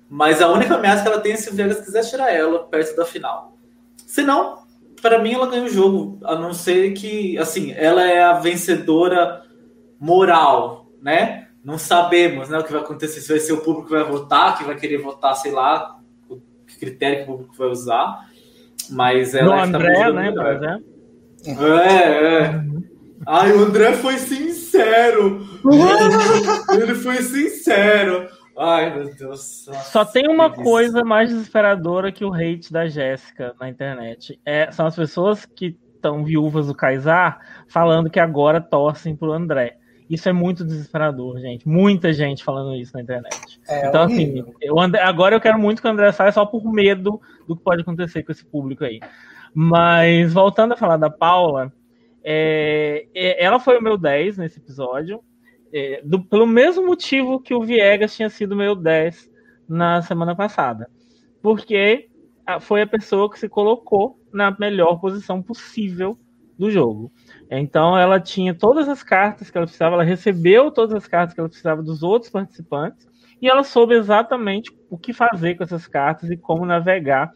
Mas 0.10 0.42
a 0.42 0.52
única 0.52 0.76
ameaça 0.76 1.02
que 1.02 1.08
ela 1.08 1.20
tem 1.20 1.34
é 1.34 1.38
se 1.38 1.50
o 1.50 1.54
Viegas 1.54 1.82
quiser 1.84 2.08
tirar 2.08 2.32
ela 2.32 2.60
perto 2.60 2.96
da 2.96 3.06
final. 3.06 3.58
Se 4.06 4.22
não, 4.22 4.60
para 5.02 5.20
mim 5.20 5.34
ela 5.34 5.48
ganha 5.48 5.64
o 5.64 5.70
jogo, 5.70 6.20
a 6.24 6.36
não 6.36 6.54
ser 6.54 6.94
que, 6.94 7.38
assim, 7.38 7.72
ela 7.72 8.04
é 8.04 8.22
a 8.22 8.34
vencedora 8.34 9.43
moral, 10.04 10.86
né? 11.02 11.48
Não 11.64 11.78
sabemos 11.78 12.50
né, 12.50 12.60
o 12.60 12.64
que 12.64 12.74
vai 12.74 12.82
acontecer, 12.82 13.22
se 13.22 13.30
vai 13.30 13.40
ser 13.40 13.54
o 13.54 13.62
público 13.62 13.88
que 13.88 13.94
vai 13.94 14.04
votar, 14.04 14.58
que 14.58 14.66
vai 14.66 14.76
querer 14.76 14.98
votar, 14.98 15.34
sei 15.34 15.54
lá, 15.54 15.98
o 16.30 16.42
critério 16.78 17.20
que 17.20 17.24
o 17.24 17.38
público 17.38 17.56
vai 17.58 17.70
usar. 17.70 18.28
Mas 18.90 19.34
ela 19.34 19.56
no 19.56 19.62
é 19.62 19.64
André, 19.64 20.12
né, 20.12 20.32
por 20.34 20.48
exemplo? 20.48 20.86
É, 21.80 22.44
é. 22.44 22.64
Ai, 23.26 23.54
o 23.54 23.64
André 23.64 23.94
foi 23.94 24.18
sincero. 24.18 25.42
Ele 26.74 26.96
foi 26.96 27.22
sincero. 27.22 28.28
Ai, 28.58 28.94
meu 28.94 29.16
Deus. 29.16 29.70
Só 29.86 30.04
tem 30.04 30.28
uma 30.28 30.50
coisa 30.52 31.06
mais 31.06 31.30
desesperadora 31.30 32.12
que 32.12 32.26
o 32.26 32.34
hate 32.34 32.74
da 32.74 32.88
Jéssica 32.88 33.56
na 33.58 33.70
internet. 33.70 34.38
É, 34.46 34.70
são 34.70 34.86
as 34.86 34.98
pessoas 34.98 35.46
que 35.46 35.78
estão 35.96 36.26
viúvas 36.26 36.68
do 36.68 36.76
Kaysar 36.76 37.40
falando 37.70 38.10
que 38.10 38.20
agora 38.20 38.60
torcem 38.60 39.16
pro 39.16 39.32
André. 39.32 39.78
Isso 40.10 40.28
é 40.28 40.34
muito 40.34 40.64
desesperador, 40.64 41.40
gente. 41.40 41.68
Muita 41.68 42.12
gente 42.14 42.44
falando 42.44 42.76
isso 42.76 42.94
na 42.94 43.02
internet. 43.02 43.60
É, 43.68 43.88
então, 43.88 44.04
assim, 44.04 44.44
eu 44.62 44.80
André, 44.80 45.02
agora 45.02 45.36
eu 45.36 45.42
quero 45.42 45.58
muito 45.58 45.82
que 45.82 45.88
o 45.88 45.92
André 45.92 46.12
saia 46.12 46.32
só 46.32 46.46
por 46.46 46.64
medo 46.72 47.22
do 47.48 47.56
que 47.56 47.64
pode 47.64 47.82
acontecer 47.82 48.24
com 48.24 48.32
esse 48.32 48.46
público 48.46 48.84
aí. 48.84 49.00
Mas, 49.54 50.34
voltando 50.34 50.74
a 50.74 50.78
falar 50.78 50.98
da 50.98 51.10
Paula, 51.10 51.72
é, 52.24 53.08
é 53.14 53.44
ela 53.44 53.60
foi 53.60 53.78
o 53.78 53.82
meu 53.82 53.98
10 53.98 54.38
nesse 54.38 54.60
episódio 54.60 55.22
é, 55.74 56.02
do, 56.04 56.24
pelo 56.24 56.46
mesmo 56.46 56.86
motivo 56.86 57.40
que 57.40 57.54
o 57.54 57.64
Viegas 57.64 58.16
tinha 58.16 58.30
sido 58.30 58.56
meu 58.56 58.76
10 58.76 59.30
na 59.68 60.02
semana 60.04 60.36
passada. 60.36 60.90
Porque 61.42 62.10
foi 62.62 62.82
a 62.82 62.88
pessoa 62.88 63.30
que 63.30 63.40
se 63.40 63.50
colocou 63.50 64.20
na 64.32 64.56
melhor 64.58 65.00
posição 65.00 65.42
possível 65.42 66.18
do 66.58 66.70
jogo. 66.70 67.12
Então 67.50 67.98
ela 67.98 68.20
tinha 68.20 68.54
todas 68.54 68.88
as 68.88 69.04
cartas 69.04 69.50
que 69.50 69.58
ela 69.58 69.66
precisava, 69.66 69.96
ela 69.96 70.04
recebeu 70.04 70.72
todas 70.72 70.96
as 70.96 71.08
cartas 71.08 71.34
que 71.34 71.40
ela 71.40 71.50
precisava 71.50 71.82
dos 71.82 72.04
outros 72.04 72.32
participantes 72.32 73.08
e 73.42 73.50
ela 73.50 73.64
soube 73.64 73.96
exatamente 73.96 74.72
o 74.90 74.98
que 74.98 75.14
fazer 75.14 75.56
com 75.56 75.64
essas 75.64 75.88
cartas 75.88 76.30
e 76.30 76.38
como 76.38 76.66
navegar 76.66 77.32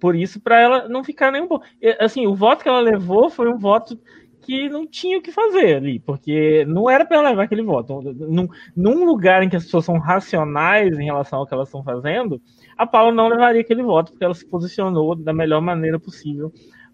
por 0.00 0.16
isso 0.16 0.40
para 0.40 0.58
ela 0.58 0.88
não 0.88 1.04
ficar 1.04 1.30
nem 1.30 1.42
um 1.42 1.46
pouco. 1.46 1.66
Assim, 2.00 2.26
o 2.26 2.34
voto 2.34 2.62
que 2.62 2.68
ela 2.68 2.80
levou 2.80 3.28
foi 3.28 3.48
um 3.48 3.58
voto 3.58 4.00
que 4.40 4.70
não 4.70 4.86
tinha 4.86 5.18
o 5.18 5.22
que 5.22 5.30
fazer 5.30 5.76
ali, 5.76 6.00
porque 6.00 6.64
não 6.64 6.88
era 6.88 7.04
para 7.04 7.20
levar 7.20 7.42
aquele 7.42 7.62
voto. 7.62 8.00
Num, 8.00 8.48
num, 8.74 9.04
lugar 9.04 9.42
em 9.42 9.50
que 9.50 9.56
as 9.56 9.64
pessoas 9.64 9.84
são 9.84 9.98
racionais 9.98 10.98
em 10.98 11.04
relação 11.04 11.40
ao 11.40 11.46
que 11.46 11.52
elas 11.52 11.68
estão 11.68 11.84
fazendo, 11.84 12.40
a 12.76 12.86
Paula 12.86 13.12
não 13.12 13.28
levaria 13.28 13.60
aquele 13.60 13.82
voto, 13.82 14.12
porque 14.12 14.24
ela 14.24 14.34
se 14.34 14.48
posicionou 14.48 15.14
da 15.14 15.34
melhor 15.34 15.60
maneira 15.60 16.00
possível 16.00 16.50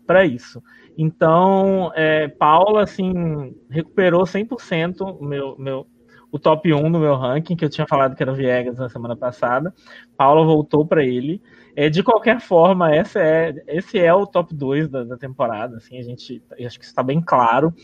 para 0.06 0.24
isso. 0.24 0.62
Então, 0.96 1.92
é, 1.94 2.28
Paula, 2.28 2.82
assim, 2.82 3.54
recuperou 3.68 4.24
100% 4.24 5.00
o 5.02 5.24
meu, 5.24 5.56
meu, 5.58 5.86
o 6.32 6.38
top 6.38 6.72
1 6.72 6.88
no 6.88 6.98
meu 6.98 7.16
ranking, 7.16 7.56
que 7.56 7.64
eu 7.64 7.68
tinha 7.68 7.86
falado 7.86 8.16
que 8.16 8.22
era 8.22 8.32
Viegas 8.32 8.78
na 8.78 8.88
semana 8.88 9.16
passada. 9.16 9.74
Paula 10.16 10.44
voltou 10.44 10.86
para 10.86 11.04
ele. 11.04 11.42
É, 11.74 11.90
de 11.90 12.02
qualquer 12.02 12.40
forma, 12.40 12.94
essa 12.94 13.20
é, 13.20 13.54
esse 13.66 13.98
é 13.98 14.12
o 14.12 14.26
top 14.26 14.54
2 14.54 14.88
da, 14.88 15.04
da 15.04 15.16
temporada, 15.18 15.76
assim, 15.76 15.98
a 15.98 16.02
gente, 16.02 16.42
acho 16.64 16.78
que 16.78 16.86
está 16.86 17.02
bem 17.02 17.20
claro. 17.20 17.74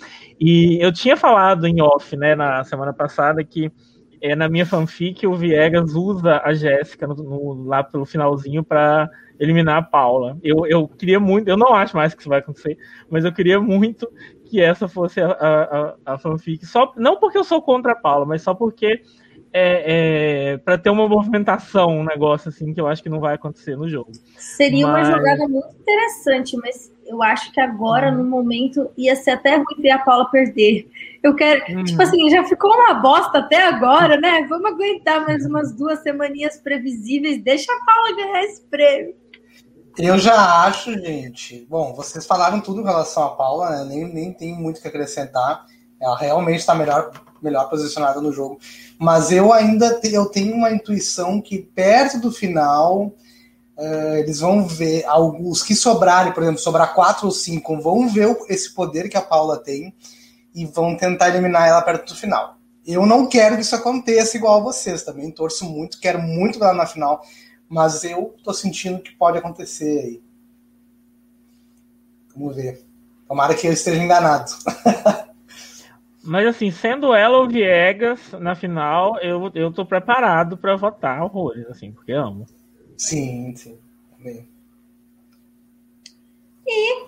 E 0.40 0.78
eu 0.80 0.90
tinha 0.90 1.14
falado 1.14 1.66
em 1.66 1.82
off, 1.82 2.16
né, 2.16 2.34
na 2.34 2.64
semana 2.64 2.94
passada, 2.94 3.44
que 3.44 3.70
é, 4.22 4.34
na 4.34 4.48
minha 4.48 4.64
fanfic 4.64 5.26
o 5.26 5.34
Viegas 5.34 5.94
usa 5.94 6.40
a 6.42 6.54
Jéssica 6.54 7.06
no, 7.06 7.14
no, 7.16 7.64
lá 7.64 7.82
pelo 7.82 8.06
finalzinho 8.06 8.64
para 8.64 9.10
eliminar 9.42 9.78
a 9.78 9.82
Paula. 9.82 10.38
Eu, 10.42 10.64
eu 10.66 10.86
queria 10.86 11.18
muito, 11.18 11.48
eu 11.48 11.56
não 11.56 11.74
acho 11.74 11.96
mais 11.96 12.14
que 12.14 12.20
isso 12.20 12.28
vai 12.28 12.38
acontecer, 12.38 12.78
mas 13.10 13.24
eu 13.24 13.32
queria 13.32 13.60
muito 13.60 14.08
que 14.44 14.60
essa 14.60 14.86
fosse 14.86 15.20
a, 15.20 15.30
a, 15.30 16.14
a 16.14 16.18
fanfic. 16.18 16.64
Só, 16.64 16.92
não 16.96 17.18
porque 17.18 17.36
eu 17.36 17.44
sou 17.44 17.60
contra 17.60 17.92
a 17.92 17.96
Paula, 17.96 18.24
mas 18.24 18.42
só 18.42 18.54
porque 18.54 19.02
é, 19.52 20.52
é, 20.52 20.56
para 20.58 20.78
ter 20.78 20.90
uma 20.90 21.08
movimentação, 21.08 21.98
um 21.98 22.04
negócio 22.04 22.48
assim 22.48 22.72
que 22.72 22.80
eu 22.80 22.86
acho 22.86 23.02
que 23.02 23.08
não 23.08 23.18
vai 23.18 23.34
acontecer 23.34 23.76
no 23.76 23.88
jogo. 23.88 24.12
Seria 24.38 24.86
mas... 24.86 25.08
uma 25.08 25.16
jogada 25.16 25.48
muito 25.48 25.68
interessante, 25.80 26.56
mas 26.56 26.92
eu 27.04 27.22
acho 27.22 27.52
que 27.52 27.60
agora, 27.60 28.10
hum. 28.10 28.18
no 28.18 28.24
momento, 28.24 28.90
ia 28.96 29.16
ser 29.16 29.32
até 29.32 29.56
ruim 29.56 29.80
ver 29.80 29.90
a 29.90 29.98
Paula 29.98 30.30
perder. 30.30 30.88
Eu 31.22 31.34
quero, 31.34 31.78
hum. 31.78 31.84
tipo 31.84 32.00
assim, 32.00 32.30
já 32.30 32.44
ficou 32.44 32.72
uma 32.72 32.94
bosta 32.94 33.38
até 33.38 33.66
agora, 33.66 34.16
né? 34.16 34.46
Vamos 34.48 34.72
aguentar 34.72 35.26
mais 35.26 35.44
umas 35.44 35.76
duas 35.76 35.98
semaninhas 36.00 36.58
previsíveis, 36.58 37.42
deixa 37.42 37.72
a 37.72 37.84
Paula 37.84 38.16
ganhar 38.16 38.44
esse 38.44 38.62
prêmio. 38.62 39.21
Eu 39.98 40.18
já 40.18 40.64
acho, 40.64 40.92
gente. 40.98 41.66
Bom, 41.68 41.94
vocês 41.94 42.24
falaram 42.26 42.60
tudo 42.60 42.80
em 42.80 42.84
relação 42.84 43.24
a 43.24 43.30
Paula, 43.30 43.70
né? 43.70 43.84
Nem, 43.84 44.04
nem 44.04 44.32
tem 44.32 44.54
muito 44.54 44.80
que 44.80 44.88
acrescentar. 44.88 45.66
Ela 46.00 46.16
realmente 46.16 46.60
está 46.60 46.74
melhor 46.74 47.12
melhor 47.42 47.68
posicionada 47.68 48.20
no 48.20 48.32
jogo. 48.32 48.58
Mas 48.98 49.32
eu 49.32 49.52
ainda 49.52 49.98
te, 49.98 50.12
eu 50.14 50.26
tenho 50.26 50.54
uma 50.54 50.70
intuição 50.70 51.40
que 51.40 51.58
perto 51.58 52.20
do 52.20 52.30
final 52.30 53.12
uh, 53.76 54.14
eles 54.16 54.40
vão 54.40 54.66
ver 54.66 55.04
alguns 55.06 55.62
que 55.62 55.74
sobrarem, 55.74 56.32
por 56.32 56.42
exemplo, 56.42 56.60
sobrar 56.60 56.94
quatro 56.94 57.26
ou 57.26 57.32
cinco, 57.32 57.80
vão 57.80 58.08
ver 58.08 58.34
esse 58.48 58.72
poder 58.72 59.08
que 59.08 59.16
a 59.16 59.22
Paula 59.22 59.58
tem 59.58 59.94
e 60.54 60.64
vão 60.64 60.96
tentar 60.96 61.30
eliminar 61.30 61.68
ela 61.68 61.82
perto 61.82 62.12
do 62.12 62.18
final. 62.18 62.56
Eu 62.86 63.06
não 63.06 63.26
quero 63.26 63.56
que 63.56 63.62
isso 63.62 63.76
aconteça 63.76 64.36
igual 64.36 64.60
a 64.60 64.64
vocês, 64.64 65.02
também 65.02 65.30
torço 65.30 65.64
muito, 65.64 66.00
quero 66.00 66.20
muito 66.20 66.62
ela 66.62 66.74
na 66.74 66.86
final, 66.86 67.22
mas 67.72 68.04
eu 68.04 68.36
tô 68.44 68.52
sentindo 68.52 69.00
que 69.00 69.16
pode 69.16 69.38
acontecer 69.38 69.98
aí. 69.98 70.22
Vamos 72.36 72.54
ver. 72.54 72.84
Tomara 73.26 73.54
que 73.54 73.66
eu 73.66 73.72
esteja 73.72 74.02
enganado. 74.02 74.52
Mas 76.22 76.46
assim, 76.46 76.70
sendo 76.70 77.14
ela 77.14 77.38
ou 77.38 77.48
Viegas 77.48 78.20
na 78.32 78.54
final, 78.54 79.18
eu, 79.20 79.50
eu 79.54 79.72
tô 79.72 79.84
preparado 79.84 80.56
para 80.56 80.76
votar 80.76 81.20
horrores, 81.22 81.66
assim, 81.66 81.90
porque 81.90 82.12
amo. 82.12 82.46
Sim, 82.96 83.56
sim. 83.56 83.76
Amém. 84.20 84.46
E, 86.64 87.06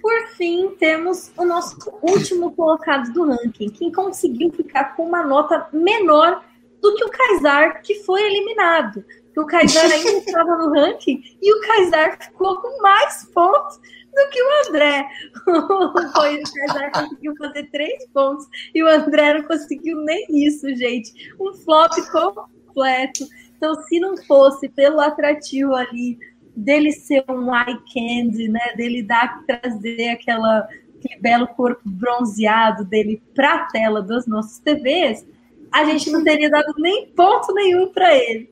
por 0.00 0.28
fim, 0.34 0.74
temos 0.80 1.30
o 1.36 1.44
nosso 1.44 1.76
último 2.02 2.50
colocado 2.52 3.12
do 3.12 3.26
ranking, 3.26 3.68
quem 3.68 3.92
conseguiu 3.92 4.50
ficar 4.50 4.96
com 4.96 5.04
uma 5.04 5.22
nota 5.22 5.68
menor 5.72 6.42
do 6.80 6.94
que 6.94 7.04
o 7.04 7.10
Kaysar, 7.10 7.82
que 7.82 8.02
foi 8.02 8.22
eliminado. 8.22 9.04
O 9.36 9.46
Kaysar 9.46 9.84
ainda 9.90 10.10
estava 10.10 10.56
no 10.56 10.72
ranking 10.72 11.22
e 11.40 11.54
o 11.54 11.60
Kaysar 11.62 12.18
ficou 12.22 12.60
com 12.60 12.82
mais 12.82 13.24
pontos 13.32 13.78
do 13.78 14.28
que 14.30 14.42
o 14.42 14.68
André. 14.68 15.08
o 15.46 16.46
César 16.46 16.90
conseguiu 16.92 17.34
fazer 17.36 17.70
três 17.70 18.06
pontos 18.08 18.46
e 18.74 18.82
o 18.82 18.88
André 18.88 19.34
não 19.34 19.44
conseguiu 19.44 19.98
nem 20.02 20.26
isso, 20.30 20.74
gente. 20.74 21.32
Um 21.40 21.54
flop 21.54 21.92
completo. 22.10 23.26
Então, 23.56 23.74
se 23.84 24.00
não 24.00 24.16
fosse 24.16 24.68
pelo 24.68 25.00
atrativo 25.00 25.74
ali 25.74 26.18
dele 26.56 26.92
ser 26.92 27.24
um 27.28 27.54
eye 27.54 27.78
candy, 27.92 28.48
né, 28.48 28.74
dele 28.76 29.02
dar 29.02 29.44
trazer 29.46 30.10
aquela 30.10 30.68
aquele 30.98 31.20
belo 31.20 31.46
corpo 31.48 31.80
bronzeado 31.84 32.84
dele 32.84 33.22
para 33.34 33.54
a 33.54 33.66
tela 33.66 34.02
das 34.02 34.26
nossas 34.26 34.58
TVs, 34.58 35.26
a 35.72 35.84
gente 35.84 36.10
não 36.10 36.22
teria 36.22 36.50
dado 36.50 36.74
nem 36.78 37.06
ponto 37.08 37.54
nenhum 37.54 37.88
para 37.88 38.14
ele. 38.14 38.50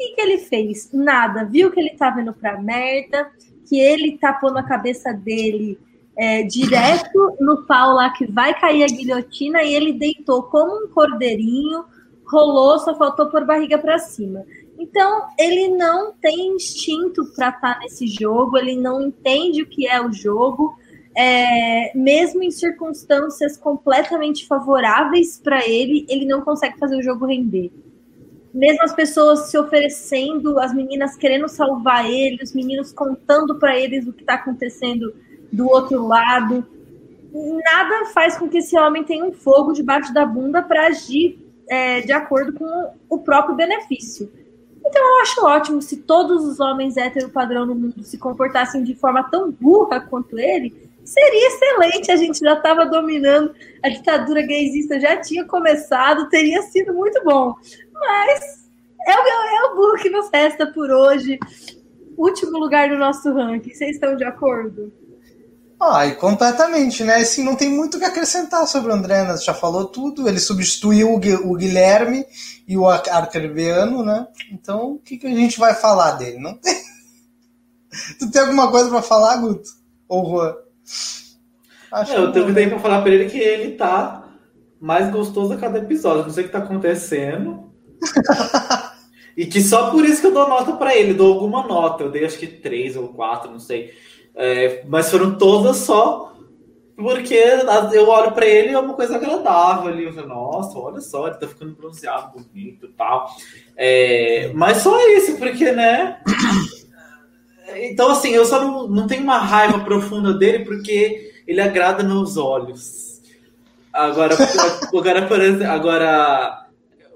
Que, 0.00 0.14
que 0.14 0.20
ele 0.22 0.38
fez? 0.38 0.90
Nada. 0.94 1.44
Viu 1.44 1.70
que 1.70 1.78
ele 1.78 1.90
estava 1.90 2.22
indo 2.22 2.32
para 2.32 2.58
merda, 2.58 3.30
que 3.68 3.78
ele 3.78 4.16
tapou 4.16 4.50
na 4.50 4.62
cabeça 4.62 5.12
dele 5.12 5.78
é, 6.16 6.42
direto 6.42 7.36
no 7.38 7.66
pau 7.66 7.94
lá 7.94 8.08
que 8.08 8.26
vai 8.26 8.58
cair 8.58 8.82
a 8.82 8.86
guilhotina 8.86 9.62
e 9.62 9.74
ele 9.74 9.92
deitou 9.92 10.44
como 10.44 10.84
um 10.84 10.88
cordeirinho, 10.88 11.84
rolou, 12.26 12.78
só 12.78 12.96
faltou 12.96 13.26
por 13.26 13.44
barriga 13.44 13.76
para 13.76 13.98
cima. 13.98 14.46
Então, 14.78 15.26
ele 15.38 15.68
não 15.68 16.14
tem 16.14 16.54
instinto 16.54 17.22
para 17.36 17.50
estar 17.50 17.74
tá 17.74 17.80
nesse 17.80 18.06
jogo, 18.06 18.56
ele 18.56 18.76
não 18.76 19.02
entende 19.02 19.60
o 19.60 19.66
que 19.66 19.86
é 19.86 20.00
o 20.00 20.10
jogo, 20.10 20.74
é, 21.14 21.94
mesmo 21.94 22.42
em 22.42 22.50
circunstâncias 22.50 23.58
completamente 23.58 24.46
favoráveis 24.46 25.38
para 25.38 25.68
ele, 25.68 26.06
ele 26.08 26.24
não 26.24 26.40
consegue 26.40 26.78
fazer 26.78 26.96
o 26.96 27.02
jogo 27.02 27.26
render. 27.26 27.70
Mesmo 28.52 28.82
as 28.82 28.92
pessoas 28.92 29.50
se 29.50 29.58
oferecendo, 29.58 30.58
as 30.58 30.74
meninas 30.74 31.16
querendo 31.16 31.48
salvar 31.48 32.08
ele, 32.08 32.42
os 32.42 32.52
meninos 32.52 32.92
contando 32.92 33.58
para 33.58 33.78
eles 33.78 34.06
o 34.06 34.12
que 34.12 34.22
está 34.22 34.34
acontecendo 34.34 35.14
do 35.52 35.68
outro 35.68 36.06
lado. 36.06 36.66
Nada 37.32 38.06
faz 38.06 38.36
com 38.36 38.48
que 38.48 38.58
esse 38.58 38.76
homem 38.78 39.04
tenha 39.04 39.24
um 39.24 39.32
fogo 39.32 39.72
debaixo 39.72 40.12
da 40.12 40.26
bunda 40.26 40.62
para 40.62 40.86
agir 40.86 41.38
é, 41.68 42.00
de 42.00 42.12
acordo 42.12 42.52
com 42.52 42.92
o 43.08 43.18
próprio 43.18 43.54
benefício. 43.54 44.30
Então 44.84 45.02
eu 45.02 45.22
acho 45.22 45.46
ótimo 45.46 45.80
se 45.80 45.98
todos 45.98 46.44
os 46.44 46.58
homens 46.58 46.96
hétero 46.96 47.28
padrão 47.28 47.64
no 47.64 47.74
mundo 47.74 48.02
se 48.02 48.18
comportassem 48.18 48.82
de 48.82 48.94
forma 48.94 49.22
tão 49.30 49.52
burra 49.52 50.00
quanto 50.00 50.38
ele, 50.38 50.90
seria 51.04 51.48
excelente. 51.48 52.10
A 52.10 52.16
gente 52.16 52.40
já 52.40 52.54
estava 52.54 52.86
dominando, 52.86 53.54
a 53.82 53.88
ditadura 53.88 54.42
gaysista 54.42 54.98
já 54.98 55.16
tinha 55.16 55.44
começado, 55.44 56.28
teria 56.28 56.62
sido 56.62 56.92
muito 56.92 57.22
bom. 57.22 57.54
Mas 58.00 58.64
é 59.06 59.14
o, 59.14 59.20
é 59.20 59.70
o 59.70 59.76
burro 59.76 59.96
que 60.02 60.10
nos 60.10 60.28
resta 60.32 60.66
por 60.72 60.90
hoje. 60.90 61.38
Último 62.16 62.58
lugar 62.58 62.88
no 62.88 62.98
nosso 62.98 63.32
ranking. 63.32 63.72
Vocês 63.72 63.92
estão 63.92 64.16
de 64.16 64.24
acordo? 64.24 64.92
Ah, 65.80 66.06
e 66.06 66.14
completamente, 66.14 67.02
né? 67.02 67.16
Assim, 67.16 67.42
não 67.42 67.56
tem 67.56 67.70
muito 67.70 67.96
o 67.96 67.98
que 67.98 68.04
acrescentar 68.04 68.66
sobre 68.66 68.92
o 68.92 68.94
André, 68.94 69.24
né? 69.24 69.34
Já 69.38 69.54
falou 69.54 69.86
tudo. 69.86 70.28
Ele 70.28 70.38
substituiu 70.38 71.14
o 71.14 71.56
Guilherme 71.56 72.26
e 72.68 72.76
o 72.76 72.86
Arcrebiano, 72.86 74.04
né? 74.04 74.26
Então, 74.52 74.92
o 74.92 74.98
que, 74.98 75.16
que 75.16 75.26
a 75.26 75.34
gente 75.34 75.58
vai 75.58 75.74
falar 75.74 76.12
dele? 76.12 76.38
Não 76.38 76.54
tem. 76.54 76.74
tu 78.18 78.30
tem 78.30 78.42
alguma 78.42 78.70
coisa 78.70 78.90
para 78.90 79.00
falar, 79.00 79.36
Guto? 79.38 79.70
Ou 80.06 80.28
Juan? 80.28 80.54
Acho 81.92 82.12
eu 82.12 82.32
tenho 82.32 82.54
que 82.54 82.66
pra 82.68 82.78
falar 82.78 83.00
pra 83.00 83.10
ele 83.10 83.30
que 83.30 83.38
ele 83.38 83.74
tá 83.74 84.28
mais 84.78 85.10
gostoso 85.10 85.54
a 85.54 85.56
cada 85.56 85.78
episódio. 85.78 86.24
Não 86.24 86.30
sei 86.30 86.44
o 86.44 86.46
que 86.46 86.52
tá 86.52 86.58
acontecendo. 86.58 87.69
e 89.36 89.46
que 89.46 89.60
só 89.60 89.90
por 89.90 90.04
isso 90.04 90.20
que 90.20 90.26
eu 90.26 90.34
dou 90.34 90.48
nota 90.48 90.72
para 90.72 90.96
ele. 90.96 91.14
Dou 91.14 91.32
alguma 91.32 91.66
nota. 91.66 92.04
Eu 92.04 92.10
dei 92.10 92.24
acho 92.24 92.38
que 92.38 92.46
três 92.46 92.96
ou 92.96 93.08
quatro, 93.08 93.50
não 93.50 93.60
sei. 93.60 93.92
É, 94.34 94.84
mas 94.86 95.10
foram 95.10 95.36
todas 95.36 95.78
só 95.78 96.30
porque 97.00 97.42
eu 97.92 98.08
olho 98.08 98.32
para 98.32 98.46
ele 98.46 98.70
e 98.70 98.74
é 98.74 98.78
uma 98.78 98.94
coisa 98.94 99.16
agradável 99.16 99.90
ali. 99.90 100.04
Eu 100.04 100.12
falo, 100.12 100.28
nossa, 100.28 100.78
olha 100.78 101.00
só, 101.00 101.26
ele 101.26 101.36
tá 101.36 101.48
ficando 101.48 101.74
bronzeado, 101.74 102.32
bonito 102.32 102.86
e 102.86 102.92
tal. 102.92 103.30
É, 103.76 104.50
mas 104.54 104.78
só 104.78 104.98
isso, 105.08 105.36
porque, 105.36 105.72
né? 105.72 106.20
Então, 107.76 108.10
assim, 108.10 108.30
eu 108.30 108.44
só 108.44 108.62
não, 108.62 108.86
não 108.88 109.06
tenho 109.06 109.22
uma 109.22 109.38
raiva 109.38 109.80
profunda 109.80 110.34
dele 110.34 110.64
porque 110.64 111.32
ele 111.46 111.60
agrada 111.60 112.02
meus 112.02 112.36
olhos. 112.36 113.20
Agora, 113.92 114.36
agora, 114.92 115.72
agora 115.72 116.59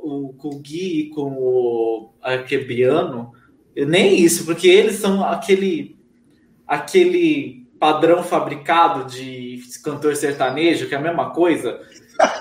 o, 0.05 0.35
com 0.35 0.49
o 0.49 0.59
Gui 0.61 1.01
e 1.01 1.09
com 1.11 1.33
o 1.33 2.11
Arquebiano, 2.23 3.33
nem 3.77 4.21
isso, 4.21 4.45
porque 4.45 4.69
eles 4.69 4.97
são 4.97 5.25
aquele 5.25 5.97
aquele 6.67 7.67
padrão 7.79 8.23
fabricado 8.23 9.05
de 9.05 9.61
cantor 9.83 10.17
sertanejo, 10.17 10.89
que 10.89 10.95
é 10.95 10.99
a 10.99 11.01
mesma 11.01 11.31
coisa, 11.31 11.81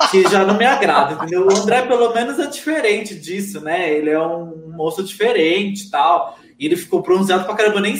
que 0.09 0.23
já 0.29 0.45
não 0.45 0.57
me 0.57 0.65
agrada, 0.65 1.13
entendeu? 1.13 1.45
O 1.45 1.53
André, 1.53 1.81
pelo 1.81 2.13
menos, 2.13 2.39
é 2.39 2.47
diferente 2.47 3.15
disso, 3.15 3.59
né? 3.59 3.91
Ele 3.93 4.09
é 4.09 4.19
um 4.19 4.71
moço 4.71 5.03
diferente 5.03 5.89
tal. 5.89 6.39
E 6.59 6.65
ele 6.65 6.75
ficou 6.75 7.01
bronzeado 7.01 7.45
pra 7.45 7.55
caramba. 7.55 7.81
Nem 7.81 7.95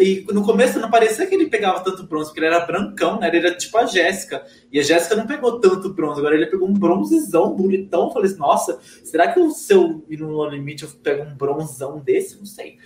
e 0.00 0.26
no 0.32 0.44
começo 0.44 0.78
não 0.78 0.90
parecia 0.90 1.26
que 1.26 1.34
ele 1.34 1.46
pegava 1.46 1.82
tanto 1.82 2.04
bronze, 2.04 2.26
porque 2.26 2.40
ele 2.40 2.46
era 2.46 2.64
brancão, 2.64 3.18
né? 3.18 3.28
Ele 3.28 3.38
era 3.38 3.56
tipo 3.56 3.76
a 3.78 3.86
Jéssica. 3.86 4.44
E 4.70 4.78
a 4.78 4.82
Jéssica 4.82 5.16
não 5.16 5.26
pegou 5.26 5.60
tanto 5.60 5.92
bronze. 5.92 6.20
Agora 6.20 6.34
ele 6.34 6.46
pegou 6.46 6.68
um 6.68 6.74
bronzezão 6.74 7.54
bonitão. 7.54 8.04
Eu 8.04 8.10
falei 8.10 8.30
assim, 8.30 8.38
nossa, 8.38 8.78
será 9.04 9.32
que 9.32 9.40
o 9.40 9.50
seu 9.50 10.04
no 10.08 10.48
limite 10.48 10.84
eu 10.84 10.90
pego 11.02 11.24
um 11.24 11.34
bronzão 11.34 11.98
desse? 11.98 12.38
Não 12.38 12.46
sei. 12.46 12.78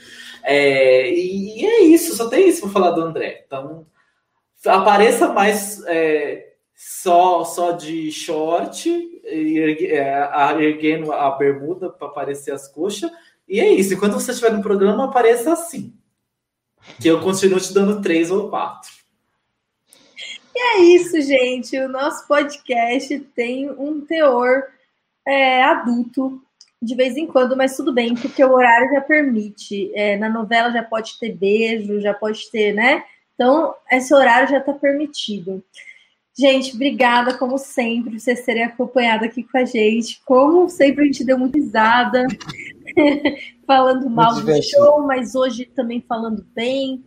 É, 0.43 1.11
e, 1.11 1.61
e, 1.61 1.67
é 1.67 1.85
isso, 1.85 2.17
só 2.17 2.29
tem 2.29 2.49
isso 2.49 2.63
pra 2.63 2.71
falar 2.71 2.91
do 2.93 3.03
André. 3.03 3.45
Então, 3.47 3.87
apareça 4.67 5.33
mais 5.33 5.83
é, 5.87 6.53
só, 6.75 7.45
só 7.45 7.73
de 7.73 8.11
short, 8.13 8.89
é, 9.25 10.63
erguendo 10.63 11.13
a 11.13 11.31
bermuda 11.33 11.91
para 11.91 12.09
aparecer 12.09 12.53
as 12.53 12.69
coxas 12.69 13.11
e 13.49 13.61
é 13.61 13.73
isso. 13.73 13.95
E 13.95 13.97
quando 13.97 14.15
você 14.15 14.31
estiver 14.31 14.53
no 14.53 14.63
programa, 14.63 15.05
apareça 15.05 15.53
assim. 15.53 15.93
Que 17.01 17.09
eu 17.09 17.21
continuo 17.21 17.61
te 17.61 17.73
dando 17.73 18.03
três 18.03 18.31
ou 18.31 18.49
quatro. 18.51 18.91
E 20.55 20.61
é 20.61 20.81
isso, 20.97 21.21
gente. 21.21 21.79
O 21.79 21.89
nosso 21.89 22.27
podcast 22.27 23.19
tem 23.35 23.71
um 23.71 24.01
teor 24.01 24.65
é, 25.27 25.63
adulto 25.63 26.43
de 26.81 26.95
vez 26.95 27.17
em 27.17 27.27
quando, 27.27 27.57
mas 27.57 27.77
tudo 27.77 27.93
bem, 27.93 28.15
porque 28.15 28.45
o 28.45 28.53
horário 28.53 28.93
já 28.93 29.01
permite. 29.01 29.91
É, 29.95 30.17
na 30.17 30.29
novela 30.29 30.71
já 30.71 30.83
pode 30.83 31.19
ter 31.19 31.35
beijo, 31.35 32.01
já 32.01 32.15
pode 32.15 32.51
ter, 32.51 32.73
né? 32.73 33.05
Então, 33.35 33.75
esse 33.91 34.13
horário 34.15 34.49
já 34.49 34.59
está 34.59 34.73
permitido. 34.73 35.63
Gente, 36.39 36.77
obrigada, 36.77 37.37
como 37.37 37.59
sempre, 37.59 38.13
por 38.13 38.21
vocês 38.21 38.45
terem 38.45 38.63
acompanhado 38.63 39.25
aqui 39.25 39.43
com 39.43 39.59
a 39.59 39.65
gente. 39.65 40.23
Como 40.25 40.69
sempre, 40.69 41.03
a 41.03 41.07
gente 41.07 41.25
deu 41.25 41.37
muita 41.37 41.59
risada, 41.59 42.25
falando 43.67 44.09
mal 44.09 44.35
Muito 44.35 44.47
do 44.47 44.63
show, 44.63 45.05
mas 45.05 45.35
hoje 45.35 45.65
também 45.65 46.01
falando 46.01 46.47
bem. 46.55 47.03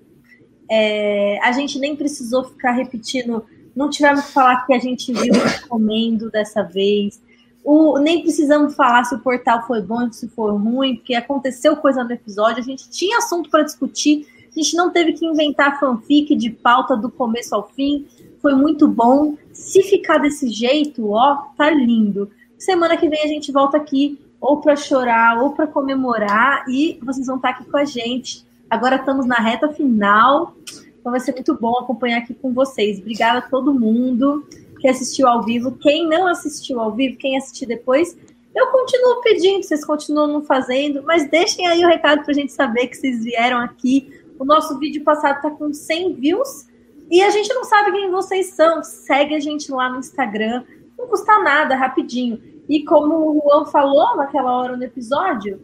É, 0.69 1.39
a 1.43 1.53
gente 1.53 1.79
nem 1.79 1.95
precisou 1.95 2.43
ficar 2.43 2.73
repetindo, 2.73 3.45
não 3.73 3.89
tivemos 3.89 4.25
que 4.25 4.33
falar 4.33 4.65
que 4.65 4.73
a 4.73 4.79
gente 4.79 5.13
viu 5.13 5.33
comendo 5.69 6.29
dessa 6.29 6.61
vez. 6.61 7.21
O, 7.63 7.99
nem 7.99 8.21
precisamos 8.21 8.75
falar 8.75 9.05
se 9.05 9.15
o 9.15 9.19
portal 9.19 9.65
foi 9.65 9.81
bom, 9.81 10.11
se 10.11 10.27
foi 10.27 10.51
ruim, 10.51 10.97
porque 10.97 11.15
aconteceu 11.15 11.77
coisa 11.77 12.03
no 12.03 12.11
episódio, 12.11 12.59
a 12.59 12.65
gente 12.65 12.89
tinha 12.89 13.19
assunto 13.19 13.49
para 13.49 13.63
discutir, 13.63 14.27
a 14.49 14.59
gente 14.59 14.75
não 14.75 14.91
teve 14.91 15.13
que 15.13 15.25
inventar 15.25 15.79
fanfic 15.79 16.35
de 16.35 16.49
pauta 16.49 16.97
do 16.97 17.09
começo 17.09 17.55
ao 17.55 17.69
fim 17.69 18.05
foi 18.41 18.55
muito 18.55 18.87
bom. 18.87 19.37
Se 19.53 19.83
ficar 19.83 20.17
desse 20.17 20.49
jeito, 20.49 21.11
ó, 21.11 21.35
tá 21.57 21.69
lindo. 21.69 22.29
Semana 22.57 22.97
que 22.97 23.07
vem 23.07 23.23
a 23.23 23.27
gente 23.27 23.51
volta 23.51 23.77
aqui 23.77 24.19
ou 24.39 24.59
para 24.59 24.75
chorar 24.75 25.41
ou 25.41 25.51
para 25.51 25.67
comemorar 25.67 26.65
e 26.67 26.99
vocês 27.03 27.27
vão 27.27 27.35
estar 27.35 27.49
aqui 27.49 27.65
com 27.65 27.77
a 27.77 27.85
gente. 27.85 28.45
Agora 28.69 28.95
estamos 28.95 29.25
na 29.25 29.35
reta 29.35 29.69
final, 29.69 30.55
então 30.99 31.11
vai 31.11 31.19
ser 31.19 31.33
muito 31.33 31.53
bom 31.55 31.77
acompanhar 31.77 32.19
aqui 32.19 32.33
com 32.33 32.53
vocês. 32.53 32.99
Obrigada 32.99 33.39
a 33.39 33.41
todo 33.41 33.73
mundo 33.73 34.45
que 34.79 34.87
assistiu 34.87 35.27
ao 35.27 35.43
vivo. 35.43 35.73
Quem 35.73 36.07
não 36.07 36.27
assistiu 36.27 36.79
ao 36.79 36.91
vivo, 36.91 37.17
quem 37.17 37.37
assistir 37.37 37.67
depois, 37.67 38.17
eu 38.55 38.67
continuo 38.67 39.21
pedindo, 39.21 39.63
vocês 39.63 39.85
continuam 39.85 40.27
não 40.27 40.41
fazendo, 40.43 41.03
mas 41.03 41.29
deixem 41.29 41.67
aí 41.67 41.85
o 41.85 41.87
recado 41.87 42.23
para 42.23 42.31
a 42.31 42.35
gente 42.35 42.51
saber 42.51 42.87
que 42.87 42.97
vocês 42.97 43.23
vieram 43.23 43.59
aqui. 43.59 44.11
O 44.39 44.43
nosso 44.43 44.79
vídeo 44.79 45.03
passado 45.03 45.37
está 45.37 45.51
com 45.51 45.71
100 45.71 46.15
views 46.15 46.70
e 47.11 47.21
a 47.21 47.29
gente 47.29 47.53
não 47.53 47.65
sabe 47.65 47.91
quem 47.91 48.09
vocês 48.09 48.53
são. 48.53 48.81
Segue 48.81 49.35
a 49.35 49.39
gente 49.41 49.69
lá 49.69 49.89
no 49.89 49.99
Instagram. 49.99 50.63
Não 50.97 51.07
custa 51.07 51.39
nada, 51.43 51.75
rapidinho. 51.75 52.41
E 52.69 52.85
como 52.85 53.15
o 53.15 53.41
Juan 53.43 53.65
falou 53.65 54.15
naquela 54.15 54.57
hora 54.57 54.77
no 54.77 54.83
episódio, 54.83 55.61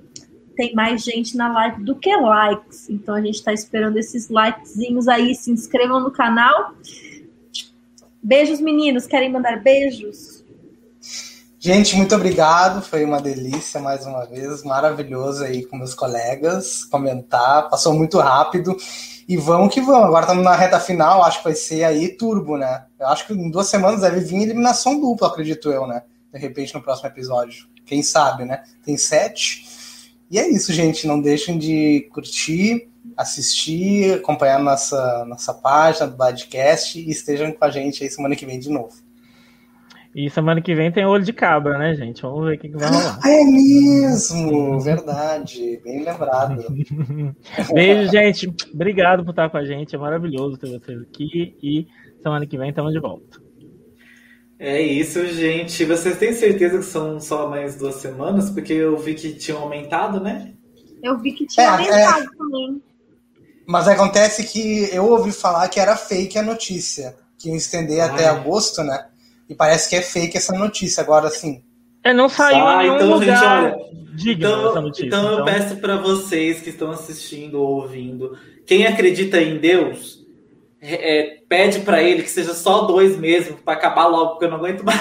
tem 0.58 0.76
mais 0.76 1.02
gente 1.02 1.38
na 1.38 1.48
live 1.54 1.86
do 1.86 1.96
que 1.96 2.14
likes. 2.14 2.90
Então 2.90 3.16
a 3.16 3.22
gente 3.22 3.36
está 3.36 3.54
esperando 3.54 3.96
esses 3.96 4.28
likezinhos 4.28 5.08
aí. 5.08 5.34
Se 5.34 5.50
inscrevam 5.50 6.02
no 6.02 6.12
canal. 6.12 6.74
Beijos, 8.22 8.60
meninos. 8.60 9.08
Querem 9.08 9.32
mandar 9.32 9.64
beijos? 9.64 10.44
Gente, 11.58 11.96
muito 11.96 12.14
obrigado. 12.14 12.82
Foi 12.82 13.06
uma 13.06 13.22
delícia 13.22 13.80
mais 13.80 14.06
uma 14.06 14.26
vez. 14.26 14.64
Maravilhoso 14.64 15.46
aí 15.46 15.66
com 15.66 15.78
meus 15.78 15.94
colegas 15.94 16.84
comentar. 16.84 17.70
Passou 17.70 17.94
muito 17.94 18.20
rápido. 18.20 18.76
E 19.28 19.36
vamos 19.36 19.74
que 19.74 19.82
vamos. 19.82 20.06
Agora 20.06 20.26
estamos 20.26 20.44
na 20.44 20.56
reta 20.56 20.80
final, 20.80 21.22
acho 21.22 21.40
que 21.40 21.44
vai 21.44 21.56
ser 21.56 21.84
aí 21.84 22.10
turbo, 22.10 22.58
né? 22.58 22.86
Eu 22.98 23.08
acho 23.08 23.28
que 23.28 23.34
em 23.34 23.52
duas 23.52 23.68
semanas 23.68 24.02
deve 24.02 24.22
vir 24.22 24.42
eliminação 24.42 25.00
dupla, 25.00 25.28
acredito 25.28 25.70
eu, 25.70 25.86
né? 25.86 26.04
De 26.32 26.40
repente 26.40 26.74
no 26.74 26.82
próximo 26.82 27.10
episódio. 27.10 27.68
Quem 27.86 28.02
sabe, 28.02 28.46
né? 28.46 28.64
Tem 28.86 28.96
sete. 28.96 29.66
E 30.32 30.40
é 30.40 30.48
isso, 30.48 30.72
gente. 30.72 31.06
Não 31.06 31.20
deixem 31.20 31.58
de 31.58 32.08
curtir, 32.14 32.90
assistir, 33.18 34.14
acompanhar 34.14 34.60
nossa, 34.60 35.26
nossa 35.26 35.54
página 35.54 36.08
do 36.08 36.16
podcast 36.16 36.98
e 36.98 37.10
estejam 37.10 37.52
com 37.52 37.66
a 37.66 37.70
gente 37.70 38.04
aí 38.04 38.10
semana 38.10 38.36
que 38.36 38.46
vem 38.46 38.60
de 38.60 38.70
novo. 38.70 39.07
E 40.18 40.32
semana 40.32 40.60
que 40.60 40.74
vem 40.74 40.92
tem 40.92 41.06
olho 41.06 41.24
de 41.24 41.32
cabra, 41.32 41.78
né, 41.78 41.94
gente? 41.94 42.24
Vamos 42.24 42.44
ver 42.44 42.56
o 42.56 42.60
que, 42.60 42.70
que 42.70 42.76
vai 42.76 42.90
rolar. 42.90 43.20
É 43.24 43.44
mesmo, 43.44 44.80
verdade. 44.80 45.80
Bem 45.84 46.04
lembrado. 46.04 46.66
Beijo, 47.72 48.12
gente. 48.12 48.52
Obrigado 48.74 49.24
por 49.24 49.30
estar 49.30 49.48
com 49.52 49.58
a 49.58 49.64
gente. 49.64 49.96
É 49.96 50.00
maravilhoso 50.00 50.58
ter 50.58 50.72
vocês 50.72 51.00
aqui. 51.04 51.56
E 51.62 51.86
semana 52.24 52.48
que 52.48 52.58
vem 52.58 52.72
estamos 52.72 52.94
de 52.94 53.00
volta. 53.00 53.40
É 54.58 54.82
isso, 54.82 55.24
gente. 55.28 55.86
Vocês 55.86 56.18
têm 56.18 56.34
certeza 56.34 56.80
que 56.80 56.86
são 56.86 57.20
só 57.20 57.48
mais 57.48 57.76
duas 57.76 57.98
semanas? 57.98 58.50
Porque 58.50 58.74
eu 58.74 58.98
vi 58.98 59.14
que 59.14 59.34
tinham 59.34 59.62
aumentado, 59.62 60.20
né? 60.20 60.52
Eu 61.04 61.20
vi 61.20 61.32
que 61.32 61.46
tinha 61.46 61.68
é, 61.68 61.70
aumentado 61.70 62.24
é... 62.24 62.36
também. 62.36 62.82
Mas 63.68 63.88
acontece 63.88 64.48
que 64.48 64.90
eu 64.92 65.06
ouvi 65.12 65.32
falar 65.32 65.70
que 65.70 65.80
era 65.80 65.96
fake 65.96 66.40
a 66.40 66.42
notícia. 66.42 67.16
Que 67.38 67.50
ia 67.50 67.56
estender 67.56 68.02
Ai. 68.02 68.10
até 68.10 68.28
agosto, 68.28 68.82
né? 68.82 69.10
E 69.50 69.56
parece 69.56 69.90
que 69.90 69.96
é 69.96 70.02
fake 70.02 70.38
essa 70.38 70.54
notícia. 70.58 71.02
Agora, 71.02 71.28
assim. 71.28 71.64
É, 72.04 72.14
não 72.14 72.30
saiu 72.30 72.66
Ah, 72.66 72.84
em 72.86 72.90
nenhum 72.90 72.96
então, 72.96 73.08
gente, 73.20 73.30
lugar 73.30 73.64
olha, 73.74 73.78
digno 74.16 74.48
Então, 74.48 74.70
essa 74.70 74.82
notícia. 74.82 75.06
então 75.08 75.32
eu 75.40 75.46
peço 75.46 75.76
para 75.78 75.98
vocês 75.98 76.62
que 76.62 76.70
estão 76.70 76.92
assistindo 76.92 77.62
ou 77.62 77.82
ouvindo, 77.82 78.38
quem 78.66 78.86
acredita 78.86 79.42
em 79.42 79.58
Deus, 79.58 80.26
é, 80.82 81.20
é, 81.20 81.38
pede 81.50 81.80
para 81.82 82.02
ele 82.04 82.24
que 82.24 82.30
seja 82.30 82.54
só 82.54 82.84
dois 82.84 83.18
mesmo, 83.18 83.58
para 83.58 83.74
acabar 83.74 84.06
logo, 84.08 84.32
porque 84.32 84.46
eu 84.46 84.50
não 84.50 84.58
aguento 84.58 84.84
mais. 84.86 85.00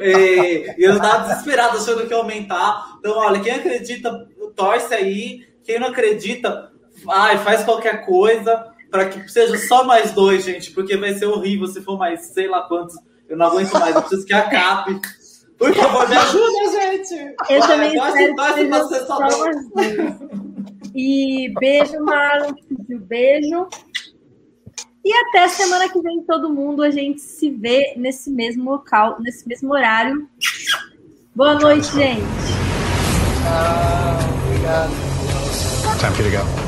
É, 0.00 0.78
E 0.78 0.84
eu 0.84 0.98
tava 0.98 1.28
desesperado 1.28 1.78
achando 1.78 2.06
que 2.06 2.12
ia 2.12 2.16
aumentar. 2.18 2.96
Então, 2.98 3.16
olha, 3.16 3.40
quem 3.40 3.52
acredita, 3.52 4.26
torce 4.56 4.92
aí. 4.94 5.46
Quem 5.64 5.78
não 5.78 5.88
acredita, 5.88 6.70
ai, 7.08 7.38
faz 7.38 7.64
qualquer 7.64 8.04
coisa 8.04 8.66
para 8.94 9.08
que 9.08 9.28
seja 9.28 9.58
só 9.58 9.82
mais 9.82 10.12
dois, 10.12 10.44
gente, 10.44 10.70
porque 10.70 10.96
vai 10.96 11.14
ser 11.14 11.26
horrível 11.26 11.66
se 11.66 11.82
for 11.82 11.98
mais 11.98 12.26
sei 12.26 12.46
lá 12.46 12.62
quantos. 12.62 12.94
Eu 13.28 13.36
não 13.36 13.46
aguento 13.46 13.72
mais, 13.72 13.92
eu 13.92 14.00
preciso 14.02 14.24
que 14.24 14.32
acabe. 14.32 15.00
Por 15.58 15.74
favor, 15.74 16.08
me 16.08 16.14
ajuda, 16.14 16.70
gente! 16.70 17.34
Eu 17.50 17.58
Vai, 17.58 17.68
também 17.68 17.88
espero 17.88 18.54
que 18.54 18.54
seja 18.54 18.84
ser 18.84 19.06
só. 19.06 19.18
E 20.94 21.52
beijo, 21.58 22.04
Marlon, 22.04 22.54
que 22.54 22.72
pediu 22.72 23.00
beijo. 23.00 23.66
E 25.04 25.12
até 25.12 25.48
semana 25.48 25.88
que 25.88 26.00
vem, 26.00 26.22
todo 26.22 26.54
mundo. 26.54 26.80
A 26.80 26.90
gente 26.90 27.20
se 27.20 27.50
vê 27.50 27.94
nesse 27.96 28.30
mesmo 28.30 28.70
local, 28.70 29.16
nesse 29.18 29.48
mesmo 29.48 29.72
horário. 29.72 30.28
Boa 31.34 31.56
noite, 31.56 31.92
gente. 31.94 32.22
Ah, 33.48 34.16
obrigado. 34.46 34.92
Time 35.98 36.14
for 36.14 36.24
you 36.24 36.30
to 36.30 36.36
go. 36.36 36.63